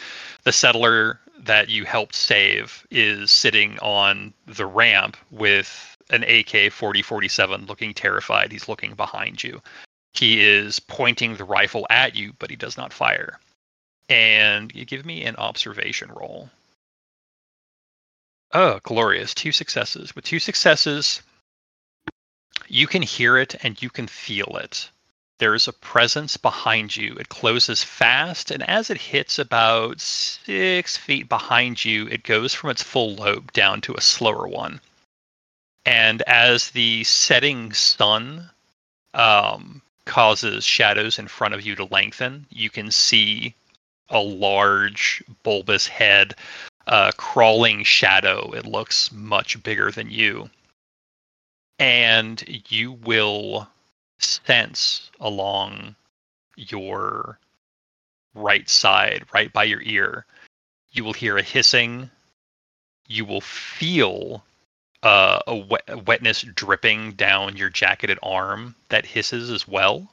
the 0.43 0.51
settler 0.51 1.19
that 1.39 1.69
you 1.69 1.85
helped 1.85 2.15
save 2.15 2.85
is 2.91 3.31
sitting 3.31 3.77
on 3.79 4.33
the 4.45 4.65
ramp 4.65 5.17
with 5.31 5.97
an 6.09 6.23
AK 6.23 6.71
4047 6.71 7.65
looking 7.65 7.93
terrified. 7.93 8.51
He's 8.51 8.69
looking 8.69 8.93
behind 8.93 9.43
you. 9.43 9.61
He 10.13 10.43
is 10.43 10.79
pointing 10.79 11.35
the 11.35 11.43
rifle 11.43 11.85
at 11.89 12.15
you, 12.15 12.33
but 12.39 12.49
he 12.49 12.55
does 12.55 12.77
not 12.77 12.93
fire. 12.93 13.39
And 14.09 14.73
you 14.73 14.85
give 14.85 15.05
me 15.05 15.23
an 15.25 15.35
observation 15.35 16.11
roll. 16.11 16.49
Oh, 18.53 18.79
glorious. 18.83 19.33
Two 19.33 19.51
successes. 19.51 20.15
With 20.15 20.23
two 20.23 20.39
successes, 20.39 21.21
you 22.67 22.87
can 22.87 23.01
hear 23.01 23.37
it 23.37 23.55
and 23.63 23.81
you 23.81 23.89
can 23.89 24.07
feel 24.07 24.57
it. 24.57 24.89
There 25.39 25.53
is 25.53 25.67
a 25.67 25.73
presence 25.73 26.35
behind 26.35 26.95
you. 26.95 27.15
It 27.15 27.29
closes 27.29 27.83
fast, 27.83 28.49
and 28.49 28.63
as 28.63 28.89
it 28.89 28.97
hits 28.97 29.37
about 29.37 30.01
six 30.01 30.97
feet 30.97 31.29
behind 31.29 31.85
you, 31.85 32.07
it 32.07 32.23
goes 32.23 32.53
from 32.53 32.71
its 32.71 32.81
full 32.81 33.13
lobe 33.15 33.53
down 33.53 33.81
to 33.81 33.93
a 33.93 34.01
slower 34.01 34.47
one. 34.47 34.81
And 35.85 36.23
as 36.23 36.71
the 36.71 37.03
setting 37.03 37.71
sun 37.71 38.49
um, 39.13 39.81
causes 40.05 40.65
shadows 40.65 41.19
in 41.19 41.27
front 41.27 41.53
of 41.53 41.61
you 41.61 41.75
to 41.75 41.85
lengthen, 41.85 42.47
you 42.49 42.69
can 42.71 42.89
see 42.89 43.53
a 44.09 44.19
large 44.19 45.23
bulbous 45.43 45.85
head 45.85 46.33
uh, 46.87 47.11
crawling 47.17 47.83
shadow. 47.83 48.51
It 48.53 48.65
looks 48.65 49.11
much 49.11 49.61
bigger 49.61 49.91
than 49.91 50.09
you. 50.09 50.49
And 51.77 52.43
you 52.69 52.93
will 52.93 53.67
sense 54.19 55.11
along 55.19 55.95
your 56.55 57.39
right 58.33 58.69
side, 58.69 59.25
right 59.33 59.51
by 59.53 59.63
your 59.63 59.81
ear, 59.81 60.25
you 60.91 61.03
will 61.03 61.13
hear 61.13 61.37
a 61.37 61.43
hissing. 61.43 62.09
You 63.07 63.25
will 63.25 63.41
feel 63.41 64.43
uh, 65.03 65.39
a 65.47 65.55
wet, 65.55 65.83
a 65.87 65.97
wetness 65.97 66.41
dripping 66.41 67.13
down 67.13 67.57
your 67.57 67.69
jacketed 67.69 68.19
arm 68.23 68.75
that 68.89 69.05
hisses 69.05 69.49
as 69.49 69.67
well. 69.67 70.11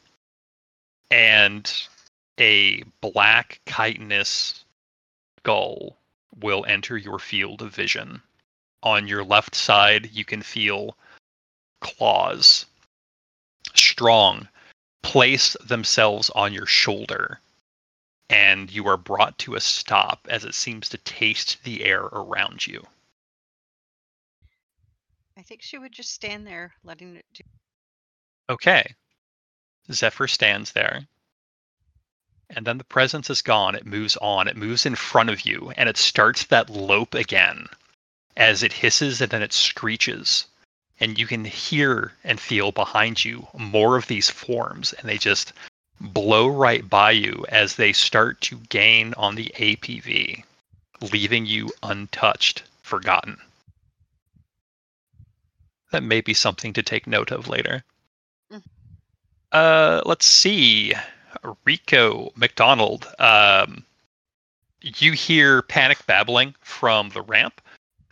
And 1.11 1.71
a 2.39 2.83
black 3.01 3.61
chitinous 3.67 4.65
skull 5.39 5.97
will 6.41 6.65
enter 6.67 6.97
your 6.97 7.19
field 7.19 7.63
of 7.63 7.75
vision. 7.75 8.21
On 8.83 9.09
your 9.09 9.25
left 9.25 9.55
side, 9.55 10.11
you 10.13 10.25
can 10.25 10.43
feel 10.43 10.97
claws, 11.81 12.67
strong, 13.75 14.49
place 15.03 15.57
themselves 15.65 16.31
on 16.31 16.53
your 16.53 16.67
shoulder, 16.67 17.41
and 18.31 18.71
you 18.71 18.87
are 18.89 18.97
brought 18.97 19.39
to 19.39 19.55
a 19.55 19.61
stop 19.61 20.27
as 20.31 20.45
it 20.45 20.55
seems 20.55 20.89
to 20.89 20.99
taste 20.99 21.63
the 21.65 21.85
air 21.85 22.03
around 22.03 22.67
you. 22.67 22.87
I 25.37 25.43
think 25.43 25.63
she 25.63 25.79
would 25.79 25.93
just 25.93 26.13
stand 26.13 26.47
there, 26.47 26.75
letting 26.85 27.17
it 27.17 27.27
do. 27.35 27.45
Okay. 28.49 28.95
Zephyr 29.93 30.29
stands 30.29 30.73
there. 30.73 31.07
And 32.51 32.67
then 32.67 32.79
the 32.79 32.85
presence 32.85 33.29
is 33.31 33.43
gone. 33.43 33.75
It 33.75 33.87
moves 33.87 34.17
on. 34.19 34.49
It 34.49 34.57
moves 34.57 34.87
in 34.87 34.95
front 34.95 35.31
of 35.31 35.45
you, 35.45 35.73
and 35.77 35.89
it 35.89 35.97
starts 35.97 36.45
that 36.45 36.71
lope 36.71 37.15
again 37.15 37.69
as 38.37 38.63
it 38.63 38.73
hisses 38.73 39.21
and 39.21 39.31
then 39.31 39.43
it 39.43 39.53
screeches. 39.53 40.47
And 41.01 41.19
you 41.19 41.27
can 41.27 41.45
hear 41.45 42.13
and 42.23 42.39
feel 42.39 42.73
behind 42.73 43.25
you 43.25 43.47
more 43.57 43.97
of 43.97 44.07
these 44.07 44.31
forms, 44.31 44.93
and 44.93 45.09
they 45.09 45.19
just 45.19 45.53
blow 46.01 46.49
right 46.49 46.89
by 46.89 47.11
you 47.11 47.45
as 47.49 47.77
they 47.77 47.93
start 47.93 48.41
to 48.43 48.57
gain 48.69 49.15
on 49.15 49.35
the 49.35 49.53
APV, 49.57 50.45
leaving 51.13 51.47
you 51.47 51.71
untouched, 51.83 52.63
forgotten. 52.83 53.39
That 55.91 56.03
may 56.03 56.21
be 56.21 56.35
something 56.35 56.73
to 56.75 56.83
take 56.83 57.07
note 57.07 57.31
of 57.31 57.49
later. 57.49 57.85
Mm. 58.53 58.63
Uh, 59.53 60.03
let's 60.05 60.27
see. 60.27 60.95
Rico 61.65 62.33
McDonald. 62.37 63.07
Um, 63.19 63.85
you 64.81 65.13
hear 65.13 65.63
panic 65.63 66.05
babbling 66.07 66.55
from 66.61 67.11
the 67.11 67.23
ramp. 67.23 67.61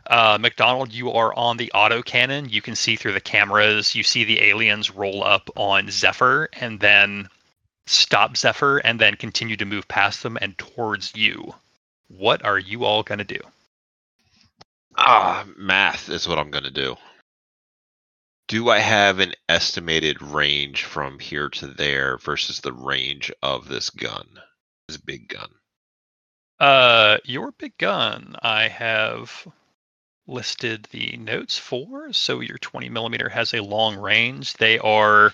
Uh, 0.07 0.39
McDonald, 0.41 0.93
you 0.93 1.13
are 1.13 1.35
on 1.35 1.57
the 1.57 1.71
auto 1.73 2.03
cannon. 2.03 2.49
You 2.49 2.61
can 2.61 2.75
see 2.75 2.97
through 2.97 3.13
the 3.13 3.21
cameras. 3.21 3.95
You 3.95 4.03
see 4.03 4.25
the 4.25 4.43
aliens 4.43 4.91
roll 4.91 5.23
up 5.23 5.49
on 5.57 5.91
Zephyr 5.91 6.49
and 6.55 6.81
then 6.81 7.29
stop 7.87 8.37
Zephyr 8.37 8.79
and 8.79 9.01
then 9.01 9.17
continue 9.17 9.57
to 9.57 9.65
move 9.65 9.87
past 9.89 10.23
them 10.23 10.39
and 10.41 10.57
towards 10.59 11.15
you. 11.15 11.55
What 12.09 12.45
are 12.45 12.59
you 12.59 12.85
all 12.85 13.03
going 13.03 13.19
to 13.19 13.25
do? 13.25 13.41
Ah, 14.97 15.47
math 15.57 16.09
is 16.09 16.29
what 16.29 16.39
I'm 16.39 16.51
going 16.51 16.65
to 16.65 16.71
do. 16.71 16.97
Do 18.49 18.69
I 18.69 18.81
have 18.81 19.19
an 19.21 19.35
estimated 19.49 20.21
range 20.21 20.85
from 20.85 21.19
here 21.19 21.49
to 21.49 21.69
there 21.69 22.19
versus 22.19 22.61
the 22.61 22.73
range 22.73 23.33
of 23.43 23.69
this 23.69 23.89
gun? 23.89 24.29
This 24.89 24.99
big 24.99 25.29
gun. 25.29 25.49
Uh, 26.61 27.19
your 27.25 27.53
big 27.53 27.79
gun. 27.79 28.37
I 28.43 28.69
have 28.69 29.47
listed 30.27 30.87
the 30.91 31.17
notes 31.17 31.59
for. 31.59 32.13
So 32.13 32.41
your 32.41 32.59
20 32.59 32.89
millimeter 32.89 33.29
has 33.29 33.55
a 33.55 33.63
long 33.63 33.97
range. 33.97 34.55
They 34.55 34.79
are 34.79 35.33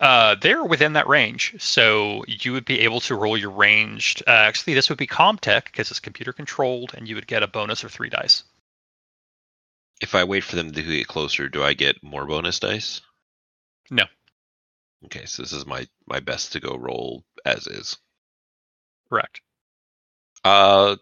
uh, 0.00 0.34
they're 0.40 0.64
within 0.64 0.94
that 0.94 1.06
range, 1.06 1.54
so 1.58 2.24
you 2.26 2.52
would 2.52 2.64
be 2.64 2.80
able 2.80 3.00
to 3.00 3.14
roll 3.14 3.36
your 3.36 3.50
ranged. 3.50 4.22
Uh, 4.26 4.30
actually, 4.30 4.74
this 4.74 4.88
would 4.88 4.98
be 4.98 5.06
Comtech 5.06 5.66
because 5.66 5.90
it's 5.90 6.00
computer 6.00 6.32
controlled, 6.32 6.92
and 6.94 7.08
you 7.08 7.14
would 7.14 7.28
get 7.28 7.44
a 7.44 7.46
bonus 7.46 7.84
of 7.84 7.92
three 7.92 8.08
dice. 8.08 8.42
If 10.00 10.16
I 10.16 10.24
wait 10.24 10.42
for 10.42 10.56
them 10.56 10.72
to 10.72 10.82
get 10.82 11.06
closer, 11.06 11.48
do 11.48 11.62
I 11.62 11.74
get 11.74 12.02
more 12.02 12.26
bonus 12.26 12.58
dice? 12.58 13.00
No. 13.90 14.04
Okay, 15.04 15.26
so 15.26 15.42
this 15.42 15.52
is 15.52 15.66
my 15.66 15.86
my 16.06 16.18
best 16.18 16.52
to 16.52 16.60
go 16.60 16.76
roll 16.76 17.24
as 17.44 17.66
is. 17.66 17.96
Correct. 19.08 19.40
Uh, 20.42 20.96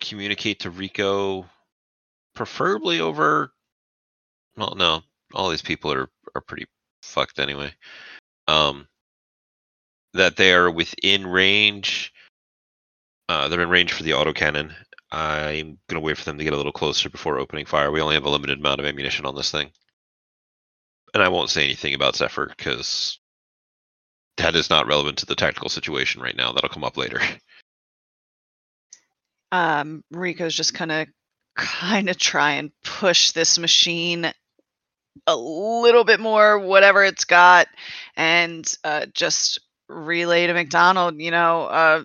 communicate 0.00 0.60
to 0.60 0.70
Rico, 0.70 1.48
preferably 2.36 3.00
over. 3.00 3.52
Well, 4.56 4.74
no, 4.76 5.02
all 5.34 5.50
these 5.50 5.62
people 5.62 5.92
are 5.92 6.08
are 6.34 6.40
pretty 6.40 6.66
fucked 7.02 7.40
anyway. 7.40 7.72
Um, 8.46 8.86
that 10.14 10.36
they 10.36 10.52
are 10.52 10.70
within 10.70 11.26
range. 11.26 12.12
Uh, 13.28 13.48
they're 13.48 13.60
in 13.60 13.68
range 13.68 13.92
for 13.92 14.04
the 14.04 14.12
autocannon. 14.12 14.72
I'm 15.10 15.78
gonna 15.88 16.00
wait 16.00 16.16
for 16.16 16.24
them 16.24 16.38
to 16.38 16.44
get 16.44 16.52
a 16.52 16.56
little 16.56 16.72
closer 16.72 17.10
before 17.10 17.38
opening 17.38 17.66
fire. 17.66 17.90
We 17.90 18.00
only 18.00 18.14
have 18.14 18.24
a 18.24 18.30
limited 18.30 18.58
amount 18.58 18.80
of 18.80 18.86
ammunition 18.86 19.26
on 19.26 19.34
this 19.34 19.50
thing, 19.50 19.70
and 21.14 21.22
I 21.22 21.28
won't 21.28 21.50
say 21.50 21.64
anything 21.64 21.94
about 21.94 22.16
Zephyr 22.16 22.52
because 22.56 23.18
that 24.36 24.54
is 24.54 24.70
not 24.70 24.86
relevant 24.86 25.18
to 25.18 25.26
the 25.26 25.34
tactical 25.34 25.70
situation 25.70 26.20
right 26.20 26.36
now. 26.36 26.52
That'll 26.52 26.68
come 26.68 26.84
up 26.84 26.96
later. 26.96 27.20
Um, 29.52 30.02
Rico's 30.10 30.56
just 30.56 30.76
gonna 30.76 31.06
kind 31.56 32.08
of 32.08 32.18
try 32.18 32.52
and 32.52 32.70
push 32.84 33.32
this 33.32 33.58
machine 33.58 34.32
a 35.26 35.36
little 35.36 36.04
bit 36.04 36.20
more, 36.20 36.58
whatever 36.58 37.02
it's 37.02 37.24
got, 37.24 37.66
and 38.16 38.72
uh, 38.84 39.06
just 39.12 39.60
relay 39.88 40.46
to 40.46 40.54
McDonald. 40.54 41.20
You 41.20 41.30
know, 41.30 41.62
uh, 41.62 42.04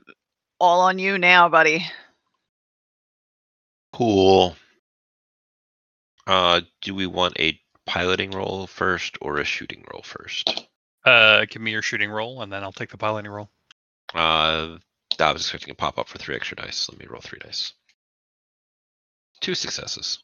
all 0.60 0.82
on 0.82 0.99
you 0.99 1.18
now, 1.18 1.49
buddy. 1.49 1.86
Cool. 3.94 4.56
Uh, 6.26 6.61
do 6.82 6.95
we 6.95 7.07
want 7.07 7.40
a 7.40 7.60
piloting 7.86 8.32
roll 8.32 8.68
first 8.68 9.18
or 9.22 9.38
a 9.38 9.44
shooting 9.44 9.84
roll 9.91 10.02
first? 10.03 10.68
Uh, 11.06 11.45
give 11.49 11.61
me 11.61 11.72
your 11.72 11.82
shooting 11.82 12.10
roll, 12.10 12.41
and 12.41 12.53
then 12.53 12.64
I'll 12.64 12.72
take 12.72 12.91
the 12.91 12.98
piloting 12.98 13.32
roll. 13.32 13.49
Uh, 14.14 14.78
I 15.19 15.32
was 15.32 15.41
expecting 15.41 15.72
a 15.72 15.76
pop 15.76 15.98
up 15.98 16.07
for 16.07 16.18
three 16.18 16.36
extra 16.36 16.57
dice. 16.57 16.88
Let 16.90 16.99
me 16.99 17.07
roll 17.10 17.22
three 17.22 17.40
dice. 17.40 17.73
Two 19.41 19.55
successes. 19.55 20.19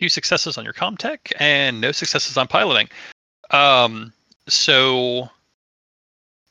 Two 0.00 0.08
successes 0.08 0.58
on 0.58 0.64
your 0.64 0.72
Comtech, 0.72 1.32
and 1.38 1.80
no 1.80 1.92
successes 1.92 2.36
on 2.36 2.48
piloting. 2.48 2.88
Um, 3.50 4.12
so 4.48 5.30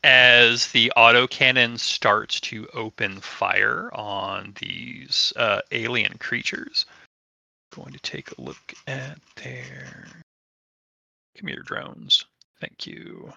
as 0.03 0.71
the 0.71 0.91
autocannon 0.97 1.77
starts 1.77 2.39
to 2.39 2.67
open 2.73 3.19
fire 3.19 3.89
on 3.93 4.53
these 4.59 5.33
uh, 5.35 5.61
alien 5.71 6.17
creatures, 6.17 6.85
going 7.75 7.93
to 7.93 7.99
take 7.99 8.31
a 8.31 8.41
look 8.41 8.73
at 8.87 9.19
their 9.35 10.07
commuter 11.35 11.61
drones. 11.61 12.25
Thank 12.59 12.85
you. 12.87 13.33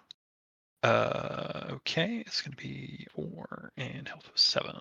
Uh, 0.82 1.65
okay, 1.70 2.23
it's 2.27 2.43
going 2.43 2.55
to 2.55 2.62
be 2.62 3.06
four 3.15 3.70
and 3.77 4.06
health 4.06 4.27
of 4.27 4.39
seven. 4.39 4.81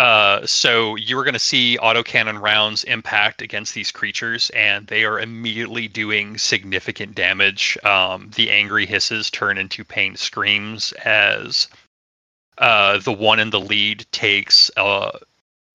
Uh, 0.00 0.46
so 0.46 0.96
you're 0.96 1.24
going 1.24 1.34
to 1.34 1.38
see 1.38 1.76
autocannon 1.76 2.40
rounds 2.40 2.84
impact 2.84 3.42
against 3.42 3.74
these 3.74 3.92
creatures, 3.92 4.48
and 4.54 4.86
they 4.86 5.04
are 5.04 5.20
immediately 5.20 5.88
doing 5.88 6.38
significant 6.38 7.14
damage. 7.14 7.76
Um, 7.84 8.30
the 8.34 8.50
angry 8.50 8.86
hisses 8.86 9.30
turn 9.30 9.58
into 9.58 9.84
pain 9.84 10.16
screams 10.16 10.92
as 11.04 11.68
uh, 12.56 12.96
the 12.96 13.12
one 13.12 13.38
in 13.38 13.50
the 13.50 13.60
lead 13.60 14.06
takes 14.10 14.70
a, 14.78 15.10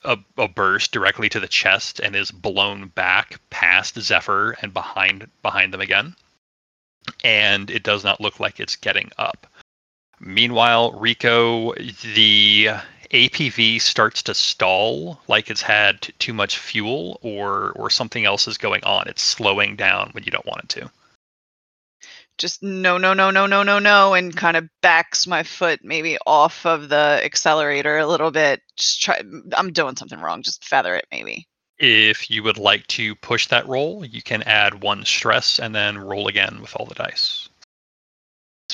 a, 0.04 0.18
a 0.38 0.48
burst 0.48 0.92
directly 0.92 1.30
to 1.30 1.40
the 1.40 1.48
chest 1.48 2.00
and 2.00 2.16
is 2.16 2.32
blown 2.32 2.88
back 2.88 3.40
past 3.52 4.02
Zephyr 4.02 4.58
and 4.60 4.74
behind 4.74 5.30
behind 5.44 5.72
them 5.72 5.82
again. 5.82 6.16
And 7.24 7.70
it 7.70 7.84
does 7.84 8.04
not 8.04 8.22
look 8.22 8.40
like 8.40 8.60
it's 8.60 8.76
getting 8.76 9.12
up. 9.20 9.46
Meanwhile, 10.20 10.94
Rico, 10.94 11.74
the 11.74 12.70
APV 13.12 13.80
starts 13.82 14.24
to 14.24 14.34
stall, 14.34 15.20
like 15.28 15.50
it's 15.50 15.62
had 15.62 16.02
too 16.20 16.34
much 16.34 16.58
fuel, 16.58 17.20
or 17.22 17.72
or 17.76 17.90
something 17.90 18.26
else 18.26 18.48
is 18.48 18.58
going 18.58 18.84
on. 18.84 19.08
It's 19.08 19.22
slowing 19.22 19.76
down 19.76 20.10
when 20.12 20.24
you 20.24 20.32
don't 20.32 20.46
want 20.46 20.64
it 20.64 20.70
to. 20.70 20.92
Just 22.38 22.62
no, 22.62 22.98
no, 22.98 23.14
no, 23.14 23.32
no, 23.32 23.46
no, 23.46 23.64
no, 23.64 23.80
no, 23.80 24.14
and 24.14 24.36
kind 24.36 24.58
of 24.58 24.68
backs 24.82 25.26
my 25.26 25.44
foot 25.44 25.80
maybe 25.84 26.18
off 26.26 26.66
of 26.66 26.90
the 26.90 27.22
accelerator 27.24 27.98
a 27.98 28.08
little 28.08 28.32
bit. 28.32 28.62
Just 28.76 29.02
try. 29.02 29.22
I'm 29.56 29.72
doing 29.72 29.96
something 29.96 30.20
wrong. 30.20 30.44
Just 30.44 30.66
feather 30.66 30.96
it 30.96 31.06
maybe. 31.12 31.48
If 31.78 32.30
you 32.30 32.44
would 32.44 32.58
like 32.58 32.88
to 32.88 33.16
push 33.16 33.48
that 33.48 33.68
roll, 33.68 34.06
you 34.06 34.22
can 34.22 34.44
add 34.44 34.82
one 34.82 35.06
stress 35.06 35.60
and 35.60 35.76
then 35.76 35.98
roll 35.98 36.28
again 36.28 36.60
with 36.62 36.76
all 36.76 36.86
the 36.86 36.96
dice. 36.96 37.45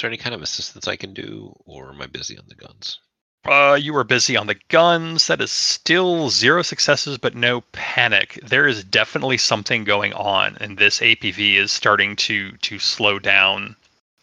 There 0.02 0.10
any 0.10 0.18
kind 0.18 0.34
of 0.34 0.42
assistance 0.42 0.88
I 0.88 0.96
can 0.96 1.14
do, 1.14 1.56
or 1.66 1.90
am 1.90 2.02
I 2.02 2.08
busy 2.08 2.36
on 2.36 2.46
the 2.48 2.56
guns? 2.56 3.00
Uh, 3.46 3.78
you 3.80 3.94
were 3.94 4.04
busy 4.04 4.36
on 4.36 4.48
the 4.48 4.60
guns. 4.70 5.28
That 5.28 5.42
is 5.42 5.52
still 5.52 6.32
zero 6.32 6.64
successes, 6.64 7.20
but 7.20 7.36
no 7.36 7.62
panic. 7.72 8.40
There 8.44 8.68
is 8.68 8.84
definitely 8.84 9.38
something 9.38 9.84
going 9.84 10.14
on, 10.14 10.58
and 10.60 10.78
this 10.78 11.00
APV 11.00 11.56
is 11.56 11.72
starting 11.72 12.16
to 12.16 12.52
to 12.58 12.80
slow 12.80 13.20
down. 13.20 13.76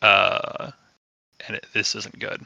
Uh, 0.03 0.73
and 1.47 1.57
it, 1.57 1.67
this 1.73 1.95
isn't 1.95 2.19
good. 2.19 2.45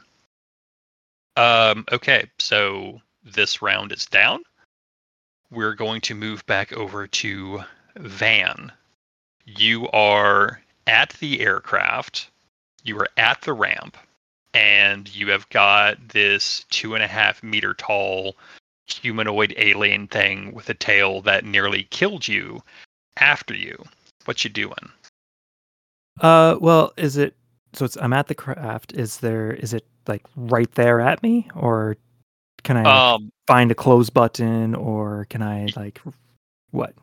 Um, 1.35 1.85
okay, 1.91 2.29
so 2.37 3.01
this 3.23 3.63
round 3.63 3.91
is 3.91 4.05
down. 4.05 4.43
We're 5.49 5.73
going 5.73 6.01
to 6.01 6.13
move 6.13 6.45
back 6.45 6.71
over 6.71 7.07
to 7.07 7.63
Van. 7.95 8.71
You 9.45 9.89
are 9.89 10.61
at 10.85 11.09
the 11.19 11.41
aircraft. 11.41 12.29
You 12.83 12.97
are 12.99 13.09
at 13.17 13.41
the 13.41 13.53
ramp 13.53 13.97
and 14.53 15.13
you 15.13 15.29
have 15.29 15.49
got 15.49 16.09
this 16.09 16.65
two 16.69 16.93
and 16.95 17.03
a 17.03 17.07
half 17.07 17.41
meter 17.41 17.73
tall 17.73 18.35
humanoid 18.87 19.53
alien 19.57 20.07
thing 20.07 20.53
with 20.53 20.69
a 20.69 20.73
tail 20.73 21.21
that 21.21 21.45
nearly 21.45 21.83
killed 21.85 22.27
you 22.27 22.61
after 23.17 23.55
you. 23.55 23.83
What 24.25 24.43
you 24.43 24.49
doing? 24.49 24.91
Uh, 26.21 26.57
well, 26.59 26.93
is 26.97 27.17
it 27.17 27.35
so? 27.73 27.85
It's 27.85 27.97
I'm 27.97 28.13
at 28.13 28.27
the 28.27 28.35
craft. 28.35 28.93
Is 28.93 29.17
there? 29.17 29.51
Is 29.51 29.73
it 29.73 29.85
like 30.07 30.23
right 30.35 30.71
there 30.73 31.01
at 31.01 31.23
me, 31.23 31.49
or 31.55 31.97
can 32.63 32.77
I 32.77 33.13
Um, 33.13 33.31
find 33.47 33.71
a 33.71 33.75
close 33.75 34.09
button, 34.09 34.75
or 34.75 35.25
can 35.29 35.41
I 35.41 35.67
like 35.75 36.01
what? 36.71 36.93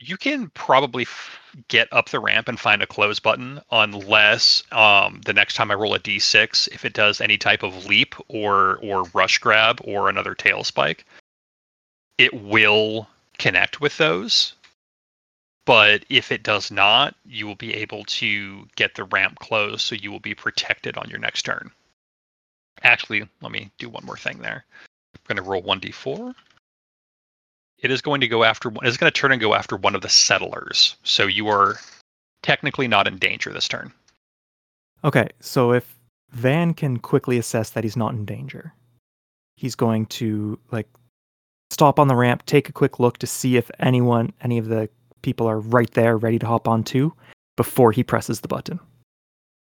You 0.00 0.16
can 0.16 0.48
probably 0.50 1.02
f- 1.02 1.40
get 1.68 1.88
up 1.92 2.08
the 2.08 2.20
ramp 2.20 2.48
and 2.48 2.58
find 2.58 2.82
a 2.82 2.86
close 2.86 3.18
button 3.18 3.60
unless 3.70 4.62
um, 4.70 5.20
the 5.24 5.32
next 5.32 5.54
time 5.54 5.70
I 5.70 5.74
roll 5.74 5.94
a 5.94 5.98
d6, 5.98 6.68
if 6.72 6.84
it 6.84 6.92
does 6.92 7.20
any 7.20 7.36
type 7.36 7.62
of 7.62 7.86
leap 7.86 8.14
or 8.28 8.78
or 8.82 9.04
rush 9.14 9.38
grab 9.38 9.80
or 9.84 10.08
another 10.08 10.34
tail 10.34 10.62
spike, 10.62 11.04
it 12.16 12.32
will 12.32 13.08
connect 13.38 13.80
with 13.80 13.96
those. 13.98 14.54
But 15.66 16.04
if 16.08 16.32
it 16.32 16.42
does 16.42 16.70
not, 16.70 17.14
you 17.26 17.46
will 17.46 17.56
be 17.56 17.74
able 17.74 18.04
to 18.04 18.66
get 18.76 18.94
the 18.94 19.04
ramp 19.04 19.38
closed, 19.38 19.82
so 19.82 19.94
you 19.94 20.10
will 20.10 20.20
be 20.20 20.34
protected 20.34 20.96
on 20.96 21.10
your 21.10 21.18
next 21.18 21.42
turn. 21.42 21.70
Actually, 22.82 23.28
let 23.42 23.52
me 23.52 23.70
do 23.78 23.88
one 23.88 24.06
more 24.06 24.16
thing 24.16 24.38
there. 24.38 24.64
I'm 25.14 25.20
going 25.26 25.44
to 25.44 25.50
roll 25.50 25.62
1d4 25.62 26.34
it 27.80 27.90
is 27.90 28.00
going 28.00 28.20
to 28.20 28.28
go 28.28 28.44
after 28.44 28.68
one. 28.68 28.86
it's 28.86 28.96
going 28.96 29.10
to 29.10 29.20
turn 29.20 29.32
and 29.32 29.40
go 29.40 29.54
after 29.54 29.76
one 29.76 29.94
of 29.94 30.02
the 30.02 30.08
settlers. 30.08 30.96
So 31.04 31.26
you 31.26 31.48
are 31.48 31.76
technically 32.42 32.88
not 32.88 33.06
in 33.06 33.18
danger 33.18 33.52
this 33.52 33.68
turn. 33.68 33.92
Okay, 35.04 35.28
so 35.40 35.72
if 35.72 35.98
Van 36.30 36.74
can 36.74 36.98
quickly 36.98 37.38
assess 37.38 37.70
that 37.70 37.84
he's 37.84 37.96
not 37.96 38.12
in 38.12 38.24
danger, 38.24 38.74
he's 39.56 39.74
going 39.74 40.06
to 40.06 40.58
like 40.72 40.88
stop 41.70 41.98
on 41.98 42.08
the 42.08 42.16
ramp, 42.16 42.44
take 42.46 42.68
a 42.68 42.72
quick 42.72 42.98
look 42.98 43.18
to 43.18 43.26
see 43.26 43.56
if 43.56 43.70
anyone, 43.78 44.32
any 44.42 44.58
of 44.58 44.66
the 44.66 44.88
people 45.22 45.46
are 45.46 45.60
right 45.60 45.90
there, 45.92 46.16
ready 46.16 46.38
to 46.38 46.46
hop 46.46 46.66
on 46.66 46.82
too, 46.82 47.12
before 47.56 47.92
he 47.92 48.02
presses 48.02 48.40
the 48.40 48.48
button. 48.48 48.80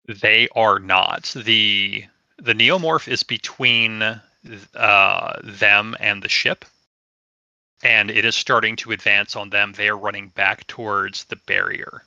They 0.07 0.49
are 0.57 0.79
not. 0.79 1.33
the 1.37 2.05
The 2.39 2.55
neomorph 2.55 3.09
is 3.09 3.23
between 3.23 4.03
uh, 4.03 5.41
them 5.45 5.97
and 6.01 6.23
the 6.23 6.29
ship, 6.29 6.65
and 7.83 8.11
it 8.11 8.25
is 8.25 8.35
starting 8.35 8.77
to 8.77 8.93
advance 8.93 9.37
on 9.37 9.51
them. 9.51 9.73
They 9.73 9.89
are 9.89 9.97
running 9.97 10.29
back 10.29 10.67
towards 10.67 11.25
the 11.25 11.37
barrier. 11.47 12.03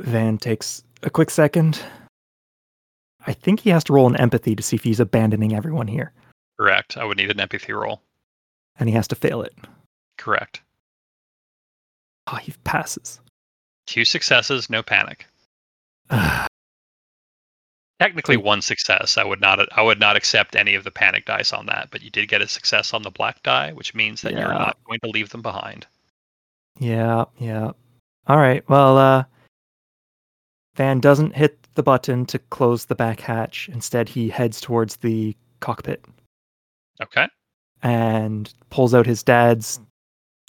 Van 0.00 0.38
takes 0.38 0.82
a 1.02 1.10
quick 1.10 1.30
second. 1.30 1.82
I 3.26 3.32
think 3.32 3.60
he 3.60 3.70
has 3.70 3.84
to 3.84 3.92
roll 3.92 4.06
an 4.08 4.16
empathy 4.16 4.56
to 4.56 4.62
see 4.62 4.76
if 4.76 4.82
he's 4.84 5.00
abandoning 5.00 5.54
everyone 5.54 5.86
here. 5.88 6.12
Correct. 6.58 6.96
I 6.96 7.04
would 7.04 7.18
need 7.18 7.30
an 7.30 7.40
empathy 7.40 7.72
roll. 7.72 8.02
and 8.78 8.88
he 8.88 8.94
has 8.94 9.08
to 9.08 9.14
fail 9.14 9.42
it. 9.42 9.54
Correct. 10.16 10.62
Oh, 12.26 12.36
he 12.36 12.54
passes. 12.64 13.20
Two 13.86 14.04
successes, 14.04 14.70
no 14.70 14.82
panic. 14.82 15.26
Technically, 18.00 18.38
one 18.38 18.62
success. 18.62 19.16
I 19.18 19.24
would 19.24 19.40
not. 19.42 19.60
I 19.76 19.82
would 19.82 20.00
not 20.00 20.16
accept 20.16 20.56
any 20.56 20.74
of 20.74 20.84
the 20.84 20.90
panic 20.90 21.26
dice 21.26 21.52
on 21.52 21.66
that. 21.66 21.88
But 21.90 22.00
you 22.02 22.08
did 22.10 22.28
get 22.28 22.40
a 22.40 22.48
success 22.48 22.94
on 22.94 23.02
the 23.02 23.10
black 23.10 23.42
die, 23.42 23.72
which 23.72 23.94
means 23.94 24.22
that 24.22 24.32
you're 24.32 24.48
not 24.48 24.78
going 24.86 24.98
to 25.04 25.10
leave 25.10 25.28
them 25.28 25.42
behind. 25.42 25.86
yeah, 26.78 27.26
yeah. 27.38 27.72
All 28.26 28.38
right. 28.38 28.66
Well, 28.70 28.96
uh, 28.96 29.24
Van 30.76 30.98
doesn't 31.00 31.36
hit 31.36 31.58
the 31.74 31.82
button 31.82 32.24
to 32.26 32.38
close 32.38 32.86
the 32.86 32.94
back 32.94 33.20
hatch. 33.20 33.68
Instead, 33.72 34.08
he 34.08 34.28
heads 34.30 34.60
towards 34.62 34.96
the 34.96 35.36
cockpit 35.60 36.02
Okay. 37.02 37.28
and 37.82 38.52
pulls 38.70 38.94
out 38.94 39.04
his 39.06 39.22
dad's 39.22 39.78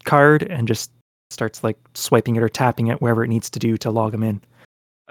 card 0.05 0.43
and 0.43 0.67
just 0.67 0.91
starts 1.31 1.63
like 1.63 1.77
swiping 1.95 2.35
it 2.37 2.43
or 2.43 2.49
tapping 2.49 2.87
it 2.87 3.01
wherever 3.01 3.23
it 3.25 3.29
needs 3.29 3.49
to 3.49 3.59
do 3.59 3.77
to 3.77 3.91
log 3.91 4.13
him 4.13 4.23
in. 4.23 4.41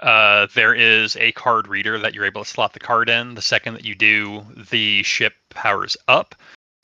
Uh, 0.01 0.47
there 0.55 0.73
is 0.73 1.15
a 1.17 1.31
card 1.33 1.67
reader 1.67 1.99
that 1.99 2.13
you're 2.13 2.25
able 2.25 2.43
to 2.43 2.49
slot 2.49 2.73
the 2.73 2.79
card 2.79 3.09
in. 3.09 3.35
The 3.35 3.41
second 3.41 3.75
that 3.75 3.85
you 3.85 3.93
do, 3.95 4.43
the 4.71 5.03
ship 5.03 5.33
powers 5.49 5.95
up, 6.07 6.33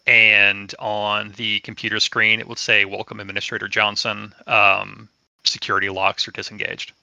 and 0.06 0.74
on 0.80 1.34
the 1.38 1.60
computer 1.62 2.00
screen, 2.00 2.40
it 2.40 2.48
will 2.48 2.56
say 2.56 2.86
"Welcome, 2.86 3.20
Administrator 3.20 3.68
Johnson." 3.68 4.34
Um, 4.46 5.10
security 5.44 5.90
locks 5.90 6.28
are 6.28 6.32
disengaged. 6.32 6.94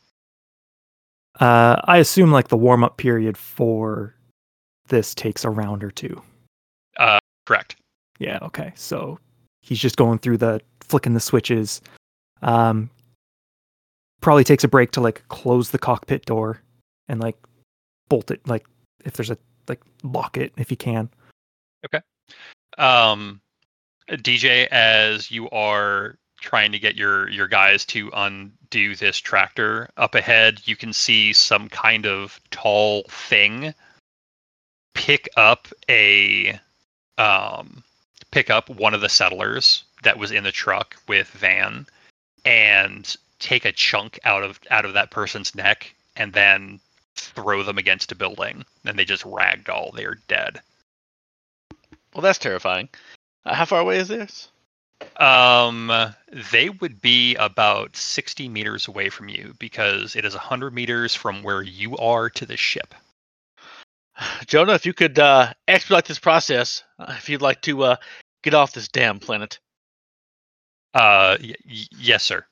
Uh, 1.41 1.81
I 1.85 1.99
assume 1.99 2.31
like 2.31 2.49
the 2.49 2.57
warm 2.57 2.85
up 2.85 2.97
period 2.97 3.36
for 3.36 4.15
this 4.86 5.15
takes 5.15 5.45
a 5.45 5.51
round 5.51 5.82
or 5.82 5.91
two. 5.91 6.23
Correct. 7.47 7.77
Yeah, 8.19 8.39
okay. 8.43 8.73
So 8.74 9.19
he's 9.61 9.78
just 9.78 9.97
going 9.97 10.19
through 10.19 10.39
the 10.39 10.61
flicking 10.81 11.15
the 11.15 11.20
switches. 11.20 11.82
Um 12.43 12.91
probably 14.24 14.42
takes 14.42 14.64
a 14.64 14.68
break 14.68 14.90
to 14.90 15.02
like 15.02 15.22
close 15.28 15.70
the 15.70 15.78
cockpit 15.78 16.24
door 16.24 16.59
and 17.09 17.20
like 17.20 17.36
bolt 18.09 18.30
it 18.30 18.40
like 18.48 18.64
if 19.05 19.12
there's 19.12 19.28
a 19.28 19.36
like 19.68 19.82
lock 20.02 20.38
it 20.38 20.51
if 20.56 20.70
he 20.70 20.76
can. 20.76 21.10
Okay. 21.84 22.01
Um, 22.78 23.42
DJ, 24.09 24.66
as 24.68 25.30
you 25.30 25.51
are 25.51 26.16
trying 26.40 26.72
to 26.72 26.78
get 26.78 26.96
your 26.96 27.28
your 27.28 27.46
guys 27.46 27.84
to 27.84 28.10
undo 28.14 28.96
this 28.96 29.18
tractor 29.18 29.90
up 29.98 30.14
ahead, 30.14 30.62
you 30.64 30.74
can 30.74 30.94
see 30.94 31.34
some 31.34 31.68
kind 31.68 32.06
of 32.06 32.40
tall 32.51 33.02
thing 33.10 33.74
pick 34.94 35.28
up 35.36 35.68
a 35.90 36.59
um 37.18 37.84
pick 38.30 38.48
up 38.48 38.70
one 38.70 38.94
of 38.94 39.02
the 39.02 39.09
settlers 39.10 39.84
that 40.02 40.18
was 40.18 40.32
in 40.32 40.44
the 40.44 40.52
truck 40.52 40.96
with 41.09 41.28
Van 41.28 41.86
and 42.46 43.16
take 43.39 43.65
a 43.65 43.73
chunk 43.73 44.19
out 44.24 44.43
of 44.43 44.61
out 44.70 44.85
of 44.85 44.94
that 44.94 45.11
person's 45.11 45.55
neck 45.55 45.94
and 46.16 46.32
then 46.32 46.81
throw 47.16 47.62
them 47.62 47.78
against 47.78 48.12
a 48.12 48.16
building 48.16 48.65
and 48.85 48.98
they 48.98 49.05
just 49.05 49.24
ragdoll 49.24 49.94
they 49.94 50.05
are 50.05 50.19
dead 50.28 50.61
Well, 52.15 52.23
that's 52.23 52.39
terrifying. 52.39 52.89
Uh, 53.44 53.55
how 53.55 53.65
far 53.65 53.81
away 53.81 53.98
is 53.98 54.09
this? 54.09 54.48
Um, 55.16 55.93
they 56.52 56.69
would 56.70 57.01
be 57.02 57.35
about 57.36 57.97
60 57.97 58.48
meters 58.48 58.89
away 58.89 59.11
from 59.11 59.28
you 59.28 59.55
because 59.59 60.16
it 60.16 60.24
is 60.24 60.35
100 60.35 60.73
meters 60.73 61.15
from 61.15 61.43
where 61.43 61.62
you 61.62 61.97
are 61.98 62.31
to 62.31 62.47
the 62.47 62.56
ship. 62.56 62.94
Jonah, 64.47 64.74
if 64.74 64.86
you 64.86 64.93
could 64.94 65.19
uh, 65.19 65.52
expedite 65.69 66.06
this 66.06 66.19
process, 66.19 66.85
uh, 66.98 67.15
if 67.19 67.28
you'd 67.28 67.43
like 67.43 67.61
to 67.62 67.82
uh, 67.82 67.97
get 68.43 68.55
off 68.55 68.73
this 68.73 68.89
damn 68.89 69.19
planet. 69.19 69.59
Uh, 70.94 71.36
y- 71.43 71.55
yes, 71.98 72.23
sir. 72.23 72.47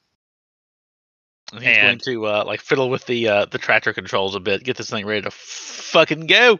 And 1.53 1.63
he's 1.63 1.77
going 1.77 1.99
to 1.99 2.27
uh, 2.27 2.45
like 2.47 2.61
fiddle 2.61 2.89
with 2.89 3.07
the 3.07 3.29
uh, 3.29 3.45
the 3.47 3.59
tractor 3.59 3.93
controls 3.93 4.35
a 4.35 4.41
bit, 4.41 4.65
get 4.65 4.77
this 4.77 4.91
thing 4.91 5.07
ready 5.07 5.23
to 5.23 5.31
fucking 5.31 6.27
go. 6.27 6.59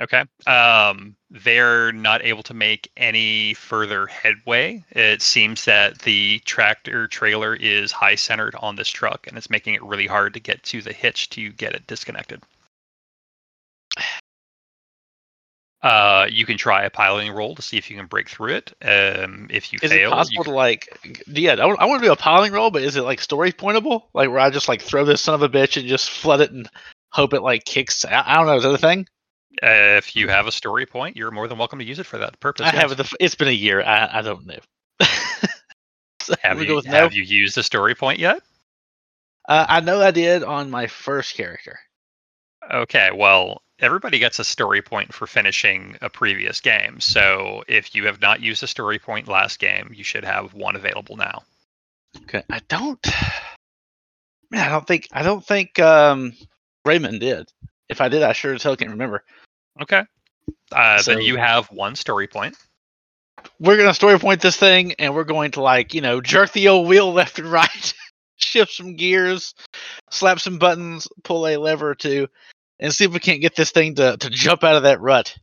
Okay. 0.00 0.24
Um, 0.46 1.14
they're 1.30 1.92
not 1.92 2.24
able 2.24 2.42
to 2.44 2.54
make 2.54 2.90
any 2.96 3.54
further 3.54 4.06
headway. 4.06 4.82
It 4.90 5.22
seems 5.22 5.64
that 5.66 6.00
the 6.00 6.40
tractor 6.40 7.06
trailer 7.06 7.54
is 7.54 7.92
high 7.92 8.16
centered 8.16 8.56
on 8.56 8.74
this 8.74 8.88
truck, 8.88 9.26
and 9.28 9.36
it's 9.38 9.50
making 9.50 9.74
it 9.74 9.82
really 9.84 10.08
hard 10.08 10.34
to 10.34 10.40
get 10.40 10.62
to 10.64 10.82
the 10.82 10.92
hitch 10.92 11.30
to 11.30 11.50
get 11.52 11.74
it 11.74 11.86
disconnected. 11.86 12.42
Uh, 15.84 16.26
you 16.30 16.46
can 16.46 16.56
try 16.56 16.84
a 16.84 16.90
piloting 16.90 17.30
roll 17.30 17.54
to 17.54 17.60
see 17.60 17.76
if 17.76 17.90
you 17.90 17.96
can 17.96 18.06
break 18.06 18.28
through 18.28 18.54
it. 18.54 18.72
Um, 18.82 19.48
if 19.50 19.70
you 19.70 19.78
Is 19.82 19.90
fail, 19.90 20.10
it 20.10 20.14
possible 20.14 20.40
you 20.40 20.44
to 20.44 20.50
like? 20.50 20.98
Yeah, 21.26 21.56
I 21.56 21.66
want, 21.66 22.00
to 22.00 22.06
do 22.06 22.12
a 22.12 22.16
piloting 22.16 22.54
roll, 22.54 22.70
but 22.70 22.82
is 22.82 22.96
it 22.96 23.02
like 23.02 23.20
story 23.20 23.52
pointable? 23.52 24.04
Like 24.14 24.30
where 24.30 24.38
I 24.38 24.48
just 24.48 24.66
like 24.66 24.80
throw 24.80 25.04
this 25.04 25.20
son 25.20 25.34
of 25.34 25.42
a 25.42 25.48
bitch 25.48 25.76
and 25.76 25.86
just 25.86 26.08
flood 26.08 26.40
it 26.40 26.50
and 26.50 26.66
hope 27.10 27.34
it 27.34 27.42
like 27.42 27.66
kicks? 27.66 28.06
I, 28.06 28.22
I 28.24 28.34
don't 28.36 28.46
know. 28.46 28.56
Is 28.56 28.62
that 28.62 28.72
a 28.72 28.78
thing? 28.78 29.06
Uh, 29.62 29.98
if 29.98 30.16
you 30.16 30.28
have 30.28 30.46
a 30.46 30.52
story 30.52 30.86
point, 30.86 31.16
you're 31.16 31.30
more 31.30 31.48
than 31.48 31.58
welcome 31.58 31.78
to 31.78 31.84
use 31.84 31.98
it 31.98 32.06
for 32.06 32.16
that 32.16 32.40
purpose. 32.40 32.66
I 32.66 32.70
have 32.70 32.90
yes. 32.90 32.92
it. 32.92 32.96
The, 32.96 33.16
it's 33.20 33.34
been 33.34 33.48
a 33.48 33.52
year. 33.52 33.82
I, 33.82 34.18
I 34.18 34.22
don't 34.22 34.46
know. 34.46 34.58
So 36.24 36.34
Have 36.40 36.62
you 36.62 36.74
with 36.74 36.86
no. 36.86 36.92
have 36.92 37.12
you 37.12 37.22
used 37.22 37.58
a 37.58 37.62
story 37.62 37.94
point 37.94 38.18
yet? 38.18 38.40
Uh, 39.46 39.66
I 39.68 39.80
know 39.80 40.00
I 40.00 40.10
did 40.10 40.42
on 40.42 40.70
my 40.70 40.86
first 40.86 41.34
character. 41.34 41.78
Okay, 42.72 43.10
well, 43.14 43.60
everybody 43.78 44.18
gets 44.18 44.38
a 44.38 44.44
story 44.44 44.82
point 44.82 45.12
for 45.12 45.26
finishing 45.26 45.96
a 46.00 46.08
previous 46.08 46.60
game. 46.60 47.00
So 47.00 47.64
if 47.68 47.94
you 47.94 48.06
have 48.06 48.20
not 48.20 48.40
used 48.40 48.62
a 48.62 48.66
story 48.66 48.98
point 48.98 49.28
last 49.28 49.58
game, 49.58 49.90
you 49.94 50.04
should 50.04 50.24
have 50.24 50.54
one 50.54 50.76
available 50.76 51.16
now. 51.16 51.42
Okay, 52.22 52.42
I 52.50 52.60
don't. 52.68 53.04
Man, 54.50 54.62
I 54.66 54.68
don't 54.70 54.86
think. 54.86 55.08
I 55.12 55.22
don't 55.22 55.44
think 55.44 55.78
um, 55.78 56.32
Raymond 56.84 57.20
did. 57.20 57.48
If 57.88 58.00
I 58.00 58.08
did, 58.08 58.22
I 58.22 58.32
sure 58.32 58.54
as 58.54 58.62
hell 58.62 58.76
can't 58.76 58.90
remember. 58.92 59.24
Okay. 59.80 60.02
Uh, 60.72 60.98
So- 60.98 61.12
then 61.12 61.22
you 61.22 61.36
have 61.36 61.66
one 61.68 61.96
story 61.96 62.26
point. 62.28 62.56
We're 63.60 63.76
gonna 63.76 63.92
story 63.92 64.18
point 64.18 64.40
this 64.40 64.56
thing, 64.56 64.92
and 64.98 65.14
we're 65.14 65.24
going 65.24 65.50
to 65.52 65.60
like 65.62 65.92
you 65.92 66.00
know 66.00 66.20
jerk 66.20 66.52
the 66.52 66.68
old 66.68 66.88
wheel 66.88 67.12
left 67.12 67.38
and 67.38 67.50
right, 67.50 67.94
shift 68.36 68.72
some 68.72 68.96
gears, 68.96 69.54
slap 70.10 70.40
some 70.40 70.58
buttons, 70.58 71.08
pull 71.24 71.46
a 71.46 71.56
lever 71.56 71.90
or 71.90 71.94
two, 71.94 72.28
and 72.84 72.94
see 72.94 73.06
if 73.06 73.12
we 73.12 73.18
can't 73.18 73.40
get 73.40 73.56
this 73.56 73.70
thing 73.70 73.94
to 73.94 74.16
to 74.18 74.30
jump 74.30 74.62
out 74.62 74.76
of 74.76 74.82
that 74.82 75.00
rut. 75.00 75.36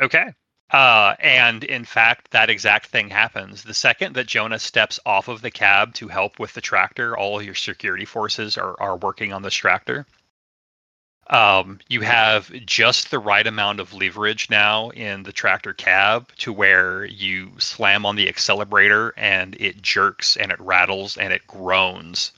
Okay. 0.00 0.32
Uh, 0.70 1.14
and 1.20 1.62
in 1.62 1.84
fact, 1.84 2.30
that 2.32 2.50
exact 2.50 2.88
thing 2.88 3.08
happens. 3.08 3.62
The 3.62 3.74
second 3.74 4.14
that 4.14 4.26
Jonah 4.26 4.58
steps 4.58 4.98
off 5.06 5.28
of 5.28 5.40
the 5.40 5.50
cab 5.50 5.94
to 5.94 6.08
help 6.08 6.40
with 6.40 6.54
the 6.54 6.60
tractor, 6.60 7.16
all 7.16 7.40
your 7.40 7.54
security 7.54 8.04
forces 8.04 8.58
are, 8.58 8.74
are 8.80 8.96
working 8.96 9.32
on 9.32 9.42
this 9.42 9.54
tractor. 9.54 10.06
Um, 11.28 11.80
you 11.88 12.00
have 12.00 12.50
just 12.64 13.10
the 13.10 13.18
right 13.18 13.46
amount 13.46 13.78
of 13.78 13.92
leverage 13.92 14.48
now 14.48 14.90
in 14.90 15.22
the 15.22 15.32
tractor 15.32 15.72
cab 15.72 16.30
to 16.38 16.52
where 16.52 17.04
you 17.04 17.52
slam 17.58 18.06
on 18.06 18.16
the 18.16 18.28
accelerator 18.28 19.12
and 19.16 19.56
it 19.60 19.82
jerks 19.82 20.36
and 20.36 20.50
it 20.50 20.60
rattles 20.60 21.16
and 21.16 21.32
it 21.32 21.46
groans. 21.46 22.32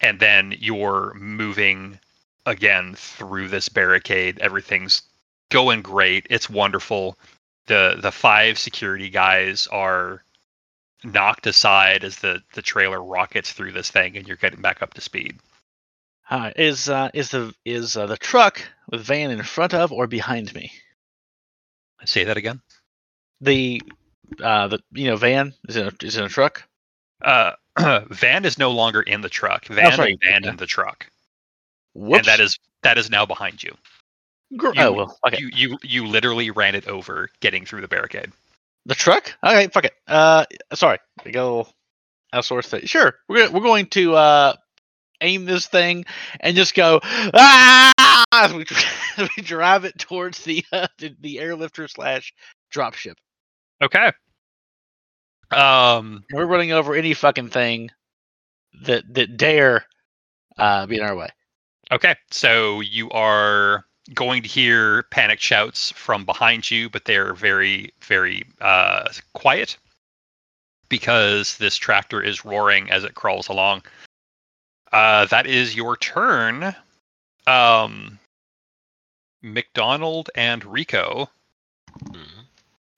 And 0.00 0.18
then 0.18 0.54
you're 0.58 1.14
moving 1.14 2.00
again 2.46 2.94
through 2.94 3.48
this 3.48 3.68
barricade. 3.68 4.38
Everything's 4.38 5.02
going 5.50 5.82
great. 5.82 6.26
It's 6.30 6.50
wonderful. 6.50 7.18
The 7.66 7.96
the 8.00 8.12
five 8.12 8.58
security 8.58 9.10
guys 9.10 9.66
are 9.68 10.22
knocked 11.02 11.46
aside 11.46 12.04
as 12.04 12.16
the 12.18 12.42
the 12.54 12.62
trailer 12.62 13.02
rockets 13.02 13.52
through 13.52 13.72
this 13.72 13.90
thing 13.90 14.16
and 14.16 14.26
you're 14.26 14.36
getting 14.36 14.62
back 14.62 14.82
up 14.82 14.94
to 14.94 15.00
speed. 15.00 15.38
Uh, 16.30 16.50
is 16.56 16.88
uh, 16.88 17.10
is 17.14 17.30
the 17.30 17.54
is 17.64 17.96
uh, 17.96 18.06
the 18.06 18.16
truck 18.16 18.62
with 18.90 19.02
van 19.02 19.30
in 19.30 19.42
front 19.42 19.74
of 19.74 19.92
or 19.92 20.06
behind 20.06 20.54
me? 20.54 20.72
Say 22.04 22.24
that 22.24 22.36
again. 22.36 22.60
The 23.40 23.82
uh, 24.42 24.68
the 24.68 24.80
you 24.92 25.06
know 25.06 25.16
van 25.16 25.54
is 25.68 25.76
in 25.76 25.88
a, 25.88 25.92
is 26.02 26.16
in 26.16 26.24
a 26.24 26.28
truck. 26.28 26.64
Uh 27.22 27.52
Van 28.10 28.44
is 28.44 28.58
no 28.58 28.70
longer 28.70 29.02
in 29.02 29.20
the 29.20 29.28
truck. 29.28 29.66
Van 29.66 29.92
sorry. 29.92 30.14
abandoned 30.14 30.58
the 30.58 30.66
truck. 30.66 31.08
Whoops. 31.94 32.18
And 32.18 32.26
that 32.26 32.40
is 32.40 32.58
that 32.82 32.98
is 32.98 33.10
now 33.10 33.26
behind 33.26 33.62
you. 33.62 33.74
Gr- 34.56 34.68
you- 34.68 34.82
oh 34.82 34.92
well. 34.92 35.18
Okay. 35.26 35.38
You 35.40 35.50
you 35.52 35.78
you 35.82 36.06
literally 36.06 36.50
ran 36.50 36.74
it 36.74 36.86
over 36.88 37.28
getting 37.40 37.64
through 37.64 37.80
the 37.80 37.88
barricade. 37.88 38.32
The 38.86 38.94
truck? 38.94 39.34
Okay, 39.42 39.68
fuck 39.68 39.86
it. 39.86 39.94
Uh, 40.06 40.44
sorry, 40.74 40.98
I 41.24 41.30
got 41.30 41.44
a 41.44 41.46
little 41.46 42.62
thing. 42.62 42.86
Sure, 42.86 43.14
we're 43.28 43.38
gonna, 43.38 43.52
we're 43.52 43.64
going 43.64 43.86
to 43.86 44.14
uh 44.14 44.54
aim 45.20 45.44
this 45.46 45.66
thing 45.66 46.04
and 46.40 46.56
just 46.56 46.74
go 46.74 47.00
ah 47.02 48.24
as 48.32 48.52
we, 48.54 48.66
we 49.36 49.42
drive 49.42 49.84
it 49.84 49.98
towards 49.98 50.44
the 50.44 50.64
uh, 50.72 50.88
the, 50.98 51.16
the 51.20 51.36
airlifter 51.36 51.88
slash 51.88 52.34
dropship. 52.74 53.14
Okay. 53.82 54.12
Um 55.50 56.24
We're 56.32 56.46
running 56.46 56.72
over 56.72 56.94
any 56.94 57.14
fucking 57.14 57.50
thing 57.50 57.90
that 58.82 59.04
that 59.14 59.36
dare 59.36 59.86
uh 60.58 60.86
be 60.86 60.96
in 60.96 61.02
our 61.02 61.16
way. 61.16 61.28
Okay, 61.92 62.16
so 62.30 62.80
you 62.80 63.10
are 63.10 63.84
going 64.14 64.42
to 64.42 64.48
hear 64.48 65.04
panic 65.04 65.40
shouts 65.40 65.92
from 65.92 66.24
behind 66.24 66.70
you, 66.70 66.88
but 66.90 67.04
they're 67.04 67.34
very, 67.34 67.90
very 68.00 68.44
uh, 68.60 69.08
quiet. 69.34 69.76
because 70.90 71.56
this 71.56 71.76
tractor 71.76 72.22
is 72.22 72.44
roaring 72.44 72.90
as 72.90 73.02
it 73.04 73.14
crawls 73.14 73.48
along. 73.48 73.82
Uh, 74.92 75.24
that 75.26 75.46
is 75.46 75.74
your 75.74 75.96
turn. 75.96 76.76
Um, 77.46 78.18
McDonald 79.42 80.30
and 80.36 80.64
Rico. 80.64 81.28
Mhm. 82.04 82.46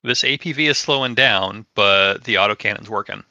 This 0.03 0.25
APV 0.25 0.67
is 0.69 0.79
slowing 0.79 1.15
down, 1.15 1.65
but 1.75 2.25
the 2.25 2.35
autocannon's 2.35 2.91
working. 2.91 3.25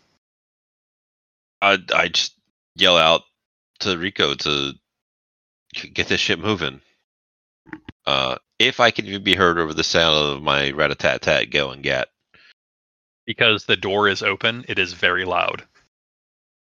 I 1.62 1.78
I 1.94 2.08
just 2.08 2.34
yell 2.76 2.98
out 2.98 3.24
to 3.80 3.98
Rico 3.98 4.34
to 4.36 4.74
get 5.94 6.08
this 6.08 6.20
shit 6.22 6.40
moving. 6.40 6.82
Uh, 8.06 8.38
if 8.60 8.80
I 8.80 8.92
can 8.92 9.06
even 9.08 9.24
be 9.24 9.36
heard 9.36 9.58
over 9.58 9.74
the 9.74 9.84
sound 9.84 10.16
of 10.38 10.44
my 10.44 10.72
rat 10.72 10.92
a 10.92 10.96
tat 10.96 11.22
tat 11.22 11.50
going 11.50 11.82
get. 11.82 12.10
Because 13.26 13.66
the 13.66 13.76
door 13.76 14.08
is 14.08 14.22
open, 14.22 14.66
it 14.68 14.78
is 14.78 14.94
very 14.94 15.26
loud. 15.26 15.64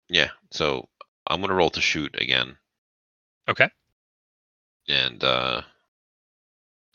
Yeah, 0.08 0.28
so 0.52 0.88
I'm 1.26 1.40
gonna 1.40 1.54
roll 1.54 1.70
to 1.70 1.80
shoot 1.80 2.14
again, 2.20 2.56
Okay. 3.48 3.68
and 4.88 5.22
uh, 5.24 5.62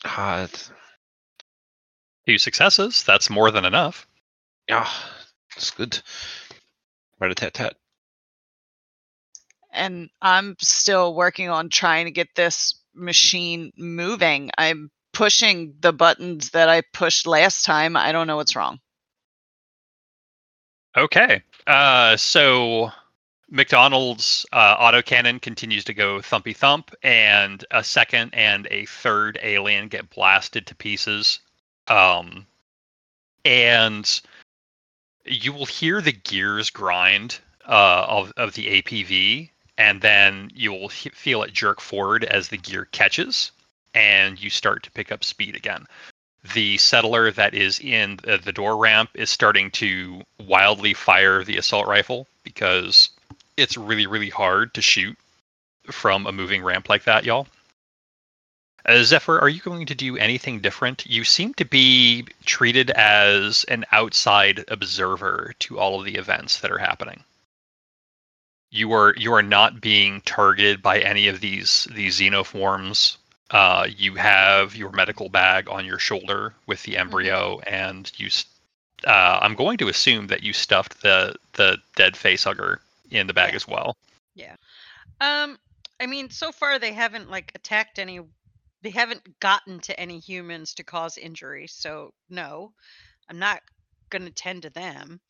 it's, 0.04 0.70
Two 2.26 2.38
successes. 2.38 3.02
That's 3.04 3.28
more 3.30 3.50
than 3.50 3.64
enough. 3.64 4.06
yeah, 4.68 4.88
it's 5.56 5.70
good. 5.70 5.98
Rat 7.20 7.30
a 7.32 7.34
tat 7.34 7.54
tat. 7.54 7.76
And 9.78 10.10
I'm 10.20 10.56
still 10.60 11.14
working 11.14 11.48
on 11.48 11.70
trying 11.70 12.04
to 12.06 12.10
get 12.10 12.34
this 12.34 12.74
machine 12.94 13.72
moving. 13.76 14.50
I'm 14.58 14.90
pushing 15.12 15.74
the 15.80 15.92
buttons 15.92 16.50
that 16.50 16.68
I 16.68 16.82
pushed 16.92 17.26
last 17.26 17.64
time. 17.64 17.96
I 17.96 18.12
don't 18.12 18.26
know 18.26 18.36
what's 18.36 18.56
wrong. 18.56 18.80
Okay. 20.96 21.42
Uh, 21.66 22.16
so 22.16 22.90
McDonald's 23.50 24.44
uh, 24.52 24.76
autocannon 24.76 25.40
continues 25.40 25.84
to 25.84 25.94
go 25.94 26.18
thumpy 26.18 26.54
thump, 26.54 26.94
and 27.02 27.64
a 27.70 27.82
second 27.82 28.30
and 28.34 28.66
a 28.70 28.84
third 28.86 29.38
alien 29.42 29.88
get 29.88 30.10
blasted 30.10 30.66
to 30.66 30.74
pieces. 30.74 31.40
Um, 31.86 32.46
and 33.44 34.20
you 35.24 35.52
will 35.52 35.66
hear 35.66 36.00
the 36.00 36.12
gears 36.12 36.70
grind 36.70 37.38
uh, 37.66 38.06
of, 38.08 38.32
of 38.36 38.54
the 38.54 38.82
APV, 38.82 39.50
and 39.78 40.00
then 40.00 40.50
you 40.54 40.72
will 40.72 40.88
he- 40.88 41.08
feel 41.10 41.42
it 41.42 41.52
jerk 41.52 41.80
forward 41.80 42.24
as 42.24 42.48
the 42.48 42.58
gear 42.58 42.86
catches, 42.90 43.52
and 43.94 44.42
you 44.42 44.50
start 44.50 44.82
to 44.82 44.90
pick 44.90 45.12
up 45.12 45.24
speed 45.24 45.54
again. 45.54 45.86
The 46.52 46.78
settler 46.78 47.30
that 47.32 47.54
is 47.54 47.78
in 47.78 48.18
the, 48.22 48.38
the 48.38 48.52
door 48.52 48.76
ramp 48.76 49.10
is 49.14 49.30
starting 49.30 49.70
to 49.72 50.22
wildly 50.40 50.94
fire 50.94 51.44
the 51.44 51.56
assault 51.56 51.86
rifle 51.86 52.26
because 52.42 53.10
it's 53.56 53.76
really 53.76 54.06
really 54.06 54.30
hard 54.30 54.74
to 54.74 54.82
shoot 54.82 55.16
from 55.90 56.26
a 56.26 56.32
moving 56.32 56.62
ramp 56.62 56.88
like 56.88 57.04
that 57.04 57.24
y'all. 57.24 57.46
Uh, 58.84 59.02
zephyr 59.02 59.38
are 59.38 59.48
you 59.48 59.60
going 59.60 59.86
to 59.86 59.94
do 59.94 60.16
anything 60.16 60.60
different? 60.60 61.06
You 61.06 61.24
seem 61.24 61.54
to 61.54 61.64
be 61.64 62.26
treated 62.44 62.90
as 62.90 63.64
an 63.64 63.84
outside 63.92 64.64
observer 64.68 65.54
to 65.60 65.78
all 65.78 65.98
of 65.98 66.06
the 66.06 66.14
events 66.16 66.60
that 66.60 66.70
are 66.70 66.78
happening 66.78 67.22
you 68.70 68.92
are 68.92 69.14
you 69.16 69.32
are 69.32 69.42
not 69.42 69.80
being 69.80 70.20
targeted 70.22 70.82
by 70.82 71.00
any 71.00 71.28
of 71.28 71.40
these 71.40 71.86
these 71.94 72.20
xenoforms 72.20 73.16
uh, 73.50 73.88
you 73.96 74.14
have 74.14 74.76
your 74.76 74.92
medical 74.92 75.28
bag 75.28 75.68
on 75.68 75.86
your 75.86 75.98
shoulder 75.98 76.54
with 76.66 76.82
the 76.82 76.96
embryo, 76.96 77.60
and 77.60 78.12
you. 78.18 78.28
Uh, 79.06 79.38
I'm 79.40 79.54
going 79.54 79.78
to 79.78 79.88
assume 79.88 80.26
that 80.26 80.42
you 80.42 80.52
stuffed 80.52 81.02
the 81.02 81.34
the 81.54 81.78
dead 81.96 82.14
facehugger 82.14 82.78
in 83.10 83.26
the 83.26 83.32
bag 83.34 83.50
Yeah. 83.50 83.56
as 83.56 83.66
well. 83.66 83.96
Yeah. 84.34 84.56
Um, 85.20 85.58
I 86.00 86.06
mean, 86.06 86.30
so 86.30 86.52
far 86.52 86.78
they 86.78 86.92
haven't 86.92 87.30
like 87.30 87.52
attacked 87.54 87.98
any. 87.98 88.20
They 88.82 88.90
haven't 88.90 89.40
gotten 89.40 89.80
to 89.80 89.98
any 89.98 90.18
humans 90.18 90.74
to 90.74 90.84
cause 90.84 91.16
injury, 91.16 91.66
so 91.68 92.12
no, 92.28 92.72
I'm 93.30 93.38
not 93.38 93.62
gonna 94.10 94.30
tend 94.30 94.62
to 94.62 94.70
them. 94.70 95.20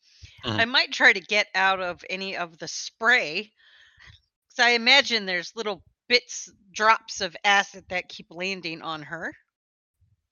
Mhm. 0.43 0.59
I 0.59 0.65
might 0.65 0.91
try 0.91 1.13
to 1.13 1.19
get 1.21 1.47
out 1.55 1.79
of 1.81 2.03
any 2.09 2.35
of 2.37 2.57
the 2.57 2.67
spray, 2.67 3.51
because 4.49 4.65
I 4.65 4.71
imagine 4.71 5.25
there's 5.25 5.55
little 5.55 5.83
bits, 6.07 6.49
drops 6.71 7.21
of 7.21 7.35
acid 7.43 7.85
that 7.89 8.09
keep 8.09 8.27
landing 8.31 8.81
on 8.81 9.03
her, 9.03 9.33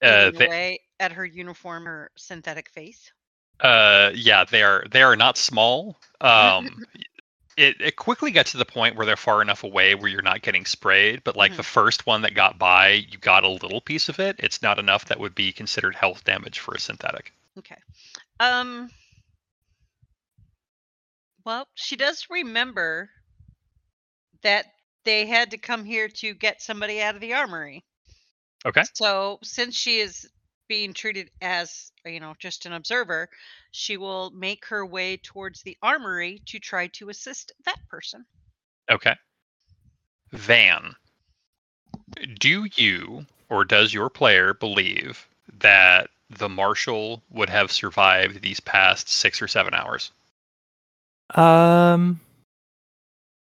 Uh, 0.01 0.31
they, 0.31 0.45
away 0.45 0.79
at 0.99 1.11
her 1.13 1.25
uniform 1.25 1.87
or 1.87 2.11
synthetic 2.17 2.69
face. 2.69 3.11
uh, 3.59 4.11
yeah, 4.13 4.43
they 4.45 4.63
are 4.63 4.85
they 4.91 5.01
are 5.01 5.15
not 5.15 5.37
small. 5.37 5.97
Um, 6.21 6.81
it 7.57 7.79
it 7.81 7.95
quickly 7.95 8.31
gets 8.31 8.51
to 8.51 8.57
the 8.57 8.65
point 8.65 8.95
where 8.95 9.05
they're 9.05 9.15
far 9.17 9.41
enough 9.41 9.63
away 9.63 9.95
where 9.95 10.09
you're 10.09 10.21
not 10.21 10.41
getting 10.41 10.65
sprayed. 10.65 11.23
But 11.23 11.35
like 11.35 11.51
Mhm. 11.51 11.57
the 11.57 11.63
first 11.63 12.05
one 12.05 12.21
that 12.23 12.33
got 12.35 12.57
by, 12.59 12.89
you 13.09 13.17
got 13.17 13.43
a 13.43 13.49
little 13.49 13.81
piece 13.81 14.09
of 14.09 14.19
it. 14.19 14.35
It's 14.39 14.61
not 14.61 14.79
enough 14.79 15.05
that 15.05 15.19
would 15.19 15.35
be 15.35 15.51
considered 15.51 15.95
health 15.95 16.23
damage 16.23 16.59
for 16.59 16.73
a 16.75 16.79
synthetic. 16.79 17.33
Okay. 17.57 17.77
Um. 18.39 18.91
Well, 21.47 21.65
she 21.75 21.95
does 21.95 22.27
remember 22.29 23.09
that 24.41 24.65
they 25.05 25.25
had 25.25 25.51
to 25.51 25.57
come 25.57 25.85
here 25.85 26.09
to 26.09 26.33
get 26.33 26.61
somebody 26.61 27.01
out 27.01 27.15
of 27.15 27.21
the 27.21 27.35
armory. 27.35 27.85
Okay. 28.65 28.83
So, 28.93 29.39
since 29.43 29.73
she 29.73 30.01
is 30.01 30.29
being 30.67 30.93
treated 30.93 31.31
as, 31.41 31.93
uh, 32.05 32.09
you 32.09 32.19
know, 32.19 32.35
just 32.37 32.65
an 32.65 32.73
observer, 32.73 33.29
she 33.71 33.95
will 33.95 34.29
make 34.31 34.65
her 34.65 34.85
way 34.85 35.15
towards 35.15 35.61
the 35.61 35.77
armory 35.81 36.41
to 36.47 36.59
try 36.59 36.87
to 36.87 37.07
assist 37.07 37.53
that 37.63 37.79
person. 37.89 38.25
Okay. 38.91 39.15
Van, 40.33 40.97
do 42.39 42.67
you 42.75 43.25
or 43.47 43.63
does 43.63 43.93
your 43.93 44.09
player 44.09 44.53
believe 44.53 45.25
that 45.59 46.09
the 46.29 46.49
marshal 46.49 47.23
would 47.29 47.49
have 47.49 47.71
survived 47.71 48.41
these 48.41 48.59
past 48.59 49.07
six 49.07 49.41
or 49.41 49.47
seven 49.47 49.73
hours? 49.73 50.11
Um, 51.35 52.19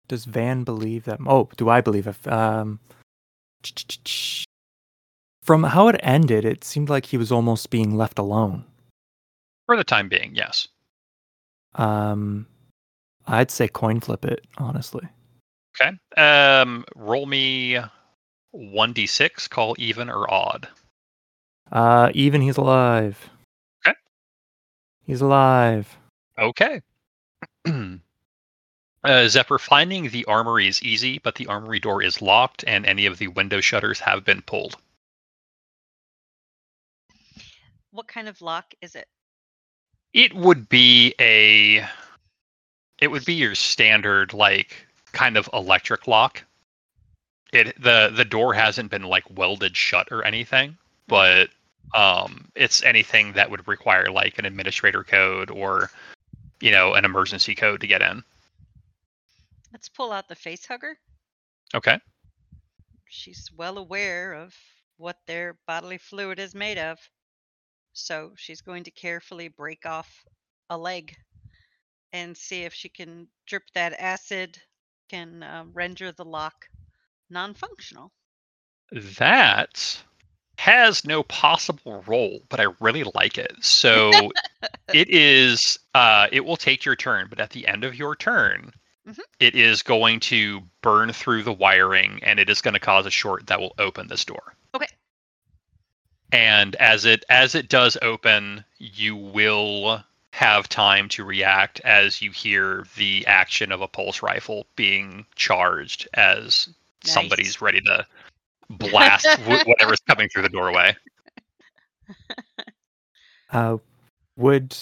does 0.08 0.24
Van 0.24 0.64
believe 0.64 1.04
that? 1.04 1.20
Oh, 1.26 1.48
do 1.56 1.68
I 1.68 1.80
believe 1.80 2.06
it? 2.06 2.26
Um, 2.26 2.80
from 5.42 5.64
how 5.64 5.88
it 5.88 6.00
ended, 6.02 6.44
it 6.44 6.64
seemed 6.64 6.88
like 6.90 7.06
he 7.06 7.16
was 7.16 7.32
almost 7.32 7.70
being 7.70 7.96
left 7.96 8.18
alone. 8.18 8.64
For 9.66 9.76
the 9.76 9.84
time 9.84 10.08
being, 10.08 10.34
yes. 10.34 10.68
Um, 11.76 12.46
I'd 13.26 13.50
say 13.50 13.68
coin 13.68 14.00
flip 14.00 14.24
it, 14.24 14.44
honestly. 14.58 15.06
Okay. 15.80 15.96
Um, 16.20 16.84
roll 16.96 17.26
me 17.26 17.78
1d6, 18.54 19.48
call 19.48 19.76
even 19.78 20.10
or 20.10 20.28
odd. 20.32 20.68
Uh, 21.70 22.10
even 22.14 22.40
he's 22.40 22.56
alive. 22.56 23.30
Okay. 23.86 23.94
He's 25.06 25.20
alive. 25.20 25.96
Okay. 26.38 26.80
uh, 29.04 29.28
Zephyr, 29.28 29.58
finding 29.58 30.08
the 30.08 30.24
armory 30.26 30.66
is 30.68 30.82
easy, 30.82 31.18
but 31.18 31.34
the 31.34 31.46
armory 31.46 31.80
door 31.80 32.02
is 32.02 32.22
locked 32.22 32.64
and 32.66 32.86
any 32.86 33.06
of 33.06 33.18
the 33.18 33.28
window 33.28 33.60
shutters 33.60 34.00
have 34.00 34.24
been 34.24 34.42
pulled. 34.42 34.76
What 37.92 38.06
kind 38.06 38.28
of 38.28 38.40
lock 38.40 38.74
is 38.80 38.94
it? 38.94 39.08
It 40.12 40.34
would 40.34 40.68
be 40.68 41.14
a 41.20 41.86
it 42.98 43.10
would 43.10 43.24
be 43.24 43.34
your 43.34 43.54
standard 43.54 44.32
like 44.32 44.86
kind 45.12 45.36
of 45.36 45.48
electric 45.52 46.06
lock. 46.06 46.44
It 47.52 47.80
the 47.82 48.12
the 48.14 48.24
door 48.24 48.54
hasn't 48.54 48.90
been 48.90 49.04
like 49.04 49.24
welded 49.36 49.76
shut 49.76 50.08
or 50.10 50.24
anything, 50.24 50.76
but 51.08 51.50
um 51.94 52.48
it's 52.54 52.82
anything 52.84 53.32
that 53.32 53.50
would 53.50 53.66
require 53.66 54.10
like 54.10 54.38
an 54.38 54.44
administrator 54.44 55.02
code 55.02 55.50
or 55.50 55.90
you 56.60 56.70
know 56.70 56.94
an 56.94 57.04
emergency 57.04 57.54
code 57.54 57.80
to 57.80 57.86
get 57.86 58.02
in. 58.02 58.22
Let's 59.72 59.88
pull 59.88 60.12
out 60.12 60.28
the 60.28 60.34
face 60.34 60.66
hugger. 60.66 60.96
Okay. 61.74 61.98
she's 63.08 63.50
well 63.56 63.78
aware 63.78 64.32
of 64.32 64.54
what 64.96 65.16
their 65.26 65.58
bodily 65.66 65.98
fluid 65.98 66.38
is 66.38 66.54
made 66.54 66.78
of. 66.78 66.98
So 67.92 68.32
she's 68.36 68.60
going 68.60 68.84
to 68.84 68.90
carefully 68.90 69.48
break 69.48 69.86
off 69.86 70.24
a 70.68 70.76
leg 70.76 71.16
and 72.12 72.36
see 72.36 72.62
if 72.64 72.74
she 72.74 72.88
can 72.88 73.28
drip 73.46 73.64
that 73.74 73.94
acid, 73.98 74.58
can 75.08 75.42
uh, 75.42 75.64
render 75.72 76.12
the 76.12 76.24
lock 76.24 76.66
non 77.30 77.54
functional. 77.54 78.12
That 78.92 80.02
has 80.60 81.06
no 81.06 81.22
possible 81.22 82.04
role, 82.06 82.42
but 82.50 82.60
I 82.60 82.66
really 82.80 83.04
like 83.14 83.38
it. 83.38 83.56
So 83.62 84.30
it 84.92 85.08
is 85.08 85.78
uh 85.94 86.26
it 86.30 86.44
will 86.44 86.58
take 86.58 86.84
your 86.84 86.96
turn, 86.96 87.28
but 87.30 87.40
at 87.40 87.50
the 87.50 87.66
end 87.66 87.82
of 87.82 87.94
your 87.94 88.14
turn, 88.14 88.74
Mhm. 89.08 89.20
it 89.38 89.54
is 89.54 89.82
going 89.82 90.20
to 90.20 90.60
burn 90.82 91.14
through 91.14 91.44
the 91.44 91.52
wiring 91.52 92.20
and 92.22 92.38
it 92.38 92.50
is 92.50 92.60
going 92.60 92.74
to 92.74 92.80
cause 92.80 93.06
a 93.06 93.10
short 93.10 93.46
that 93.46 93.58
will 93.58 93.74
open 93.78 94.08
this 94.08 94.22
door. 94.26 94.54
Okay. 94.74 94.86
And 96.30 96.76
as 96.76 97.06
it 97.06 97.24
as 97.30 97.54
it 97.54 97.70
does 97.70 97.96
open, 98.02 98.62
you 98.76 99.16
will 99.16 100.04
have 100.32 100.68
time 100.68 101.08
to 101.08 101.24
react 101.24 101.80
as 101.80 102.20
you 102.20 102.32
hear 102.32 102.84
the 102.96 103.26
action 103.26 103.72
of 103.72 103.80
a 103.80 103.88
pulse 103.88 104.22
rifle 104.22 104.66
being 104.76 105.24
charged 105.36 106.06
as 106.12 106.68
Nice. 107.02 107.14
somebody's 107.14 107.62
ready 107.62 107.80
to 107.80 108.06
blast 108.70 109.26
wh- 109.40 109.66
whatever's 109.66 110.00
coming 110.00 110.28
through 110.28 110.42
the 110.42 110.48
doorway. 110.48 110.96
Uh, 113.52 113.78
would 114.36 114.76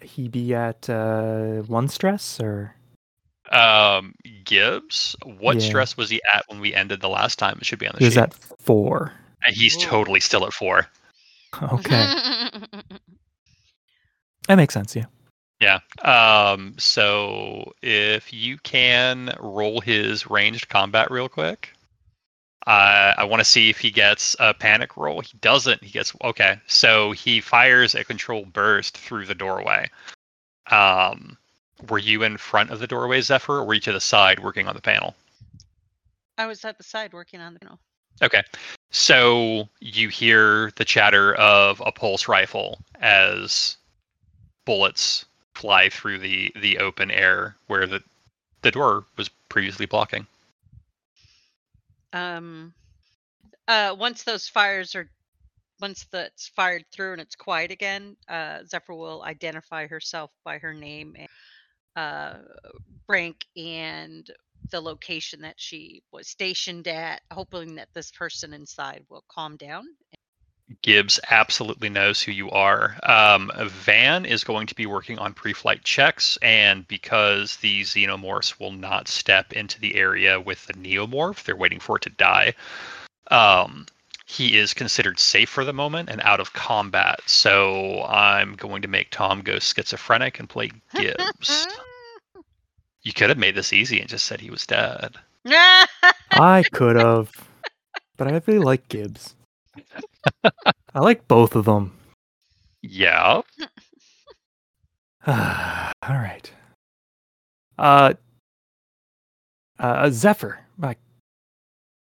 he 0.00 0.28
be 0.28 0.54
at 0.54 0.88
uh, 0.88 1.60
one 1.66 1.88
stress 1.88 2.40
or? 2.40 2.74
Um, 3.52 4.14
Gibbs, 4.44 5.14
what 5.24 5.60
Yeah. 5.60 5.66
stress 5.68 5.98
was 5.98 6.08
he 6.08 6.22
at 6.32 6.42
when 6.48 6.58
we 6.58 6.74
ended 6.74 7.02
the 7.02 7.10
last 7.10 7.38
time? 7.38 7.58
It 7.60 7.66
should 7.66 7.78
be 7.78 7.86
on 7.86 7.92
the 7.92 7.98
He 7.98 8.06
was 8.06 8.14
sheet. 8.14 8.20
at 8.22 8.32
four. 8.32 9.12
And 9.44 9.54
He's 9.54 9.76
Ooh. 9.76 9.80
totally 9.86 10.20
still 10.20 10.46
at 10.46 10.54
four. 10.54 10.86
Okay, 11.62 11.90
that 14.48 14.56
makes 14.56 14.72
sense. 14.72 14.96
Yeah. 14.96 15.04
Yeah. 15.60 15.80
Um, 16.02 16.74
so 16.78 17.72
if 17.82 18.32
you 18.32 18.56
can 18.62 19.34
roll 19.38 19.82
his 19.82 20.28
ranged 20.30 20.70
combat 20.70 21.10
real 21.10 21.28
quick. 21.28 21.73
Uh, 22.66 23.12
I 23.18 23.24
want 23.24 23.40
to 23.40 23.44
see 23.44 23.68
if 23.68 23.78
he 23.78 23.90
gets 23.90 24.34
a 24.40 24.54
panic 24.54 24.96
roll. 24.96 25.20
He 25.20 25.36
doesn't. 25.40 25.82
He 25.82 25.90
gets 25.90 26.14
okay. 26.24 26.58
So 26.66 27.12
he 27.12 27.40
fires 27.40 27.94
a 27.94 28.04
control 28.04 28.46
burst 28.46 28.96
through 28.96 29.26
the 29.26 29.34
doorway. 29.34 29.90
Um, 30.70 31.36
were 31.88 31.98
you 31.98 32.22
in 32.22 32.38
front 32.38 32.70
of 32.70 32.78
the 32.78 32.86
doorway, 32.86 33.20
Zephyr, 33.20 33.58
or 33.58 33.64
were 33.64 33.74
you 33.74 33.80
to 33.80 33.92
the 33.92 34.00
side 34.00 34.40
working 34.40 34.66
on 34.66 34.74
the 34.74 34.80
panel? 34.80 35.14
I 36.38 36.46
was 36.46 36.64
at 36.64 36.78
the 36.78 36.84
side 36.84 37.12
working 37.12 37.40
on 37.40 37.52
the 37.52 37.60
panel. 37.60 37.78
Okay. 38.22 38.42
So 38.90 39.68
you 39.80 40.08
hear 40.08 40.70
the 40.76 40.84
chatter 40.84 41.34
of 41.34 41.82
a 41.84 41.92
pulse 41.92 42.28
rifle 42.28 42.78
as 43.00 43.76
bullets 44.64 45.26
fly 45.54 45.88
through 45.88 46.18
the 46.18 46.52
the 46.60 46.78
open 46.78 47.10
air 47.10 47.56
where 47.66 47.86
the 47.86 48.02
the 48.62 48.70
door 48.70 49.04
was 49.16 49.28
previously 49.48 49.86
blocking. 49.86 50.26
Um, 52.14 52.74
uh, 53.68 53.96
once 53.98 54.24
those 54.24 54.48
fires 54.48 54.94
are, 54.94 55.10
once 55.80 56.06
that's 56.12 56.48
fired 56.48 56.84
through 56.92 57.12
and 57.12 57.20
it's 57.20 57.36
quiet 57.36 57.72
again, 57.72 58.16
uh, 58.28 58.60
Zephyr 58.64 58.94
will 58.94 59.22
identify 59.24 59.86
herself 59.88 60.30
by 60.44 60.58
her 60.58 60.74
name 60.74 61.16
and 61.18 61.28
uh, 61.96 62.38
rank 63.08 63.44
and 63.56 64.28
the 64.70 64.80
location 64.80 65.42
that 65.42 65.56
she 65.58 66.02
was 66.12 66.28
stationed 66.28 66.88
at, 66.88 67.22
hoping 67.32 67.76
that 67.76 67.88
this 67.94 68.10
person 68.12 68.54
inside 68.54 69.04
will 69.10 69.24
calm 69.30 69.56
down. 69.56 69.84
Gibbs 70.82 71.20
absolutely 71.30 71.88
knows 71.88 72.22
who 72.22 72.32
you 72.32 72.50
are. 72.50 72.96
Um, 73.02 73.50
Van 73.64 74.24
is 74.24 74.44
going 74.44 74.66
to 74.66 74.74
be 74.74 74.86
working 74.86 75.18
on 75.18 75.34
pre-flight 75.34 75.84
checks, 75.84 76.38
and 76.40 76.88
because 76.88 77.56
the 77.56 77.82
xenomorphs 77.82 78.58
will 78.58 78.72
not 78.72 79.08
step 79.08 79.52
into 79.52 79.78
the 79.78 79.94
area 79.94 80.40
with 80.40 80.66
the 80.66 80.72
neomorph, 80.74 81.44
they're 81.44 81.56
waiting 81.56 81.80
for 81.80 81.96
it 81.96 82.02
to 82.02 82.10
die. 82.10 82.54
Um, 83.30 83.86
he 84.26 84.58
is 84.58 84.72
considered 84.72 85.18
safe 85.18 85.50
for 85.50 85.64
the 85.64 85.72
moment 85.72 86.08
and 86.08 86.20
out 86.22 86.40
of 86.40 86.54
combat. 86.54 87.20
So 87.26 88.02
I'm 88.04 88.54
going 88.54 88.80
to 88.82 88.88
make 88.88 89.10
Tom 89.10 89.42
go 89.42 89.58
schizophrenic 89.58 90.40
and 90.40 90.48
play 90.48 90.70
Gibbs. 90.94 91.66
you 93.02 93.12
could 93.12 93.28
have 93.28 93.38
made 93.38 93.54
this 93.54 93.72
easy 93.72 94.00
and 94.00 94.08
just 94.08 94.24
said 94.24 94.40
he 94.40 94.50
was 94.50 94.66
dead. 94.66 95.16
I 96.32 96.64
could 96.72 96.96
have, 96.96 97.30
but 98.16 98.28
I 98.28 98.40
really 98.46 98.64
like 98.64 98.88
Gibbs. 98.88 99.34
I 100.94 101.00
like 101.00 101.26
both 101.28 101.56
of 101.56 101.64
them. 101.64 101.92
Yeah. 102.82 103.42
All 105.26 105.92
right. 106.08 106.52
Uh, 107.78 108.14
uh, 109.78 110.10
Zephyr. 110.10 110.58
My, 110.76 110.96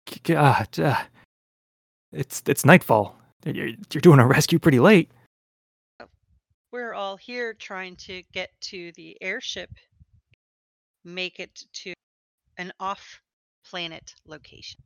k- 0.07 0.21
k- 0.23 0.35
uh, 0.37 0.65
uh, 0.79 1.03
it's 2.13 2.43
it's 2.47 2.65
nightfall. 2.65 3.17
You're, 3.45 3.69
you're 3.93 4.01
doing 4.01 4.19
a 4.21 4.27
rescue 4.27 4.59
pretty 4.59 4.81
late. 4.81 5.11
We're 6.73 6.95
all 6.95 7.17
here 7.17 7.53
trying 7.55 7.97
to 7.97 8.23
get 8.33 8.51
to 8.63 8.93
the 8.93 9.17
airship, 9.21 9.71
make 11.05 11.41
it 11.41 11.65
to 11.73 11.93
an 12.59 12.73
off 12.79 13.21
planet 13.65 14.15
location. 14.25 14.81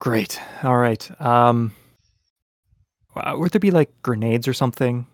Great. 0.00 0.40
All 0.64 0.76
right. 0.76 1.08
Um, 1.20 1.72
uh, 1.72 1.85
would 3.24 3.52
there 3.52 3.60
be 3.60 3.70
like 3.70 3.90
grenades 4.02 4.46
or 4.46 4.52
something? 4.52 5.06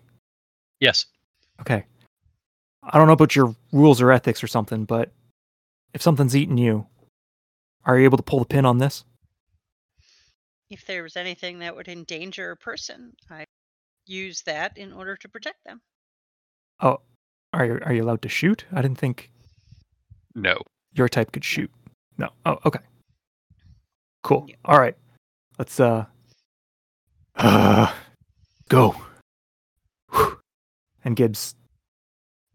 Yes. 0.79 1.05
Okay. 1.61 1.85
I 2.83 2.97
don't 2.97 3.07
know 3.07 3.13
about 3.13 3.35
your 3.35 3.55
rules 3.71 4.01
or 4.01 4.11
ethics 4.11 4.43
or 4.43 4.47
something, 4.47 4.83
but 4.85 5.11
if 5.93 6.01
something's 6.01 6.35
eating 6.35 6.57
you, 6.57 6.85
are 7.85 7.97
you 7.97 8.03
able 8.05 8.17
to 8.17 8.23
pull 8.23 8.39
the 8.39 8.45
pin 8.45 8.65
on 8.65 8.77
this? 8.79 9.05
If 10.69 10.85
there 10.85 11.03
was 11.03 11.15
anything 11.15 11.59
that 11.59 11.75
would 11.75 11.87
endanger 11.87 12.51
a 12.51 12.57
person, 12.57 13.13
I 13.29 13.45
use 14.05 14.41
that 14.43 14.77
in 14.77 14.91
order 14.91 15.15
to 15.15 15.29
protect 15.29 15.63
them. 15.65 15.81
Oh, 16.81 16.99
are 17.53 17.65
you 17.65 17.79
are 17.85 17.93
you 17.93 18.03
allowed 18.03 18.21
to 18.23 18.29
shoot? 18.29 18.65
I 18.73 18.81
didn't 18.81 18.97
think 18.97 19.29
No. 20.35 20.57
your 20.93 21.07
type 21.07 21.31
could 21.31 21.45
shoot. 21.45 21.71
No. 22.17 22.29
Oh, 22.45 22.57
okay. 22.65 22.79
Cool. 24.23 24.45
Yeah. 24.49 24.55
All 24.65 24.79
right. 24.79 24.97
Let's 25.59 25.79
uh 25.79 26.05
uh 27.35 27.93
go. 28.69 28.95
Whew. 30.11 30.37
And 31.05 31.17
Gibbs 31.17 31.53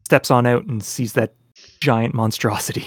steps 0.04 0.30
on 0.30 0.46
out 0.46 0.64
and 0.64 0.82
sees 0.82 1.12
that 1.12 1.34
giant 1.80 2.14
monstrosity. 2.14 2.86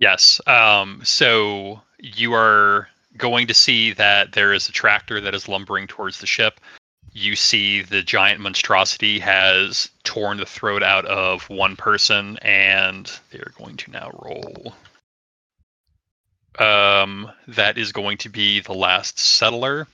Yes. 0.00 0.40
Um, 0.48 1.00
so 1.04 1.80
you 2.00 2.34
are 2.34 2.88
going 3.16 3.46
to 3.46 3.54
see 3.54 3.92
that 3.92 4.32
there 4.32 4.52
is 4.52 4.68
a 4.68 4.72
tractor 4.72 5.20
that 5.20 5.36
is 5.36 5.48
lumbering 5.48 5.86
towards 5.86 6.18
the 6.18 6.26
ship. 6.26 6.60
You 7.12 7.36
see 7.36 7.82
the 7.82 8.02
giant 8.02 8.40
monstrosity 8.40 9.20
has 9.20 9.88
torn 10.02 10.38
the 10.38 10.46
throat 10.46 10.82
out 10.82 11.04
of 11.04 11.48
one 11.48 11.76
person, 11.76 12.38
and 12.38 13.12
they're 13.30 13.52
going 13.56 13.76
to 13.76 13.90
now 13.90 14.10
roll. 14.22 14.74
Um, 16.58 17.30
that 17.46 17.78
is 17.78 17.92
going 17.92 18.18
to 18.18 18.28
be 18.28 18.60
the 18.60 18.74
last 18.74 19.18
settler. 19.18 19.86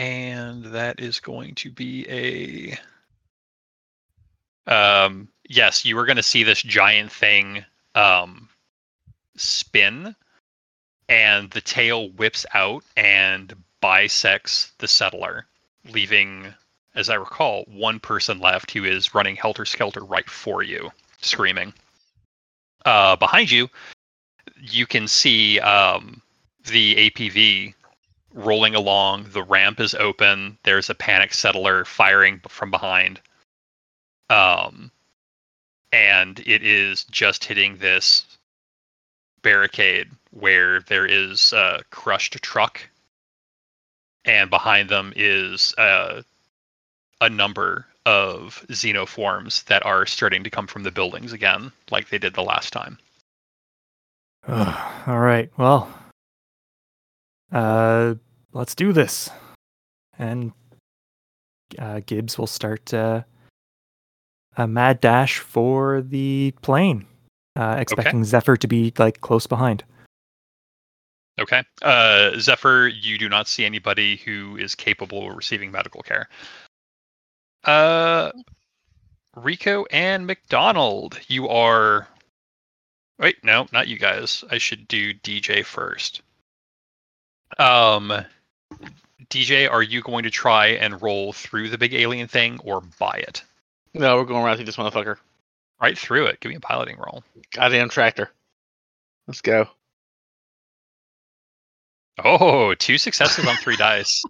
And 0.00 0.64
that 0.64 0.98
is 0.98 1.20
going 1.20 1.56
to 1.56 1.70
be 1.70 2.06
a. 2.08 2.78
Um, 4.66 5.28
yes, 5.46 5.84
you 5.84 5.98
are 5.98 6.06
going 6.06 6.16
to 6.16 6.22
see 6.22 6.42
this 6.42 6.62
giant 6.62 7.12
thing 7.12 7.66
um, 7.94 8.48
spin, 9.36 10.16
and 11.10 11.50
the 11.50 11.60
tail 11.60 12.08
whips 12.12 12.46
out 12.54 12.82
and 12.96 13.54
bisects 13.82 14.72
the 14.78 14.88
settler, 14.88 15.44
leaving, 15.92 16.46
as 16.94 17.10
I 17.10 17.16
recall, 17.16 17.64
one 17.64 18.00
person 18.00 18.40
left 18.40 18.70
who 18.70 18.84
is 18.84 19.14
running 19.14 19.36
helter 19.36 19.66
skelter 19.66 20.02
right 20.02 20.30
for 20.30 20.62
you, 20.62 20.90
screaming. 21.20 21.74
Uh, 22.86 23.16
behind 23.16 23.50
you, 23.50 23.68
you 24.58 24.86
can 24.86 25.06
see 25.06 25.60
um, 25.60 26.22
the 26.64 27.10
APV 27.10 27.74
rolling 28.34 28.74
along. 28.74 29.26
The 29.30 29.42
ramp 29.42 29.80
is 29.80 29.94
open. 29.94 30.58
There's 30.62 30.90
a 30.90 30.94
panic 30.94 31.34
settler 31.34 31.84
firing 31.84 32.40
from 32.48 32.70
behind. 32.70 33.20
Um, 34.28 34.90
and 35.92 36.38
it 36.40 36.62
is 36.62 37.04
just 37.04 37.44
hitting 37.44 37.76
this 37.76 38.24
barricade 39.42 40.10
where 40.30 40.80
there 40.82 41.06
is 41.06 41.52
a 41.52 41.82
crushed 41.90 42.40
truck, 42.42 42.80
and 44.24 44.50
behind 44.50 44.88
them 44.88 45.12
is 45.16 45.74
uh, 45.78 46.22
a 47.20 47.28
number 47.28 47.86
of 48.06 48.64
xenoforms 48.68 49.64
that 49.64 49.84
are 49.84 50.06
starting 50.06 50.44
to 50.44 50.50
come 50.50 50.66
from 50.66 50.82
the 50.82 50.90
buildings 50.90 51.32
again, 51.32 51.72
like 51.90 52.08
they 52.08 52.18
did 52.18 52.34
the 52.34 52.42
last 52.42 52.72
time. 52.72 52.98
All 54.48 55.18
right. 55.18 55.50
Well, 55.56 55.92
uh, 57.52 58.14
let's 58.52 58.74
do 58.74 58.92
this. 58.92 59.30
And 60.18 60.52
uh, 61.78 62.00
Gibbs 62.06 62.38
will 62.38 62.46
start 62.46 62.92
uh, 62.92 63.22
a 64.56 64.66
mad 64.66 65.00
dash 65.00 65.38
for 65.38 66.02
the 66.02 66.52
plane, 66.62 67.06
uh, 67.56 67.76
expecting 67.78 68.24
Zephyr 68.24 68.56
to 68.56 68.66
be 68.66 68.92
like 68.98 69.20
close 69.20 69.46
behind. 69.46 69.84
Okay. 71.40 71.62
Uh, 71.80 72.38
Zephyr, 72.38 72.88
you 72.88 73.16
do 73.16 73.28
not 73.28 73.48
see 73.48 73.64
anybody 73.64 74.16
who 74.16 74.56
is 74.56 74.74
capable 74.74 75.30
of 75.30 75.36
receiving 75.36 75.70
medical 75.70 76.02
care. 76.02 76.28
Uh, 77.64 78.30
Rico 79.36 79.86
and 79.90 80.26
McDonald, 80.26 81.18
you 81.28 81.48
are. 81.48 82.06
Wait, 83.18 83.42
no, 83.42 83.66
not 83.72 83.88
you 83.88 83.98
guys. 83.98 84.44
I 84.50 84.58
should 84.58 84.88
do 84.88 85.14
DJ 85.14 85.64
first. 85.64 86.22
Um, 87.58 88.12
DJ, 89.28 89.70
are 89.70 89.82
you 89.82 90.02
going 90.02 90.24
to 90.24 90.30
try 90.30 90.68
and 90.68 91.00
roll 91.00 91.32
through 91.32 91.68
the 91.70 91.78
big 91.78 91.94
alien 91.94 92.28
thing 92.28 92.58
or 92.64 92.80
buy 92.98 93.22
it? 93.26 93.42
No, 93.94 94.16
we're 94.16 94.24
going 94.24 94.44
right 94.44 94.56
through 94.56 94.66
this 94.66 94.76
motherfucker. 94.76 95.16
Right 95.80 95.98
through 95.98 96.26
it. 96.26 96.40
Give 96.40 96.50
me 96.50 96.56
a 96.56 96.60
piloting 96.60 96.96
roll. 96.98 97.24
Goddamn 97.52 97.88
tractor. 97.88 98.30
Let's 99.26 99.40
go. 99.40 99.68
Oh, 102.22 102.74
two 102.74 102.98
successes 102.98 103.46
on 103.46 103.56
three 103.56 103.76
dice. 103.78 104.22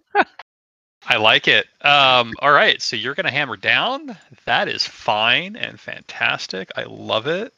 I 1.07 1.17
like 1.17 1.49
it. 1.49 1.67
Um, 1.81 2.35
all 2.41 2.53
right, 2.53 2.81
so 2.81 2.95
you're 2.95 3.15
gonna 3.15 3.31
hammer 3.31 3.57
down. 3.57 4.17
That 4.45 4.69
is 4.69 4.87
fine 4.87 5.57
and 5.57 5.81
fantastic. 5.81 6.71
I 6.77 6.85
love 6.85 7.27
it. 7.27 7.53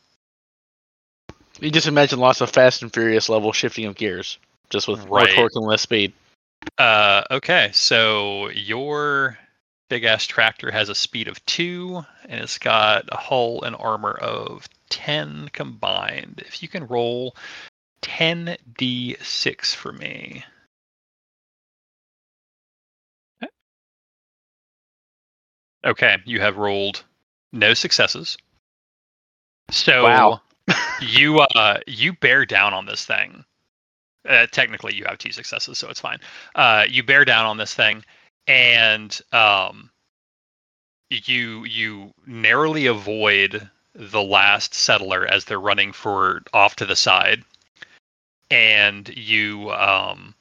You 1.60 1.70
just 1.70 1.86
imagine 1.86 2.18
lots 2.18 2.40
of 2.40 2.50
Fast 2.50 2.82
and 2.82 2.92
Furious 2.92 3.28
level 3.28 3.52
shifting 3.52 3.86
of 3.86 3.94
gears, 3.94 4.38
just 4.72 4.88
with 4.88 5.06
more 5.06 5.18
Right. 5.18 5.34
torque 5.36 5.54
and 5.54 5.64
less 5.66 5.82
speed. 5.82 6.12
Uh, 6.78 7.22
okay, 7.30 7.70
so 7.72 8.48
your 8.50 9.38
big 9.88 10.04
ass 10.04 10.26
tractor 10.26 10.70
has 10.70 10.88
a 10.88 10.94
speed 10.94 11.28
of 11.28 11.44
two, 11.44 12.04
and 12.24 12.40
it's 12.40 12.58
got 12.58 13.04
a 13.12 13.16
hull 13.16 13.62
and 13.62 13.76
armor 13.76 14.14
of 14.14 14.68
ten 14.88 15.50
combined. 15.52 16.42
If 16.46 16.62
you 16.62 16.68
can 16.68 16.86
roll 16.86 17.36
ten 18.00 18.56
d 18.78 19.16
six 19.20 19.74
for 19.74 19.92
me. 19.92 20.44
Okay, 25.84 26.16
you 26.24 26.40
have 26.40 26.56
rolled 26.56 27.04
no 27.52 27.74
successes. 27.74 28.38
So 29.70 30.04
Wow. 30.04 30.40
you 31.00 31.40
uh 31.40 31.80
you 31.88 32.12
bear 32.14 32.46
down 32.46 32.72
on 32.72 32.86
this 32.86 33.04
thing. 33.04 33.44
Uh, 34.28 34.46
technically, 34.46 34.94
you 34.94 35.04
have 35.04 35.18
two 35.18 35.32
successes, 35.32 35.78
so 35.78 35.88
it's 35.88 36.00
fine. 36.00 36.18
Uh, 36.54 36.84
you 36.88 37.02
bear 37.02 37.24
down 37.24 37.44
on 37.44 37.56
this 37.56 37.74
thing, 37.74 38.04
and 38.46 39.20
um, 39.32 39.90
you 41.10 41.64
you 41.64 42.12
narrowly 42.26 42.86
avoid 42.86 43.68
the 43.94 44.22
last 44.22 44.74
settler 44.74 45.26
as 45.26 45.44
they're 45.44 45.60
running 45.60 45.92
for 45.92 46.42
off 46.52 46.76
to 46.76 46.86
the 46.86 46.96
side, 46.96 47.42
and 48.50 49.08
you 49.16 49.70
um, 49.72 50.34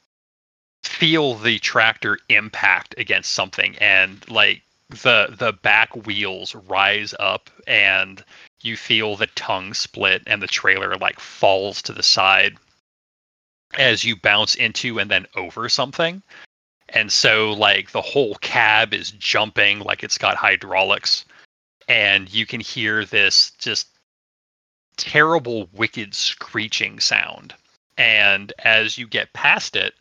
feel 0.83 1.35
the 1.35 1.57
tractor 1.59 2.19
impact 2.29 2.93
against 2.99 3.33
something, 3.33 3.75
and 3.79 4.29
like 4.29 4.61
the 4.89 5.35
the 5.39 5.53
back 5.53 5.95
wheels 6.05 6.53
rise 6.53 7.15
up, 7.19 7.49
and 7.65 8.23
you 8.61 8.77
feel 8.77 9.15
the 9.15 9.27
tongue 9.27 9.73
split, 9.73 10.21
and 10.27 10.39
the 10.39 10.47
trailer 10.47 10.95
like 10.97 11.19
falls 11.19 11.81
to 11.81 11.93
the 11.93 12.03
side 12.03 12.57
as 13.77 14.03
you 14.03 14.15
bounce 14.15 14.55
into 14.55 14.99
and 14.99 15.09
then 15.09 15.25
over 15.35 15.69
something. 15.69 16.21
And 16.89 17.11
so 17.11 17.53
like 17.53 17.91
the 17.91 18.01
whole 18.01 18.35
cab 18.35 18.93
is 18.93 19.11
jumping 19.11 19.79
like 19.79 20.03
it's 20.03 20.17
got 20.17 20.35
hydraulics 20.35 21.25
and 21.87 22.31
you 22.33 22.45
can 22.45 22.59
hear 22.59 23.05
this 23.05 23.51
just 23.57 23.87
terrible 24.97 25.69
wicked 25.73 26.13
screeching 26.13 26.99
sound. 26.99 27.53
And 27.97 28.53
as 28.59 28.97
you 28.97 29.07
get 29.07 29.33
past 29.33 29.75
it, 29.75 29.93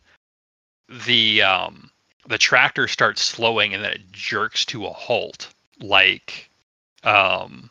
the 1.05 1.41
um 1.41 1.89
the 2.27 2.37
tractor 2.37 2.87
starts 2.87 3.21
slowing 3.21 3.73
and 3.73 3.83
then 3.83 3.93
it 3.93 4.11
jerks 4.11 4.65
to 4.65 4.85
a 4.85 4.91
halt 4.91 5.53
like 5.79 6.49
um 7.03 7.69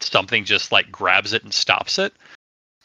something 0.00 0.44
just 0.44 0.72
like 0.72 0.90
grabs 0.90 1.32
it 1.32 1.42
and 1.42 1.52
stops 1.52 1.98
it 1.98 2.12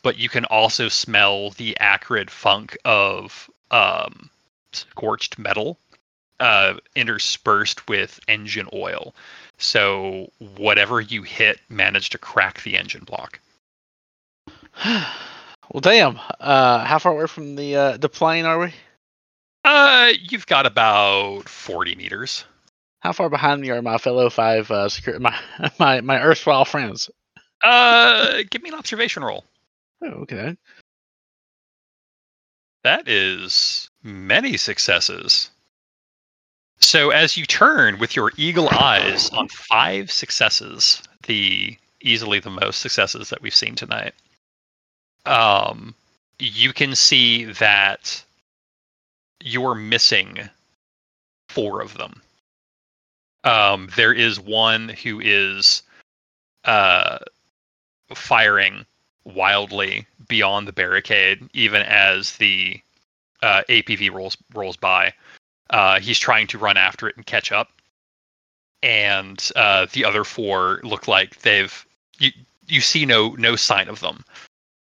but 0.03 0.17
you 0.17 0.29
can 0.29 0.45
also 0.45 0.87
smell 0.87 1.51
the 1.51 1.77
acrid 1.79 2.29
funk 2.29 2.77
of 2.85 3.49
um, 3.71 4.29
scorched 4.73 5.37
metal 5.37 5.77
uh, 6.41 6.73
interspersed 6.95 7.87
with 7.87 8.19
engine 8.27 8.67
oil. 8.73 9.13
So 9.57 10.31
whatever 10.57 10.99
you 10.99 11.21
hit 11.21 11.59
managed 11.69 12.11
to 12.13 12.17
crack 12.17 12.63
the 12.63 12.75
engine 12.77 13.03
block. 13.03 13.39
well, 14.85 15.81
damn. 15.81 16.19
Uh, 16.39 16.83
how 16.83 16.99
far 16.99 17.13
away 17.13 17.27
from 17.27 17.55
the 17.55 17.75
uh, 17.75 17.97
the 17.97 18.09
plane 18.09 18.45
are 18.45 18.59
we? 18.59 18.73
Uh, 19.63 20.11
you've 20.19 20.47
got 20.47 20.65
about 20.65 21.47
40 21.47 21.95
meters. 21.95 22.43
How 23.01 23.11
far 23.13 23.29
behind 23.29 23.61
me 23.61 23.69
are 23.69 23.81
my 23.81 23.99
fellow 23.99 24.29
five 24.29 24.69
uh, 24.71 24.89
secure 24.89 25.19
my 25.19 25.37
my 25.79 26.01
my 26.01 26.21
erstwhile 26.21 26.65
friends? 26.65 27.09
Uh, 27.63 28.41
give 28.49 28.63
me 28.63 28.69
an 28.69 28.75
observation 28.75 29.23
roll. 29.23 29.45
Oh, 30.01 30.07
okay. 30.21 30.57
That 32.83 33.07
is 33.07 33.89
many 34.03 34.57
successes. 34.57 35.51
So 36.79 37.11
as 37.11 37.37
you 37.37 37.45
turn 37.45 37.99
with 37.99 38.15
your 38.15 38.31
eagle 38.37 38.69
eyes 38.69 39.29
on 39.29 39.47
five 39.49 40.11
successes, 40.11 41.01
the 41.27 41.77
easily 42.01 42.39
the 42.39 42.49
most 42.49 42.79
successes 42.81 43.29
that 43.29 43.41
we've 43.41 43.55
seen 43.55 43.75
tonight, 43.75 44.15
um, 45.27 45.93
you 46.39 46.73
can 46.73 46.95
see 46.95 47.45
that 47.45 48.23
you're 49.43 49.75
missing 49.75 50.49
four 51.49 51.81
of 51.81 51.93
them. 51.97 52.21
Um, 53.43 53.89
there 53.95 54.13
is 54.13 54.39
one 54.39 54.89
who 54.89 55.19
is 55.19 55.83
uh, 56.65 57.19
firing 58.13 58.85
wildly 59.23 60.05
beyond 60.27 60.67
the 60.67 60.73
barricade, 60.73 61.49
even 61.53 61.81
as 61.83 62.37
the 62.37 62.79
uh, 63.41 63.63
APV 63.69 64.11
rolls 64.11 64.37
rolls 64.53 64.77
by. 64.77 65.13
Uh, 65.69 65.99
he's 65.99 66.19
trying 66.19 66.47
to 66.47 66.57
run 66.57 66.77
after 66.77 67.07
it 67.07 67.15
and 67.15 67.25
catch 67.25 67.51
up, 67.51 67.71
and 68.83 69.51
uh, 69.55 69.87
the 69.93 70.03
other 70.05 70.23
four 70.23 70.79
look 70.83 71.07
like 71.07 71.39
they've 71.41 71.85
you 72.19 72.31
you 72.67 72.81
see 72.81 73.05
no 73.05 73.29
no 73.37 73.55
sign 73.55 73.87
of 73.87 73.99
them. 73.99 74.23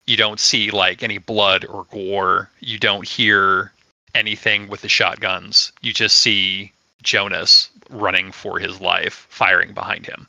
You 0.05 0.15
don't 0.15 0.39
see 0.39 0.71
like 0.71 1.03
any 1.03 1.17
blood 1.17 1.65
or 1.65 1.85
gore. 1.91 2.49
You 2.61 2.79
don't 2.79 3.07
hear 3.07 3.73
anything 4.15 4.67
with 4.67 4.81
the 4.81 4.89
shotguns. 4.89 5.71
You 5.81 5.93
just 5.93 6.17
see 6.17 6.71
Jonas 7.03 7.69
running 7.89 8.31
for 8.31 8.59
his 8.59 8.79
life, 8.81 9.27
firing 9.29 9.73
behind 9.73 10.05
him. 10.05 10.27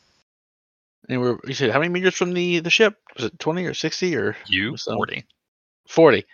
And 1.08 1.20
we're 1.20 1.38
you 1.46 1.54
said 1.54 1.70
how 1.70 1.78
many 1.78 1.90
meters 1.92 2.14
from 2.14 2.32
the 2.34 2.60
the 2.60 2.70
ship? 2.70 2.96
Was 3.16 3.26
it 3.26 3.38
twenty 3.38 3.64
or 3.64 3.74
sixty 3.74 4.14
or 4.16 4.36
You 4.46 4.76
forty. 4.76 5.24
forty? 5.86 6.24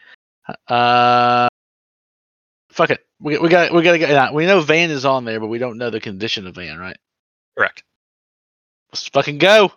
Uh, 0.68 1.48
fuck 2.70 2.90
it. 2.90 3.06
We 3.20 3.38
we 3.38 3.48
got 3.48 3.72
we 3.72 3.82
got 3.82 3.92
to 3.92 3.98
get. 3.98 4.34
We 4.34 4.46
know 4.46 4.60
Van 4.60 4.90
is 4.90 5.04
on 5.04 5.24
there, 5.24 5.40
but 5.40 5.46
we 5.46 5.58
don't 5.58 5.78
know 5.78 5.90
the 5.90 6.00
condition 6.00 6.46
of 6.46 6.56
Van, 6.56 6.78
right? 6.78 6.96
Correct. 7.56 7.82
Let's 8.92 9.08
fucking 9.08 9.38
go. 9.38 9.72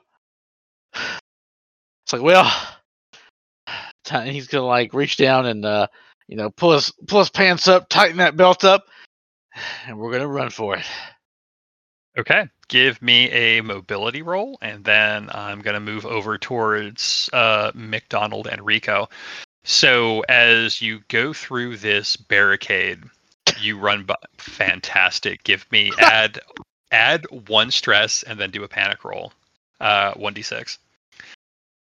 It's 0.94 2.14
like 2.14 2.22
well, 2.22 2.52
he's 4.24 4.48
gonna 4.48 4.66
like 4.66 4.94
reach 4.94 5.18
down 5.18 5.46
and 5.46 5.66
uh 5.66 5.88
you 6.28 6.38
know 6.38 6.50
pull 6.50 6.74
his 6.74 6.92
pull 7.08 7.20
his 7.20 7.30
pants 7.30 7.68
up, 7.68 7.88
tighten 7.90 8.18
that 8.18 8.36
belt 8.38 8.64
up, 8.64 8.86
and 9.86 9.98
we're 9.98 10.12
gonna 10.12 10.28
run 10.28 10.50
for 10.50 10.76
it. 10.76 10.86
Okay. 12.18 12.50
Give 12.68 13.02
me 13.02 13.30
a 13.32 13.62
mobility 13.62 14.22
roll, 14.22 14.58
and 14.62 14.84
then 14.84 15.30
I'm 15.32 15.62
going 15.62 15.76
to 15.76 15.80
move 15.80 16.06
over 16.06 16.38
towards 16.38 17.30
uh, 17.32 17.72
McDonald 17.76 18.48
and 18.48 18.66
Rico. 18.66 19.08
So 19.64 20.22
as 20.28 20.82
you 20.82 21.02
go 21.10 21.32
through 21.32 21.78
this 21.78 22.16
barricade, 22.18 23.04
you 23.62 23.78
run 23.78 24.04
by. 24.04 24.16
Fantastic. 24.38 25.44
Give 25.44 25.66
me 25.72 25.92
add 26.00 26.40
add 26.92 27.26
one 27.48 27.70
stress, 27.70 28.24
and 28.24 28.40
then 28.40 28.50
do 28.50 28.64
a 28.64 28.68
panic 28.68 29.06
roll. 29.06 29.32
Uh, 29.80 30.14
one 30.14 30.34
d 30.34 30.42
six. 30.42 30.80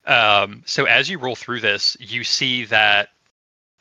Um, 0.04 0.62
so 0.66 0.84
as 0.84 1.08
you 1.08 1.18
roll 1.18 1.36
through 1.36 1.60
this, 1.60 1.96
you 2.00 2.24
see 2.24 2.64
that 2.66 3.10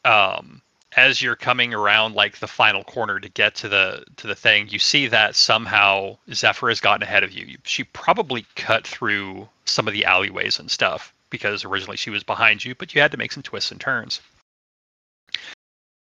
um, 0.06 0.61
as 0.98 1.22
you're 1.22 1.36
coming 1.36 1.76
around 1.76 2.15
like 2.15 2.40
the 2.40 2.48
final 2.48 2.84
corner 2.84 3.19
to 3.19 3.30
get 3.30 3.53
to 3.56 3.69
the 3.69 4.03
to 4.18 4.28
the 4.28 4.36
thing, 4.36 4.68
you 4.68 4.80
see 4.80 5.07
that 5.07 5.36
somehow 5.36 6.18
Zephyr 6.34 6.69
has 6.69 6.82
gotten 6.82 7.03
ahead 7.03 7.24
of 7.24 7.32
you. 7.32 7.57
She 7.64 7.84
probably 7.84 8.45
cut 8.56 8.86
through 8.86 9.48
some 9.65 9.88
of 9.88 9.94
the 9.94 10.03
alleyways 10.03 10.60
and 10.60 10.69
stuff 10.69 11.14
because 11.30 11.64
originally 11.64 11.98
she 11.98 12.10
was 12.10 12.24
behind 12.24 12.65
you, 12.65 12.74
but 12.74 12.95
you 12.95 13.02
had 13.02 13.11
to 13.11 13.18
make 13.18 13.32
some 13.32 13.44
twists 13.44 13.72
and 13.72 13.80
turns. 13.80 14.22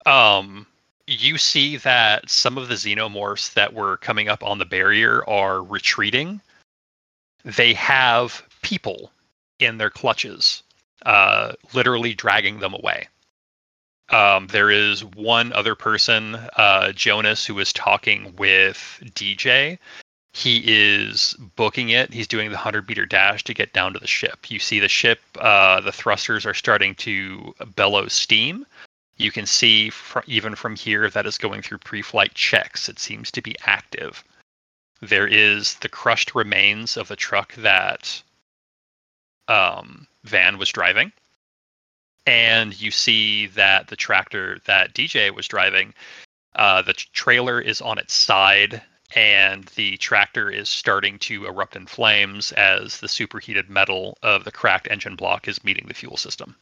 Um, 0.05 0.67
you 1.07 1.39
see 1.39 1.79
that 1.79 2.29
some 2.29 2.59
of 2.59 2.69
the 2.69 2.75
xenomorphs 2.75 3.55
that 3.55 3.73
were 3.73 3.97
coming 3.97 4.29
up 4.29 4.43
on 4.43 4.59
the 4.59 4.67
barrier 4.67 5.27
are 5.29 5.63
retreating. 5.63 6.43
They 7.43 7.73
have 7.75 8.43
people 8.63 9.11
in 9.61 9.79
their 9.79 9.91
clutches, 9.91 10.63
uh, 11.07 11.53
literally 11.73 12.13
dragging 12.13 12.59
them 12.59 12.75
away. 12.75 13.09
Um, 14.11 14.49
there 14.49 14.71
is 14.71 15.05
one 15.05 15.53
other 15.55 15.75
person, 15.75 16.35
uh, 16.57 16.93
Jonas, 16.93 17.47
who 17.47 17.59
is 17.59 17.73
talking 17.73 18.35
with 18.37 19.03
DJ. 19.15 19.79
He 20.35 20.63
is 20.67 21.35
booking 21.57 21.91
it. 21.91 22.13
He's 22.13 22.27
doing 22.29 22.51
the 22.51 22.57
100 22.57 22.89
meter 22.89 23.07
dash 23.07 23.45
to 23.45 23.55
get 23.55 23.73
down 23.73 23.93
to 23.95 23.99
the 24.01 24.07
ship. 24.07 24.51
You 24.51 24.59
see 24.59 24.81
the 24.81 24.89
ship, 24.89 25.21
uh, 25.39 25.81
the 25.81 25.93
thrusters 25.93 26.45
are 26.45 26.55
starting 26.55 26.95
to 26.97 27.55
bellow 27.77 28.09
steam. 28.09 28.67
You 29.17 29.31
can 29.31 29.47
see 29.47 29.91
fr- 29.91 30.21
even 30.27 30.55
from 30.57 30.75
here 30.77 31.09
that 31.09 31.27
is 31.27 31.39
going 31.39 31.63
through 31.63 31.79
pre 31.79 32.03
flight 32.03 32.35
checks. 32.35 32.89
It 32.89 32.99
seems 32.99 33.31
to 33.31 33.43
be 33.43 33.57
active. 33.65 34.25
there 35.01 35.27
is 35.27 35.75
the 35.77 35.89
crushed 35.89 36.35
remains 36.35 36.97
of 36.97 37.09
the 37.09 37.17
truck 37.17 37.55
that 37.57 38.23
um, 39.49 40.07
Van 40.25 40.59
was 40.59 40.71
driving. 40.71 41.13
And 42.27 42.81
you 42.81 42.91
see 42.91 43.49
that 43.49 43.89
the 43.89 43.97
tractor 43.97 44.59
that 44.65 44.95
DJ 44.95 45.31
was 45.31 45.47
driving, 45.47 45.93
uh, 46.57 46.83
the 46.83 46.95
trailer 46.95 47.61
is 47.61 47.81
on 47.81 47.99
its 47.99 48.15
side, 48.15 48.83
and 49.15 49.65
the 49.77 49.97
tractor 49.99 50.51
is 50.51 50.69
starting 50.69 51.19
to 51.21 51.47
erupt 51.47 51.77
in 51.77 51.87
flames 51.87 52.53
as 52.53 52.99
the 52.99 53.09
superheated 53.09 53.69
metal 53.69 54.17
of 54.23 54.45
the 54.45 54.53
cracked 54.53 54.89
engine 54.91 55.17
block 55.17 55.47
is 55.47 55.65
meeting 55.65 55.87
the 55.87 55.95
fuel 55.95 56.17
system. 56.17 56.57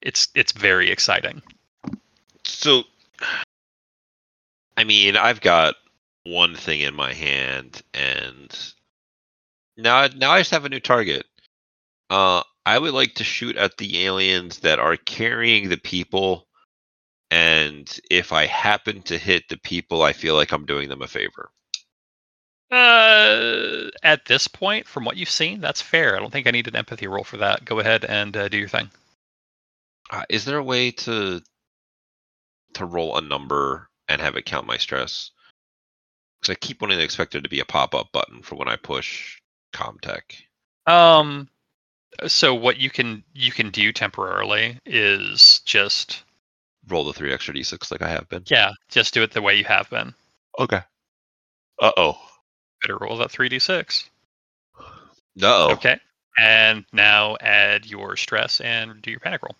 It's 0.00 0.28
it's 0.34 0.52
very 0.52 0.90
exciting. 0.90 1.42
So, 2.44 2.84
I 4.76 4.84
mean, 4.84 5.16
I've 5.16 5.40
got 5.40 5.74
one 6.22 6.54
thing 6.54 6.80
in 6.80 6.94
my 6.94 7.12
hand, 7.12 7.82
and 7.94 8.56
now 9.76 10.06
now 10.16 10.30
I 10.30 10.40
just 10.40 10.52
have 10.52 10.64
a 10.64 10.68
new 10.68 10.80
target. 10.80 11.26
Uh, 12.10 12.42
I 12.68 12.78
would 12.78 12.92
like 12.92 13.14
to 13.14 13.24
shoot 13.24 13.56
at 13.56 13.78
the 13.78 14.04
aliens 14.04 14.58
that 14.58 14.78
are 14.78 14.98
carrying 14.98 15.70
the 15.70 15.78
people, 15.78 16.46
and 17.30 17.88
if 18.10 18.30
I 18.30 18.44
happen 18.44 19.00
to 19.04 19.16
hit 19.16 19.48
the 19.48 19.56
people, 19.56 20.02
I 20.02 20.12
feel 20.12 20.34
like 20.34 20.52
I'm 20.52 20.66
doing 20.66 20.90
them 20.90 21.00
a 21.00 21.06
favor. 21.06 21.50
Uh, 22.70 23.88
at 24.02 24.26
this 24.26 24.48
point, 24.48 24.86
from 24.86 25.06
what 25.06 25.16
you've 25.16 25.30
seen, 25.30 25.62
that's 25.62 25.80
fair. 25.80 26.14
I 26.14 26.18
don't 26.18 26.30
think 26.30 26.46
I 26.46 26.50
need 26.50 26.68
an 26.68 26.76
empathy 26.76 27.06
roll 27.06 27.24
for 27.24 27.38
that. 27.38 27.64
Go 27.64 27.78
ahead 27.78 28.04
and 28.04 28.36
uh, 28.36 28.48
do 28.48 28.58
your 28.58 28.68
thing. 28.68 28.90
Uh, 30.10 30.24
is 30.28 30.44
there 30.44 30.58
a 30.58 30.62
way 30.62 30.90
to 30.90 31.40
to 32.74 32.84
roll 32.84 33.16
a 33.16 33.22
number 33.22 33.88
and 34.08 34.20
have 34.20 34.36
it 34.36 34.44
count 34.44 34.66
my 34.66 34.76
stress? 34.76 35.30
Because 36.38 36.52
I 36.52 36.56
keep 36.56 36.82
wanting 36.82 36.98
to 36.98 37.04
expect 37.04 37.32
there 37.32 37.40
to 37.40 37.48
be 37.48 37.60
a 37.60 37.64
pop 37.64 37.94
up 37.94 38.12
button 38.12 38.42
for 38.42 38.56
when 38.56 38.68
I 38.68 38.76
push 38.76 39.40
Comtech. 39.72 40.42
Um, 40.86 41.48
so 42.26 42.54
what 42.54 42.78
you 42.78 42.90
can 42.90 43.22
you 43.34 43.52
can 43.52 43.70
do 43.70 43.92
temporarily 43.92 44.78
is 44.86 45.60
just 45.64 46.22
Roll 46.88 47.04
the 47.04 47.12
three 47.12 47.32
extra 47.34 47.52
d6 47.52 47.90
like 47.90 48.00
I 48.02 48.08
have 48.08 48.28
been. 48.30 48.44
yeah, 48.46 48.70
just 48.88 49.12
do 49.12 49.22
it 49.22 49.32
the 49.32 49.42
way 49.42 49.54
you 49.56 49.64
have 49.64 49.90
been. 49.90 50.14
Okay. 50.58 50.80
Uh 51.80 51.92
oh. 51.96 52.18
Better 52.80 52.96
roll 52.96 53.18
that 53.18 53.30
three 53.30 53.48
d 53.48 53.58
six. 53.58 54.08
Uh 54.78 54.82
oh. 55.42 55.72
Okay, 55.72 55.98
and 56.38 56.84
now 56.92 57.36
add 57.40 57.84
your 57.86 58.16
stress 58.16 58.60
and 58.60 59.02
do 59.02 59.10
your 59.10 59.20
panic 59.20 59.42
roll. 59.42 59.56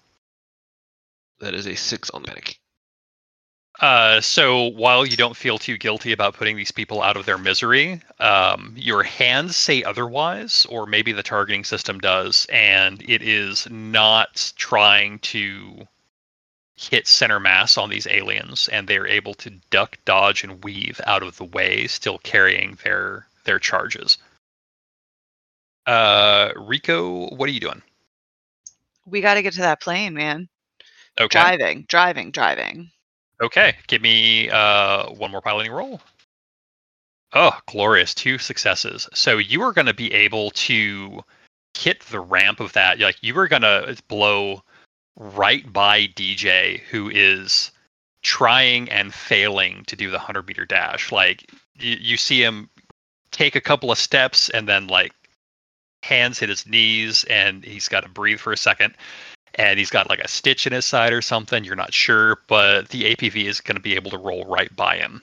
That 1.40 1.54
is 1.54 1.66
a 1.66 1.74
six 1.76 2.10
on 2.10 2.22
the 2.22 2.28
panic. 2.28 2.58
Uh, 3.80 4.20
so 4.20 4.64
while 4.64 5.06
you 5.06 5.16
don't 5.16 5.36
feel 5.36 5.56
too 5.56 5.78
guilty 5.78 6.10
about 6.10 6.34
putting 6.34 6.56
these 6.56 6.72
people 6.72 7.00
out 7.00 7.16
of 7.16 7.26
their 7.26 7.38
misery, 7.38 8.00
um, 8.18 8.74
your 8.76 9.04
hands 9.04 9.56
say 9.56 9.84
otherwise, 9.84 10.66
or 10.68 10.84
maybe 10.84 11.12
the 11.12 11.22
targeting 11.22 11.62
system 11.62 12.00
does, 12.00 12.46
and 12.52 13.02
it 13.08 13.22
is 13.22 13.68
not 13.70 14.52
trying 14.56 15.20
to 15.20 15.86
hit 16.74 17.06
center 17.06 17.38
mass 17.38 17.78
on 17.78 17.88
these 17.88 18.06
aliens, 18.08 18.68
and 18.68 18.88
they're 18.88 19.06
able 19.06 19.34
to 19.34 19.50
duck, 19.70 19.96
dodge, 20.04 20.42
and 20.42 20.64
weave 20.64 21.00
out 21.06 21.22
of 21.22 21.36
the 21.36 21.44
way, 21.44 21.86
still 21.86 22.18
carrying 22.18 22.78
their 22.82 23.26
their 23.44 23.58
charges. 23.60 24.18
Uh, 25.86 26.52
Rico, 26.56 27.34
what 27.34 27.48
are 27.48 27.52
you 27.52 27.60
doing? 27.60 27.82
We 29.06 29.20
got 29.20 29.34
to 29.34 29.42
get 29.42 29.54
to 29.54 29.60
that 29.60 29.80
plane, 29.80 30.14
man. 30.14 30.48
Okay. 31.18 31.38
Driving, 31.38 31.84
driving, 31.88 32.30
driving. 32.30 32.90
Okay, 33.40 33.76
give 33.86 34.02
me 34.02 34.50
uh, 34.50 35.10
one 35.10 35.30
more 35.30 35.40
piloting 35.40 35.72
roll. 35.72 36.00
Oh, 37.34 37.56
glorious! 37.66 38.14
Two 38.14 38.38
successes. 38.38 39.08
So 39.14 39.38
you 39.38 39.62
are 39.62 39.72
going 39.72 39.86
to 39.86 39.94
be 39.94 40.12
able 40.12 40.50
to 40.52 41.22
hit 41.76 42.00
the 42.00 42.20
ramp 42.20 42.60
of 42.60 42.72
that. 42.72 42.98
Like 42.98 43.16
you 43.22 43.38
are 43.38 43.48
going 43.48 43.62
to 43.62 43.96
blow 44.08 44.62
right 45.16 45.70
by 45.72 46.06
DJ, 46.08 46.80
who 46.80 47.10
is 47.10 47.70
trying 48.22 48.90
and 48.90 49.14
failing 49.14 49.84
to 49.86 49.96
do 49.96 50.10
the 50.10 50.18
hundred 50.18 50.46
meter 50.48 50.64
dash. 50.64 51.12
Like 51.12 51.50
you, 51.78 51.96
you 52.00 52.16
see 52.16 52.42
him 52.42 52.68
take 53.30 53.54
a 53.54 53.60
couple 53.60 53.92
of 53.92 53.98
steps 53.98 54.48
and 54.48 54.68
then 54.68 54.88
like 54.88 55.12
hands 56.02 56.38
hit 56.38 56.48
his 56.48 56.66
knees 56.66 57.24
and 57.24 57.64
he's 57.64 57.88
got 57.88 58.02
to 58.02 58.08
breathe 58.08 58.40
for 58.40 58.52
a 58.52 58.56
second 58.56 58.94
and 59.54 59.78
he's 59.78 59.90
got 59.90 60.08
like 60.08 60.20
a 60.20 60.28
stitch 60.28 60.66
in 60.66 60.72
his 60.72 60.84
side 60.84 61.12
or 61.12 61.22
something. 61.22 61.64
You're 61.64 61.76
not 61.76 61.94
sure, 61.94 62.38
but 62.46 62.88
the 62.90 63.14
APV 63.14 63.44
is 63.44 63.60
going 63.60 63.76
to 63.76 63.82
be 63.82 63.94
able 63.94 64.10
to 64.10 64.18
roll 64.18 64.44
right 64.44 64.74
by 64.74 64.96
him. 64.96 65.22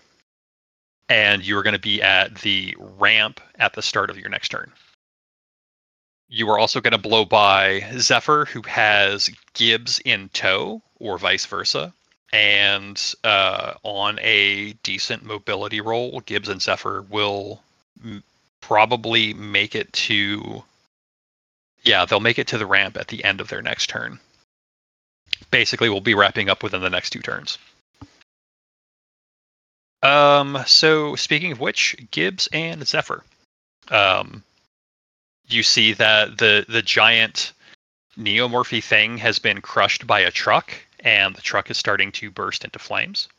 And 1.08 1.46
you 1.46 1.58
are 1.58 1.64
going 1.64 1.76
to 1.76 1.80
be 1.80 2.02
at 2.02 2.36
the 2.40 2.76
ramp 2.80 3.40
at 3.60 3.74
the 3.74 3.82
start 3.82 4.10
of 4.10 4.18
your 4.18 4.30
next 4.30 4.50
turn. 4.50 4.72
You 6.28 6.50
are 6.50 6.58
also 6.58 6.82
going 6.82 6.92
to 6.94 6.98
blow 6.98 7.26
by 7.26 7.86
Zephyr, 8.00 8.46
who 8.46 8.64
has 8.64 9.30
Gibbs 9.54 10.00
in 10.00 10.30
tow, 10.30 10.82
or 11.00 11.20
vice 11.20 11.46
versa. 11.46 11.94
And 12.34 13.02
uh, 13.24 13.76
on 13.84 14.20
a 14.20 14.74
decent 14.84 15.24
mobility 15.24 15.80
roll, 15.80 16.22
Gibbs 16.22 16.50
and 16.50 16.62
Zephyr 16.62 17.04
will 17.04 17.62
m- 18.04 18.24
probably 18.60 19.34
make 19.36 19.76
it 19.76 19.94
to 19.94 20.64
yeah, 21.86 22.04
they'll 22.06 22.20
make 22.20 22.40
it 22.40 22.48
to 22.48 22.58
the 22.58 22.66
ramp 22.66 22.98
at 22.98 23.08
the 23.08 23.24
end 23.24 23.40
of 23.40 23.48
their 23.48 23.62
next 23.62 23.88
turn. 23.88 24.20
Basically, 25.52 25.90
we'll 25.90 26.02
be 26.02 26.16
wrapping 26.16 26.50
up 26.50 26.64
within 26.64 26.82
the 26.82 26.90
next 26.90 27.12
two 27.12 27.20
turns. 27.20 27.58
Um, 30.04 30.58
so 30.66 31.16
speaking 31.16 31.52
of 31.52 31.60
which, 31.60 31.96
Gibbs 32.12 32.48
and 32.52 32.86
Zephyr, 32.86 33.24
um, 33.90 34.44
you 35.48 35.64
see 35.64 35.94
that 35.94 36.38
the 36.38 36.66
the 36.68 36.82
giant 36.82 37.54
neomorphy 38.18 38.84
thing 38.84 39.18
has 39.18 39.40
been 39.40 39.62
crushed 39.62 40.06
by 40.08 40.22
a 40.22 40.32
truck, 40.32 40.74
and 41.00 41.36
the 41.36 41.42
truck 41.42 41.70
is 41.72 41.78
starting 41.78 42.12
to 42.14 42.32
burst 42.32 42.64
into 42.64 42.80
flames, 42.80 43.30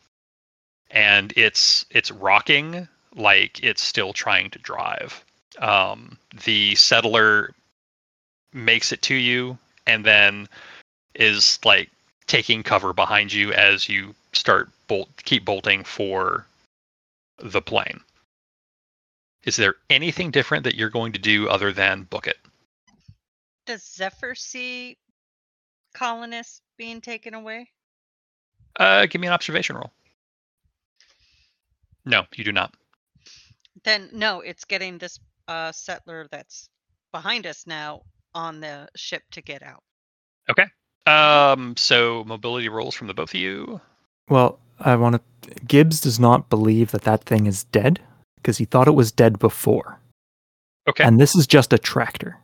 and 0.90 1.32
it's 1.36 1.86
it's 1.90 2.10
rocking 2.10 2.89
like 3.14 3.62
it's 3.62 3.82
still 3.82 4.12
trying 4.12 4.51
to 4.51 4.59
drive. 4.59 5.24
Um, 5.59 6.18
the 6.44 6.74
settler 6.74 7.55
makes 8.56 8.90
it 8.90 9.02
to 9.02 9.14
you 9.14 9.58
and 9.86 10.04
then 10.04 10.48
is 11.14 11.58
like 11.64 11.90
taking 12.26 12.62
cover 12.62 12.92
behind 12.92 13.32
you 13.32 13.52
as 13.52 13.88
you 13.88 14.14
start 14.32 14.68
bolt 14.88 15.08
keep 15.24 15.44
bolting 15.44 15.84
for 15.84 16.46
the 17.38 17.62
plane. 17.62 18.00
Is 19.44 19.56
there 19.56 19.76
anything 19.90 20.30
different 20.30 20.64
that 20.64 20.74
you're 20.74 20.90
going 20.90 21.12
to 21.12 21.18
do 21.18 21.48
other 21.48 21.72
than 21.72 22.02
book 22.04 22.26
it? 22.26 22.38
Does 23.66 23.84
Zephyr 23.84 24.34
see 24.34 24.96
colonists 25.94 26.62
being 26.76 27.00
taken 27.00 27.34
away? 27.34 27.70
Uh, 28.78 29.06
give 29.06 29.20
me 29.20 29.26
an 29.26 29.32
observation 29.32 29.76
roll. 29.76 29.92
No, 32.04 32.24
you 32.34 32.44
do 32.44 32.52
not. 32.52 32.74
Then 33.84 34.08
no, 34.12 34.40
it's 34.40 34.64
getting 34.64 34.98
this 34.98 35.18
uh, 35.48 35.72
settler 35.72 36.26
that's 36.30 36.68
behind 37.12 37.46
us 37.46 37.66
now 37.66 38.02
on 38.36 38.60
the 38.60 38.86
ship 38.94 39.22
to 39.32 39.42
get 39.42 39.62
out. 39.62 39.82
Okay. 40.48 40.66
Um, 41.10 41.74
so 41.76 42.22
mobility 42.24 42.68
rolls 42.68 42.94
from 42.94 43.06
the 43.08 43.14
both 43.14 43.30
of 43.30 43.40
you. 43.40 43.80
Well, 44.28 44.58
I 44.80 44.94
want 44.96 45.16
to. 45.42 45.54
Gibbs 45.66 46.00
does 46.00 46.20
not 46.20 46.48
believe 46.50 46.90
that 46.90 47.02
that 47.02 47.24
thing 47.24 47.46
is 47.46 47.64
dead 47.64 47.98
because 48.36 48.58
he 48.58 48.64
thought 48.64 48.88
it 48.88 48.92
was 48.92 49.10
dead 49.10 49.38
before. 49.38 49.98
Okay. 50.88 51.02
And 51.04 51.18
this 51.20 51.34
is 51.34 51.46
just 51.46 51.72
a 51.72 51.78
tractor. 51.78 52.36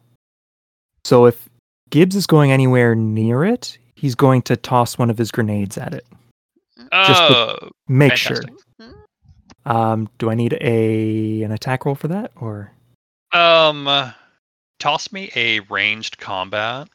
So 1.04 1.26
if 1.26 1.48
Gibbs 1.90 2.16
is 2.16 2.26
going 2.26 2.50
anywhere 2.52 2.94
near 2.94 3.44
it, 3.44 3.76
he's 3.96 4.14
going 4.14 4.42
to 4.42 4.56
toss 4.56 4.98
one 4.98 5.10
of 5.10 5.18
his 5.18 5.30
grenades 5.30 5.76
at 5.76 5.92
it. 5.94 6.06
just 6.78 7.20
to 7.28 7.36
Uh, 7.36 7.68
Make 7.88 8.16
Fantastic. 8.16 8.48
sure. 8.80 8.94
Um, 9.64 10.08
do 10.18 10.30
I 10.30 10.34
need 10.34 10.54
a 10.60 11.42
an 11.42 11.52
attack 11.52 11.84
roll 11.84 11.94
for 11.94 12.08
that 12.08 12.32
or? 12.36 12.72
Um, 13.32 13.86
uh, 13.86 14.12
toss 14.82 15.12
me 15.12 15.30
a 15.36 15.60
ranged 15.60 16.18
combat. 16.18 16.88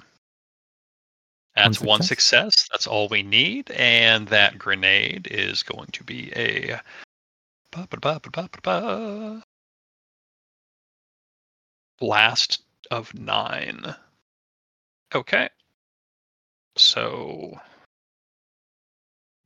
That's 1.56 1.80
one 1.80 2.02
success? 2.02 2.54
success. 2.54 2.70
That's 2.70 2.86
all 2.86 3.08
we 3.08 3.24
need, 3.24 3.72
and 3.72 4.28
that 4.28 4.60
grenade 4.60 5.30
is 5.32 5.64
going 5.64 5.88
to 5.94 6.04
be 6.04 6.34
a. 6.36 6.82
Blast 11.98 12.64
of 12.92 13.14
nine. 13.14 13.96
Okay. 15.16 15.48
So. 16.76 17.58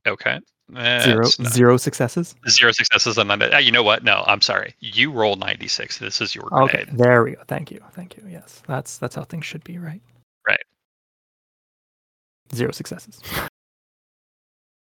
Okay. 0.04 0.40
Zero 0.74 1.72
That's 1.72 1.82
successes. 1.82 2.34
Zero 2.48 2.72
successes 2.72 3.18
on 3.18 3.26
none. 3.26 3.42
Uh, 3.42 3.58
you 3.58 3.70
know 3.70 3.82
what? 3.82 4.04
No, 4.04 4.24
I'm 4.26 4.40
sorry. 4.40 4.74
You 4.80 5.12
roll 5.12 5.36
96. 5.36 5.98
This 5.98 6.20
is 6.20 6.34
your 6.34 6.44
grenade. 6.44 6.70
Okay, 6.70 6.84
there 6.92 7.22
we 7.22 7.32
go. 7.32 7.42
Thank 7.46 7.70
you, 7.70 7.80
thank 7.92 8.16
you. 8.16 8.24
Yes, 8.28 8.62
that's 8.66 8.96
that's 8.98 9.14
how 9.14 9.24
things 9.24 9.44
should 9.44 9.64
be, 9.64 9.78
right? 9.78 10.00
Right. 10.46 10.60
Zero 12.54 12.72
successes. 12.72 13.20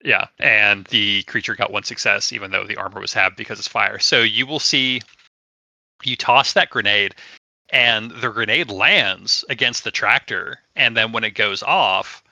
Yeah, 0.05 0.27
and 0.39 0.85
the 0.87 1.23
creature 1.25 1.55
got 1.55 1.73
one 1.73 1.85
success, 1.85 2.33
even 2.33 2.51
though 2.51 2.67
the 2.67 2.77
armor 2.77 3.01
was 3.01 3.13
halved 3.13 3.37
because 3.37 3.59
it's 3.59 3.69
fire. 3.69 3.99
So 3.99 4.21
you 4.21 4.47
will 4.47 4.59
see 4.59 5.01
you 6.05 6.17
toss 6.17 6.53
that 6.53 6.71
grenade, 6.71 7.15
and 7.71 8.11
the 8.11 8.31
grenade 8.31 8.71
lands 8.71 9.45
against 9.49 9.85
the 9.85 9.91
tractor, 9.91 10.59
and 10.77 10.97
then 10.97 11.13
when 11.13 11.25
it 11.25 11.33
goes 11.33 11.63
off, 11.63 12.23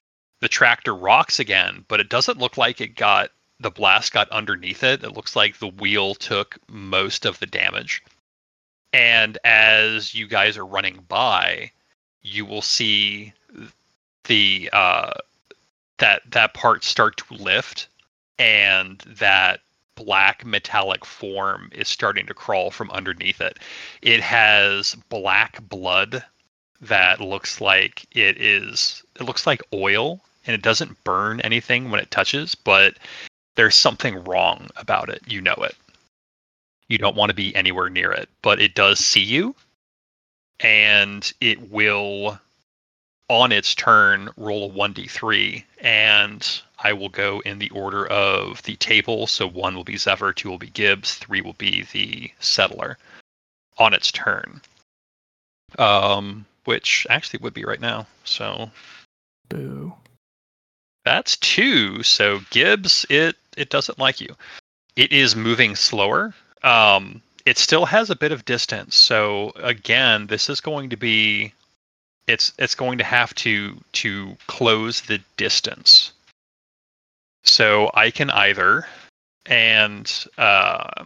the 0.40 0.48
tractor 0.48 0.94
rocks 0.94 1.38
again, 1.38 1.84
but 1.88 2.00
it 2.00 2.08
doesn't 2.08 2.38
look 2.38 2.56
like 2.56 2.80
it 2.80 2.94
got 2.96 3.30
the 3.60 3.70
blast 3.70 4.12
got 4.12 4.28
underneath 4.30 4.82
it. 4.82 5.04
It 5.04 5.12
looks 5.12 5.36
like 5.36 5.58
the 5.58 5.68
wheel 5.68 6.14
took 6.14 6.58
most 6.68 7.26
of 7.26 7.38
the 7.38 7.46
damage. 7.46 8.02
And 8.92 9.38
as 9.44 10.14
you 10.14 10.26
guys 10.26 10.56
are 10.56 10.66
running 10.66 11.04
by, 11.08 11.70
you 12.22 12.44
will 12.44 12.62
see 12.62 13.32
the 14.24 14.70
uh, 14.72 15.12
that 15.98 16.22
that 16.30 16.54
part 16.54 16.82
start 16.82 17.18
to 17.18 17.34
lift, 17.34 17.88
and 18.38 18.98
that 19.06 19.60
black 19.94 20.44
metallic 20.44 21.04
form 21.04 21.70
is 21.72 21.86
starting 21.86 22.26
to 22.26 22.34
crawl 22.34 22.70
from 22.70 22.90
underneath 22.90 23.40
it. 23.40 23.58
It 24.02 24.20
has 24.20 24.96
black 25.08 25.62
blood 25.68 26.24
that 26.80 27.20
looks 27.20 27.60
like 27.60 28.06
it 28.12 28.40
is 28.40 29.02
it 29.16 29.24
looks 29.24 29.46
like 29.46 29.62
oil 29.72 30.20
and 30.46 30.54
it 30.54 30.62
doesn't 30.62 31.04
burn 31.04 31.40
anything 31.42 31.90
when 31.90 32.00
it 32.00 32.10
touches, 32.10 32.54
but 32.54 32.94
there's 33.60 33.76
something 33.76 34.24
wrong 34.24 34.70
about 34.76 35.10
it. 35.10 35.20
You 35.26 35.42
know 35.42 35.56
it. 35.58 35.76
You 36.88 36.96
don't 36.96 37.14
want 37.14 37.28
to 37.28 37.34
be 37.34 37.54
anywhere 37.54 37.90
near 37.90 38.10
it, 38.10 38.30
but 38.40 38.58
it 38.58 38.74
does 38.74 38.98
see 38.98 39.20
you 39.20 39.54
and 40.60 41.30
it 41.42 41.70
will 41.70 42.40
on 43.28 43.52
its 43.52 43.74
turn 43.74 44.30
roll 44.38 44.70
a 44.70 44.72
1d3 44.72 45.62
and 45.82 46.62
I 46.78 46.94
will 46.94 47.10
go 47.10 47.40
in 47.40 47.58
the 47.58 47.68
order 47.68 48.06
of 48.06 48.62
the 48.62 48.76
table. 48.76 49.26
So 49.26 49.46
one 49.46 49.74
will 49.74 49.84
be 49.84 49.98
Zephyr, 49.98 50.32
two 50.32 50.48
will 50.48 50.56
be 50.56 50.70
Gibbs, 50.70 51.16
three 51.16 51.42
will 51.42 51.52
be 51.52 51.86
the 51.92 52.32
settler 52.40 52.96
on 53.76 53.92
its 53.92 54.10
turn. 54.10 54.62
Um, 55.78 56.46
which 56.64 57.06
actually 57.10 57.40
would 57.42 57.52
be 57.52 57.66
right 57.66 57.78
now. 57.78 58.06
So 58.24 58.70
Boo. 59.50 59.92
that's 61.04 61.36
two. 61.36 62.02
So 62.02 62.40
Gibbs, 62.48 63.04
it 63.10 63.36
it 63.56 63.70
doesn't 63.70 63.98
like 63.98 64.20
you. 64.20 64.34
It 64.96 65.12
is 65.12 65.36
moving 65.36 65.76
slower. 65.76 66.34
Um, 66.62 67.22
it 67.46 67.58
still 67.58 67.86
has 67.86 68.10
a 68.10 68.16
bit 68.16 68.32
of 68.32 68.44
distance. 68.44 68.96
So 68.96 69.52
again, 69.56 70.26
this 70.26 70.48
is 70.48 70.60
going 70.60 70.90
to 70.90 70.96
be 70.96 71.52
it's 72.26 72.52
it's 72.58 72.74
going 72.74 72.98
to 72.98 73.04
have 73.04 73.34
to 73.36 73.76
to 73.92 74.36
close 74.46 75.00
the 75.02 75.20
distance. 75.36 76.12
So 77.42 77.90
I 77.94 78.10
can 78.10 78.30
either 78.30 78.86
and 79.46 80.26
uh, 80.38 81.04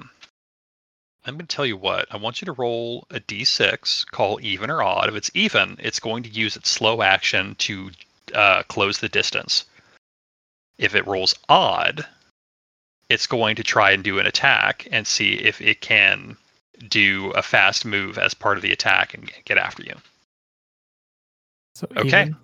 I'm 1.26 1.34
going 1.34 1.46
to 1.46 1.56
tell 1.56 1.64
you 1.64 1.76
what. 1.76 2.06
I 2.10 2.16
want 2.16 2.40
you 2.40 2.46
to 2.46 2.52
roll 2.52 3.06
a 3.10 3.20
d6, 3.20 4.06
call 4.10 4.38
even 4.42 4.70
or 4.70 4.82
odd. 4.82 5.08
If 5.08 5.14
it's 5.14 5.30
even, 5.34 5.76
it's 5.78 6.00
going 6.00 6.22
to 6.24 6.28
use 6.28 6.56
its 6.56 6.68
slow 6.68 7.00
action 7.00 7.54
to 7.60 7.90
uh, 8.34 8.62
close 8.64 8.98
the 8.98 9.08
distance. 9.08 9.64
If 10.76 10.94
it 10.94 11.06
rolls 11.06 11.34
odd, 11.48 12.06
it's 13.08 13.26
going 13.26 13.56
to 13.56 13.62
try 13.62 13.90
and 13.90 14.02
do 14.02 14.18
an 14.18 14.26
attack 14.26 14.88
and 14.90 15.06
see 15.06 15.34
if 15.34 15.60
it 15.60 15.80
can 15.80 16.36
do 16.88 17.30
a 17.32 17.42
fast 17.42 17.84
move 17.84 18.18
as 18.18 18.34
part 18.34 18.56
of 18.56 18.62
the 18.62 18.72
attack 18.72 19.14
and 19.14 19.30
get 19.44 19.58
after 19.58 19.82
you. 19.82 19.94
So 21.74 21.88
Okay. 21.96 22.22
even? 22.22 22.36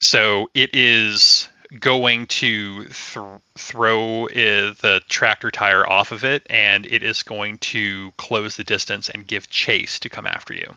So 0.00 0.50
it 0.54 0.70
is 0.74 1.48
going 1.80 2.26
to 2.26 2.84
th- 2.84 3.40
throw 3.58 4.26
uh, 4.26 4.74
the 4.80 5.02
tractor 5.08 5.50
tire 5.50 5.88
off 5.88 6.12
of 6.12 6.24
it, 6.24 6.46
and 6.48 6.86
it 6.86 7.02
is 7.02 7.22
going 7.22 7.58
to 7.58 8.12
close 8.12 8.56
the 8.56 8.64
distance 8.64 9.08
and 9.10 9.26
give 9.26 9.50
chase 9.50 9.98
to 10.00 10.08
come 10.08 10.26
after 10.26 10.54
you. 10.54 10.76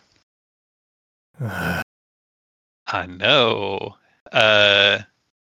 I 2.88 3.06
know. 3.08 3.96
Uh, 4.32 5.00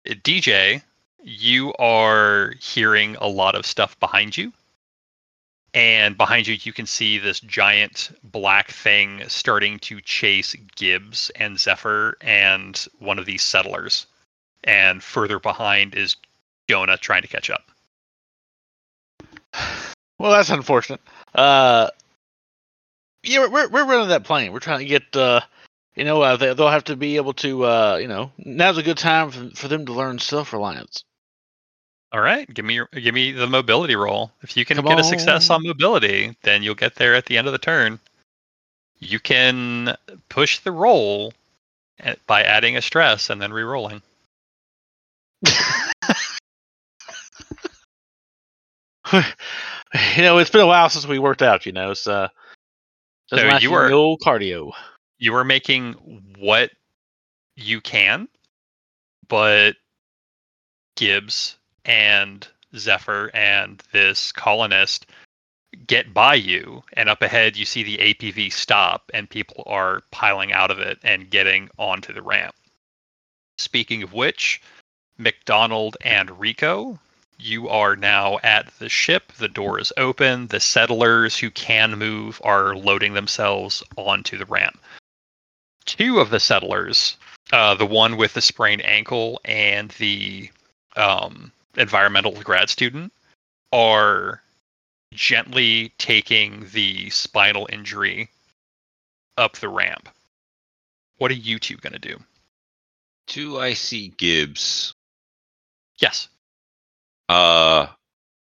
DJ, 0.07 0.83
you 1.29 1.75
are 1.75 2.55
hearing 2.61 3.17
a 3.17 3.29
lot 3.29 3.55
of 3.55 3.67
stuff 3.67 3.99
behind 4.01 4.37
you. 4.37 4.53
And 5.75 6.17
behind 6.17 6.47
you, 6.47 6.57
you 6.63 6.73
can 6.73 6.87
see 6.87 7.19
this 7.19 7.41
giant 7.41 8.11
black 8.25 8.71
thing 8.71 9.23
starting 9.29 9.79
to 9.81 10.01
chase 10.01 10.57
Gibbs 10.75 11.31
and 11.37 11.59
Zephyr 11.61 12.17
and 12.23 12.87
one 12.99 13.19
of 13.19 13.27
these 13.27 13.43
settlers. 13.43 14.07
And 14.65 15.03
further 15.03 15.39
behind 15.39 15.95
is 15.95 16.17
Jonah 16.69 16.97
trying 16.97 17.23
to 17.23 17.29
catch 17.29 17.51
up. 17.51 17.71
Well, 20.19 20.33
that's 20.33 20.51
unfortunate. 20.51 21.01
Uh, 21.35 21.91
yeah, 23.23 23.47
we're- 23.47 23.69
we're 23.69 23.85
running 23.87 24.09
that 24.09 24.25
plane. 24.25 24.53
We're 24.53 24.59
trying 24.61 24.81
to 24.81 24.85
get 24.85 25.15
uh, 25.15 25.43
you 25.95 26.05
know, 26.05 26.23
uh, 26.23 26.37
they, 26.37 26.55
they'll 26.55 26.71
have 26.71 26.85
to 26.85 26.97
be 26.97 27.17
able 27.17 27.35
to 27.35 27.65
uh, 27.65 27.99
you 28.01 28.09
know, 28.09 28.33
now's 28.39 28.79
a 28.79 28.83
good 28.83 28.99
time 28.99 29.31
for, 29.31 29.51
for 29.55 29.69
them 29.69 29.85
to 29.87 29.93
learn 29.93 30.19
self 30.19 30.53
reliance. 30.53 31.05
All 32.11 32.21
right, 32.21 32.53
give 32.53 32.65
me 32.65 32.75
your, 32.75 32.87
give 32.87 33.15
me 33.15 33.33
the 33.33 33.47
mobility 33.47 33.95
roll. 33.95 34.33
If 34.43 34.57
you 34.57 34.65
can 34.65 34.77
Come 34.77 34.87
get 34.87 34.99
a 34.99 35.05
success 35.05 35.51
on. 35.51 35.63
mobility, 35.63 36.35
then 36.43 36.63
you'll 36.63 36.75
get 36.75 36.95
there 36.95 37.15
at 37.15 37.27
the 37.27 37.37
end 37.37 37.47
of 37.47 37.53
the 37.53 37.59
turn. 37.59 38.01
You 38.99 39.21
can 39.21 39.95
push 40.31 40.59
the 40.61 40.73
roll 40.73 41.35
by 42.27 42.45
adding 42.45 42.79
a 42.79 42.83
stress 42.83 43.29
and 43.29 43.43
then 43.43 43.53
re-rolling. 43.53 44.01
you 49.13 50.23
know, 50.23 50.39
it's 50.39 50.51
been 50.51 50.63
a 50.63 50.67
while 50.67 50.89
since 50.89 51.07
we 51.07 51.19
worked 51.19 51.43
out. 51.43 51.67
You 51.67 51.73
know, 51.73 51.89
doesn't 51.89 52.31
So 53.29 53.59
you 53.59 53.75
are- 53.75 53.93
old 53.93 54.21
cardio. 54.21 54.73
You 55.19 55.35
are 55.35 55.45
making 55.45 55.93
what 56.39 56.71
you 57.57 57.83
can, 57.83 58.29
but 59.29 59.77
Gibbs 60.97 61.58
and 61.89 62.47
Zephyr 62.77 63.31
and 63.35 63.83
this 63.93 64.31
colonist 64.31 65.07
get 65.87 66.15
by 66.15 66.35
you, 66.35 66.85
and 66.93 67.09
up 67.09 67.23
ahead 67.23 67.57
you 67.57 67.65
see 67.65 67.83
the 67.83 67.99
APV 67.99 68.53
stop, 68.53 69.11
and 69.13 69.29
people 69.29 69.65
are 69.67 70.03
piling 70.11 70.53
out 70.53 70.71
of 70.71 70.79
it 70.79 70.99
and 71.03 71.31
getting 71.31 71.69
onto 71.79 72.13
the 72.13 72.23
ramp. 72.23 72.55
Speaking 73.57 74.03
of 74.03 74.13
which, 74.13 74.61
McDonald 75.17 75.97
and 76.03 76.39
Rico, 76.39 76.99
you 77.39 77.69
are 77.69 77.97
now 77.97 78.39
at 78.43 78.67
the 78.79 78.89
ship. 78.89 79.33
The 79.33 79.49
door 79.49 79.79
is 79.79 79.93
open. 79.97 80.49
The 80.49 80.61
settlers 80.61 81.39
who 81.39 81.51
can 81.51 81.99
move 81.99 82.41
are 82.45 82.77
loading 82.77 83.15
themselves 83.15 83.83
onto 83.97 84.37
the 84.37 84.47
ramp. 84.47 84.79
Two 85.85 86.21
of 86.21 86.31
the 86.31 86.41
settlers, 86.41 87.17
uh, 87.53 87.75
the 87.75 87.87
one 87.87 88.17
with 88.17 88.35
the 88.35 88.43
sprained 88.43 88.85
ankle 88.85 89.41
and 89.45 89.91
the 89.93 90.51
um, 90.97 91.53
environmental 91.77 92.33
grad 92.33 92.71
student, 92.71 93.13
are 93.73 94.43
gently 95.13 95.93
taking 95.99 96.67
the 96.73 97.11
spinal 97.11 97.69
injury 97.73 98.31
up 99.37 99.57
the 99.57 99.69
ramp. 99.69 100.09
What 101.19 101.31
are 101.31 101.35
you 101.35 101.59
two 101.59 101.77
going 101.77 101.93
to 101.93 101.99
do? 101.99 102.19
Do 103.27 103.59
I 103.59 103.75
see 103.75 104.09
Gibbs? 104.09 104.95
Yes. 105.99 106.29
Uh, 107.29 107.87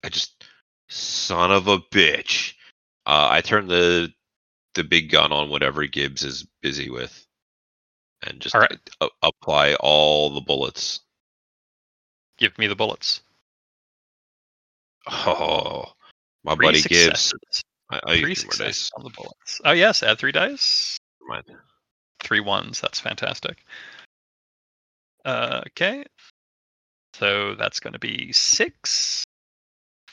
I 0.04 0.10
just 0.10 0.46
son 0.88 1.52
of 1.52 1.68
a 1.68 1.80
bitch. 1.80 2.54
Uh, 3.06 3.28
I 3.32 3.42
turn 3.42 3.68
the 3.68 4.14
the 4.76 4.84
big 4.84 5.10
gun 5.10 5.32
on 5.32 5.50
whatever 5.50 5.86
Gibbs 5.88 6.24
is 6.24 6.46
busy 6.62 6.90
with, 6.90 7.26
and 8.26 8.40
just 8.40 8.56
All 8.56 8.62
right. 8.62 8.78
a- 9.02 9.10
apply 9.24 9.74
all 9.76 10.30
the 10.30 10.42
bullets. 10.42 11.00
Give 12.38 12.58
me 12.58 12.68
the 12.68 12.76
bullets. 12.76 13.22
Oh, 15.08 15.86
my 16.44 16.56
Three 16.56 16.66
buddy 16.66 16.82
successes. 16.82 17.64
I, 17.90 18.00
I 18.06 18.20
Three 18.20 18.36
successes 18.36 18.92
on 18.98 19.04
the 19.04 19.10
bullets. 19.10 19.62
Oh 19.64 19.72
yes, 19.72 20.04
add 20.04 20.20
three 20.20 20.32
dice. 20.32 20.98
Mind. 21.28 21.46
Three 22.20 22.40
ones. 22.40 22.82
That's 22.82 23.00
fantastic. 23.00 23.64
Uh, 25.26 25.62
okay. 25.68 26.06
So 27.14 27.56
that's 27.56 27.80
going 27.80 27.94
to 27.94 28.00
be 28.00 28.32
six. 28.34 29.24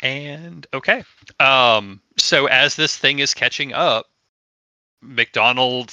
And 0.03 0.67
okay. 0.73 1.05
Um. 1.41 2.01
So 2.17 2.47
as 2.47 2.77
this 2.77 2.97
thing 2.97 3.19
is 3.19 3.35
catching 3.35 3.73
up, 3.73 4.07
McDonald 5.03 5.93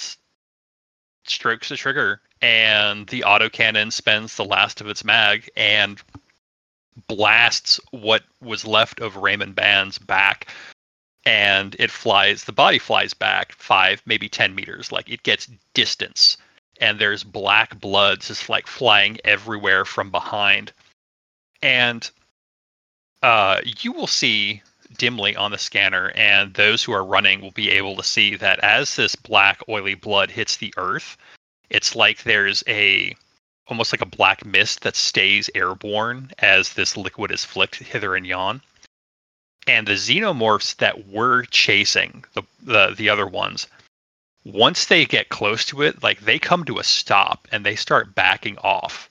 strokes 1.25 1.69
the 1.69 1.77
trigger, 1.77 2.21
and 2.41 3.07
the 3.07 3.21
autocannon 3.21 3.91
spends 3.91 4.35
the 4.35 4.45
last 4.45 4.81
of 4.81 4.87
its 4.87 5.03
mag 5.03 5.49
and 5.55 6.01
blasts 7.07 7.79
what 7.91 8.23
was 8.41 8.65
left 8.65 8.99
of 8.99 9.15
Raymond 9.15 9.55
Band's 9.55 9.97
back 9.97 10.47
and 11.25 11.75
it 11.79 11.91
flies 11.91 12.43
the 12.43 12.51
body 12.51 12.79
flies 12.79 13.13
back 13.13 13.53
five 13.53 14.01
maybe 14.05 14.27
ten 14.27 14.55
meters. 14.55 14.91
Like 14.91 15.09
it 15.09 15.23
gets 15.23 15.49
distance 15.73 16.37
and 16.79 16.97
there's 16.97 17.23
black 17.23 17.79
blood 17.79 18.21
just 18.21 18.49
like 18.49 18.67
flying 18.67 19.19
everywhere 19.23 19.85
from 19.85 20.09
behind. 20.09 20.73
And 21.61 22.09
uh, 23.21 23.61
you 23.63 23.91
will 23.91 24.07
see 24.07 24.63
dimly 24.97 25.35
on 25.35 25.51
the 25.51 25.57
scanner, 25.57 26.11
and 26.15 26.53
those 26.55 26.83
who 26.83 26.91
are 26.91 27.05
running 27.05 27.39
will 27.39 27.51
be 27.51 27.69
able 27.69 27.95
to 27.95 28.03
see 28.03 28.35
that 28.35 28.59
as 28.59 28.95
this 28.95 29.15
black, 29.15 29.61
oily 29.69 29.93
blood 29.93 30.31
hits 30.31 30.57
the 30.57 30.73
earth, 30.75 31.17
it's 31.69 31.95
like 31.95 32.23
there's 32.23 32.63
a 32.67 33.15
almost 33.71 33.93
like 33.93 34.01
a 34.01 34.17
black 34.17 34.45
mist 34.45 34.81
that 34.81 34.97
stays 34.97 35.49
airborne 35.55 36.29
as 36.39 36.73
this 36.73 36.97
liquid 36.97 37.31
is 37.31 37.45
flicked 37.45 37.77
hither 37.77 38.15
and 38.17 38.27
yon. 38.27 38.61
And 39.65 39.87
the 39.87 39.93
xenomorphs 39.93 40.75
that 40.77 41.07
were 41.07 41.45
chasing 41.45 42.25
the, 42.33 42.43
the 42.61 42.93
the 42.97 43.09
other 43.09 43.25
ones, 43.25 43.67
once 44.43 44.85
they 44.85 45.05
get 45.05 45.29
close 45.29 45.63
to 45.67 45.81
it, 45.83 46.03
like 46.03 46.19
they 46.19 46.37
come 46.37 46.65
to 46.65 46.79
a 46.79 46.83
stop 46.83 47.47
and 47.51 47.65
they 47.65 47.77
start 47.77 48.13
backing 48.13 48.57
off. 48.57 49.09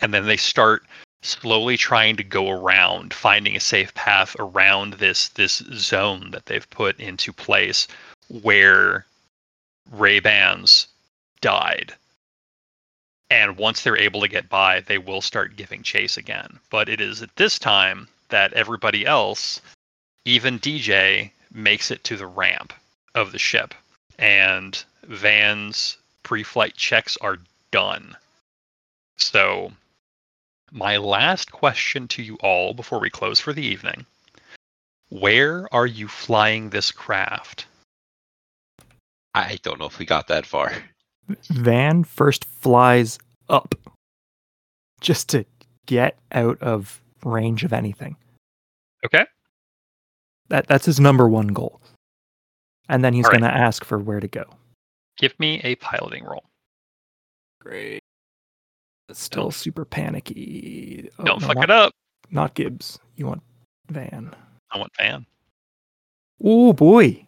And 0.00 0.12
then 0.12 0.26
they 0.26 0.36
start 0.36 0.84
slowly 1.22 1.76
trying 1.78 2.16
to 2.16 2.24
go 2.24 2.50
around, 2.50 3.14
finding 3.14 3.56
a 3.56 3.60
safe 3.60 3.94
path 3.94 4.36
around 4.38 4.94
this 4.94 5.28
this 5.30 5.62
zone 5.72 6.32
that 6.32 6.46
they've 6.46 6.68
put 6.68 7.00
into 7.00 7.32
place 7.32 7.88
where 8.28 9.06
Ray 9.90 10.20
Bans 10.20 10.88
died. 11.40 11.94
And 13.30 13.58
once 13.58 13.82
they're 13.82 13.98
able 13.98 14.22
to 14.22 14.28
get 14.28 14.48
by, 14.48 14.80
they 14.80 14.98
will 14.98 15.20
start 15.20 15.56
giving 15.56 15.82
chase 15.82 16.16
again. 16.16 16.58
But 16.70 16.88
it 16.88 17.00
is 17.00 17.22
at 17.22 17.36
this 17.36 17.58
time 17.58 18.08
that 18.30 18.54
everybody 18.54 19.04
else, 19.04 19.60
even 20.24 20.58
DJ, 20.58 21.32
makes 21.52 21.90
it 21.90 22.04
to 22.04 22.16
the 22.16 22.26
ramp 22.26 22.72
of 23.14 23.32
the 23.32 23.38
ship. 23.38 23.74
And 24.18 24.82
Van's 25.02 25.98
pre 26.22 26.42
flight 26.42 26.74
checks 26.74 27.16
are 27.18 27.38
done. 27.70 28.16
So, 29.16 29.72
my 30.70 30.96
last 30.96 31.52
question 31.52 32.08
to 32.08 32.22
you 32.22 32.36
all 32.36 32.72
before 32.74 33.00
we 33.00 33.10
close 33.10 33.40
for 33.40 33.52
the 33.52 33.64
evening 33.64 34.06
Where 35.08 35.72
are 35.72 35.86
you 35.86 36.08
flying 36.08 36.70
this 36.70 36.92
craft? 36.92 37.66
I 39.34 39.58
don't 39.62 39.78
know 39.78 39.86
if 39.86 39.98
we 39.98 40.06
got 40.06 40.28
that 40.28 40.46
far. 40.46 40.72
Van 41.50 42.04
first 42.04 42.44
flies 42.44 43.18
up 43.48 43.74
just 45.00 45.28
to 45.30 45.44
get 45.86 46.18
out 46.32 46.60
of 46.62 47.00
range 47.24 47.64
of 47.64 47.72
anything. 47.72 48.16
Okay. 49.04 49.24
That 50.48 50.66
that's 50.66 50.86
his 50.86 50.98
number 51.00 51.28
one 51.28 51.48
goal. 51.48 51.80
And 52.88 53.04
then 53.04 53.12
he's 53.12 53.26
All 53.26 53.32
right. 53.32 53.40
going 53.40 53.52
to 53.52 53.56
ask 53.56 53.84
for 53.84 53.98
where 53.98 54.20
to 54.20 54.28
go. 54.28 54.44
Give 55.18 55.38
me 55.38 55.60
a 55.62 55.74
piloting 55.76 56.24
roll. 56.24 56.44
Great. 57.60 58.00
It's 59.08 59.20
still 59.22 59.44
Don't- 59.44 59.54
super 59.54 59.84
panicky. 59.84 61.10
Oh, 61.18 61.24
Don't 61.24 61.40
no, 61.42 61.46
fuck 61.48 61.56
not, 61.56 61.64
it 61.64 61.70
up. 61.70 61.92
Not 62.30 62.54
Gibbs. 62.54 62.98
You 63.16 63.26
want 63.26 63.42
Van. 63.90 64.34
I 64.70 64.78
want 64.78 64.92
Van. 64.98 65.26
Oh 66.42 66.72
boy. 66.72 67.24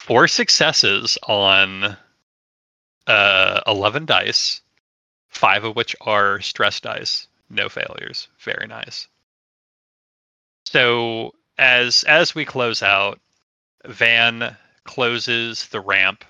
Four 0.00 0.26
successes 0.28 1.18
on 1.26 1.96
uh, 3.08 3.62
11 3.66 4.06
dice, 4.06 4.60
five 5.28 5.64
of 5.64 5.74
which 5.74 5.96
are 6.00 6.40
stress 6.40 6.80
dice. 6.80 7.26
No 7.50 7.68
failures. 7.68 8.28
Very 8.38 8.66
nice. 8.66 9.08
So 10.66 11.34
as 11.56 12.04
as 12.04 12.34
we 12.34 12.44
close 12.44 12.82
out, 12.82 13.20
Van 13.86 14.56
closes 14.84 15.66
the 15.68 15.80
ramp. 15.80 16.24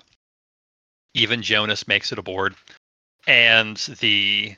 Even 1.13 1.41
Jonas 1.41 1.87
makes 1.87 2.11
it 2.11 2.19
aboard, 2.19 2.55
and 3.27 3.77
the 3.99 4.55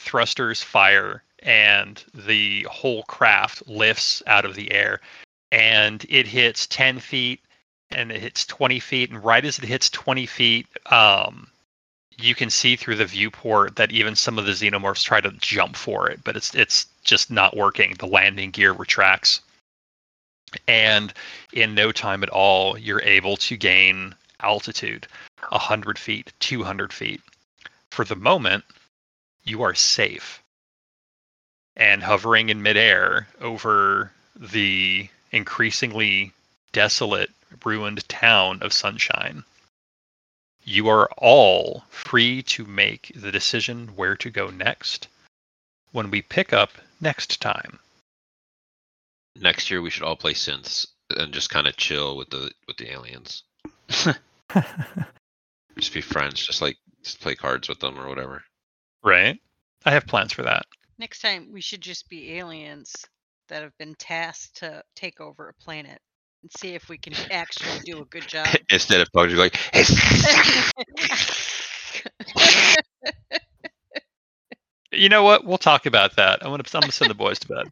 thrusters 0.00 0.62
fire, 0.62 1.22
and 1.40 2.02
the 2.14 2.64
whole 2.64 3.02
craft 3.04 3.68
lifts 3.68 4.22
out 4.26 4.44
of 4.44 4.54
the 4.54 4.72
air, 4.72 5.00
and 5.52 6.04
it 6.08 6.26
hits 6.26 6.66
10 6.66 6.98
feet, 7.00 7.40
and 7.90 8.10
it 8.12 8.20
hits 8.20 8.44
20 8.46 8.80
feet, 8.80 9.10
and 9.10 9.24
right 9.24 9.44
as 9.44 9.58
it 9.58 9.64
hits 9.64 9.90
20 9.90 10.26
feet, 10.26 10.66
um, 10.86 11.48
you 12.18 12.34
can 12.34 12.50
see 12.50 12.76
through 12.76 12.96
the 12.96 13.04
viewport 13.04 13.76
that 13.76 13.92
even 13.92 14.16
some 14.16 14.38
of 14.38 14.46
the 14.46 14.52
xenomorphs 14.52 15.04
try 15.04 15.20
to 15.20 15.30
jump 15.32 15.76
for 15.76 16.08
it, 16.10 16.24
but 16.24 16.36
it's 16.36 16.54
it's 16.54 16.86
just 17.04 17.30
not 17.30 17.56
working. 17.56 17.94
The 17.98 18.06
landing 18.06 18.50
gear 18.50 18.72
retracts, 18.72 19.40
and 20.66 21.12
in 21.52 21.74
no 21.74 21.92
time 21.92 22.22
at 22.22 22.30
all, 22.30 22.78
you're 22.78 23.02
able 23.02 23.36
to 23.38 23.56
gain 23.56 24.14
altitude, 24.40 25.06
100 25.48 25.98
feet, 25.98 26.32
200 26.40 26.92
feet. 26.92 27.20
For 27.90 28.04
the 28.04 28.16
moment, 28.16 28.64
you 29.44 29.62
are 29.62 29.74
safe 29.74 30.42
and 31.76 32.02
hovering 32.02 32.48
in 32.48 32.62
midair 32.62 33.28
over 33.40 34.12
the 34.34 35.08
increasingly 35.32 36.32
desolate, 36.72 37.30
ruined 37.64 38.08
town 38.08 38.62
of 38.62 38.72
Sunshine. 38.72 39.44
You 40.64 40.88
are 40.88 41.08
all 41.18 41.84
free 41.90 42.42
to 42.42 42.64
make 42.64 43.12
the 43.14 43.30
decision 43.30 43.94
where 43.96 44.16
to 44.16 44.30
go 44.30 44.48
next 44.48 45.08
when 45.92 46.10
we 46.10 46.22
pick 46.22 46.52
up 46.52 46.72
next 47.00 47.40
time. 47.40 47.78
Next 49.36 49.70
year 49.70 49.80
we 49.80 49.90
should 49.90 50.02
all 50.02 50.16
play 50.16 50.34
synths 50.34 50.86
and 51.10 51.32
just 51.32 51.50
kind 51.50 51.66
of 51.66 51.76
chill 51.76 52.16
with 52.16 52.30
the 52.30 52.50
with 52.66 52.76
the 52.78 52.90
aliens. 52.90 53.44
Just 55.78 55.92
be 55.92 56.00
friends, 56.00 56.44
just 56.44 56.62
like 56.62 56.78
just 57.02 57.20
play 57.20 57.34
cards 57.34 57.68
with 57.68 57.80
them 57.80 57.98
or 57.98 58.08
whatever. 58.08 58.42
Right? 59.04 59.38
I 59.84 59.90
have 59.90 60.06
plans 60.06 60.32
for 60.32 60.42
that. 60.42 60.64
Next 60.98 61.20
time, 61.20 61.52
we 61.52 61.60
should 61.60 61.82
just 61.82 62.08
be 62.08 62.38
aliens 62.38 62.94
that 63.48 63.62
have 63.62 63.76
been 63.78 63.94
tasked 63.94 64.56
to 64.58 64.82
take 64.94 65.20
over 65.20 65.48
a 65.48 65.62
planet 65.62 66.00
and 66.42 66.50
see 66.52 66.74
if 66.74 66.88
we 66.88 66.98
can 66.98 67.14
actually 67.30 67.78
do 67.84 68.00
a 68.00 68.04
good 68.06 68.26
job. 68.26 68.60
Instead 68.70 69.00
of 69.00 69.08
bugs, 69.12 69.32
you're 69.32 69.40
like, 69.40 69.56
You 74.92 75.08
know 75.08 75.22
what? 75.22 75.44
We'll 75.44 75.58
talk 75.58 75.86
about 75.86 76.16
that. 76.16 76.38
I'm 76.42 76.50
gonna 76.50 76.64
I'm 76.74 76.80
gonna 76.80 76.92
send 76.92 77.10
the 77.10 77.14
boys 77.14 77.38
to 77.40 77.48
bed. 77.48 77.66